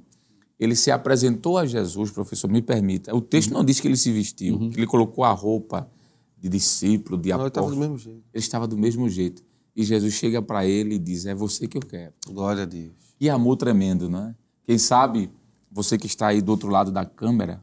ele 0.60 0.76
se 0.76 0.90
apresentou 0.90 1.56
a 1.56 1.64
Jesus, 1.64 2.10
professor, 2.10 2.50
me 2.50 2.60
permita. 2.60 3.16
O 3.16 3.22
texto 3.22 3.50
não 3.54 3.64
diz 3.64 3.80
que 3.80 3.88
ele 3.88 3.96
se 3.96 4.12
vestiu, 4.12 4.68
que 4.70 4.78
ele 4.78 4.86
colocou 4.86 5.24
a 5.24 5.32
roupa 5.32 5.90
de 6.38 6.50
discípulo, 6.50 7.16
de 7.16 7.30
Não, 7.30 7.38
ele 7.38 7.48
estava 7.48 7.66
apóstolo. 7.68 7.74
do 7.74 7.80
mesmo 7.80 7.98
jeito. 7.98 8.24
Ele 8.34 8.44
estava 8.44 8.66
do 8.66 8.76
mesmo 8.76 9.08
jeito. 9.08 9.42
E 9.74 9.82
Jesus 9.82 10.12
chega 10.12 10.42
para 10.42 10.66
ele 10.66 10.96
e 10.96 10.98
diz: 10.98 11.24
É 11.24 11.34
você 11.34 11.66
que 11.66 11.78
eu 11.78 11.82
quero. 11.82 12.12
Glória 12.26 12.64
a 12.64 12.66
Deus. 12.66 12.92
E 13.18 13.30
amor 13.30 13.56
tremendo, 13.56 14.10
não 14.10 14.28
é? 14.28 14.34
Quem 14.66 14.76
sabe 14.76 15.30
você 15.76 15.98
que 15.98 16.06
está 16.06 16.28
aí 16.28 16.40
do 16.40 16.50
outro 16.50 16.70
lado 16.70 16.90
da 16.90 17.04
câmera, 17.04 17.62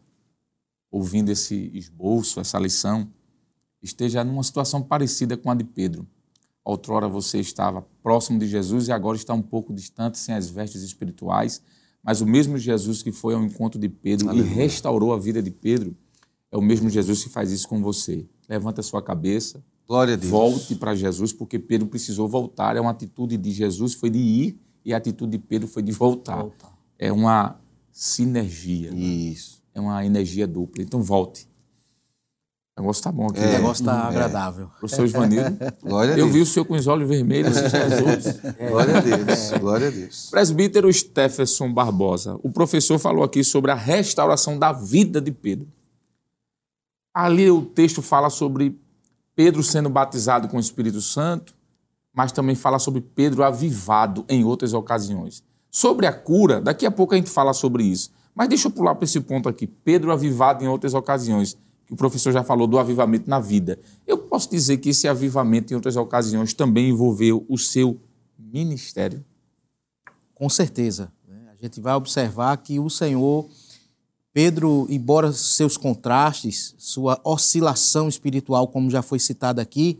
ouvindo 0.91 1.31
esse 1.31 1.71
esboço, 1.73 2.39
essa 2.39 2.59
lição, 2.59 3.11
esteja 3.81 4.23
numa 4.23 4.43
situação 4.43 4.83
parecida 4.83 5.35
com 5.35 5.49
a 5.49 5.55
de 5.55 5.63
Pedro. 5.63 6.07
Outrora 6.63 7.07
você 7.07 7.39
estava 7.39 7.81
próximo 8.03 8.37
de 8.37 8.47
Jesus 8.47 8.87
e 8.87 8.91
agora 8.91 9.17
está 9.17 9.33
um 9.33 9.41
pouco 9.41 9.73
distante, 9.73 10.19
sem 10.19 10.35
as 10.35 10.47
vestes 10.47 10.83
espirituais, 10.83 11.59
mas 12.03 12.21
o 12.21 12.27
mesmo 12.27 12.55
Jesus 12.55 13.01
que 13.01 13.11
foi 13.11 13.33
ao 13.33 13.43
encontro 13.43 13.79
de 13.79 13.89
Pedro 13.89 14.31
e 14.31 14.43
restaurou 14.43 15.11
a 15.11 15.17
vida 15.17 15.41
de 15.41 15.49
Pedro, 15.49 15.97
é 16.51 16.57
o 16.57 16.61
mesmo 16.61 16.91
Jesus 16.91 17.23
que 17.23 17.29
faz 17.29 17.51
isso 17.51 17.67
com 17.67 17.81
você. 17.81 18.27
Levanta 18.47 18.81
a 18.81 18.83
sua 18.83 19.01
cabeça, 19.01 19.63
Glória 19.87 20.13
a 20.13 20.17
Deus. 20.17 20.29
Volte 20.31 20.75
para 20.75 20.95
Jesus, 20.95 21.33
porque 21.33 21.57
Pedro 21.57 21.87
precisou 21.87 22.27
voltar. 22.27 22.77
É 22.77 22.79
uma 22.79 22.91
atitude 22.91 23.37
de 23.37 23.51
Jesus 23.51 23.95
foi 23.95 24.11
de 24.11 24.19
ir 24.19 24.59
e 24.85 24.93
a 24.93 24.97
atitude 24.97 25.31
de 25.31 25.39
Pedro 25.39 25.67
foi 25.67 25.81
de 25.81 25.91
voltar. 25.91 26.45
É 26.97 27.11
uma 27.11 27.59
sinergia, 27.93 28.91
né? 28.91 28.97
Isso. 28.97 29.61
é 29.73 29.79
uma 29.79 30.03
energia 30.05 30.47
dupla. 30.47 30.81
Então 30.83 31.01
volte. 31.01 31.47
O 32.75 32.81
negócio 32.81 33.01
está 33.01 33.11
bom 33.11 33.27
aqui. 33.27 33.39
O 33.39 33.43
né? 33.43 33.51
negócio 33.51 33.83
está 33.83 34.07
agradável. 34.07 34.67
Professor 34.79 35.05
Ivanildo, 35.05 35.57
Glória 35.83 36.15
a 36.15 36.17
eu 36.17 36.25
Deus. 36.25 36.33
vi 36.33 36.41
o 36.41 36.45
senhor 36.45 36.65
com 36.65 36.73
os 36.73 36.87
olhos 36.87 37.07
vermelhos, 37.07 37.55
Jesus. 37.55 38.39
Glória 38.67 38.97
a 38.97 38.99
Deus. 38.99 39.51
Glória 39.59 39.87
a 39.89 39.91
Deus. 39.91 40.29
Presbítero 40.31 40.91
Stephenson 40.91 41.71
Barbosa, 41.71 42.39
o 42.41 42.49
professor 42.49 42.97
falou 42.97 43.23
aqui 43.23 43.43
sobre 43.43 43.69
a 43.69 43.75
restauração 43.75 44.57
da 44.57 44.71
vida 44.71 45.21
de 45.21 45.31
Pedro. 45.31 45.67
Ali 47.13 47.51
o 47.51 47.61
texto 47.61 48.01
fala 48.01 48.31
sobre 48.31 48.75
Pedro 49.35 49.61
sendo 49.61 49.87
batizado 49.87 50.47
com 50.47 50.57
o 50.57 50.59
Espírito 50.59 50.99
Santo, 50.99 51.53
mas 52.11 52.31
também 52.31 52.55
fala 52.55 52.79
sobre 52.79 53.01
Pedro 53.01 53.43
avivado 53.43 54.25
em 54.27 54.43
outras 54.43 54.73
ocasiões. 54.73 55.43
Sobre 55.75 56.05
a 56.05 56.13
cura, 56.13 56.61
daqui 56.61 56.85
a 56.85 56.91
pouco 56.91 57.15
a 57.15 57.17
gente 57.17 57.31
fala 57.31 57.51
sobre 57.51 57.83
isso. 57.83 58.11
Mas 58.35 58.47
deixa 58.47 58.67
eu 58.67 58.71
pular 58.71 58.93
para 58.93 59.05
esse 59.05 59.19
ponto 59.19 59.49
aqui. 59.49 59.65
Pedro 59.65 60.11
avivado 60.11 60.63
em 60.63 60.67
outras 60.67 60.93
ocasiões, 60.93 61.57
que 61.87 61.93
o 61.93 61.95
professor 61.95 62.31
já 62.31 62.43
falou 62.43 62.67
do 62.67 62.77
avivamento 62.77 63.27
na 63.27 63.39
vida. 63.39 63.79
Eu 64.05 64.19
posso 64.19 64.51
dizer 64.51 64.77
que 64.77 64.89
esse 64.89 65.07
avivamento 65.07 65.73
em 65.73 65.75
outras 65.75 65.95
ocasiões 65.95 66.53
também 66.53 66.89
envolveu 66.89 67.43
o 67.49 67.57
seu 67.57 67.99
ministério? 68.37 69.25
Com 70.35 70.47
certeza. 70.47 71.11
né? 71.27 71.49
A 71.51 71.63
gente 71.63 71.81
vai 71.81 71.95
observar 71.95 72.55
que 72.57 72.79
o 72.79 72.87
Senhor, 72.87 73.47
Pedro, 74.31 74.85
embora 74.91 75.33
seus 75.33 75.75
contrastes, 75.75 76.75
sua 76.77 77.19
oscilação 77.23 78.07
espiritual, 78.07 78.67
como 78.67 78.91
já 78.91 79.01
foi 79.01 79.17
citado 79.17 79.59
aqui, 79.59 79.99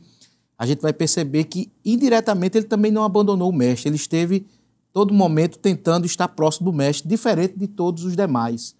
a 0.55 0.67
gente 0.67 0.84
vai 0.84 0.93
perceber 0.93 1.45
que 1.45 1.71
indiretamente 1.84 2.59
ele 2.59 2.67
também 2.67 2.91
não 2.91 3.03
abandonou 3.03 3.49
o 3.49 3.53
mestre. 3.53 3.89
Ele 3.89 3.95
esteve 3.95 4.45
todo 4.93 5.13
momento 5.13 5.57
tentando 5.57 6.05
estar 6.05 6.27
próximo 6.29 6.71
do 6.71 6.77
mestre, 6.77 7.09
diferente 7.09 7.57
de 7.57 7.67
todos 7.67 8.05
os 8.05 8.15
demais. 8.15 8.75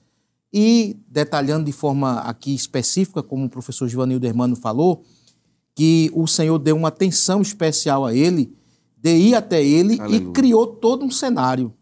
E 0.54 0.96
detalhando 1.10 1.66
de 1.66 1.72
forma 1.72 2.20
aqui 2.20 2.54
específica, 2.54 3.24
como 3.24 3.46
o 3.46 3.50
professor 3.50 3.88
Givanildo 3.90 4.26
Hermano 4.26 4.56
falou, 4.56 5.04
que 5.76 6.12
o 6.14 6.28
Senhor 6.28 6.60
deu 6.60 6.78
uma 6.78 6.90
atenção 6.90 7.42
especial 7.42 8.06
a 8.06 8.14
ele, 8.14 8.56
de 8.96 9.16
ir 9.16 9.36
até 9.36 9.64
ele 9.66 10.00
Aleluia. 10.00 10.30
e 10.30 10.32
criou 10.32 10.68
todo 10.68 11.04
um 11.04 11.10
cenário. 11.10 11.74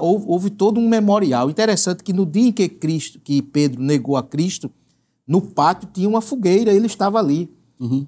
Houve, 0.00 0.24
houve 0.28 0.50
todo 0.50 0.78
um 0.78 0.88
memorial. 0.88 1.50
Interessante 1.50 2.04
que 2.04 2.12
no 2.12 2.24
dia 2.24 2.48
em 2.48 2.52
que 2.52 2.68
Cristo, 2.68 3.18
que 3.18 3.42
Pedro 3.42 3.82
negou 3.82 4.16
a 4.16 4.22
Cristo, 4.22 4.70
no 5.26 5.40
pátio 5.40 5.88
tinha 5.92 6.08
uma 6.08 6.20
fogueira, 6.20 6.72
ele 6.72 6.86
estava 6.86 7.18
ali. 7.18 7.50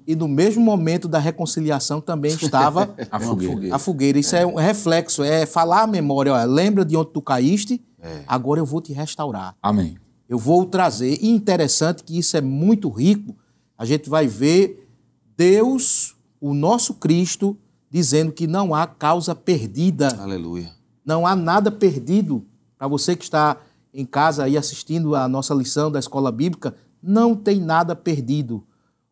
E 0.05 0.15
no 0.15 0.27
mesmo 0.27 0.63
momento 0.63 1.07
da 1.07 1.17
reconciliação 1.17 1.99
também 1.99 2.31
estava 2.33 2.93
A 3.09 3.19
fogueira. 3.19 3.75
a 3.75 3.79
fogueira. 3.79 4.19
Isso 4.19 4.35
é, 4.35 4.45
um 4.45 4.55
reflexo, 4.55 5.23
é 5.23 5.45
falar 5.47 5.81
a 5.83 5.87
memória. 5.87 6.31
Olha, 6.33 6.45
lembra 6.45 6.85
de 6.85 6.95
onde 6.95 7.09
tu 7.09 7.21
caíste? 7.21 7.81
Agora 8.27 8.59
eu 8.59 8.65
vou 8.65 8.81
te 8.81 8.93
restaurar. 8.93 9.55
Amém. 9.61 9.97
Eu 10.29 10.37
vou 10.37 10.65
trazer. 10.65 11.17
E 11.21 11.29
interessante 11.29 12.03
que 12.03 12.17
isso 12.19 12.37
é 12.37 12.41
muito 12.41 12.87
rico. 12.89 13.35
A 13.77 13.85
gente 13.85 14.09
vai 14.09 14.27
ver 14.27 14.87
Deus, 15.35 16.15
o 16.39 16.53
nosso 16.53 16.93
Cristo, 16.95 17.57
dizendo 17.89 18.31
que 18.31 18.45
não 18.47 18.73
há 18.75 18.85
causa 18.85 19.33
perdida, 19.33 20.09
Aleluia. 20.21 20.69
não 21.05 21.25
há 21.25 21.35
nada 21.35 21.71
perdido. 21.71 22.45
Para 22.77 22.87
você 22.87 23.15
que 23.15 23.23
está 23.23 23.57
em 23.93 24.05
casa 24.05 24.43
aí 24.43 24.57
assistindo 24.57 25.15
a 25.15 25.27
nossa 25.27 25.53
lição 25.53 25.91
da 25.91 25.99
escola 25.99 26.31
bíblica, 26.31 26.75
não 27.01 27.35
tem 27.35 27.59
nada 27.59 27.95
perdido. 27.95 28.63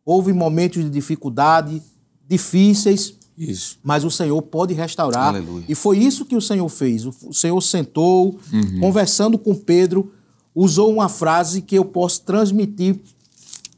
Houve 0.04 0.32
momentos 0.32 0.82
de 0.82 0.90
dificuldade, 0.90 1.82
difíceis, 2.28 3.14
Isso. 3.36 3.78
mas 3.82 4.04
o 4.04 4.10
Senhor 4.10 4.40
pode 4.42 4.74
restaurar. 4.74 5.28
Aleluia. 5.28 5.64
E 5.68 5.74
foi 5.74 5.98
isso 5.98 6.24
que 6.24 6.36
o 6.36 6.40
Senhor 6.40 6.68
fez. 6.68 7.06
O 7.06 7.32
Senhor 7.32 7.60
sentou, 7.60 8.38
conversando 8.80 9.38
com 9.38 9.54
Pedro, 9.54 10.12
usou 10.54 10.92
uma 10.92 11.08
frase 11.08 11.62
que 11.62 11.76
eu 11.76 11.84
posso 11.84 12.22
transmitir, 12.22 13.00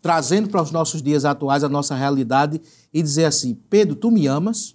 trazendo 0.01 0.49
para 0.49 0.62
os 0.62 0.70
nossos 0.70 1.03
dias 1.03 1.25
atuais, 1.25 1.62
a 1.64 1.68
nossa 1.68 1.95
realidade, 1.95 2.61
e 2.93 3.03
dizer 3.03 3.25
assim: 3.27 3.55
Pedro, 3.68 3.95
tu 3.95 4.11
me 4.11 4.27
amas? 4.27 4.75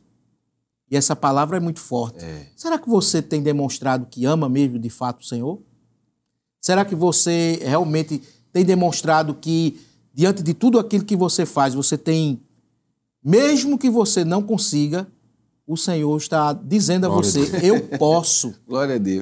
E 0.91 0.97
essa 0.97 1.15
palavra 1.15 1.57
é 1.57 1.59
muito 1.59 1.79
forte. 1.79 2.25
Será 2.55 2.79
que 2.79 2.89
você 2.89 3.21
tem 3.21 3.43
demonstrado 3.43 4.07
que 4.07 4.25
ama 4.25 4.49
mesmo 4.49 4.79
de 4.79 4.89
fato 4.89 5.21
o 5.21 5.25
Senhor? 5.25 5.61
Será 6.59 6.83
que 6.83 6.95
você 6.95 7.59
realmente 7.61 8.21
tem 8.51 8.65
demonstrado 8.65 9.35
que, 9.35 9.79
diante 10.19 10.43
de 10.43 10.53
tudo 10.53 10.77
aquilo 10.77 11.05
que 11.05 11.15
você 11.15 11.45
faz, 11.45 11.73
você 11.73 11.97
tem, 11.97 12.41
mesmo 13.23 13.77
que 13.77 13.89
você 13.89 14.25
não 14.25 14.43
consiga, 14.43 15.07
o 15.65 15.77
Senhor 15.77 16.17
está 16.17 16.51
dizendo 16.51 17.05
a 17.05 17.07
Glória 17.07 17.29
a 17.29 17.31
você: 17.31 17.65
eu 17.65 17.97
posso 17.97 18.53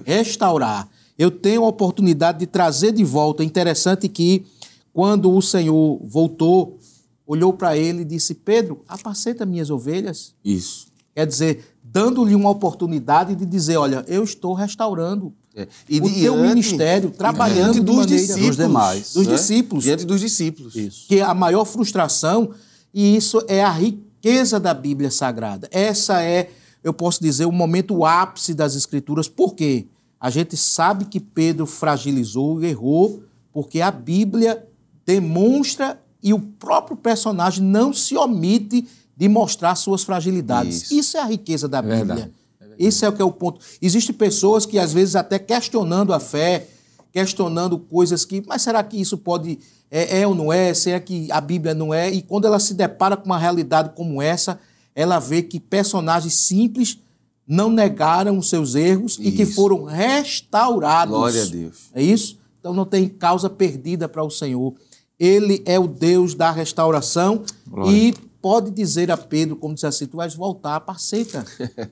a 0.07 0.11
restaurar. 0.11 0.89
Eu 1.15 1.29
tenho 1.29 1.63
a 1.63 1.67
oportunidade 1.67 2.39
de 2.39 2.47
trazer 2.47 2.93
de 2.93 3.03
volta. 3.03 3.43
É 3.43 3.45
interessante 3.45 4.09
que, 4.09 4.47
quando 4.91 5.31
o 5.31 5.39
Senhor 5.39 6.01
voltou, 6.03 6.79
olhou 7.27 7.53
para 7.53 7.77
ele 7.77 8.01
e 8.01 8.05
disse: 8.05 8.33
Pedro, 8.33 8.83
apacenta 8.87 9.45
minhas 9.45 9.69
ovelhas. 9.69 10.33
Isso. 10.43 10.87
Quer 11.13 11.27
dizer, 11.27 11.77
dando-lhe 11.83 12.33
uma 12.33 12.49
oportunidade 12.49 13.35
de 13.35 13.45
dizer: 13.45 13.77
Olha, 13.77 14.03
eu 14.07 14.23
estou 14.23 14.55
restaurando 14.55 15.31
É. 15.57 15.67
o 15.99 16.09
teu 16.13 16.37
ministério, 16.37 17.09
trabalhando 17.09 17.83
dos 17.83 18.05
discípulos, 18.05 18.47
Dos 18.47 18.57
demais, 18.57 19.13
dos 19.13 19.25
né? 19.25 19.33
discípulos. 19.35 19.83
Diante 19.83 20.05
dos 20.05 20.21
discípulos. 20.21 20.75
Isso. 20.75 21.07
que 21.07 21.17
é 21.19 21.23
a 21.23 21.33
maior 21.33 21.65
frustração, 21.65 22.51
e 22.93 23.15
isso 23.15 23.43
é 23.47 23.63
a 23.63 23.71
riqueza 23.71 24.59
da 24.59 24.73
Bíblia 24.73 25.09
Sagrada. 25.09 25.67
Essa 25.71 26.21
é, 26.21 26.51
eu 26.83 26.93
posso 26.93 27.21
dizer, 27.21 27.45
o 27.45 27.51
momento 27.51 28.05
ápice 28.05 28.53
das 28.53 28.75
Escrituras. 28.75 29.27
Por 29.27 29.55
quê? 29.55 29.87
A 30.19 30.29
gente 30.29 30.55
sabe 30.55 31.05
que 31.05 31.19
Pedro 31.19 31.65
fragilizou 31.65 32.61
e 32.63 32.67
errou, 32.67 33.23
porque 33.51 33.81
a 33.81 33.89
Bíblia 33.91 34.63
demonstra 35.05 35.99
e 36.21 36.33
o 36.33 36.39
próprio 36.39 36.97
personagem 36.97 37.63
não 37.63 37.93
se 37.93 38.15
omite 38.17 38.87
de 39.15 39.27
mostrar 39.27 39.75
suas 39.75 40.03
fragilidades. 40.03 40.83
Isso. 40.83 40.93
Isso, 40.93 41.17
é 41.17 41.21
a 41.21 41.25
riqueza 41.25 41.67
da 41.67 41.81
Bíblia. 41.81 42.05
verdade. 42.05 42.31
Esse 42.77 43.05
é 43.05 43.09
o 43.09 43.13
que 43.13 43.21
é 43.21 43.25
o 43.25 43.31
ponto. 43.31 43.59
Existem 43.81 44.15
pessoas 44.15 44.65
que 44.65 44.77
às 44.79 44.93
vezes 44.93 45.15
até 45.15 45.39
questionando 45.39 46.13
a 46.13 46.19
fé, 46.19 46.67
questionando 47.11 47.77
coisas 47.77 48.25
que, 48.25 48.43
mas 48.47 48.61
será 48.61 48.83
que 48.83 48.99
isso 48.99 49.17
pode 49.17 49.59
é, 49.89 50.21
é 50.21 50.27
ou 50.27 50.35
não 50.35 50.51
é? 50.51 50.73
Será 50.73 50.99
que 50.99 51.31
a 51.31 51.39
Bíblia 51.39 51.73
não 51.73 51.93
é? 51.93 52.11
E 52.11 52.21
quando 52.21 52.45
ela 52.45 52.59
se 52.59 52.73
depara 52.73 53.15
com 53.15 53.25
uma 53.25 53.37
realidade 53.37 53.91
como 53.95 54.21
essa, 54.21 54.59
ela 54.93 55.19
vê 55.19 55.41
que 55.41 55.59
personagens 55.59 56.33
simples 56.33 56.99
não 57.47 57.71
negaram 57.71 58.37
os 58.37 58.49
seus 58.49 58.75
erros 58.75 59.17
e 59.21 59.31
que 59.31 59.43
Isso. 59.43 59.55
foram 59.55 59.83
restaurados. 59.83 61.15
Glória 61.15 61.43
a 61.43 61.45
Deus. 61.45 61.77
É 61.93 62.03
isso? 62.03 62.37
Então 62.59 62.73
não 62.73 62.85
tem 62.85 63.07
causa 63.07 63.49
perdida 63.49 64.09
para 64.09 64.23
o 64.23 64.29
Senhor. 64.29 64.73
Ele 65.17 65.63
é 65.65 65.79
o 65.79 65.87
Deus 65.87 66.35
da 66.35 66.51
restauração 66.51 67.43
Glória. 67.65 67.91
e 67.91 68.13
pode 68.47 68.71
dizer 68.71 69.11
a 69.11 69.17
Pedro, 69.17 69.57
como 69.57 69.73
disse 69.73 69.85
assim, 69.85 70.05
tu 70.05 70.15
vais 70.15 70.33
voltar, 70.33 70.77
apacenta. 70.77 71.43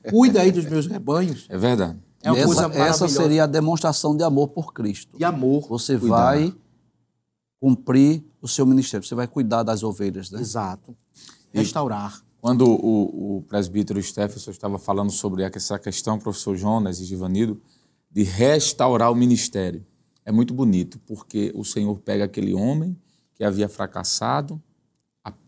Cuida 0.10 0.40
aí 0.40 0.54
dos 0.54 0.64
meus 0.64 0.88
rebanhos. 0.88 1.46
É 1.50 1.58
verdade. 1.58 2.00
É 2.24 2.32
uma 2.32 2.40
essa, 2.40 2.70
coisa 2.70 2.84
essa 2.86 3.08
seria 3.10 3.44
a 3.44 3.46
demonstração 3.46 4.16
de 4.16 4.24
amor 4.24 4.48
por 4.48 4.72
Cristo. 4.72 5.18
De 5.18 5.26
amor. 5.26 5.68
Você 5.68 6.00
Cuidar. 6.00 6.16
vai 6.16 6.56
cumprir 7.60 8.24
o 8.42 8.48
seu 8.48 8.66
ministério, 8.66 9.06
você 9.06 9.14
vai 9.14 9.28
cuidar 9.28 9.64
das 9.64 9.84
ovelhas, 9.84 10.32
né? 10.32 10.40
Exato. 10.40 10.96
Restaurar. 11.52 12.24
Quando 12.40 12.66
o, 12.66 13.40
o 13.40 13.42
presbítero 13.42 14.02
Stephenson 14.02 14.52
estava 14.52 14.80
falando 14.80 15.12
sobre 15.12 15.44
essa 15.44 15.78
questão, 15.78 16.18
professor 16.18 16.56
Jonas 16.56 17.02
e 17.02 17.04
Givanildo, 17.04 17.62
de 18.10 18.24
restaurar 18.24 19.12
o 19.12 19.16
ministério, 19.16 19.86
é 20.24 20.32
muito 20.32 20.54
bonito, 20.54 21.00
porque 21.06 21.52
o 21.54 21.66
Senhor 21.66 22.00
pega 22.00 22.24
aquele 22.24 22.54
homem 22.54 22.98
que 23.34 23.44
havia 23.44 23.68
fracassado 23.68 24.62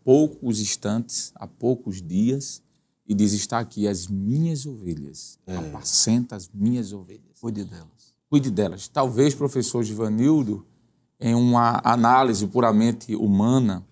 poucos 0.08 0.62
instantes, 0.62 1.34
há 1.36 1.46
poucos 1.46 2.02
dias, 2.02 2.64
e 3.06 3.14
diz: 3.14 3.34
Está 3.34 3.60
aqui 3.60 3.90
as 3.90 4.08
minhas 4.08 4.66
ovelhas, 4.66 5.38
apacenta 5.46 6.34
as 6.34 6.50
minhas 6.54 6.94
ovelhas. 6.94 7.42
Cuide 7.42 7.66
delas. 7.66 8.16
Cuide 8.30 8.50
delas. 8.50 8.88
Talvez, 8.88 9.36
professor 9.36 9.84
Givanildo, 9.84 10.66
em 11.20 11.36
uma 11.36 11.82
análise 11.84 12.48
puramente 12.48 13.18
humana, 13.18 13.86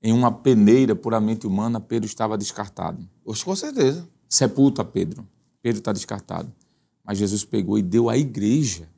em 0.00 0.12
uma 0.12 0.30
peneira 0.30 0.94
puramente 0.94 1.48
humana, 1.48 1.80
Pedro 1.80 2.06
estava 2.06 2.38
descartado. 2.38 3.04
Oxe, 3.24 3.44
com 3.44 3.56
certeza. 3.56 4.08
Sepulta 4.28 4.84
Pedro. 4.84 5.26
Pedro 5.60 5.80
está 5.80 5.92
descartado. 5.92 6.52
Mas 7.04 7.18
Jesus 7.18 7.44
pegou 7.44 7.76
e 7.76 7.82
deu 7.82 8.08
à 8.08 8.16
igreja. 8.16 8.88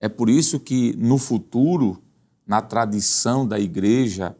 É 0.00 0.08
por 0.08 0.30
isso 0.30 0.58
que 0.58 0.96
no 0.96 1.18
futuro, 1.18 2.02
na 2.46 2.62
tradição 2.62 3.46
da 3.46 3.60
igreja 3.60 4.34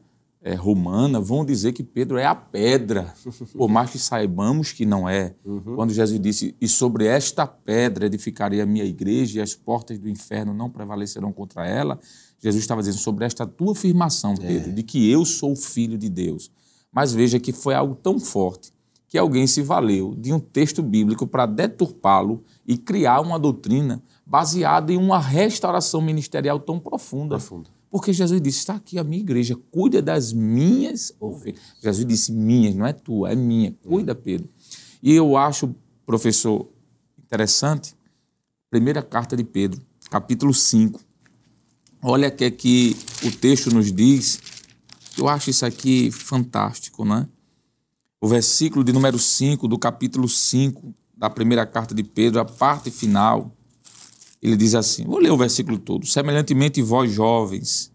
é, 0.47 0.55
romana, 0.55 1.21
vão 1.21 1.45
dizer 1.45 1.73
que 1.73 1.83
Pedro 1.83 2.17
é 2.19 2.25
a 2.25 2.35
pedra, 2.35 3.13
por 3.59 3.69
mais 3.69 3.91
que 3.91 3.99
saibamos 3.99 4.71
que 4.71 4.87
não 4.87 5.09
é. 5.09 5.35
Uhum. 5.45 5.75
Quando 5.75 5.93
Jesus 5.93 6.21
disse: 6.21 6.55
E 6.61 6.69
sobre 6.69 7.05
esta 7.05 7.49
pedra 7.49 8.07
edificarei 8.07 8.61
a 8.61 8.67
minha 8.67 8.85
igreja, 8.85 9.41
e 9.41 9.43
as 9.43 9.57
portas 9.57 9.99
do 9.99 10.09
inferno 10.09 10.55
não 10.55 10.71
prevalecerão 10.71 11.33
contra 11.33 11.67
ela. 11.67 11.99
Jesus 12.39 12.63
estava 12.63 12.81
dizendo 12.81 12.99
sobre 12.99 13.25
esta 13.25 13.45
tua 13.45 13.73
afirmação, 13.73 14.35
é. 14.35 14.47
Pedro, 14.47 14.71
é. 14.71 14.73
de 14.75 14.85
que 14.85 15.11
eu 15.11 15.25
sou 15.25 15.51
o 15.51 15.57
filho 15.57 15.99
de 15.99 16.09
Deus. 16.09 16.49
Mas 16.93 17.13
veja 17.13 17.41
que 17.41 17.53
foi 17.53 17.75
algo 17.75 17.97
tão 17.97 18.21
forte 18.21 18.73
que 19.09 19.19
alguém 19.19 19.49
se 19.49 19.63
valeu 19.63 20.15
de 20.15 20.33
um 20.33 20.39
texto 20.39 20.81
bíblico 20.81 21.27
para 21.27 21.47
deturpá-lo 21.47 22.45
e 22.65 22.79
criar 22.79 23.21
uma 23.21 23.39
doutrina 23.39 24.01
baseada 24.25 24.93
em 24.93 24.97
uma 24.97 25.19
restauração 25.19 26.01
ministerial 26.01 26.61
tão 26.61 26.79
profunda. 26.79 27.37
profunda. 27.37 27.76
Porque 27.97 28.13
Jesus 28.13 28.43
disse: 28.43 28.59
está 28.59 28.75
aqui 28.75 28.99
a 28.99 29.03
minha 29.03 29.23
igreja, 29.23 29.57
cuida 29.71 30.03
das 30.03 30.31
minhas 30.31 31.15
ovelhas. 31.19 31.59
Jesus 31.83 32.05
disse: 32.07 32.31
minhas, 32.31 32.75
não 32.75 32.85
é 32.85 32.93
tua, 32.93 33.33
é 33.33 33.35
minha. 33.35 33.73
Cuida, 33.83 34.15
Pedro. 34.15 34.51
E 35.03 35.15
eu 35.15 35.35
acho, 35.35 35.75
professor, 36.05 36.69
interessante, 37.19 37.97
primeira 38.69 39.03
carta 39.03 39.35
de 39.35 39.43
Pedro, 39.43 39.81
capítulo 40.11 40.53
5. 40.53 41.01
Olha 42.03 42.29
o 42.29 42.31
que 42.31 42.45
é 42.45 42.51
que 42.51 42.95
o 43.25 43.31
texto 43.31 43.71
nos 43.71 43.91
diz. 43.91 44.43
Eu 45.17 45.27
acho 45.27 45.49
isso 45.49 45.65
aqui 45.65 46.11
fantástico, 46.11 47.03
né? 47.03 47.27
O 48.21 48.29
versículo 48.29 48.85
de 48.85 48.93
número 48.93 49.19
5 49.19 49.67
do 49.67 49.79
capítulo 49.79 50.29
5 50.29 50.95
da 51.17 51.31
primeira 51.31 51.65
carta 51.65 51.95
de 51.95 52.05
Pedro, 52.05 52.41
a 52.41 52.45
parte 52.45 52.91
final, 52.91 53.57
ele 54.47 54.57
diz 54.57 54.75
assim: 54.75 55.05
vou 55.05 55.19
ler 55.19 55.31
o 55.31 55.37
versículo 55.37 55.79
todo. 55.79 56.07
Semelhantemente, 56.07 56.81
vós 56.81 57.13
jovens, 57.13 57.91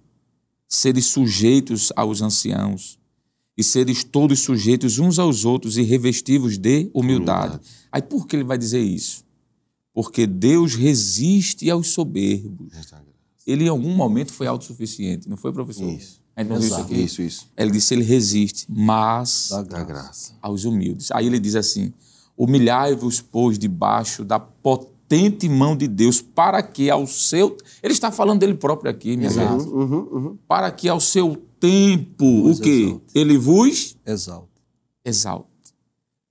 seres 0.67 1.05
sujeitos 1.05 1.91
aos 1.95 2.21
anciãos, 2.21 2.99
e 3.57 3.63
seres 3.63 4.03
todos 4.03 4.39
sujeitos 4.39 4.99
uns 4.99 5.19
aos 5.19 5.45
outros 5.45 5.77
e 5.77 5.81
revestivos 5.81 6.57
de 6.57 6.89
humildade. 6.93 7.55
humildade. 7.55 7.69
Aí 7.91 8.01
por 8.01 8.27
que 8.27 8.35
ele 8.35 8.43
vai 8.43 8.57
dizer 8.57 8.81
isso? 8.81 9.23
Porque 9.93 10.25
Deus 10.25 10.73
resiste 10.73 11.69
aos 11.69 11.89
soberbos. 11.89 12.73
Ele 13.45 13.65
em 13.65 13.67
algum 13.67 13.93
momento 13.93 14.31
foi 14.33 14.47
autossuficiente, 14.47 15.27
não 15.27 15.35
foi, 15.35 15.51
professor? 15.51 15.89
Isso. 15.89 16.21
A 16.35 16.41
gente 16.41 16.49
não 16.49 16.59
viu 16.59 16.67
isso 16.67 16.75
aqui? 16.75 16.95
Isso, 16.95 17.21
isso. 17.21 17.51
Ele 17.57 17.71
disse: 17.71 17.93
ele 17.93 18.03
resiste, 18.03 18.65
mas 18.69 19.49
da 19.69 19.83
graça. 19.83 20.33
aos 20.41 20.63
humildes. 20.63 21.11
Aí 21.11 21.27
ele 21.27 21.39
diz 21.39 21.55
assim: 21.55 21.93
humilhai-vos, 22.37 23.21
pois, 23.21 23.59
debaixo 23.59 24.23
da 24.23 24.39
potente 25.11 25.49
mão 25.49 25.75
de 25.75 25.87
Deus, 25.87 26.21
para 26.21 26.63
que 26.63 26.89
ao 26.89 27.05
seu. 27.05 27.57
Ele 27.83 27.91
está 27.91 28.11
falando 28.11 28.39
dele 28.39 28.53
próprio 28.53 28.89
aqui, 28.89 29.17
minha 29.17 29.29
uhum, 29.29 29.57
uhum, 29.57 30.07
uhum. 30.11 30.37
Para 30.47 30.71
que 30.71 30.87
ao 30.87 31.01
seu 31.01 31.35
tempo, 31.59 32.49
o 32.49 32.57
quê? 32.57 32.69
Exalte. 32.69 33.03
Ele 33.13 33.37
vos 33.37 33.97
exalte. 34.05 34.49
Exalte. 35.03 35.47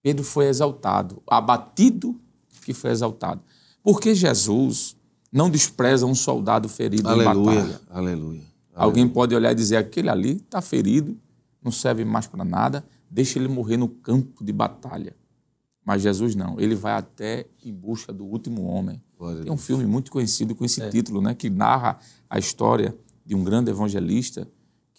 Pedro 0.02 0.24
foi 0.24 0.46
exaltado, 0.46 1.22
abatido 1.28 2.18
que 2.64 2.72
foi 2.72 2.90
exaltado. 2.90 3.42
Porque 3.82 4.14
Jesus 4.14 4.96
não 5.30 5.50
despreza 5.50 6.06
um 6.06 6.14
soldado 6.14 6.66
ferido 6.66 7.06
aleluia, 7.06 7.32
em 7.32 7.44
batalha. 7.44 7.80
Aleluia. 7.90 8.42
Alguém 8.74 9.06
pode 9.06 9.34
olhar 9.34 9.52
e 9.52 9.54
dizer: 9.54 9.76
aquele 9.76 10.08
ali 10.08 10.36
está 10.36 10.62
ferido, 10.62 11.18
não 11.62 11.70
serve 11.70 12.02
mais 12.02 12.26
para 12.26 12.44
nada, 12.44 12.82
deixa 13.10 13.38
ele 13.38 13.48
morrer 13.48 13.76
no 13.76 13.88
campo 13.88 14.42
de 14.42 14.52
batalha. 14.54 15.14
Mas 15.84 16.02
Jesus 16.02 16.34
não, 16.34 16.60
ele 16.60 16.74
vai 16.74 16.92
até 16.92 17.46
em 17.64 17.72
busca 17.72 18.12
do 18.12 18.24
último 18.24 18.64
homem. 18.64 19.02
Glória 19.18 19.42
Tem 19.42 19.52
um 19.52 19.56
filme 19.56 19.84
muito 19.86 20.10
conhecido 20.10 20.54
com 20.54 20.64
esse 20.64 20.82
é. 20.82 20.88
título, 20.88 21.20
né, 21.20 21.34
que 21.34 21.48
narra 21.50 21.98
a 22.28 22.38
história 22.38 22.96
de 23.24 23.34
um 23.34 23.42
grande 23.42 23.70
evangelista 23.70 24.46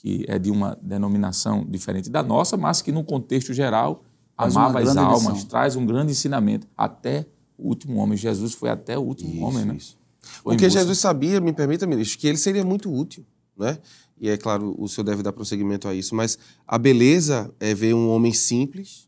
que 0.02 0.26
é 0.28 0.40
de 0.40 0.50
uma 0.50 0.78
denominação 0.82 1.64
diferente 1.64 2.10
da 2.10 2.24
nossa, 2.24 2.58
mas 2.58 2.82
que 2.82 2.92
no 2.92 3.04
contexto 3.04 3.54
geral 3.54 4.04
Faz 4.36 4.56
amava 4.56 4.80
as 4.80 4.98
almas, 4.98 5.34
lição. 5.34 5.48
traz 5.48 5.76
um 5.76 5.86
grande 5.86 6.12
ensinamento 6.12 6.68
até 6.76 7.28
o 7.56 7.68
último 7.68 8.00
homem. 8.00 8.18
Jesus 8.18 8.54
foi 8.54 8.72
até 8.72 8.98
o 8.98 9.02
último 9.02 9.32
isso, 9.32 9.44
homem, 9.44 9.66
né? 9.66 9.76
Isso. 9.76 9.98
Porque 10.44 10.70
Jesus 10.70 10.98
sabia, 10.98 11.40
me 11.40 11.54
permita, 11.54 11.86
ministro, 11.86 12.18
que 12.18 12.28
ele 12.28 12.38
seria 12.38 12.66
muito 12.66 12.92
útil, 12.92 13.24
né? 13.56 13.78
E 14.20 14.30
é 14.30 14.38
claro, 14.38 14.76
o 14.78 14.88
senhor 14.88 15.06
deve 15.06 15.22
dar 15.22 15.34
prosseguimento 15.34 15.88
a 15.88 15.94
isso, 15.94 16.16
mas 16.16 16.38
a 16.68 16.78
beleza 16.80 17.54
é 17.60 17.74
ver 17.74 17.94
um 17.94 18.10
homem 18.10 18.34
simples, 18.34 19.08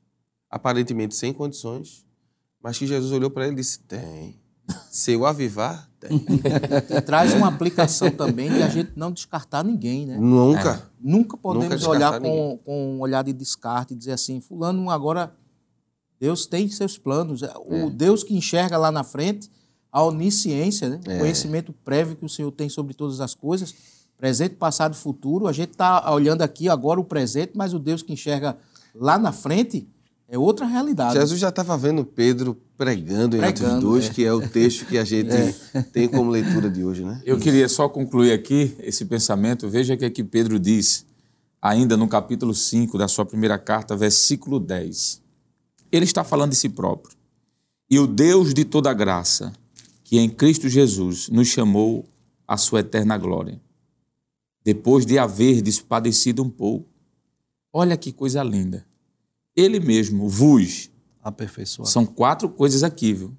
aparentemente 0.53 1.15
sem 1.15 1.33
condições, 1.33 2.05
mas 2.61 2.77
que 2.77 2.85
Jesus 2.85 3.11
olhou 3.11 3.31
para 3.31 3.45
ele 3.45 3.53
e 3.53 3.57
disse: 3.57 3.79
Tem. 3.79 4.39
Se 4.89 5.11
eu 5.11 5.25
avivar, 5.25 5.89
tem. 5.99 6.23
Traz 7.05 7.33
uma 7.33 7.47
aplicação 7.47 8.11
também 8.11 8.49
de 8.51 8.61
a 8.61 8.69
gente 8.69 8.91
não 8.95 9.11
descartar 9.11 9.63
ninguém, 9.63 10.05
né? 10.05 10.15
Nunca. 10.17 10.75
É. 10.75 10.81
Nunca 11.01 11.35
podemos 11.35 11.81
Nunca 11.81 11.89
olhar 11.89 12.21
com, 12.21 12.59
com 12.63 12.95
um 12.95 13.01
olhar 13.01 13.23
de 13.23 13.33
descarte 13.33 13.93
e 13.93 13.97
dizer 13.97 14.11
assim: 14.11 14.39
Fulano, 14.39 14.89
agora 14.91 15.35
Deus 16.19 16.45
tem 16.45 16.69
seus 16.69 16.97
planos. 16.99 17.41
O 17.41 17.73
é. 17.73 17.89
Deus 17.89 18.23
que 18.23 18.35
enxerga 18.35 18.77
lá 18.77 18.91
na 18.91 19.03
frente, 19.03 19.49
a 19.91 20.03
onisciência, 20.03 20.87
né? 20.87 20.99
É. 21.07 21.15
o 21.15 21.19
conhecimento 21.19 21.73
prévio 21.83 22.15
que 22.15 22.25
o 22.25 22.29
Senhor 22.29 22.51
tem 22.51 22.69
sobre 22.69 22.93
todas 22.93 23.19
as 23.19 23.33
coisas, 23.33 23.73
presente, 24.15 24.55
passado 24.55 24.93
e 24.93 24.97
futuro. 24.97 25.47
A 25.47 25.51
gente 25.51 25.71
está 25.71 26.13
olhando 26.13 26.43
aqui 26.43 26.69
agora 26.69 26.99
o 26.99 27.03
presente, 27.03 27.53
mas 27.55 27.73
o 27.73 27.79
Deus 27.79 28.03
que 28.03 28.13
enxerga 28.13 28.55
lá 28.95 29.17
na 29.17 29.31
frente 29.31 29.89
é 30.33 30.37
outra 30.39 30.65
realidade. 30.65 31.13
Jesus 31.13 31.39
já 31.39 31.49
estava 31.49 31.77
vendo 31.77 32.03
Pedro 32.03 32.59
pregando 32.75 33.37
em 33.37 33.39
pregando, 33.39 33.67
Atos 33.67 33.83
2, 33.83 34.05
é. 34.05 34.09
que 34.09 34.25
é 34.25 34.33
o 34.33 34.49
texto 34.49 34.83
que 34.87 34.97
a 34.97 35.03
gente 35.03 35.31
é. 35.31 35.81
tem 35.93 36.07
como 36.07 36.31
leitura 36.31 36.71
de 36.71 36.83
hoje, 36.83 37.05
né? 37.05 37.21
Eu 37.23 37.37
queria 37.37 37.69
só 37.69 37.87
concluir 37.87 38.31
aqui 38.31 38.75
esse 38.79 39.05
pensamento. 39.05 39.69
Veja 39.69 39.93
o 39.93 39.97
que, 39.97 40.05
é 40.05 40.09
que 40.09 40.23
Pedro 40.23 40.59
diz, 40.59 41.05
ainda 41.61 41.95
no 41.95 42.07
capítulo 42.07 42.51
5 42.51 42.97
da 42.97 43.07
sua 43.07 43.23
primeira 43.27 43.59
carta, 43.59 43.95
versículo 43.95 44.59
10. 44.59 45.21
Ele 45.91 46.03
está 46.03 46.23
falando 46.23 46.49
de 46.49 46.57
si 46.57 46.67
próprio. 46.67 47.15
E 47.87 47.99
o 47.99 48.07
Deus 48.07 48.55
de 48.55 48.65
toda 48.65 48.91
graça, 48.91 49.53
que 50.03 50.17
em 50.17 50.27
Cristo 50.31 50.67
Jesus 50.67 51.29
nos 51.29 51.47
chamou 51.47 52.09
à 52.47 52.57
sua 52.57 52.79
eterna 52.79 53.19
glória, 53.19 53.61
depois 54.63 55.05
de 55.05 55.19
haver 55.19 55.61
despadecido 55.61 56.41
um 56.41 56.49
pouco. 56.49 56.89
Olha 57.71 57.95
que 57.95 58.11
coisa 58.11 58.41
linda 58.41 58.83
ele 59.55 59.79
mesmo 59.79 60.27
vos 60.27 60.89
aperfeiçoar. 61.21 61.87
São 61.87 62.05
quatro 62.05 62.49
coisas 62.49 62.83
aqui, 62.83 63.13
viu? 63.13 63.33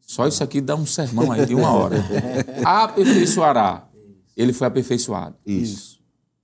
Só 0.00 0.26
isso 0.26 0.42
aqui 0.42 0.60
dá 0.60 0.74
um 0.74 0.86
sermão 0.86 1.30
aí 1.30 1.46
de 1.46 1.54
uma 1.54 1.70
hora. 1.70 2.04
Aperfeiçoará. 2.64 3.88
Ele 4.36 4.52
foi 4.52 4.66
aperfeiçoado. 4.66 5.36
Isso. 5.46 6.00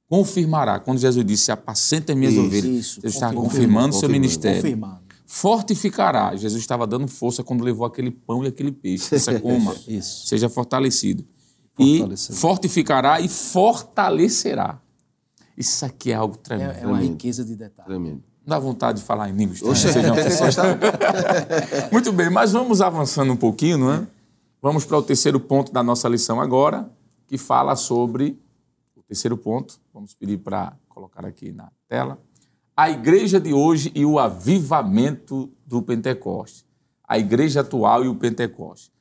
Confirmará. 0.09 0.79
Quando 0.79 0.99
Jesus 0.99 1.25
disse, 1.25 1.51
apacenta 1.51 2.15
minhas 2.15 2.35
isso, 2.35 2.43
ovelhas, 2.45 2.65
isso. 2.65 3.01
ele 3.03 3.13
estava 3.13 3.35
confirmando 3.35 3.97
o 3.97 3.99
seu 3.99 4.09
ministério. 4.09 4.63
Confirmando. 4.63 5.01
Fortificará. 5.27 6.37
Jesus 6.37 6.61
estava 6.61 6.87
dando 6.87 7.09
força 7.09 7.43
quando 7.43 7.65
levou 7.65 7.85
aquele 7.85 8.13
pão 8.13 8.45
e 8.45 8.47
aquele 8.47 8.71
peixe. 8.71 9.13
Essa 9.13 9.41
coma. 9.41 9.75
isso. 9.89 10.29
Seja 10.29 10.49
fortalecido. 10.49 11.27
E 11.79 12.05
fortificará 12.35 13.21
e 13.21 13.29
fortalecerá. 13.29 14.81
Isso 15.57 15.85
aqui 15.85 16.13
é 16.13 16.15
algo 16.15 16.37
tremendo. 16.37 16.73
É, 16.73 16.83
é 16.83 16.87
uma 16.87 16.99
riqueza 16.99 17.45
de 17.45 17.57
detalhes. 17.57 17.87
Tremendo. 17.87 18.23
Dá 18.47 18.59
vontade 18.59 19.01
de 19.01 19.05
falar 19.05 19.29
em 19.29 19.33
línguas 19.33 19.61
estranhas. 19.61 20.57
Muito 21.91 22.13
bem, 22.13 22.31
mas 22.31 22.53
vamos 22.53 22.81
avançando 22.81 23.33
um 23.33 23.37
pouquinho, 23.37 23.79
não 23.79 23.93
é? 23.93 24.07
Vamos 24.63 24.85
para 24.85 24.97
o 24.97 25.03
terceiro 25.03 25.41
ponto 25.41 25.73
da 25.73 25.83
nossa 25.83 26.09
lição 26.09 26.41
agora, 26.41 26.89
que 27.27 27.37
fala 27.37 27.75
sobre 27.75 28.39
o 28.97 29.03
terceiro 29.03 29.37
ponto. 29.37 29.81
Vamos 29.93 30.15
pedir 30.15 30.39
para 30.39 30.73
colocar 30.89 31.27
aqui 31.27 31.53
na 31.53 31.71
tela. 31.89 32.19
A 32.77 32.89
igreja 32.89 33.41
de 33.41 33.53
hoje 33.53 33.91
e 33.95 34.05
o 34.05 34.19
avivamento 34.19 35.51
do 35.67 35.83
Pentecoste. 35.83 36.65
A 37.07 37.19
igreja 37.19 37.61
atual 37.61 38.05
e 38.05 38.09
o 38.09 38.15
Pentecoste. 38.15 38.93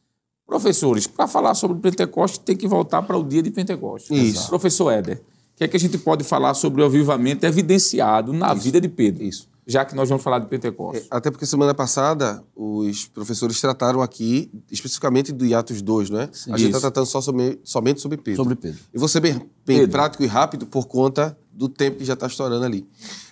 Professores, 0.45 1.07
para 1.07 1.27
falar 1.27 1.53
sobre 1.55 1.77
o 1.77 1.79
Pentecoste, 1.79 2.39
tem 2.39 2.55
que 2.55 2.67
voltar 2.67 3.01
para 3.01 3.17
o 3.17 3.23
dia 3.23 3.41
de 3.41 3.51
Pentecoste. 3.51 4.13
Isso. 4.13 4.47
Professor 4.47 4.91
Éder, 4.91 5.21
que 5.55 5.63
é 5.63 5.67
que 5.67 5.77
a 5.77 5.79
gente 5.79 5.97
pode 5.97 6.23
falar 6.23 6.53
sobre 6.53 6.81
o 6.81 6.85
avivamento 6.85 7.45
evidenciado 7.45 8.33
na 8.33 8.53
Isso. 8.53 8.61
vida 8.63 8.81
de 8.81 8.89
Pedro? 8.89 9.23
Isso. 9.23 9.47
Já 9.67 9.83
que 9.83 9.95
nós 9.95 10.07
vamos 10.07 10.23
falar 10.23 10.39
de 10.39 10.47
Pentecostes. 10.47 11.05
É, 11.05 11.07
até 11.09 11.31
porque 11.31 11.45
semana 11.45 11.73
passada 11.73 12.43
os 12.55 13.07
professores 13.07 13.59
trataram 13.59 13.99
aqui 13.99 14.51
especificamente 14.69 15.31
do 15.31 15.55
Atos 15.55 15.81
2, 15.81 16.11
não 16.11 16.19
é? 16.19 16.29
Sim. 16.31 16.53
A 16.53 16.57
gente 16.57 16.67
está 16.67 16.81
tratando 16.81 17.07
só 17.07 17.19
sobre, 17.19 17.59
somente 17.63 17.99
sobre 17.99 18.17
Pedro. 18.17 18.43
Sobre 18.43 18.55
Pedro. 18.55 18.79
E 18.93 18.97
vou 18.99 19.07
ser 19.07 19.21
bem, 19.21 19.41
bem 19.65 19.87
prático 19.87 20.23
e 20.23 20.27
rápido 20.27 20.67
por 20.67 20.85
conta 20.87 21.35
do 21.51 21.67
tempo 21.67 21.97
que 21.97 22.05
já 22.05 22.13
está 22.13 22.27
estourando 22.27 22.63
ali. 22.63 22.87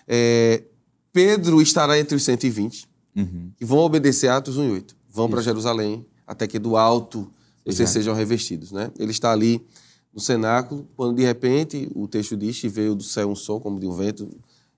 É, 0.07 0.63
Pedro 1.11 1.61
estará 1.61 1.99
entre 1.99 2.15
os 2.15 2.23
120 2.23 2.87
uhum. 3.15 3.51
que 3.55 3.63
vão 3.63 3.79
obedecer 3.79 4.29
Atos 4.29 4.57
1 4.57 4.67
e 4.69 4.71
8. 4.71 4.95
Vão 5.09 5.29
para 5.29 5.41
Jerusalém, 5.41 6.03
até 6.25 6.47
que 6.47 6.57
do 6.57 6.75
alto 6.75 7.31
vocês 7.63 7.81
Exato. 7.81 7.93
sejam 7.93 8.15
revestidos, 8.15 8.71
né? 8.71 8.91
Ele 8.97 9.11
está 9.11 9.31
ali 9.31 9.65
no 10.13 10.21
cenáculo, 10.21 10.87
quando 10.95 11.15
de 11.15 11.23
repente 11.23 11.89
o 11.95 12.07
texto 12.07 12.37
diz 12.37 12.59
que 12.59 12.69
veio 12.69 12.93
do 12.93 13.03
céu 13.03 13.29
um 13.29 13.35
som 13.35 13.59
como 13.59 13.79
de 13.79 13.87
um 13.87 13.91
vento, 13.91 14.29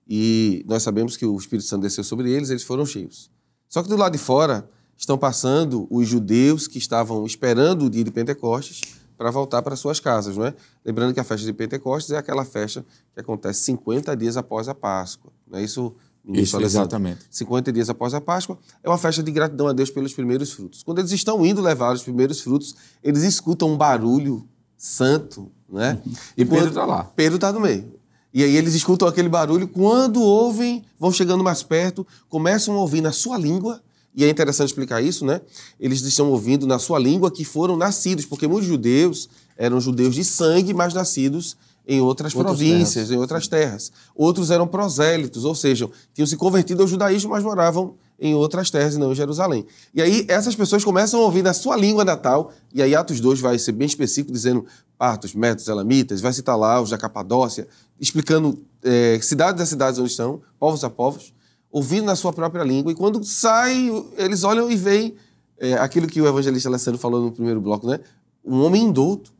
e 0.08 0.64
nós 0.66 0.82
sabemos 0.82 1.16
que 1.16 1.26
o 1.26 1.36
Espírito 1.36 1.68
Santo 1.68 1.82
desceu 1.82 2.02
sobre 2.02 2.30
eles, 2.30 2.50
eles 2.50 2.62
foram 2.62 2.86
cheios. 2.86 3.30
Só 3.68 3.82
que 3.82 3.88
do 3.88 3.96
lado 3.96 4.12
de 4.12 4.18
fora 4.18 4.68
estão 4.96 5.18
passando 5.18 5.86
os 5.90 6.08
judeus 6.08 6.66
que 6.66 6.78
estavam 6.78 7.26
esperando 7.26 7.84
o 7.84 7.90
dia 7.90 8.04
de 8.04 8.10
Pentecostes 8.10 8.80
para 9.16 9.30
voltar 9.30 9.62
para 9.62 9.76
suas 9.76 9.98
casas, 9.98 10.36
não 10.36 10.46
é? 10.46 10.54
Lembrando 10.84 11.12
que 11.12 11.20
a 11.20 11.24
festa 11.24 11.44
de 11.44 11.52
Pentecostes 11.52 12.12
é 12.12 12.18
aquela 12.18 12.44
festa 12.44 12.84
que 13.12 13.20
acontece 13.20 13.62
50 13.62 14.16
dias 14.16 14.36
após 14.36 14.68
a 14.68 14.74
Páscoa, 14.74 15.32
não 15.46 15.58
é 15.58 15.62
isso? 15.62 15.94
ministro 16.24 16.60
Isso, 16.60 16.66
exatamente. 16.66 17.24
50 17.30 17.72
dias 17.72 17.88
após 17.88 18.12
a 18.12 18.20
Páscoa, 18.20 18.58
é 18.82 18.88
uma 18.88 18.98
festa 18.98 19.22
de 19.22 19.30
gratidão 19.30 19.68
a 19.68 19.72
Deus 19.72 19.90
pelos 19.90 20.12
primeiros 20.12 20.52
frutos. 20.52 20.82
Quando 20.82 20.98
eles 20.98 21.12
estão 21.12 21.44
indo 21.46 21.60
levar 21.62 21.94
os 21.94 22.02
primeiros 22.02 22.40
frutos, 22.40 22.74
eles 23.02 23.22
escutam 23.22 23.70
um 23.70 23.76
barulho 23.76 24.46
santo, 24.76 25.50
né? 25.68 25.98
E 26.36 26.44
Pedro 26.44 26.56
quando- 26.58 26.68
está 26.68 26.84
lá. 26.84 27.04
Pedro 27.04 27.36
está 27.36 27.52
no 27.52 27.60
meio. 27.60 27.94
E 28.32 28.44
aí 28.44 28.54
eles 28.56 28.74
escutam 28.74 29.08
aquele 29.08 29.28
barulho, 29.28 29.66
quando 29.66 30.20
ouvem, 30.22 30.84
vão 30.98 31.10
chegando 31.10 31.42
mais 31.42 31.62
perto, 31.62 32.06
começam 32.28 32.74
a 32.74 32.78
ouvir 32.80 33.00
na 33.00 33.10
sua 33.12 33.38
língua, 33.38 33.80
e 34.14 34.24
é 34.24 34.28
interessante 34.28 34.68
explicar 34.68 35.02
isso, 35.02 35.24
né? 35.24 35.40
Eles 35.80 36.02
estão 36.02 36.30
ouvindo 36.30 36.66
na 36.66 36.78
sua 36.78 36.98
língua 36.98 37.30
que 37.30 37.44
foram 37.44 37.76
nascidos, 37.76 38.26
porque 38.26 38.46
muitos 38.46 38.66
judeus 38.68 39.28
eram 39.56 39.80
judeus 39.80 40.14
de 40.14 40.22
sangue, 40.24 40.74
mas 40.74 40.92
nascidos 40.92 41.56
em 41.88 42.00
outras, 42.00 42.34
Outras 42.34 42.56
províncias, 42.56 43.10
em 43.10 43.16
outras 43.16 43.46
terras. 43.46 43.92
Outros 44.14 44.50
eram 44.50 44.66
prosélitos, 44.66 45.44
ou 45.44 45.54
seja, 45.54 45.88
tinham 46.12 46.26
se 46.26 46.36
convertido 46.36 46.82
ao 46.82 46.88
judaísmo, 46.88 47.30
mas 47.30 47.44
moravam 47.44 47.94
em 48.18 48.34
outras 48.34 48.70
terras 48.70 48.94
e 48.94 48.98
não 48.98 49.12
em 49.12 49.14
Jerusalém. 49.14 49.66
E 49.94 50.00
aí 50.00 50.24
essas 50.28 50.54
pessoas 50.54 50.84
começam 50.84 51.20
a 51.20 51.24
ouvir 51.24 51.42
na 51.42 51.52
sua 51.52 51.76
língua 51.76 52.04
natal, 52.04 52.52
e 52.72 52.82
aí 52.82 52.94
Atos 52.94 53.20
2 53.20 53.40
vai 53.40 53.58
ser 53.58 53.72
bem 53.72 53.86
específico, 53.86 54.32
dizendo 54.32 54.64
partos, 54.96 55.34
métodos, 55.34 55.68
elamitas, 55.68 56.20
vai 56.20 56.32
citar 56.32 56.56
lá 56.56 56.80
os 56.80 56.90
da 56.90 56.98
Capadócia, 56.98 57.68
explicando 58.00 58.58
eh, 58.82 59.18
cidades 59.22 59.60
a 59.60 59.66
cidades 59.66 59.98
onde 59.98 60.10
estão, 60.10 60.40
povos 60.58 60.82
a 60.82 60.90
povos, 60.90 61.34
ouvindo 61.70 62.06
na 62.06 62.16
sua 62.16 62.32
própria 62.32 62.64
língua, 62.64 62.90
e 62.90 62.94
quando 62.94 63.22
sai, 63.22 63.90
eles 64.16 64.44
olham 64.44 64.70
e 64.70 64.76
veem 64.76 65.14
eh, 65.58 65.74
aquilo 65.74 66.06
que 66.06 66.20
o 66.20 66.26
evangelista 66.26 66.68
Alessandro 66.68 66.98
falou 66.98 67.20
no 67.20 67.32
primeiro 67.32 67.60
bloco, 67.60 67.86
né? 67.86 68.00
Um 68.44 68.62
homem 68.62 68.84
indulto. 68.84 69.34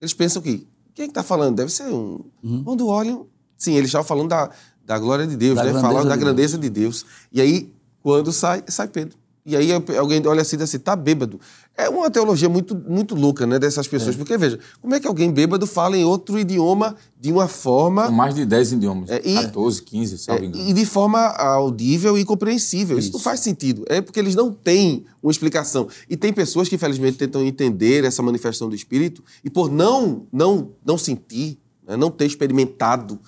Eles 0.00 0.12
pensam 0.12 0.42
que, 0.42 0.66
quem 0.92 1.04
é 1.04 1.06
que 1.06 1.12
está 1.12 1.22
falando? 1.22 1.56
Deve 1.56 1.72
ser 1.72 1.84
um... 1.84 2.20
Quando 2.64 2.88
olham, 2.88 3.26
sim, 3.56 3.72
eles 3.72 3.86
estavam 3.86 4.06
falando 4.06 4.28
da, 4.28 4.50
da 4.84 4.98
glória 4.98 5.26
de 5.26 5.36
Deus, 5.36 5.56
Da 5.56 5.64
né? 5.64 5.80
Falaram 5.80 6.06
da 6.06 6.14
de 6.14 6.20
grandeza 6.20 6.58
de 6.58 6.68
Deus. 6.68 7.04
E 7.32 7.40
aí, 7.40 7.72
quando 8.02 8.32
sai, 8.32 8.62
sai 8.68 8.88
Pedro. 8.88 9.16
E 9.46 9.54
aí 9.54 9.70
alguém 9.72 10.26
olha 10.26 10.40
assim 10.40 10.56
e 10.56 10.58
diz 10.58 10.70
assim, 10.70 10.78
tá 10.78 10.96
bêbado. 10.96 11.38
É 11.76 11.86
uma 11.90 12.10
teologia 12.10 12.48
muito, 12.48 12.74
muito 12.74 13.14
louca, 13.14 13.46
né, 13.46 13.58
dessas 13.58 13.86
pessoas. 13.86 14.16
Porque, 14.16 14.38
veja, 14.38 14.58
como 14.80 14.94
é 14.94 15.00
que 15.00 15.06
alguém 15.06 15.30
bêbado 15.30 15.66
fala 15.66 15.98
em 15.98 16.04
outro 16.04 16.38
idioma 16.38 16.96
de 17.20 17.30
uma 17.30 17.46
forma... 17.46 18.06
Com 18.06 18.12
mais 18.12 18.34
de 18.34 18.46
10 18.46 18.72
idiomas. 18.72 19.10
É, 19.10 19.20
e- 19.22 19.34
14, 19.34 19.82
15, 19.82 20.16
se 20.16 20.30
É, 20.30 20.42
e 20.42 20.72
de 20.72 20.86
forma 20.86 21.18
audível 21.18 22.16
e 22.16 22.24
compreensível. 22.24 22.98
Isso. 22.98 23.12
não 23.12 23.20
faz 23.20 23.40
sentido. 23.40 23.84
É 23.86 24.00
porque 24.00 24.18
eles 24.18 24.34
não 24.34 24.50
têm 24.50 25.04
uma 25.22 25.30
explicação. 25.30 25.88
E 26.08 26.16
tem 26.16 26.32
pessoas 26.32 26.66
que, 26.66 26.76
infelizmente, 26.76 27.18
tentam 27.18 27.44
entender 27.44 28.02
essa 28.04 28.22
manifestação 28.22 28.70
do 28.70 28.74
Espírito 28.74 29.22
e, 29.44 29.50
por 29.50 29.70
não, 29.70 30.26
não, 30.32 30.70
não 30.86 30.96
sentir, 30.96 31.58
né, 31.86 31.98
não 31.98 32.10
ter 32.10 32.24
experimentado, 32.24 33.18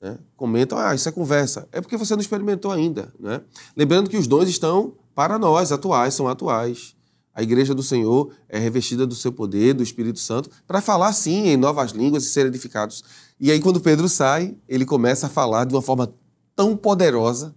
né, 0.00 0.18
comentam: 0.36 0.78
ah, 0.78 0.94
isso 0.94 1.08
é 1.08 1.12
conversa. 1.12 1.68
É 1.72 1.80
porque 1.80 1.96
você 1.96 2.14
não 2.14 2.20
experimentou 2.20 2.70
ainda. 2.70 3.12
Né? 3.18 3.40
Lembrando 3.76 4.08
que 4.08 4.16
os 4.16 4.26
dons 4.26 4.48
estão 4.48 4.94
para 5.14 5.38
nós, 5.38 5.72
atuais, 5.72 6.14
são 6.14 6.28
atuais. 6.28 6.96
A 7.34 7.42
igreja 7.42 7.72
do 7.72 7.82
Senhor 7.84 8.32
é 8.48 8.58
revestida 8.58 9.06
do 9.06 9.14
seu 9.14 9.32
poder, 9.32 9.72
do 9.72 9.82
Espírito 9.82 10.18
Santo, 10.18 10.50
para 10.66 10.80
falar 10.80 11.12
sim 11.12 11.46
em 11.46 11.56
novas 11.56 11.92
línguas 11.92 12.24
e 12.24 12.30
ser 12.30 12.46
edificados. 12.46 13.04
E 13.38 13.52
aí, 13.52 13.60
quando 13.60 13.80
Pedro 13.80 14.08
sai, 14.08 14.56
ele 14.68 14.84
começa 14.84 15.26
a 15.26 15.30
falar 15.30 15.64
de 15.64 15.72
uma 15.72 15.82
forma 15.82 16.12
tão 16.56 16.76
poderosa, 16.76 17.54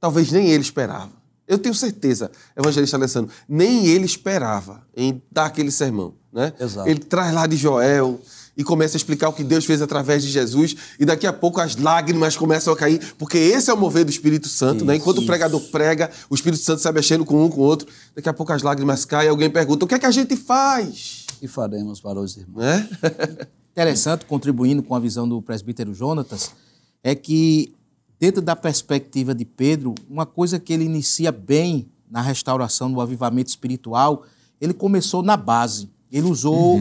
talvez 0.00 0.32
nem 0.32 0.48
ele 0.48 0.62
esperava. 0.62 1.12
Eu 1.46 1.58
tenho 1.58 1.74
certeza, 1.74 2.32
evangelista 2.56 2.96
Alessandro, 2.96 3.32
nem 3.48 3.86
ele 3.86 4.04
esperava 4.04 4.84
em 4.96 5.22
dar 5.30 5.46
aquele 5.46 5.70
sermão. 5.70 6.14
Né? 6.32 6.52
Exato. 6.58 6.88
Ele 6.88 6.98
traz 6.98 7.32
lá 7.32 7.46
de 7.46 7.56
Joel 7.56 8.20
e 8.56 8.62
começa 8.62 8.96
a 8.96 8.98
explicar 8.98 9.28
o 9.28 9.32
que 9.32 9.42
Deus 9.42 9.64
fez 9.64 9.80
através 9.80 10.22
de 10.22 10.30
Jesus, 10.30 10.76
e 10.98 11.04
daqui 11.04 11.26
a 11.26 11.32
pouco 11.32 11.60
as 11.60 11.76
lágrimas 11.76 12.36
começam 12.36 12.72
a 12.72 12.76
cair, 12.76 13.14
porque 13.16 13.38
esse 13.38 13.70
é 13.70 13.74
o 13.74 13.76
mover 13.76 14.04
do 14.04 14.10
Espírito 14.10 14.48
Santo, 14.48 14.84
né? 14.84 14.96
Enquanto 14.96 15.18
o 15.18 15.26
pregador 15.26 15.60
prega, 15.70 16.10
o 16.28 16.34
Espírito 16.34 16.62
Santo 16.62 16.82
sai 16.82 16.92
mexendo 16.92 17.24
com 17.24 17.44
um 17.44 17.48
com 17.48 17.60
o 17.60 17.64
outro, 17.64 17.88
daqui 18.14 18.28
a 18.28 18.32
pouco 18.32 18.52
as 18.52 18.62
lágrimas 18.62 19.04
caem, 19.04 19.28
alguém 19.28 19.50
pergunta: 19.50 19.84
o 19.84 19.88
que 19.88 19.94
é 19.94 19.98
que 19.98 20.06
a 20.06 20.10
gente 20.10 20.36
faz? 20.36 21.26
E 21.40 21.48
faremos 21.48 22.00
para 22.00 22.20
os 22.20 22.36
irmãos. 22.36 22.62
Né? 22.62 22.88
interessante, 23.72 24.26
contribuindo 24.26 24.82
com 24.82 24.94
a 24.94 25.00
visão 25.00 25.28
do 25.28 25.40
presbítero 25.40 25.94
Jonatas, 25.94 26.52
é 27.02 27.14
que, 27.14 27.74
dentro 28.20 28.42
da 28.42 28.54
perspectiva 28.54 29.34
de 29.34 29.44
Pedro, 29.44 29.94
uma 30.08 30.26
coisa 30.26 30.60
que 30.60 30.72
ele 30.72 30.84
inicia 30.84 31.32
bem 31.32 31.90
na 32.08 32.20
restauração 32.20 32.92
do 32.92 33.00
avivamento 33.00 33.48
espiritual, 33.48 34.24
ele 34.60 34.74
começou 34.74 35.22
na 35.22 35.36
base. 35.36 35.88
Ele 36.10 36.26
usou 36.26 36.78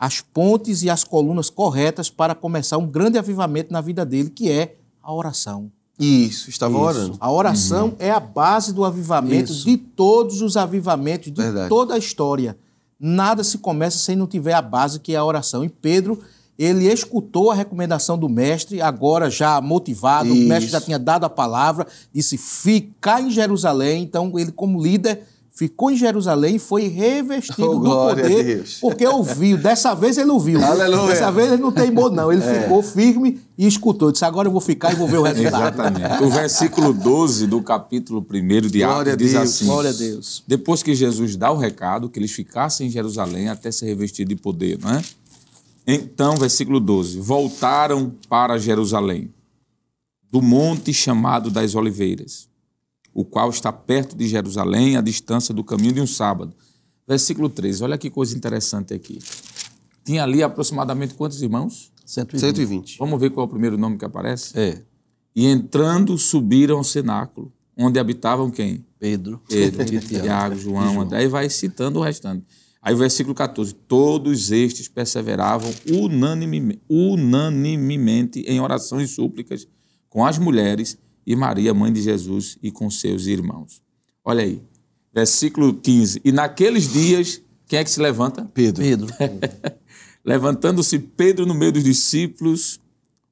as 0.00 0.22
pontes 0.22 0.82
e 0.82 0.88
as 0.88 1.04
colunas 1.04 1.50
corretas 1.50 2.08
para 2.08 2.34
começar 2.34 2.78
um 2.78 2.86
grande 2.86 3.18
avivamento 3.18 3.70
na 3.70 3.82
vida 3.82 4.02
dele, 4.06 4.30
que 4.30 4.50
é 4.50 4.76
a 5.02 5.12
oração. 5.12 5.70
Isso, 5.98 6.48
estava 6.48 6.72
Isso. 6.72 6.82
orando. 6.82 7.16
A 7.20 7.30
oração 7.30 7.94
é 7.98 8.10
a 8.10 8.18
base 8.18 8.72
do 8.72 8.82
avivamento, 8.82 9.52
Isso. 9.52 9.66
de 9.66 9.76
todos 9.76 10.40
os 10.40 10.56
avivamentos, 10.56 11.30
de 11.30 11.42
Verdade. 11.42 11.68
toda 11.68 11.94
a 11.94 11.98
história. 11.98 12.56
Nada 12.98 13.44
se 13.44 13.58
começa 13.58 13.98
sem 13.98 14.16
não 14.16 14.26
tiver 14.26 14.54
a 14.54 14.62
base, 14.62 15.00
que 15.00 15.12
é 15.12 15.16
a 15.16 15.24
oração. 15.24 15.62
E 15.62 15.68
Pedro, 15.68 16.18
ele 16.58 16.90
escutou 16.90 17.50
a 17.50 17.54
recomendação 17.54 18.16
do 18.16 18.28
mestre, 18.28 18.80
agora 18.80 19.28
já 19.28 19.60
motivado, 19.60 20.30
o 20.30 20.34
Isso. 20.34 20.48
mestre 20.48 20.70
já 20.70 20.80
tinha 20.80 20.98
dado 20.98 21.24
a 21.24 21.30
palavra, 21.30 21.86
disse: 22.10 22.38
ficar 22.38 23.20
em 23.20 23.30
Jerusalém. 23.30 24.02
Então, 24.02 24.32
ele, 24.38 24.50
como 24.50 24.82
líder, 24.82 25.26
ficou 25.52 25.90
em 25.90 25.96
Jerusalém 25.96 26.56
e 26.56 26.58
foi 26.58 26.88
revestido 26.88 27.70
Oh, 27.70 27.78
do 27.78 27.90
poder, 27.90 28.64
porque 28.80 29.06
ouviu. 29.06 29.58
Dessa 29.58 29.94
vez 29.94 30.16
ele 30.16 30.30
ouviu. 30.30 30.62
Aleluia. 30.64 31.08
Dessa 31.08 31.30
vez 31.30 31.52
ele 31.52 31.60
não 31.62 31.72
teimou, 31.72 32.10
não. 32.10 32.32
Ele 32.32 32.40
ficou 32.40 32.82
firme 32.82 33.40
e 33.58 33.66
escutou. 33.66 34.10
Disse: 34.10 34.24
agora 34.24 34.48
eu 34.48 34.52
vou 34.52 34.60
ficar 34.60 34.92
e 34.92 34.96
vou 34.96 35.06
ver 35.06 35.18
o 35.18 35.22
resultado. 35.22 35.62
Exatamente. 35.62 36.22
O 36.22 36.30
versículo 36.30 36.92
12 36.92 37.46
do 37.46 37.62
capítulo 37.62 38.24
1 38.28 38.68
de 38.68 38.82
Atos 38.82 39.16
diz 39.16 39.32
Deus, 39.32 39.44
assim: 39.44 39.66
glória 39.66 39.90
a 39.90 39.92
Deus. 39.92 40.42
Depois 40.46 40.82
que 40.82 40.94
Jesus 40.94 41.36
dá 41.36 41.50
o 41.50 41.56
recado 41.56 42.08
que 42.08 42.18
eles 42.18 42.32
ficassem 42.32 42.86
em 42.86 42.90
Jerusalém 42.90 43.48
até 43.48 43.70
ser 43.70 43.86
revestido 43.86 44.28
de 44.28 44.36
poder, 44.40 44.78
não 44.80 44.90
é? 44.90 45.02
Então, 45.86 46.36
versículo 46.36 46.78
12: 46.80 47.18
Voltaram 47.20 48.12
para 48.28 48.58
Jerusalém, 48.58 49.32
do 50.30 50.40
monte 50.40 50.92
chamado 50.92 51.50
das 51.50 51.74
Oliveiras, 51.74 52.48
o 53.12 53.24
qual 53.24 53.50
está 53.50 53.72
perto 53.72 54.16
de 54.16 54.26
Jerusalém, 54.28 54.96
à 54.96 55.00
distância 55.00 55.52
do 55.54 55.64
caminho 55.64 55.92
de 55.94 56.00
um 56.00 56.06
sábado. 56.06 56.54
Versículo 57.06 57.48
13, 57.48 57.82
olha 57.82 57.98
que 57.98 58.08
coisa 58.10 58.36
interessante 58.36 58.94
aqui. 58.94 59.18
Tinha 60.04 60.22
ali 60.22 60.42
aproximadamente 60.42 61.14
quantos 61.14 61.42
irmãos? 61.42 61.90
120. 62.06 62.40
120. 62.40 62.98
Vamos 62.98 63.20
ver 63.20 63.30
qual 63.30 63.44
é 63.44 63.48
o 63.48 63.50
primeiro 63.50 63.76
nome 63.76 63.96
que 63.98 64.04
aparece? 64.04 64.58
É, 64.58 64.82
E 65.34 65.46
entrando, 65.46 66.16
subiram 66.18 66.78
ao 66.78 66.84
cenáculo, 66.84 67.52
onde 67.76 67.98
habitavam 67.98 68.50
quem? 68.50 68.84
Pedro. 68.98 69.40
Pedro, 69.48 69.82
e 69.82 69.98
Tiago. 70.00 70.24
Tiago, 70.24 70.56
João, 70.56 71.00
André, 71.00 71.24
e 71.24 71.28
vai 71.28 71.48
citando 71.48 71.98
o 71.98 72.02
restante. 72.02 72.44
Aí 72.82 72.94
o 72.94 72.96
versículo 72.96 73.34
14, 73.34 73.74
todos 73.74 74.50
estes 74.50 74.88
perseveravam 74.88 75.70
unanime- 75.90 76.80
unanimemente 76.88 78.40
em 78.40 78.60
oração 78.60 79.00
e 79.00 79.06
súplicas 79.06 79.66
com 80.08 80.24
as 80.24 80.38
mulheres 80.38 80.98
e 81.32 81.36
Maria, 81.36 81.72
mãe 81.72 81.92
de 81.92 82.02
Jesus, 82.02 82.58
e 82.60 82.72
com 82.72 82.90
seus 82.90 83.26
irmãos. 83.26 83.80
Olha 84.24 84.42
aí, 84.42 84.60
versículo 85.14 85.72
15, 85.72 86.20
e 86.24 86.32
naqueles 86.32 86.92
dias, 86.92 87.40
quem 87.68 87.78
é 87.78 87.84
que 87.84 87.90
se 87.90 88.00
levanta? 88.00 88.50
Pedro. 88.52 88.82
Pedro. 88.82 89.14
Levantando-se 90.24 90.98
Pedro 90.98 91.46
no 91.46 91.54
meio 91.54 91.70
dos 91.70 91.84
discípulos, 91.84 92.80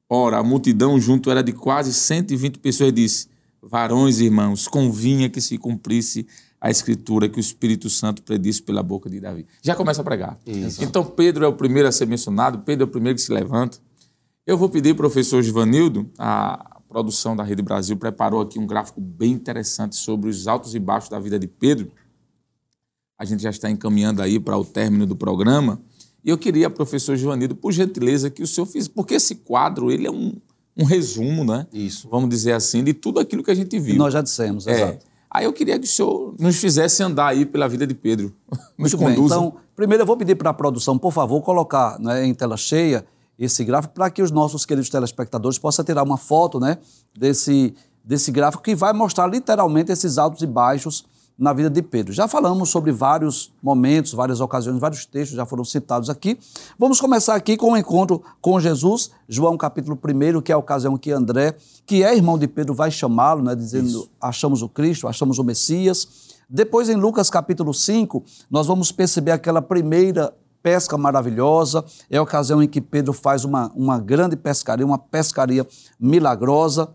ora, 0.09 0.39
a 0.39 0.45
multidão 0.45 0.99
junto 1.01 1.29
era 1.29 1.43
de 1.43 1.53
quase 1.53 1.93
120 1.93 2.61
pessoas, 2.61 2.91
e 2.91 2.93
disse: 2.93 3.29
Varões 3.61 4.21
e 4.21 4.27
irmãos, 4.27 4.69
convinha 4.69 5.29
que 5.29 5.41
se 5.41 5.59
cumprisse 5.59 6.25
a 6.61 6.71
escritura 6.71 7.29
que 7.29 7.39
o 7.39 7.41
Espírito 7.41 7.91
Santo 7.91 8.23
predisse 8.23 8.63
pela 8.63 8.83
boca 8.83 9.11
de 9.11 9.19
Davi. 9.19 9.45
Já 9.61 9.75
começa 9.75 10.03
a 10.03 10.05
pregar. 10.05 10.39
Então, 10.81 11.05
Pedro 11.05 11.45
é 11.45 11.49
o 11.49 11.53
primeiro 11.53 11.89
a 11.89 11.93
ser 11.93 12.07
mencionado, 12.07 12.61
Pedro 12.61 12.85
é 12.85 12.89
o 12.89 12.91
primeiro 12.91 13.17
que 13.17 13.23
se 13.23 13.33
levanta. 13.33 13.79
Eu 14.47 14.57
vou 14.57 14.69
pedir 14.69 14.91
ao 14.91 14.97
professor 14.97 15.43
Givanildo, 15.43 16.09
a 16.17 16.78
produção 16.89 17.37
da 17.37 17.43
Rede 17.43 17.63
Brasil 17.63 17.97
preparou 17.97 18.41
aqui 18.41 18.59
um 18.59 18.67
gráfico 18.67 19.01
bem 19.01 19.33
interessante 19.33 19.97
sobre 19.97 20.31
os 20.31 20.49
altos 20.49 20.75
e 20.75 20.79
baixos 20.79 21.11
da 21.11 21.19
vida 21.19 21.39
de 21.39 21.47
Pedro. 21.47 21.91
A 23.19 23.25
gente 23.25 23.43
já 23.43 23.51
está 23.51 23.69
encaminhando 23.71 24.23
aí 24.23 24.39
para 24.41 24.57
o 24.57 24.65
término 24.65 25.05
do 25.07 25.17
programa. 25.17 25.81
E 26.25 26.31
eu 26.31 26.39
queria, 26.39 26.71
professor 26.71 27.17
Givanildo, 27.17 27.55
por 27.55 27.73
gentileza, 27.73 28.31
que 28.31 28.43
o 28.43 28.47
senhor 28.47 28.67
fizesse, 28.67 28.91
porque 28.91 29.15
esse 29.15 29.35
quadro 29.37 29.91
ele 29.91 30.07
é 30.07 30.11
um, 30.11 30.35
um 30.77 30.85
resumo, 30.85 31.45
né? 31.45 31.67
Isso. 31.73 32.09
Vamos 32.09 32.29
dizer 32.31 32.53
assim, 32.53 32.83
de 32.83 32.93
tudo 32.95 33.21
aquilo 33.21 33.43
que 33.43 33.51
a 33.51 33.55
gente 33.55 33.79
viu. 33.79 33.97
Nós 33.97 34.13
já 34.13 34.23
dissemos, 34.23 34.67
É. 34.67 34.73
exato. 34.73 35.07
Aí 35.31 35.45
eu 35.45 35.53
queria 35.53 35.79
que 35.79 35.85
o 35.85 35.89
senhor 35.89 36.35
nos 36.39 36.57
fizesse 36.57 37.03
andar 37.03 37.29
aí 37.29 37.45
pela 37.45 37.69
vida 37.69 37.87
de 37.87 37.95
Pedro. 37.95 38.35
Nos 38.79 38.95
Muito 38.95 38.97
bem. 38.99 39.15
conduza. 39.15 39.35
Então, 39.35 39.57
primeiro 39.77 40.03
eu 40.03 40.07
vou 40.07 40.17
pedir 40.17 40.35
para 40.37 40.49
a 40.51 40.55
produção, 40.55 40.99
por 40.99 41.13
favor, 41.13 41.43
colocar 41.43 41.99
né, 42.01 42.25
em 42.25 42.33
tela 42.33 42.57
cheia 42.57 43.05
esse 43.39 43.65
gráfico 43.65 43.95
para 43.95 44.11
que 44.11 44.21
os 44.21 44.31
nossos 44.31 44.67
queridos 44.67 44.91
telespectadores 44.91 45.59
possam 45.59 45.85
tirar 45.85 46.03
uma 46.03 46.17
foto 46.17 46.59
né, 46.59 46.79
desse, 47.17 47.75
desse 48.05 48.33
gráfico 48.33 48.63
que 48.63 48.75
vai 48.75 48.93
mostrar 48.93 49.27
literalmente 49.27 49.93
esses 49.93 50.19
altos 50.19 50.43
e 50.43 50.47
baixos 50.47 51.05
na 51.39 51.53
vida 51.53 51.71
de 51.71 51.81
Pedro. 51.81 52.13
Já 52.13 52.27
falamos 52.27 52.69
sobre 52.69 52.91
vários 52.91 53.53
momentos, 53.63 54.13
várias 54.13 54.41
ocasiões, 54.41 54.81
vários 54.81 55.07
textos 55.07 55.37
já 55.37 55.47
foram 55.47 55.63
citados 55.63 56.11
aqui. 56.11 56.37
Vamos 56.77 57.01
começar 57.01 57.37
aqui 57.37 57.57
com 57.57 57.73
o 57.73 57.77
encontro 57.77 58.21
com 58.41 58.59
Jesus, 58.59 59.13
João 59.29 59.57
capítulo 59.57 59.97
1, 59.97 60.43
que 60.43 60.51
é 60.51 60.55
a 60.57 60.59
ocasião 60.59 60.99
que 60.99 61.13
André, 61.13 61.55
que 61.87 62.03
é 62.03 62.17
irmão 62.17 62.37
de 62.37 62.49
Pedro, 62.49 62.75
vai 62.75 62.91
chamá-lo, 62.91 63.45
né, 63.45 63.55
dizendo: 63.55 63.87
Isso. 63.87 64.11
achamos 64.21 64.63
o 64.63 64.69
Cristo, 64.69 65.07
achamos 65.07 65.39
o 65.39 65.45
Messias. 65.45 66.27
Depois, 66.51 66.89
em 66.89 66.97
Lucas 66.97 67.31
capítulo 67.31 67.73
5, 67.73 68.25
nós 68.51 68.67
vamos 68.67 68.91
perceber 68.91 69.31
aquela 69.31 69.63
primeira 69.63 70.35
pesca 70.63 70.97
maravilhosa, 70.99 71.85
é 72.11 72.19
a 72.19 72.23
ocasião 72.23 72.63
em 72.63 72.69
que 72.69 72.81
Pedro 72.81 73.13
faz 73.13 73.45
uma, 73.45 73.73
uma 73.75 73.99
grande 73.99 74.37
pescaria, 74.37 74.85
uma 74.85 74.99
pescaria 74.99 75.67
milagrosa. 75.99 76.89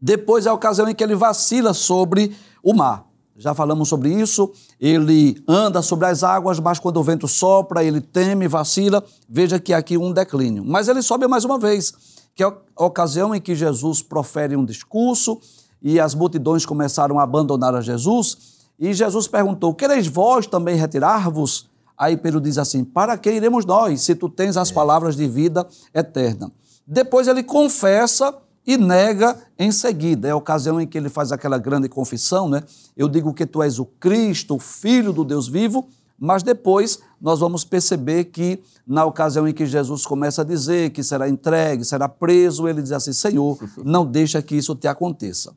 Depois 0.00 0.46
é 0.46 0.48
a 0.48 0.54
ocasião 0.54 0.88
em 0.88 0.94
que 0.94 1.02
ele 1.02 1.14
vacila 1.14 1.72
sobre 1.74 2.34
o 2.62 2.74
mar 2.74 3.12
já 3.36 3.54
falamos 3.54 3.88
sobre 3.88 4.10
isso. 4.10 4.52
Ele 4.80 5.42
anda 5.48 5.82
sobre 5.82 6.06
as 6.06 6.22
águas, 6.22 6.60
mas 6.60 6.78
quando 6.78 6.98
o 6.98 7.02
vento 7.02 7.26
sopra, 7.26 7.82
ele 7.82 8.00
teme, 8.00 8.46
vacila. 8.46 9.02
Veja 9.28 9.58
que 9.58 9.72
aqui 9.72 9.96
um 9.96 10.12
declínio. 10.12 10.64
Mas 10.64 10.88
ele 10.88 11.02
sobe 11.02 11.26
mais 11.26 11.44
uma 11.44 11.58
vez, 11.58 11.92
que 12.34 12.44
é 12.44 12.46
a 12.46 12.84
ocasião 12.84 13.34
em 13.34 13.40
que 13.40 13.54
Jesus 13.54 14.02
profere 14.02 14.56
um 14.56 14.64
discurso 14.64 15.40
e 15.82 15.98
as 15.98 16.14
multidões 16.14 16.64
começaram 16.64 17.18
a 17.18 17.22
abandonar 17.22 17.74
a 17.74 17.80
Jesus. 17.80 18.60
E 18.78 18.92
Jesus 18.92 19.26
perguntou: 19.26 19.74
Quereis 19.74 20.06
vós 20.06 20.46
também 20.46 20.76
retirar-vos? 20.76 21.70
Aí 21.96 22.16
Pedro 22.16 22.40
diz 22.40 22.58
assim: 22.58 22.84
Para 22.84 23.16
que 23.16 23.30
iremos 23.30 23.64
nós, 23.64 24.02
se 24.02 24.14
tu 24.14 24.28
tens 24.28 24.56
as 24.56 24.70
palavras 24.70 25.16
de 25.16 25.26
vida 25.28 25.66
eterna? 25.94 26.50
Depois 26.86 27.28
ele 27.28 27.42
confessa 27.42 28.34
e 28.66 28.76
nega 28.76 29.36
em 29.58 29.72
seguida. 29.72 30.28
É 30.28 30.30
a 30.30 30.36
ocasião 30.36 30.80
em 30.80 30.86
que 30.86 30.96
ele 30.96 31.08
faz 31.08 31.32
aquela 31.32 31.58
grande 31.58 31.88
confissão, 31.88 32.48
né? 32.48 32.62
Eu 32.96 33.08
digo 33.08 33.34
que 33.34 33.46
tu 33.46 33.62
és 33.62 33.78
o 33.78 33.84
Cristo, 33.84 34.56
o 34.56 34.60
Filho 34.60 35.12
do 35.12 35.24
Deus 35.24 35.48
vivo, 35.48 35.88
mas 36.18 36.42
depois 36.42 37.00
nós 37.20 37.40
vamos 37.40 37.64
perceber 37.64 38.26
que, 38.26 38.62
na 38.86 39.04
ocasião 39.04 39.48
em 39.48 39.52
que 39.52 39.66
Jesus 39.66 40.06
começa 40.06 40.42
a 40.42 40.44
dizer 40.44 40.90
que 40.90 41.02
será 41.02 41.28
entregue, 41.28 41.84
será 41.84 42.08
preso, 42.08 42.68
ele 42.68 42.82
diz 42.82 42.92
assim: 42.92 43.12
Senhor, 43.12 43.58
não 43.84 44.06
deixa 44.06 44.40
que 44.40 44.56
isso 44.56 44.74
te 44.74 44.86
aconteça. 44.86 45.54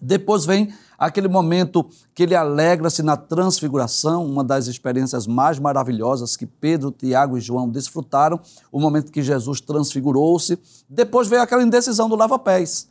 Depois 0.00 0.44
vem 0.44 0.72
aquele 0.98 1.28
momento 1.28 1.86
que 2.14 2.22
ele 2.22 2.34
alegra-se 2.34 3.02
na 3.02 3.16
transfiguração, 3.16 4.24
uma 4.24 4.44
das 4.44 4.66
experiências 4.66 5.26
mais 5.26 5.58
maravilhosas 5.58 6.36
que 6.36 6.46
Pedro, 6.46 6.90
Tiago 6.90 7.36
e 7.36 7.40
João 7.40 7.68
desfrutaram, 7.68 8.40
o 8.70 8.80
momento 8.80 9.12
que 9.12 9.22
Jesus 9.22 9.60
transfigurou-se. 9.60 10.58
Depois 10.88 11.28
veio 11.28 11.42
aquela 11.42 11.62
indecisão 11.62 12.08
do 12.08 12.16
lava-pés. 12.16 12.88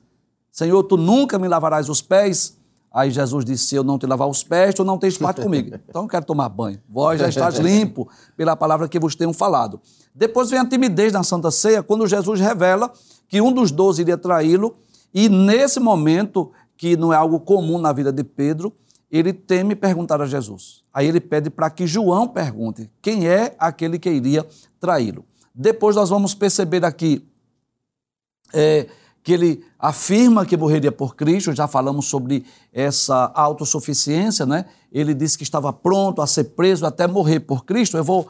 Senhor, 0.52 0.84
tu 0.84 0.98
nunca 0.98 1.40
me 1.40 1.48
lavarás 1.48 1.90
os 1.90 2.02
pés? 2.02 2.56
Aí 2.94 3.10
Jesus 3.10 3.44
disse: 3.44 3.66
Se 3.66 3.76
eu 3.76 3.84
não 3.84 3.98
te 3.98 4.06
lavar 4.06 4.28
os 4.28 4.44
pés, 4.44 4.76
tu 4.76 4.84
não 4.84 5.00
tens 5.00 5.18
parte 5.18 5.42
comigo. 5.42 5.80
Então 5.90 6.04
eu 6.04 6.08
quero 6.08 6.26
tomar 6.26 6.48
banho. 6.50 6.80
Vós 6.88 7.20
já 7.20 7.28
estás 7.28 7.58
limpo 7.60 8.08
pela 8.38 8.56
palavra 8.56 8.88
que 8.88 9.00
vos 9.00 9.16
tenho 9.16 9.34
falado. 9.34 9.82
Depois 10.14 10.52
vem 10.52 10.60
a 10.60 10.66
timidez 10.66 11.12
na 11.12 11.24
Santa 11.24 11.50
Ceia, 11.50 11.82
quando 11.82 12.06
Jesus 12.06 12.40
revela 12.40 12.92
que 13.28 13.42
um 13.42 13.52
dos 13.52 13.72
doze 13.72 14.04
iria 14.04 14.18
traí-lo, 14.18 14.76
e 15.12 15.28
nesse 15.28 15.80
momento 15.80 16.52
que 16.78 16.98
não 16.98 17.14
é 17.14 17.16
algo 17.16 17.40
comum 17.40 17.78
na 17.78 17.94
vida 17.94 18.12
de 18.12 18.24
Pedro, 18.24 18.74
ele 19.12 19.32
teme 19.32 19.76
perguntar 19.76 20.22
a 20.22 20.26
Jesus. 20.26 20.84
Aí 20.94 21.08
ele 21.08 21.20
pede 21.20 21.50
para 21.50 21.70
que 21.70 21.86
João 21.86 22.28
pergunte 22.28 22.90
quem 23.02 23.28
é 23.28 23.56
aquele 23.60 24.00
que 24.00 24.10
iria 24.10 24.46
traí-lo. 24.80 25.24
Depois 25.54 25.96
nós 25.96 26.10
vamos 26.10 26.34
perceber 26.34 26.84
aqui 26.84 27.28
é, 28.52 28.88
que 29.24 29.32
ele 29.32 29.64
afirma 29.78 30.46
que 30.46 30.58
morreria 30.58 30.92
por 30.92 31.16
Cristo, 31.16 31.54
já 31.54 31.68
falamos 31.68 32.08
sobre 32.08 32.46
essa 32.72 33.32
autossuficiência, 33.36 34.46
né? 34.46 34.66
Ele 34.92 35.14
disse 35.14 35.38
que 35.38 35.44
estava 35.44 35.72
pronto 35.72 36.22
a 36.22 36.28
ser 36.28 36.46
preso 36.56 36.86
até 36.86 37.08
morrer 37.08 37.40
por 37.40 37.66
Cristo. 37.66 37.96
Eu 37.96 38.04
vou 38.04 38.28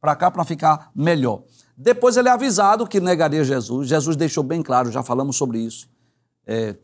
para 0.00 0.16
cá 0.16 0.30
para 0.30 0.44
ficar 0.44 0.90
melhor. 0.94 1.42
Depois 1.76 2.16
ele 2.16 2.28
é 2.28 2.32
avisado 2.32 2.86
que 2.86 3.00
negaria 3.00 3.44
Jesus. 3.44 3.88
Jesus 3.88 4.16
deixou 4.16 4.42
bem 4.42 4.62
claro, 4.62 4.90
já 4.90 5.02
falamos 5.02 5.36
sobre 5.36 5.58
isso. 5.58 5.88
É, 6.46 6.76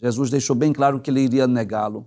Jesus 0.00 0.30
deixou 0.30 0.56
bem 0.56 0.72
claro 0.72 1.00
que 1.00 1.10
ele 1.10 1.20
iria 1.20 1.46
negá-lo. 1.46 2.06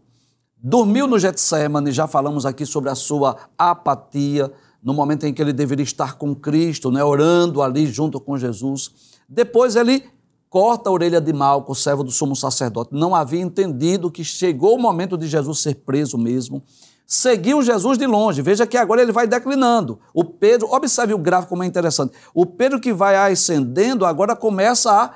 Dormiu 0.57 1.05
no 1.05 1.19
Getsemane, 1.19 1.91
já 1.91 2.07
falamos 2.07 2.45
aqui 2.45 2.65
sobre 2.65 2.89
a 2.89 2.95
sua 2.95 3.35
apatia, 3.57 4.51
no 4.81 4.93
momento 4.93 5.25
em 5.25 5.33
que 5.33 5.41
ele 5.41 5.53
deveria 5.53 5.83
estar 5.83 6.15
com 6.15 6.33
Cristo, 6.33 6.89
né, 6.89 7.03
orando 7.03 7.61
ali 7.61 7.85
junto 7.85 8.19
com 8.19 8.37
Jesus. 8.37 8.91
Depois 9.27 9.75
ele 9.75 10.03
corta 10.49 10.89
a 10.89 10.93
orelha 10.93 11.19
de 11.19 11.33
Malco, 11.33 11.73
servo 11.73 12.03
do 12.03 12.11
sumo 12.11 12.35
sacerdote. 12.35 12.91
Não 12.93 13.15
havia 13.15 13.41
entendido 13.41 14.11
que 14.11 14.23
chegou 14.23 14.75
o 14.75 14.81
momento 14.81 15.17
de 15.17 15.27
Jesus 15.27 15.59
ser 15.59 15.75
preso 15.75 16.17
mesmo. 16.17 16.63
Seguiu 17.05 17.61
Jesus 17.61 17.97
de 17.97 18.05
longe. 18.05 18.41
Veja 18.41 18.65
que 18.65 18.77
agora 18.77 19.01
ele 19.01 19.11
vai 19.11 19.27
declinando. 19.27 19.99
O 20.13 20.23
Pedro, 20.23 20.67
observe 20.71 21.13
o 21.13 21.17
gráfico 21.17 21.49
como 21.49 21.63
é 21.63 21.65
interessante. 21.65 22.13
O 22.33 22.45
Pedro 22.45 22.79
que 22.79 22.93
vai 22.93 23.15
ascendendo 23.15 24.05
agora 24.05 24.35
começa 24.35 24.91
a 24.91 25.13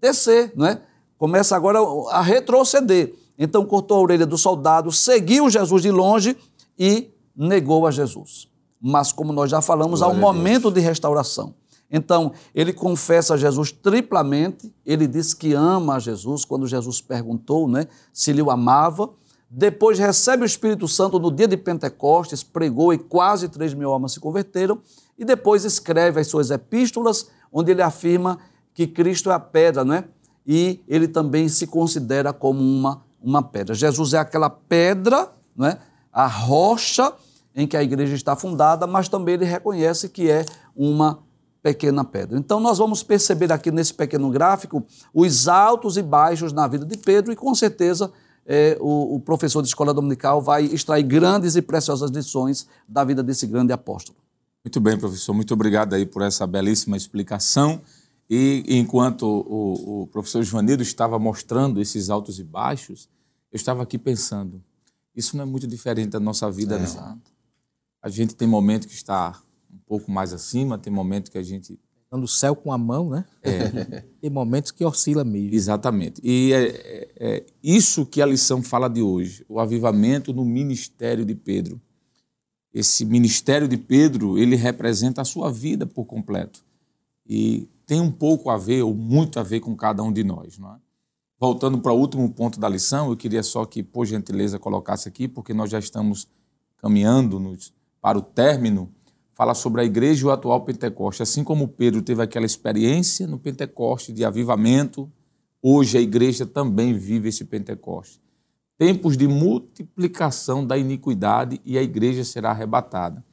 descer, 0.00 0.52
não 0.54 0.66
é? 0.66 0.80
Começa 1.22 1.54
agora 1.54 1.78
a 2.10 2.20
retroceder. 2.20 3.14
Então 3.38 3.64
cortou 3.64 3.96
a 3.96 4.00
orelha 4.00 4.26
do 4.26 4.36
soldado, 4.36 4.90
seguiu 4.90 5.48
Jesus 5.48 5.80
de 5.80 5.88
longe 5.92 6.36
e 6.76 7.12
negou 7.36 7.86
a 7.86 7.92
Jesus. 7.92 8.48
Mas, 8.80 9.12
como 9.12 9.32
nós 9.32 9.48
já 9.48 9.62
falamos, 9.62 10.00
Glória 10.00 10.16
há 10.16 10.18
um 10.18 10.20
momento 10.20 10.68
de 10.68 10.80
restauração. 10.80 11.54
Então, 11.88 12.32
ele 12.52 12.72
confessa 12.72 13.34
a 13.34 13.36
Jesus 13.36 13.70
triplamente, 13.70 14.74
ele 14.84 15.06
disse 15.06 15.36
que 15.36 15.52
ama 15.52 15.94
a 15.94 15.98
Jesus, 16.00 16.44
quando 16.44 16.66
Jesus 16.66 17.00
perguntou 17.00 17.68
né, 17.68 17.86
se 18.12 18.32
ele 18.32 18.42
o 18.42 18.50
amava. 18.50 19.08
Depois 19.48 20.00
recebe 20.00 20.42
o 20.42 20.44
Espírito 20.44 20.88
Santo 20.88 21.20
no 21.20 21.30
dia 21.30 21.46
de 21.46 21.56
Pentecostes, 21.56 22.42
pregou 22.42 22.92
e 22.92 22.98
quase 22.98 23.48
3 23.48 23.74
mil 23.74 23.92
almas 23.92 24.10
se 24.10 24.18
converteram. 24.18 24.80
E 25.16 25.24
depois 25.24 25.64
escreve 25.64 26.20
as 26.20 26.26
suas 26.26 26.50
epístolas, 26.50 27.28
onde 27.52 27.70
ele 27.70 27.82
afirma 27.82 28.40
que 28.74 28.88
Cristo 28.88 29.30
é 29.30 29.34
a 29.34 29.38
pedra, 29.38 29.84
não 29.84 29.94
é? 29.94 30.04
E 30.46 30.80
ele 30.88 31.08
também 31.08 31.48
se 31.48 31.66
considera 31.66 32.32
como 32.32 32.60
uma, 32.60 33.02
uma 33.22 33.42
pedra. 33.42 33.74
Jesus 33.74 34.14
é 34.14 34.18
aquela 34.18 34.50
pedra, 34.50 35.30
não 35.56 35.66
é? 35.66 35.78
a 36.12 36.26
rocha 36.26 37.12
em 37.54 37.66
que 37.66 37.76
a 37.76 37.82
igreja 37.82 38.14
está 38.14 38.34
fundada, 38.34 38.86
mas 38.86 39.08
também 39.08 39.34
ele 39.34 39.44
reconhece 39.44 40.08
que 40.08 40.30
é 40.30 40.44
uma 40.76 41.20
pequena 41.62 42.04
pedra. 42.04 42.38
Então 42.38 42.58
nós 42.58 42.78
vamos 42.78 43.02
perceber 43.02 43.52
aqui 43.52 43.70
nesse 43.70 43.94
pequeno 43.94 44.30
gráfico 44.30 44.84
os 45.14 45.46
altos 45.46 45.96
e 45.96 46.02
baixos 46.02 46.52
na 46.52 46.66
vida 46.66 46.84
de 46.84 46.98
Pedro 46.98 47.32
e 47.32 47.36
com 47.36 47.54
certeza 47.54 48.12
é, 48.44 48.76
o, 48.80 49.16
o, 49.16 49.20
professor 49.20 49.62
de 49.62 49.68
escola 49.68 49.94
dominical 49.94 50.42
vai 50.42 50.64
extrair 50.64 51.04
grandes 51.04 51.54
e 51.54 51.62
preciosas 51.62 52.10
lições 52.10 52.66
da 52.88 53.04
vida 53.04 53.22
desse 53.22 53.46
grande 53.46 53.72
apóstolo. 53.72 54.18
Muito 54.64 54.80
bem, 54.80 54.98
professor. 54.98 55.32
Muito 55.32 55.54
obrigado 55.54 55.94
aí 55.94 56.04
por 56.04 56.22
essa 56.22 56.46
belíssima 56.46 56.96
explicação. 56.96 57.80
E 58.28 58.64
enquanto 58.68 59.24
o, 59.24 60.02
o 60.02 60.06
professor 60.06 60.42
Joanildo 60.42 60.82
estava 60.82 61.18
mostrando 61.18 61.80
esses 61.80 62.08
altos 62.08 62.38
e 62.38 62.44
baixos, 62.44 63.08
eu 63.50 63.56
estava 63.56 63.82
aqui 63.82 63.98
pensando, 63.98 64.62
isso 65.14 65.36
não 65.36 65.44
é 65.44 65.46
muito 65.46 65.66
diferente 65.66 66.10
da 66.10 66.20
nossa 66.20 66.50
vida, 66.50 66.76
é. 66.76 66.78
não. 66.80 67.20
A 68.00 68.08
gente 68.08 68.34
tem 68.34 68.48
momento 68.48 68.88
que 68.88 68.94
está 68.94 69.40
um 69.70 69.78
pouco 69.86 70.10
mais 70.10 70.32
acima, 70.32 70.78
tem 70.78 70.92
momento 70.92 71.30
que 71.30 71.38
a 71.38 71.42
gente... 71.42 71.78
Dando 72.10 72.24
o 72.24 72.28
céu 72.28 72.54
com 72.54 72.72
a 72.72 72.78
mão, 72.78 73.10
né? 73.10 73.24
É. 73.42 74.00
tem 74.20 74.30
momentos 74.30 74.70
que 74.70 74.84
oscila 74.84 75.24
mesmo. 75.24 75.54
Exatamente. 75.54 76.20
E 76.22 76.52
é, 76.52 76.64
é, 76.66 77.10
é 77.16 77.46
isso 77.62 78.04
que 78.04 78.20
a 78.20 78.26
lição 78.26 78.62
fala 78.62 78.88
de 78.88 79.00
hoje, 79.00 79.44
o 79.48 79.60
avivamento 79.60 80.32
no 80.32 80.44
ministério 80.44 81.24
de 81.24 81.34
Pedro. 81.34 81.80
Esse 82.72 83.04
ministério 83.04 83.68
de 83.68 83.76
Pedro, 83.76 84.38
ele 84.38 84.56
representa 84.56 85.20
a 85.20 85.24
sua 85.24 85.50
vida 85.50 85.86
por 85.86 86.06
completo. 86.06 86.64
E 87.26 87.68
tem 87.86 88.00
um 88.00 88.10
pouco 88.10 88.50
a 88.50 88.56
ver, 88.56 88.82
ou 88.82 88.94
muito 88.94 89.38
a 89.38 89.42
ver 89.42 89.60
com 89.60 89.76
cada 89.76 90.02
um 90.02 90.12
de 90.12 90.24
nós. 90.24 90.58
Não 90.58 90.74
é? 90.74 90.76
Voltando 91.38 91.78
para 91.78 91.92
o 91.92 91.98
último 91.98 92.30
ponto 92.30 92.60
da 92.60 92.68
lição, 92.68 93.10
eu 93.10 93.16
queria 93.16 93.42
só 93.42 93.64
que, 93.64 93.82
por 93.82 94.06
gentileza, 94.06 94.58
colocasse 94.58 95.08
aqui, 95.08 95.26
porque 95.26 95.52
nós 95.52 95.70
já 95.70 95.78
estamos 95.78 96.28
caminhando 96.78 97.40
nos, 97.40 97.74
para 98.00 98.18
o 98.18 98.22
término, 98.22 98.92
fala 99.34 99.54
sobre 99.54 99.80
a 99.80 99.84
igreja 99.84 100.22
e 100.22 100.28
o 100.28 100.30
atual 100.30 100.64
Pentecoste. 100.64 101.22
Assim 101.22 101.42
como 101.42 101.66
Pedro 101.68 102.02
teve 102.02 102.22
aquela 102.22 102.46
experiência 102.46 103.26
no 103.26 103.38
Pentecoste 103.38 104.12
de 104.12 104.24
avivamento, 104.24 105.10
hoje 105.60 105.98
a 105.98 106.00
igreja 106.00 106.46
também 106.46 106.92
vive 106.94 107.28
esse 107.28 107.44
Pentecoste. 107.44 108.20
Tempos 108.78 109.16
de 109.16 109.26
multiplicação 109.26 110.66
da 110.66 110.78
iniquidade 110.78 111.60
e 111.64 111.76
a 111.76 111.82
igreja 111.82 112.24
será 112.24 112.50
arrebatada 112.50 113.24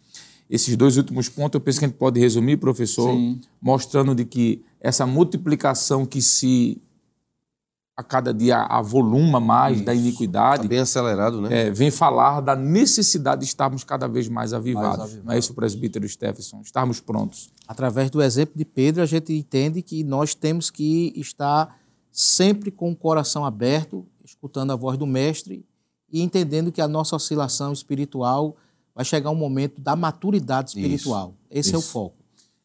esses 0.50 0.76
dois 0.76 0.98
últimos 0.98 1.30
pontos, 1.30 1.56
eu 1.56 1.62
penso 1.62 1.80
que 1.80 1.86
a 1.86 1.88
gente 1.88 1.98
pode 1.98 2.20
resumir, 2.20 2.58
professor, 2.58 3.12
Sim. 3.12 3.40
mostrando 3.62 4.16
de 4.16 4.26
que 4.26 4.64
essa 4.82 5.06
multiplicação 5.06 6.06
que 6.06 6.22
se 6.22 6.82
a 7.96 8.04
cada 8.04 8.34
dia 8.34 8.60
avoluma 8.62 9.42
mais 9.42 9.82
da 9.82 9.94
iniquidade, 9.94 10.62
Está 10.62 10.70
bem 10.70 10.80
acelerado, 10.80 11.42
né? 11.42 11.68
é, 11.68 11.70
vem 11.70 11.92
falar 11.92 12.40
da 12.40 12.56
necessidade 12.56 13.42
de 13.42 13.48
estarmos 13.48 13.84
cada 13.84 14.08
vez 14.08 14.30
mais 14.30 14.54
avivados. 14.54 14.90
Mais 14.90 15.02
avivados. 15.02 15.26
Não 15.26 15.34
é 15.34 15.38
isso, 15.38 15.54
presbítero 15.54 16.08
Stephenson? 16.08 16.62
Estarmos 16.62 17.02
prontos. 17.02 17.52
Através 17.68 18.10
do 18.10 18.22
exemplo 18.22 18.58
de 18.58 18.64
Pedro, 18.64 19.04
a 19.04 19.06
gente 19.06 19.34
entende 19.34 19.82
que 19.82 20.02
nós 20.02 20.34
temos 20.34 20.70
que 20.70 21.12
estar 21.14 21.78
sempre 22.10 22.72
com 22.72 22.90
o 22.90 22.96
coração 22.96 23.44
aberto, 23.44 24.06
escutando 24.24 24.72
a 24.72 24.78
voz 24.78 24.98
do 24.98 25.06
Mestre 25.06 25.66
e 26.10 26.22
entendendo 26.22 26.72
que 26.72 26.82
a 26.82 26.88
nossa 26.88 27.18
oscilação 27.18 27.74
espiritual 27.74 28.56
vai 28.96 29.06
chegar 29.06 29.30
um 29.30 29.36
momento 29.36 29.80
da 29.82 29.96
maturidade 29.96 30.70
espiritual. 30.70 31.34
Esse 31.50 31.74
é 31.74 31.78
o 31.78 31.80
isso. 31.80 31.92
foco. 31.92 32.16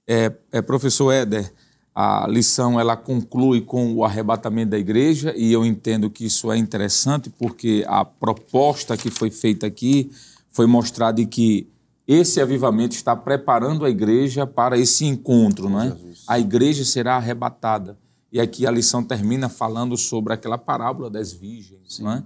É, 0.06 0.32
é, 0.52 0.60
professor 0.60 1.12
Éder, 1.12 1.52
a 1.94 2.26
lição 2.28 2.78
ela 2.78 2.96
conclui 2.96 3.60
com 3.60 3.94
o 3.94 4.04
arrebatamento 4.04 4.70
da 4.70 4.78
igreja 4.78 5.32
e 5.36 5.52
eu 5.52 5.64
entendo 5.64 6.10
que 6.10 6.26
isso 6.26 6.50
é 6.50 6.56
interessante 6.56 7.30
porque 7.30 7.84
a 7.86 8.04
proposta 8.04 8.96
que 8.96 9.10
foi 9.10 9.30
feita 9.30 9.66
aqui 9.66 10.10
foi 10.50 10.66
mostrar 10.66 11.12
de 11.12 11.24
que 11.24 11.68
esse 12.06 12.40
avivamento 12.40 12.94
está 12.94 13.16
preparando 13.16 13.84
a 13.84 13.90
igreja 13.90 14.46
para 14.46 14.76
esse 14.76 15.06
encontro, 15.06 15.70
não 15.70 15.80
é? 15.80 15.96
A 16.28 16.38
igreja 16.38 16.84
será 16.84 17.16
arrebatada. 17.16 17.98
E 18.30 18.40
aqui 18.40 18.66
a 18.66 18.70
lição 18.70 19.02
termina 19.02 19.48
falando 19.48 19.96
sobre 19.96 20.34
aquela 20.34 20.58
parábola 20.58 21.08
das 21.08 21.32
virgens, 21.32 22.00
não 22.00 22.12
é? 22.12 22.24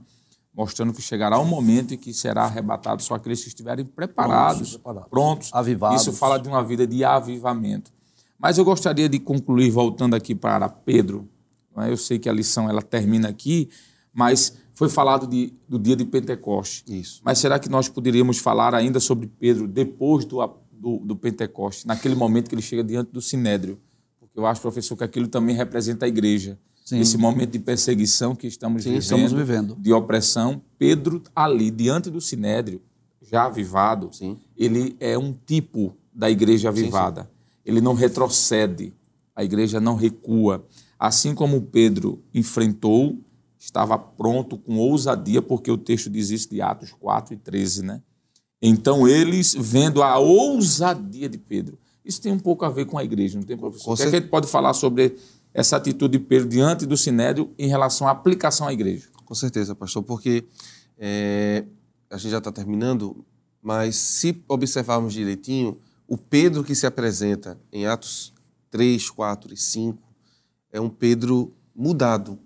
Mostrando 0.58 0.92
que 0.92 1.00
chegará 1.00 1.38
um 1.38 1.44
momento 1.44 1.94
em 1.94 1.96
que 1.96 2.12
será 2.12 2.42
arrebatado 2.42 3.00
só 3.00 3.14
aqueles 3.14 3.40
que 3.40 3.46
estiverem 3.46 3.84
preparados, 3.84 4.72
preparados. 4.72 5.08
prontos. 5.08 5.50
Avivados. 5.54 6.00
Isso 6.02 6.12
fala 6.12 6.36
de 6.36 6.48
uma 6.48 6.64
vida 6.64 6.84
de 6.84 7.04
avivamento. 7.04 7.92
Mas 8.36 8.58
eu 8.58 8.64
gostaria 8.64 9.08
de 9.08 9.20
concluir 9.20 9.70
voltando 9.70 10.14
aqui 10.16 10.34
para 10.34 10.68
Pedro. 10.68 11.28
é? 11.76 11.88
Eu 11.92 11.96
sei 11.96 12.18
que 12.18 12.28
a 12.28 12.32
lição 12.32 12.68
ela 12.68 12.82
termina 12.82 13.28
aqui, 13.28 13.68
mas 14.12 14.52
foi 14.74 14.88
falado 14.88 15.28
de- 15.28 15.52
do 15.68 15.78
dia 15.78 15.94
de 15.94 16.04
Pentecoste. 16.04 16.82
Isso. 16.88 17.20
Mas 17.24 17.38
será 17.38 17.56
que 17.60 17.68
nós 17.68 17.88
poderíamos 17.88 18.38
falar 18.38 18.74
ainda 18.74 18.98
sobre 18.98 19.28
Pedro 19.28 19.68
depois 19.68 20.24
do, 20.24 20.38
do, 20.72 20.98
do 20.98 21.14
Pentecoste, 21.14 21.86
naquele 21.86 22.16
momento 22.16 22.48
que 22.48 22.54
ele 22.56 22.62
chega 22.62 22.82
diante 22.82 23.12
do 23.12 23.22
Sinédrio? 23.22 23.78
Porque 24.18 24.36
eu 24.36 24.44
acho, 24.44 24.60
professor, 24.60 24.96
que 24.96 25.04
aquilo 25.04 25.28
também 25.28 25.54
representa 25.54 26.04
a 26.04 26.08
igreja. 26.08 26.58
Sim. 26.88 27.00
Esse 27.00 27.18
momento 27.18 27.50
de 27.50 27.58
perseguição 27.58 28.34
que 28.34 28.46
estamos 28.46 28.82
Sim, 28.82 28.92
vivendo, 28.92 29.02
estamos 29.02 29.32
vivendo. 29.32 29.76
de 29.78 29.92
opressão, 29.92 30.62
Pedro 30.78 31.22
ali 31.36 31.70
diante 31.70 32.08
do 32.08 32.18
Sinédrio, 32.18 32.80
já 33.20 33.44
avivado, 33.44 34.08
Sim. 34.10 34.38
ele 34.56 34.96
é 34.98 35.18
um 35.18 35.34
tipo 35.34 35.94
da 36.14 36.30
igreja 36.30 36.70
avivada. 36.70 37.30
Ele 37.62 37.82
não 37.82 37.92
retrocede, 37.92 38.94
a 39.36 39.44
igreja 39.44 39.78
não 39.78 39.96
recua. 39.96 40.64
Assim 40.98 41.34
como 41.34 41.60
Pedro 41.60 42.24
enfrentou, 42.32 43.18
estava 43.58 43.98
pronto 43.98 44.56
com 44.56 44.78
ousadia, 44.78 45.42
porque 45.42 45.70
o 45.70 45.76
texto 45.76 46.08
diz 46.08 46.30
isso 46.30 46.48
de 46.48 46.62
Atos 46.62 46.90
4 46.92 47.34
e 47.34 47.36
13, 47.36 47.82
né? 47.82 48.00
Então 48.62 49.06
eles, 49.06 49.54
vendo 49.54 50.02
a 50.02 50.16
ousadia 50.16 51.28
de 51.28 51.36
Pedro, 51.36 51.78
isso 52.02 52.22
tem 52.22 52.32
um 52.32 52.38
pouco 52.38 52.64
a 52.64 52.70
ver 52.70 52.86
com 52.86 52.96
a 52.96 53.04
igreja, 53.04 53.38
não 53.38 53.44
tem, 53.44 53.58
professor? 53.58 53.84
Com 53.84 53.92
O 53.92 53.96
que, 53.96 54.02
é 54.04 54.08
que 54.08 54.16
a 54.16 54.20
gente 54.20 54.30
pode 54.30 54.46
falar 54.46 54.72
sobre 54.72 55.14
essa 55.52 55.76
atitude 55.76 56.18
de 56.18 56.24
Pedro 56.24 56.48
diante 56.48 56.86
do 56.86 56.96
Sinédrio 56.96 57.52
em 57.58 57.68
relação 57.68 58.06
à 58.06 58.10
aplicação 58.10 58.66
à 58.68 58.72
igreja? 58.72 59.08
Com 59.24 59.34
certeza, 59.34 59.74
pastor, 59.74 60.02
porque 60.02 60.44
é, 60.96 61.64
a 62.10 62.16
gente 62.16 62.30
já 62.30 62.38
está 62.38 62.50
terminando, 62.50 63.24
mas 63.62 63.96
se 63.96 64.42
observarmos 64.48 65.12
direitinho, 65.12 65.78
o 66.06 66.16
Pedro 66.16 66.64
que 66.64 66.74
se 66.74 66.86
apresenta 66.86 67.58
em 67.72 67.86
Atos 67.86 68.32
3, 68.70 69.10
4 69.10 69.52
e 69.52 69.56
5 69.56 70.02
é 70.72 70.80
um 70.80 70.88
Pedro 70.88 71.54
mudado. 71.74 72.38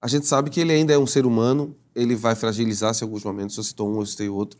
A 0.00 0.08
gente 0.08 0.26
sabe 0.26 0.50
que 0.50 0.60
ele 0.60 0.72
ainda 0.72 0.92
é 0.92 0.98
um 0.98 1.06
ser 1.06 1.26
humano, 1.26 1.74
ele 1.94 2.14
vai 2.14 2.34
fragilizar-se 2.34 3.02
em 3.02 3.06
alguns 3.06 3.24
momentos, 3.24 3.56
eu 3.56 3.64
citou 3.64 3.90
um, 3.90 4.00
eu 4.00 4.06
citei 4.06 4.28
outro, 4.28 4.58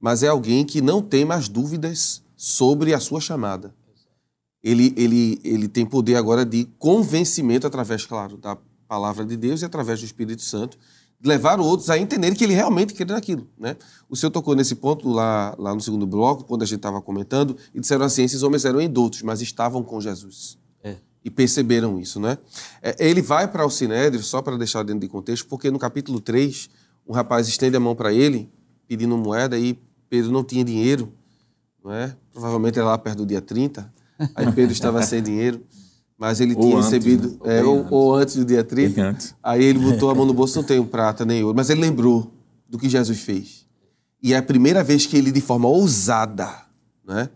mas 0.00 0.22
é 0.22 0.28
alguém 0.28 0.64
que 0.64 0.80
não 0.80 1.02
tem 1.02 1.24
mais 1.24 1.48
dúvidas 1.48 2.22
sobre 2.36 2.94
a 2.94 3.00
sua 3.00 3.20
chamada. 3.20 3.74
Ele, 4.62 4.92
ele, 4.96 5.40
ele 5.42 5.68
tem 5.68 5.86
poder 5.86 6.16
agora 6.16 6.44
de 6.44 6.68
convencimento 6.78 7.66
através, 7.66 8.04
claro, 8.04 8.36
da 8.36 8.56
palavra 8.86 9.24
de 9.24 9.36
Deus 9.36 9.62
e 9.62 9.64
através 9.64 10.00
do 10.00 10.04
Espírito 10.04 10.42
Santo, 10.42 10.76
de 11.20 11.28
levar 11.28 11.60
outros 11.60 11.90
a 11.90 11.98
entenderem 11.98 12.36
que 12.36 12.42
ele 12.42 12.54
realmente 12.54 12.94
crê 12.94 13.04
naquilo. 13.04 13.46
Né? 13.58 13.76
O 14.08 14.16
senhor 14.16 14.30
tocou 14.30 14.54
nesse 14.54 14.74
ponto 14.74 15.08
lá, 15.08 15.54
lá 15.58 15.74
no 15.74 15.80
segundo 15.80 16.06
bloco, 16.06 16.44
quando 16.44 16.62
a 16.62 16.66
gente 16.66 16.78
estava 16.78 17.00
comentando, 17.00 17.56
e 17.74 17.80
disseram 17.80 18.04
assim, 18.04 18.22
esses 18.22 18.42
homens 18.42 18.64
eram 18.64 18.80
indoutos, 18.80 19.22
mas 19.22 19.40
estavam 19.42 19.82
com 19.82 20.00
Jesus. 20.00 20.58
É. 20.82 20.96
E 21.22 21.30
perceberam 21.30 22.00
isso, 22.00 22.18
né? 22.18 22.38
É, 22.82 22.96
Ele 22.98 23.20
vai 23.20 23.46
para 23.46 23.66
o 23.66 23.70
Sinédrio, 23.70 24.22
só 24.22 24.40
para 24.40 24.56
deixar 24.56 24.82
dentro 24.82 25.00
de 25.00 25.08
contexto, 25.08 25.46
porque 25.46 25.70
no 25.70 25.78
capítulo 25.78 26.20
3, 26.20 26.70
um 27.06 27.12
rapaz 27.12 27.48
estende 27.48 27.76
a 27.76 27.80
mão 27.80 27.94
para 27.94 28.12
ele, 28.12 28.50
pedindo 28.88 29.16
moeda, 29.16 29.58
e 29.58 29.78
Pedro 30.08 30.32
não 30.32 30.42
tinha 30.42 30.64
dinheiro, 30.64 31.12
não 31.84 31.92
é? 31.92 32.16
Provavelmente 32.32 32.78
era 32.78 32.88
lá 32.88 32.98
perto 32.98 33.18
do 33.18 33.26
dia 33.26 33.40
30, 33.42 33.92
aí 34.34 34.52
Pedro 34.52 34.72
estava 34.72 35.02
sem 35.02 35.22
dinheiro, 35.22 35.62
mas 36.18 36.40
ele 36.40 36.54
Ou 36.54 36.62
tinha 36.62 36.76
antes, 36.76 36.90
recebido, 36.90 37.28
né? 37.28 37.36
Ou 37.40 37.50
é, 37.50 37.64
ou, 37.64 37.78
antes. 37.78 37.92
ou 37.92 38.14
antes 38.14 38.36
do 38.36 38.44
dia 38.44 38.62
30, 38.64 38.94
Bem 38.94 39.04
antes. 39.04 39.34
aí 39.42 39.64
ele 39.64 39.78
botou 39.78 40.10
a 40.10 40.14
mão 40.14 40.26
no 40.26 40.34
bolso, 40.34 40.56
não 40.56 40.64
tem 40.64 40.82
prata 40.84 41.24
nem 41.24 41.42
ouro, 41.42 41.56
mas 41.56 41.70
ele 41.70 41.80
lembrou 41.80 42.32
do 42.68 42.78
que 42.78 42.88
Jesus 42.88 43.20
fez. 43.20 43.66
E 44.22 44.34
é 44.34 44.36
a 44.36 44.42
primeira 44.42 44.84
vez 44.84 45.06
que 45.06 45.16
ele, 45.16 45.32
de 45.32 45.40
forma 45.40 45.66
ousada, 45.68 46.48
né? 47.06 47.30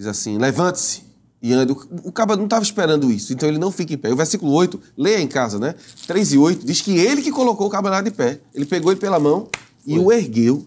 diz 0.00 0.06
assim, 0.06 0.38
levante-se 0.38 1.02
e 1.42 1.52
ande. 1.52 1.72
O, 1.72 2.08
o 2.08 2.12
caba 2.12 2.36
não 2.36 2.44
estava 2.44 2.62
esperando 2.62 3.10
isso, 3.12 3.34
então 3.34 3.46
ele 3.46 3.58
não 3.58 3.70
fica 3.70 3.92
em 3.92 3.98
pé. 3.98 4.10
O 4.10 4.16
versículo 4.16 4.50
8, 4.52 4.80
leia 4.96 5.20
em 5.20 5.28
casa, 5.28 5.58
né? 5.58 5.74
3 6.06 6.32
e 6.32 6.38
8, 6.38 6.64
diz 6.66 6.80
que 6.80 6.96
ele 6.96 7.20
que 7.20 7.30
colocou 7.30 7.66
o 7.66 7.70
camarada 7.70 8.08
de 8.10 8.16
pé. 8.16 8.40
Ele 8.54 8.64
pegou 8.64 8.90
ele 8.90 9.00
pela 9.00 9.20
mão 9.20 9.48
e 9.86 9.98
o 9.98 10.10
ergueu. 10.10 10.66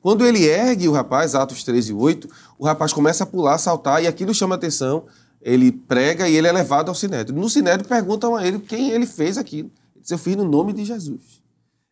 Quando 0.00 0.24
ele 0.24 0.44
ergue 0.44 0.88
o 0.88 0.92
rapaz, 0.92 1.34
Atos 1.34 1.62
3 1.64 1.90
e 1.90 1.92
8, 1.92 2.28
o 2.58 2.64
rapaz 2.64 2.92
começa 2.92 3.24
a 3.24 3.26
pular, 3.26 3.54
a 3.54 3.58
saltar, 3.58 4.02
e 4.02 4.06
aquilo 4.06 4.34
chama 4.34 4.54
atenção. 4.54 5.06
Ele 5.40 5.72
prega 5.72 6.28
e 6.28 6.36
ele 6.36 6.46
é 6.46 6.52
levado 6.52 6.88
ao 6.88 6.94
Sinédrio. 6.94 7.38
No 7.38 7.48
Sinédrio 7.48 7.88
perguntam 7.88 8.36
a 8.36 8.46
ele 8.46 8.58
quem 8.58 8.90
ele 8.90 9.06
fez 9.06 9.38
aquilo. 9.38 9.70
Ele 9.94 10.02
diz, 10.02 10.10
eu 10.10 10.18
fiz 10.18 10.36
no 10.36 10.44
nome 10.44 10.72
de 10.72 10.84
Jesus. 10.84 11.40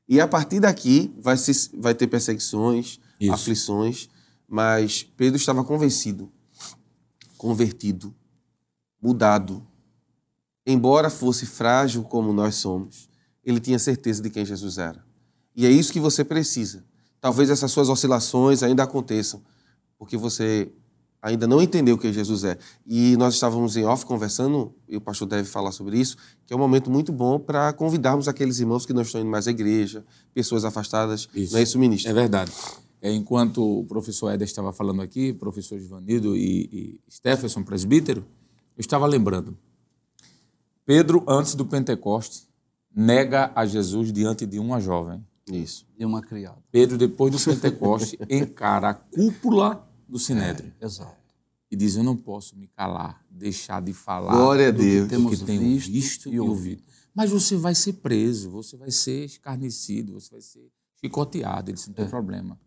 E 0.08 0.20
a 0.20 0.26
partir 0.26 0.60
daqui 0.60 1.14
vai, 1.20 1.36
vai 1.74 1.94
ter 1.94 2.06
perseguições, 2.06 2.98
Isso. 3.20 3.32
aflições, 3.32 4.08
mas 4.48 5.02
Pedro 5.16 5.36
estava 5.36 5.62
convencido, 5.62 6.30
convertido, 7.36 8.14
mudado. 9.00 9.66
Embora 10.66 11.10
fosse 11.10 11.44
frágil 11.44 12.02
como 12.02 12.32
nós 12.32 12.54
somos, 12.54 13.08
ele 13.44 13.60
tinha 13.60 13.78
certeza 13.78 14.22
de 14.22 14.30
quem 14.30 14.44
Jesus 14.44 14.78
era. 14.78 15.04
E 15.54 15.66
é 15.66 15.70
isso 15.70 15.92
que 15.92 16.00
você 16.00 16.24
precisa. 16.24 16.84
Talvez 17.20 17.50
essas 17.50 17.70
suas 17.70 17.88
oscilações 17.88 18.62
ainda 18.62 18.82
aconteçam, 18.82 19.42
porque 19.98 20.16
você 20.16 20.70
ainda 21.20 21.46
não 21.46 21.60
entendeu 21.60 21.98
quem 21.98 22.12
Jesus 22.12 22.44
é. 22.44 22.56
E 22.86 23.16
nós 23.16 23.34
estávamos 23.34 23.76
em 23.76 23.84
off 23.84 24.06
conversando, 24.06 24.72
e 24.88 24.96
o 24.96 25.00
pastor 25.00 25.26
deve 25.26 25.48
falar 25.48 25.72
sobre 25.72 25.98
isso, 25.98 26.16
que 26.46 26.52
é 26.52 26.56
um 26.56 26.58
momento 26.58 26.90
muito 26.90 27.12
bom 27.12 27.38
para 27.38 27.72
convidarmos 27.72 28.28
aqueles 28.28 28.60
irmãos 28.60 28.86
que 28.86 28.92
não 28.92 29.02
estão 29.02 29.20
indo 29.20 29.30
mais 29.30 29.48
à 29.48 29.50
igreja, 29.50 30.04
pessoas 30.32 30.64
afastadas. 30.64 31.28
Isso. 31.34 31.52
Não 31.52 31.60
é 31.60 31.62
isso, 31.62 31.78
ministro? 31.78 32.10
É 32.10 32.14
verdade. 32.14 32.52
É, 33.00 33.12
enquanto 33.12 33.62
o 33.62 33.84
professor 33.84 34.30
Éder 34.30 34.46
estava 34.46 34.72
falando 34.72 35.02
aqui, 35.02 35.32
professor 35.32 35.78
Givanildo 35.78 36.36
e, 36.36 36.68
e 36.72 37.00
Stephenson, 37.10 37.62
presbítero, 37.62 38.24
eu 38.76 38.80
estava 38.80 39.06
lembrando. 39.06 39.56
Pedro, 40.84 41.22
antes 41.28 41.54
do 41.54 41.64
Pentecoste, 41.64 42.48
nega 42.94 43.52
a 43.54 43.66
Jesus 43.66 44.12
diante 44.12 44.46
de 44.46 44.58
uma 44.58 44.80
jovem. 44.80 45.24
Isso. 45.54 45.86
E 45.98 46.04
uma 46.04 46.20
criada. 46.20 46.62
Pedro, 46.70 46.98
depois 46.98 47.32
do 47.32 47.40
Pentecoste, 47.40 48.18
encara 48.28 48.90
a 48.90 48.94
cúpula 48.94 49.88
do 50.08 50.18
Sinédrio 50.18 50.72
Exato. 50.80 51.16
e 51.70 51.76
diz: 51.76 51.96
Eu 51.96 52.02
não 52.04 52.16
posso 52.16 52.56
me 52.56 52.66
calar, 52.68 53.24
deixar 53.30 53.82
de 53.82 53.92
falar 53.92 54.32
Glória 54.32 54.68
a 54.68 54.70
do 54.70 54.78
que 54.78 54.84
Deus. 54.84 55.08
temos 55.08 55.30
Temos 55.38 55.46
tenho 55.46 55.60
visto 55.60 55.92
visto, 55.92 56.28
e 56.32 56.40
ouvido. 56.40 56.82
Mas 57.14 57.30
você 57.30 57.56
vai 57.56 57.74
ser 57.74 57.94
preso, 57.94 58.50
você 58.50 58.76
vai 58.76 58.90
ser 58.90 59.24
escarnecido, 59.24 60.14
você 60.14 60.30
vai 60.30 60.40
ser 60.40 60.70
chicoteado. 61.00 61.70
Ele 61.70 61.74
disse: 61.74 61.88
Não 61.88 61.94
tem 61.94 62.08
problema. 62.08 62.58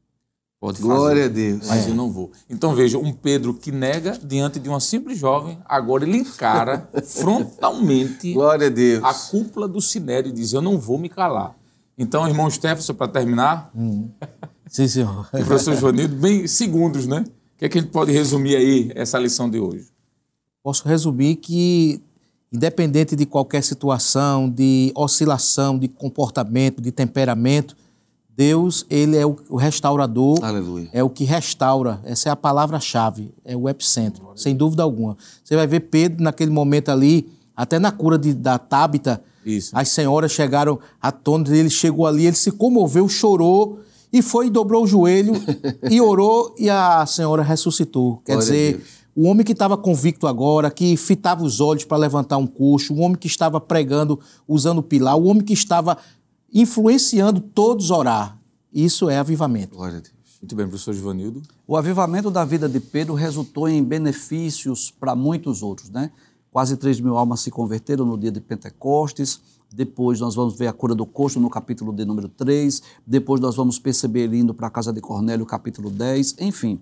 Pode 0.61 0.77
fazer. 0.77 0.93
Glória 0.93 1.25
a 1.25 1.27
Deus. 1.27 1.67
Mas 1.67 1.87
eu 1.87 1.95
não 1.95 2.11
vou. 2.11 2.31
Então 2.47 2.75
veja, 2.75 2.99
um 2.99 3.11
Pedro 3.11 3.51
que 3.51 3.71
nega 3.71 4.11
diante 4.23 4.59
de 4.59 4.69
uma 4.69 4.79
simples 4.79 5.17
jovem, 5.17 5.57
agora 5.65 6.03
ele 6.03 6.17
encara 6.17 6.87
frontalmente 7.03 8.31
Glória 8.31 8.67
a 8.67 8.69
Deus. 8.69 9.03
a 9.03 9.11
cúpula 9.11 9.67
do 9.67 9.81
Sinédrio 9.81 10.31
e 10.31 10.35
diz: 10.35 10.53
Eu 10.53 10.61
não 10.61 10.77
vou 10.77 10.99
me 10.99 11.09
calar. 11.09 11.55
Então, 12.01 12.27
irmão 12.27 12.49
Stefano, 12.49 12.97
para 12.97 13.07
terminar, 13.07 13.71
Sim, 14.67 14.87
senhor. 14.87 15.29
e 15.35 15.43
professor 15.43 15.75
Joanildo, 15.75 16.15
bem 16.15 16.47
segundos, 16.47 17.05
né? 17.05 17.23
O 17.27 17.59
que, 17.59 17.65
é 17.65 17.69
que 17.69 17.77
a 17.77 17.81
gente 17.81 17.91
pode 17.91 18.11
resumir 18.11 18.55
aí 18.55 18.91
essa 18.95 19.19
lição 19.19 19.47
de 19.47 19.59
hoje? 19.59 19.85
Posso 20.63 20.87
resumir 20.87 21.35
que, 21.35 22.01
independente 22.51 23.15
de 23.15 23.27
qualquer 23.27 23.61
situação, 23.61 24.49
de 24.49 24.91
oscilação, 24.95 25.77
de 25.77 25.87
comportamento, 25.87 26.81
de 26.81 26.91
temperamento, 26.91 27.77
Deus, 28.35 28.83
ele 28.89 29.15
é 29.15 29.23
o 29.23 29.55
restaurador, 29.55 30.43
Aleluia. 30.43 30.89
é 30.91 31.03
o 31.03 31.09
que 31.09 31.23
restaura. 31.23 31.99
Essa 32.03 32.29
é 32.29 32.31
a 32.31 32.35
palavra-chave, 32.35 33.31
é 33.45 33.55
o 33.55 33.69
epicentro, 33.69 34.31
sem 34.35 34.55
dúvida 34.55 34.81
alguma. 34.81 35.15
Você 35.43 35.55
vai 35.55 35.67
ver 35.67 35.81
Pedro 35.81 36.23
naquele 36.23 36.49
momento 36.49 36.89
ali, 36.89 37.31
até 37.55 37.77
na 37.77 37.91
cura 37.91 38.17
de, 38.17 38.33
da 38.33 38.57
Tábita, 38.57 39.21
Isso. 39.45 39.71
As 39.73 39.89
senhoras 39.89 40.31
chegaram 40.31 40.79
à 41.01 41.11
tona, 41.11 41.55
ele 41.55 41.69
chegou 41.69 42.05
ali, 42.05 42.25
ele 42.25 42.35
se 42.35 42.51
comoveu, 42.51 43.07
chorou 43.09 43.79
e 44.11 44.21
foi, 44.21 44.49
dobrou 44.49 44.83
o 44.83 44.87
joelho 44.87 45.33
e 45.89 45.99
orou 46.01 46.53
e 46.57 46.69
a 46.69 47.05
senhora 47.05 47.41
ressuscitou. 47.41 48.21
Quer 48.25 48.33
Glória 48.33 48.47
dizer, 48.47 48.83
o 49.15 49.27
homem 49.27 49.45
que 49.45 49.51
estava 49.51 49.77
convicto 49.77 50.27
agora, 50.27 50.69
que 50.69 50.95
fitava 50.95 51.43
os 51.43 51.59
olhos 51.59 51.83
para 51.83 51.97
levantar 51.97 52.37
um 52.37 52.47
coxo, 52.47 52.93
o 52.93 52.99
homem 52.99 53.17
que 53.17 53.27
estava 53.27 53.59
pregando 53.59 54.19
usando 54.47 54.81
pilar, 54.81 55.17
o 55.17 55.25
homem 55.25 55.43
que 55.43 55.53
estava 55.53 55.97
influenciando 56.53 57.39
todos 57.39 57.91
a 57.91 57.97
orar. 57.97 58.37
Isso 58.73 59.09
é 59.09 59.17
avivamento. 59.17 59.75
Glória 59.75 59.97
a 59.97 60.01
Deus. 60.01 60.21
Muito 60.41 60.55
bem, 60.55 60.67
professor 60.67 60.93
Givanildo. 60.93 61.41
O 61.67 61.77
avivamento 61.77 62.31
da 62.31 62.43
vida 62.43 62.67
de 62.67 62.79
Pedro 62.79 63.13
resultou 63.13 63.69
em 63.69 63.83
benefícios 63.83 64.89
para 64.89 65.15
muitos 65.15 65.61
outros, 65.61 65.89
né? 65.89 66.11
Quase 66.51 66.75
3 66.75 66.99
mil 66.99 67.17
almas 67.17 67.39
se 67.39 67.49
converteram 67.49 68.05
no 68.05 68.17
dia 68.17 68.31
de 68.31 68.41
Pentecostes. 68.41 69.39
Depois 69.73 70.19
nós 70.19 70.35
vamos 70.35 70.57
ver 70.57 70.67
a 70.67 70.73
cura 70.73 70.93
do 70.93 71.05
coxo 71.05 71.39
no 71.39 71.49
capítulo 71.49 71.93
de 71.93 72.03
número 72.03 72.27
3. 72.27 72.81
Depois 73.07 73.39
nós 73.39 73.55
vamos 73.55 73.79
perceber 73.79 74.21
ele 74.23 74.37
indo 74.39 74.53
para 74.53 74.67
a 74.67 74.69
casa 74.69 74.91
de 74.91 74.99
Cornélio, 74.99 75.45
capítulo 75.45 75.89
10. 75.89 76.35
Enfim, 76.41 76.81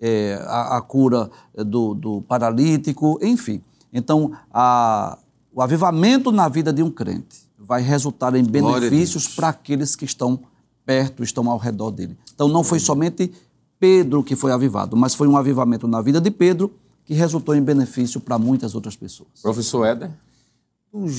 é, 0.00 0.42
a, 0.46 0.78
a 0.78 0.80
cura 0.80 1.30
do, 1.54 1.92
do 1.94 2.22
paralítico, 2.22 3.18
enfim. 3.22 3.60
Então, 3.92 4.32
a- 4.50 5.18
o 5.52 5.60
avivamento 5.60 6.32
na 6.32 6.48
vida 6.48 6.72
de 6.72 6.82
um 6.82 6.90
crente 6.90 7.40
vai 7.58 7.82
resultar 7.82 8.34
em 8.34 8.42
benefícios 8.42 9.28
para 9.28 9.48
aqueles 9.48 9.94
que 9.94 10.06
estão 10.06 10.40
perto, 10.86 11.22
estão 11.22 11.50
ao 11.50 11.58
redor 11.58 11.90
dele. 11.90 12.16
Então, 12.34 12.48
não 12.48 12.64
foi 12.64 12.78
somente 12.80 13.30
Pedro 13.78 14.22
que 14.24 14.34
foi 14.34 14.50
avivado, 14.52 14.96
mas 14.96 15.14
foi 15.14 15.28
um 15.28 15.36
avivamento 15.36 15.86
na 15.86 16.00
vida 16.00 16.20
de 16.20 16.30
Pedro 16.30 16.70
que 17.10 17.14
resultou 17.14 17.56
em 17.56 17.60
benefício 17.60 18.20
para 18.20 18.38
muitas 18.38 18.76
outras 18.76 18.94
pessoas. 18.94 19.42
Professor 19.42 19.84
Éder. 19.84 20.12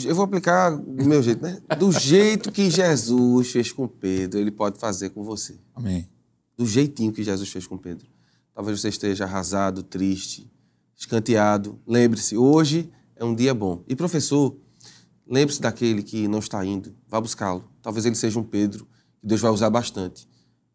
Eu 0.06 0.16
vou 0.16 0.24
aplicar 0.24 0.70
do 0.70 1.04
meu 1.04 1.22
jeito, 1.22 1.44
né? 1.44 1.62
Do 1.78 1.92
jeito 1.92 2.50
que 2.50 2.70
Jesus 2.70 3.52
fez 3.52 3.74
com 3.74 3.90
Pedro, 3.90 4.40
ele 4.40 4.52
pode 4.52 4.80
fazer 4.80 5.10
com 5.10 5.22
você. 5.22 5.60
Amém. 5.76 6.08
Do 6.56 6.66
jeitinho 6.66 7.12
que 7.12 7.22
Jesus 7.22 7.50
fez 7.50 7.68
com 7.68 7.78
Pedro. 7.78 8.08
Talvez 8.56 8.80
você 8.80 8.88
esteja 8.88 9.26
arrasado, 9.26 9.84
triste, 9.84 10.50
escanteado. 10.96 11.78
Lembre-se, 11.86 12.38
hoje 12.38 12.90
é 13.18 13.26
um 13.26 13.36
dia 13.36 13.54
bom. 13.54 13.84
E 13.86 13.94
professor, 13.94 14.56
lembre-se 15.28 15.60
daquele 15.60 16.04
que 16.04 16.26
não 16.26 16.40
está 16.40 16.66
indo. 16.66 16.96
Vá 17.06 17.20
buscá-lo. 17.20 17.66
Talvez 17.82 18.06
ele 18.06 18.16
seja 18.16 18.40
um 18.40 18.44
Pedro 18.44 18.88
que 19.20 19.28
Deus 19.28 19.42
vai 19.42 19.52
usar 19.52 19.70
bastante. 19.70 20.26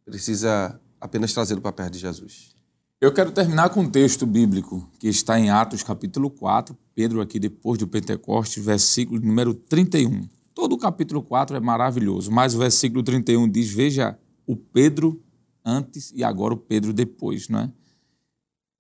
Precisa 0.04 0.78
apenas 1.00 1.32
trazê-lo 1.32 1.62
para 1.62 1.72
perto 1.72 1.94
de 1.94 2.00
Jesus. 2.00 2.55
Eu 2.98 3.12
quero 3.12 3.30
terminar 3.30 3.68
com 3.68 3.80
um 3.80 3.90
texto 3.90 4.24
bíblico 4.24 4.88
que 4.98 5.06
está 5.06 5.38
em 5.38 5.50
Atos 5.50 5.82
capítulo 5.82 6.30
4, 6.30 6.74
Pedro 6.94 7.20
aqui 7.20 7.38
depois 7.38 7.78
do 7.78 7.86
Pentecostes, 7.86 8.64
versículo 8.64 9.20
número 9.20 9.52
31. 9.52 10.26
Todo 10.54 10.72
o 10.72 10.78
capítulo 10.78 11.22
4 11.22 11.58
é 11.58 11.60
maravilhoso, 11.60 12.30
mas 12.30 12.54
o 12.54 12.58
versículo 12.58 13.02
31 13.02 13.50
diz: 13.50 13.70
Veja 13.70 14.18
o 14.46 14.56
Pedro 14.56 15.22
antes 15.62 16.10
e 16.16 16.24
agora 16.24 16.54
o 16.54 16.56
Pedro 16.56 16.94
depois, 16.94 17.50
não 17.50 17.60
é? 17.60 17.72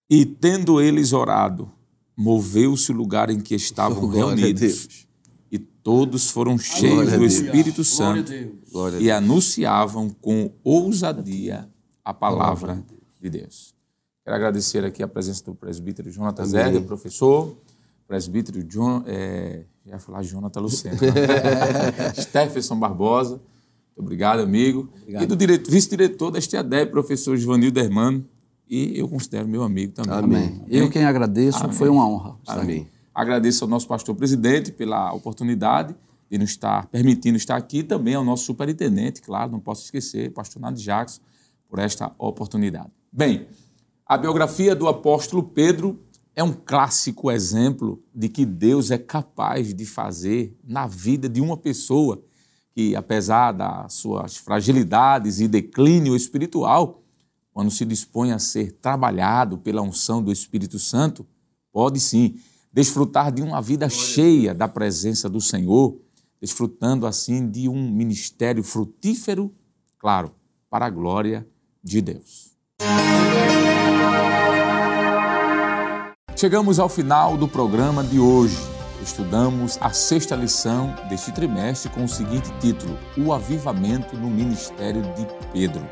E 0.08 0.24
tendo 0.24 0.80
eles 0.80 1.12
orado, 1.12 1.70
moveu-se 2.16 2.90
o 2.90 2.94
lugar 2.94 3.28
em 3.28 3.38
que 3.38 3.54
estavam 3.54 4.00
Glória 4.08 4.46
reunidos. 4.46 5.06
E 5.52 5.58
todos 5.58 6.30
foram 6.30 6.56
cheios 6.56 7.12
do. 7.12 7.22
Espírito 7.22 7.84
Santo 7.84 8.32
e 8.98 9.10
anunciavam 9.10 10.08
com 10.08 10.50
ousadia 10.64 11.68
a 12.02 12.14
palavra 12.14 12.82
de 13.20 13.28
Deus. 13.28 13.75
Quero 14.26 14.38
agradecer 14.38 14.84
aqui 14.84 15.04
a 15.04 15.06
presença 15.06 15.44
do 15.44 15.54
presbítero 15.54 16.10
Amém. 16.20 16.44
Zerga, 16.46 16.80
professor, 16.80 17.56
presbítero 18.08 18.60
John, 18.64 19.04
é, 19.06 19.62
já 19.86 19.92
ia 19.92 19.98
falar 20.00 20.24
Jonathan 20.24 20.58
Lucena, 20.62 20.96
Stephenson 22.20 22.76
Barbosa, 22.76 23.34
muito 23.36 24.00
obrigado, 24.00 24.40
amigo, 24.40 24.90
e 25.06 25.24
do 25.24 25.36
direto- 25.36 25.70
vice-diretor 25.70 26.32
da 26.32 26.40
STADEB, 26.40 26.90
professor 26.90 27.36
Givanildo 27.36 27.78
Hermano, 27.78 28.26
e 28.68 28.98
eu 28.98 29.08
considero 29.08 29.46
meu 29.46 29.62
amigo 29.62 29.92
também. 29.92 30.12
Amém. 30.12 30.64
Eu 30.68 30.90
quem 30.90 31.04
agradeço, 31.04 31.72
foi 31.72 31.88
uma 31.88 32.04
honra. 32.08 32.34
estar 32.40 32.54
aqui. 32.54 32.62
Amém. 32.62 32.88
Agradeço 33.14 33.62
ao 33.62 33.70
nosso 33.70 33.86
pastor 33.86 34.16
presidente 34.16 34.72
pela 34.72 35.12
oportunidade 35.12 35.94
de 36.28 36.36
nos 36.36 36.50
estar 36.50 36.88
permitindo 36.88 37.36
estar 37.36 37.54
aqui, 37.54 37.84
também 37.84 38.14
ao 38.16 38.24
nosso 38.24 38.42
superintendente, 38.44 39.22
claro, 39.22 39.52
não 39.52 39.60
posso 39.60 39.84
esquecer, 39.84 40.32
pastor 40.32 40.60
Nado 40.60 40.80
Jackson, 40.80 41.20
por 41.68 41.78
esta 41.78 42.10
oportunidade. 42.18 42.90
Bem, 43.12 43.46
a 44.06 44.16
biografia 44.16 44.74
do 44.76 44.86
apóstolo 44.86 45.42
Pedro 45.42 46.00
é 46.34 46.42
um 46.44 46.52
clássico 46.52 47.28
exemplo 47.28 48.00
de 48.14 48.28
que 48.28 48.46
Deus 48.46 48.92
é 48.92 48.98
capaz 48.98 49.74
de 49.74 49.84
fazer 49.84 50.56
na 50.62 50.86
vida 50.86 51.28
de 51.28 51.40
uma 51.40 51.56
pessoa 51.56 52.22
que, 52.72 52.94
apesar 52.94 53.50
das 53.50 53.94
suas 53.94 54.36
fragilidades 54.36 55.40
e 55.40 55.48
declínio 55.48 56.14
espiritual, 56.14 57.02
quando 57.52 57.70
se 57.70 57.84
dispõe 57.84 58.30
a 58.30 58.38
ser 58.38 58.72
trabalhado 58.72 59.58
pela 59.58 59.82
unção 59.82 60.22
do 60.22 60.30
Espírito 60.30 60.78
Santo, 60.78 61.26
pode 61.72 61.98
sim 61.98 62.38
desfrutar 62.72 63.32
de 63.32 63.42
uma 63.42 63.60
vida 63.60 63.88
cheia 63.88 64.54
da 64.54 64.68
presença 64.68 65.28
do 65.28 65.40
Senhor, 65.40 65.98
desfrutando 66.40 67.06
assim 67.06 67.50
de 67.50 67.68
um 67.68 67.90
ministério 67.90 68.62
frutífero, 68.62 69.52
claro, 69.98 70.32
para 70.70 70.86
a 70.86 70.90
glória 70.90 71.44
de 71.82 72.00
Deus. 72.00 72.54
Chegamos 76.36 76.78
ao 76.78 76.86
final 76.86 77.34
do 77.34 77.48
programa 77.48 78.04
de 78.04 78.20
hoje. 78.20 78.58
Estudamos 79.02 79.78
a 79.80 79.88
sexta 79.88 80.36
lição 80.36 80.94
deste 81.08 81.32
trimestre 81.32 81.88
com 81.88 82.04
o 82.04 82.08
seguinte 82.08 82.52
título: 82.60 82.98
O 83.16 83.32
Avivamento 83.32 84.14
no 84.18 84.28
Ministério 84.28 85.00
de 85.14 85.26
Pedro. 85.50 85.82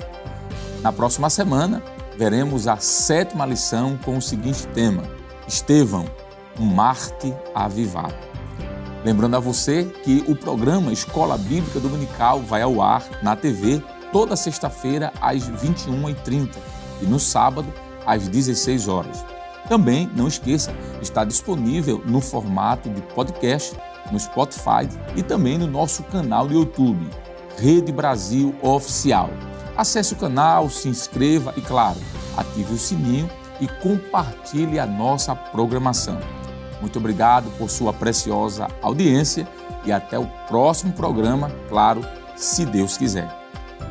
Na 0.82 0.92
próxima 0.92 1.30
semana, 1.30 1.82
veremos 2.18 2.68
a 2.68 2.76
sétima 2.76 3.46
lição 3.46 3.98
com 4.04 4.18
o 4.18 4.22
seguinte 4.22 4.66
tema: 4.66 5.04
Estevão, 5.48 6.04
um 6.60 6.66
Marte 6.66 7.34
avivado. 7.54 8.14
Lembrando 9.02 9.36
a 9.36 9.40
você 9.40 9.84
que 10.02 10.22
o 10.28 10.36
programa 10.36 10.92
Escola 10.92 11.38
Bíblica 11.38 11.80
Dominical 11.80 12.40
vai 12.40 12.60
ao 12.60 12.82
ar 12.82 13.02
na 13.22 13.34
TV 13.34 13.82
toda 14.12 14.36
sexta-feira 14.36 15.10
às 15.22 15.50
21h30 15.50 16.50
e 17.00 17.06
no 17.06 17.18
sábado 17.18 17.72
às 18.04 18.28
16 18.28 18.88
horas. 18.88 19.33
Também, 19.68 20.10
não 20.14 20.28
esqueça, 20.28 20.74
está 21.00 21.24
disponível 21.24 22.02
no 22.04 22.20
formato 22.20 22.88
de 22.90 23.00
podcast 23.00 23.76
no 24.10 24.18
Spotify 24.18 24.88
e 25.16 25.22
também 25.22 25.58
no 25.58 25.66
nosso 25.66 26.02
canal 26.04 26.46
do 26.46 26.54
YouTube, 26.54 27.08
Rede 27.58 27.92
Brasil 27.92 28.54
Oficial. 28.62 29.30
Acesse 29.76 30.14
o 30.14 30.16
canal, 30.16 30.68
se 30.68 30.88
inscreva 30.88 31.52
e, 31.56 31.60
claro, 31.60 31.98
ative 32.36 32.74
o 32.74 32.78
sininho 32.78 33.28
e 33.60 33.66
compartilhe 33.66 34.78
a 34.78 34.86
nossa 34.86 35.34
programação. 35.34 36.18
Muito 36.80 36.98
obrigado 36.98 37.50
por 37.58 37.70
sua 37.70 37.92
preciosa 37.92 38.68
audiência 38.82 39.48
e 39.84 39.92
até 39.92 40.18
o 40.18 40.26
próximo 40.48 40.92
programa, 40.92 41.50
claro, 41.68 42.04
se 42.36 42.64
Deus 42.64 42.96
quiser. 42.96 43.28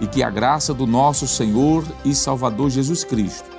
E 0.01 0.07
que 0.07 0.23
a 0.23 0.29
graça 0.29 0.73
do 0.73 0.85
nosso 0.85 1.27
Senhor 1.27 1.83
e 2.03 2.13
Salvador 2.13 2.69
Jesus 2.69 3.03
Cristo, 3.03 3.49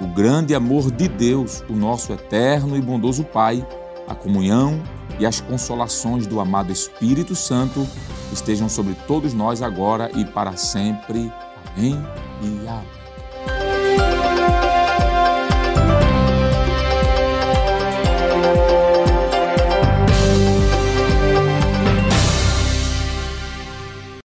o 0.00 0.06
grande 0.06 0.54
amor 0.54 0.90
de 0.90 1.08
Deus, 1.08 1.62
o 1.68 1.74
nosso 1.74 2.12
eterno 2.12 2.76
e 2.76 2.80
bondoso 2.80 3.22
Pai, 3.24 3.66
a 4.08 4.14
comunhão 4.14 4.80
e 5.18 5.26
as 5.26 5.40
consolações 5.40 6.26
do 6.26 6.40
amado 6.40 6.72
Espírito 6.72 7.34
Santo 7.34 7.86
estejam 8.32 8.68
sobre 8.68 8.94
todos 9.06 9.34
nós 9.34 9.60
agora 9.60 10.10
e 10.16 10.24
para 10.24 10.56
sempre. 10.56 11.30
Amém 11.76 11.98
e 12.42 12.66
amém. 12.66 12.99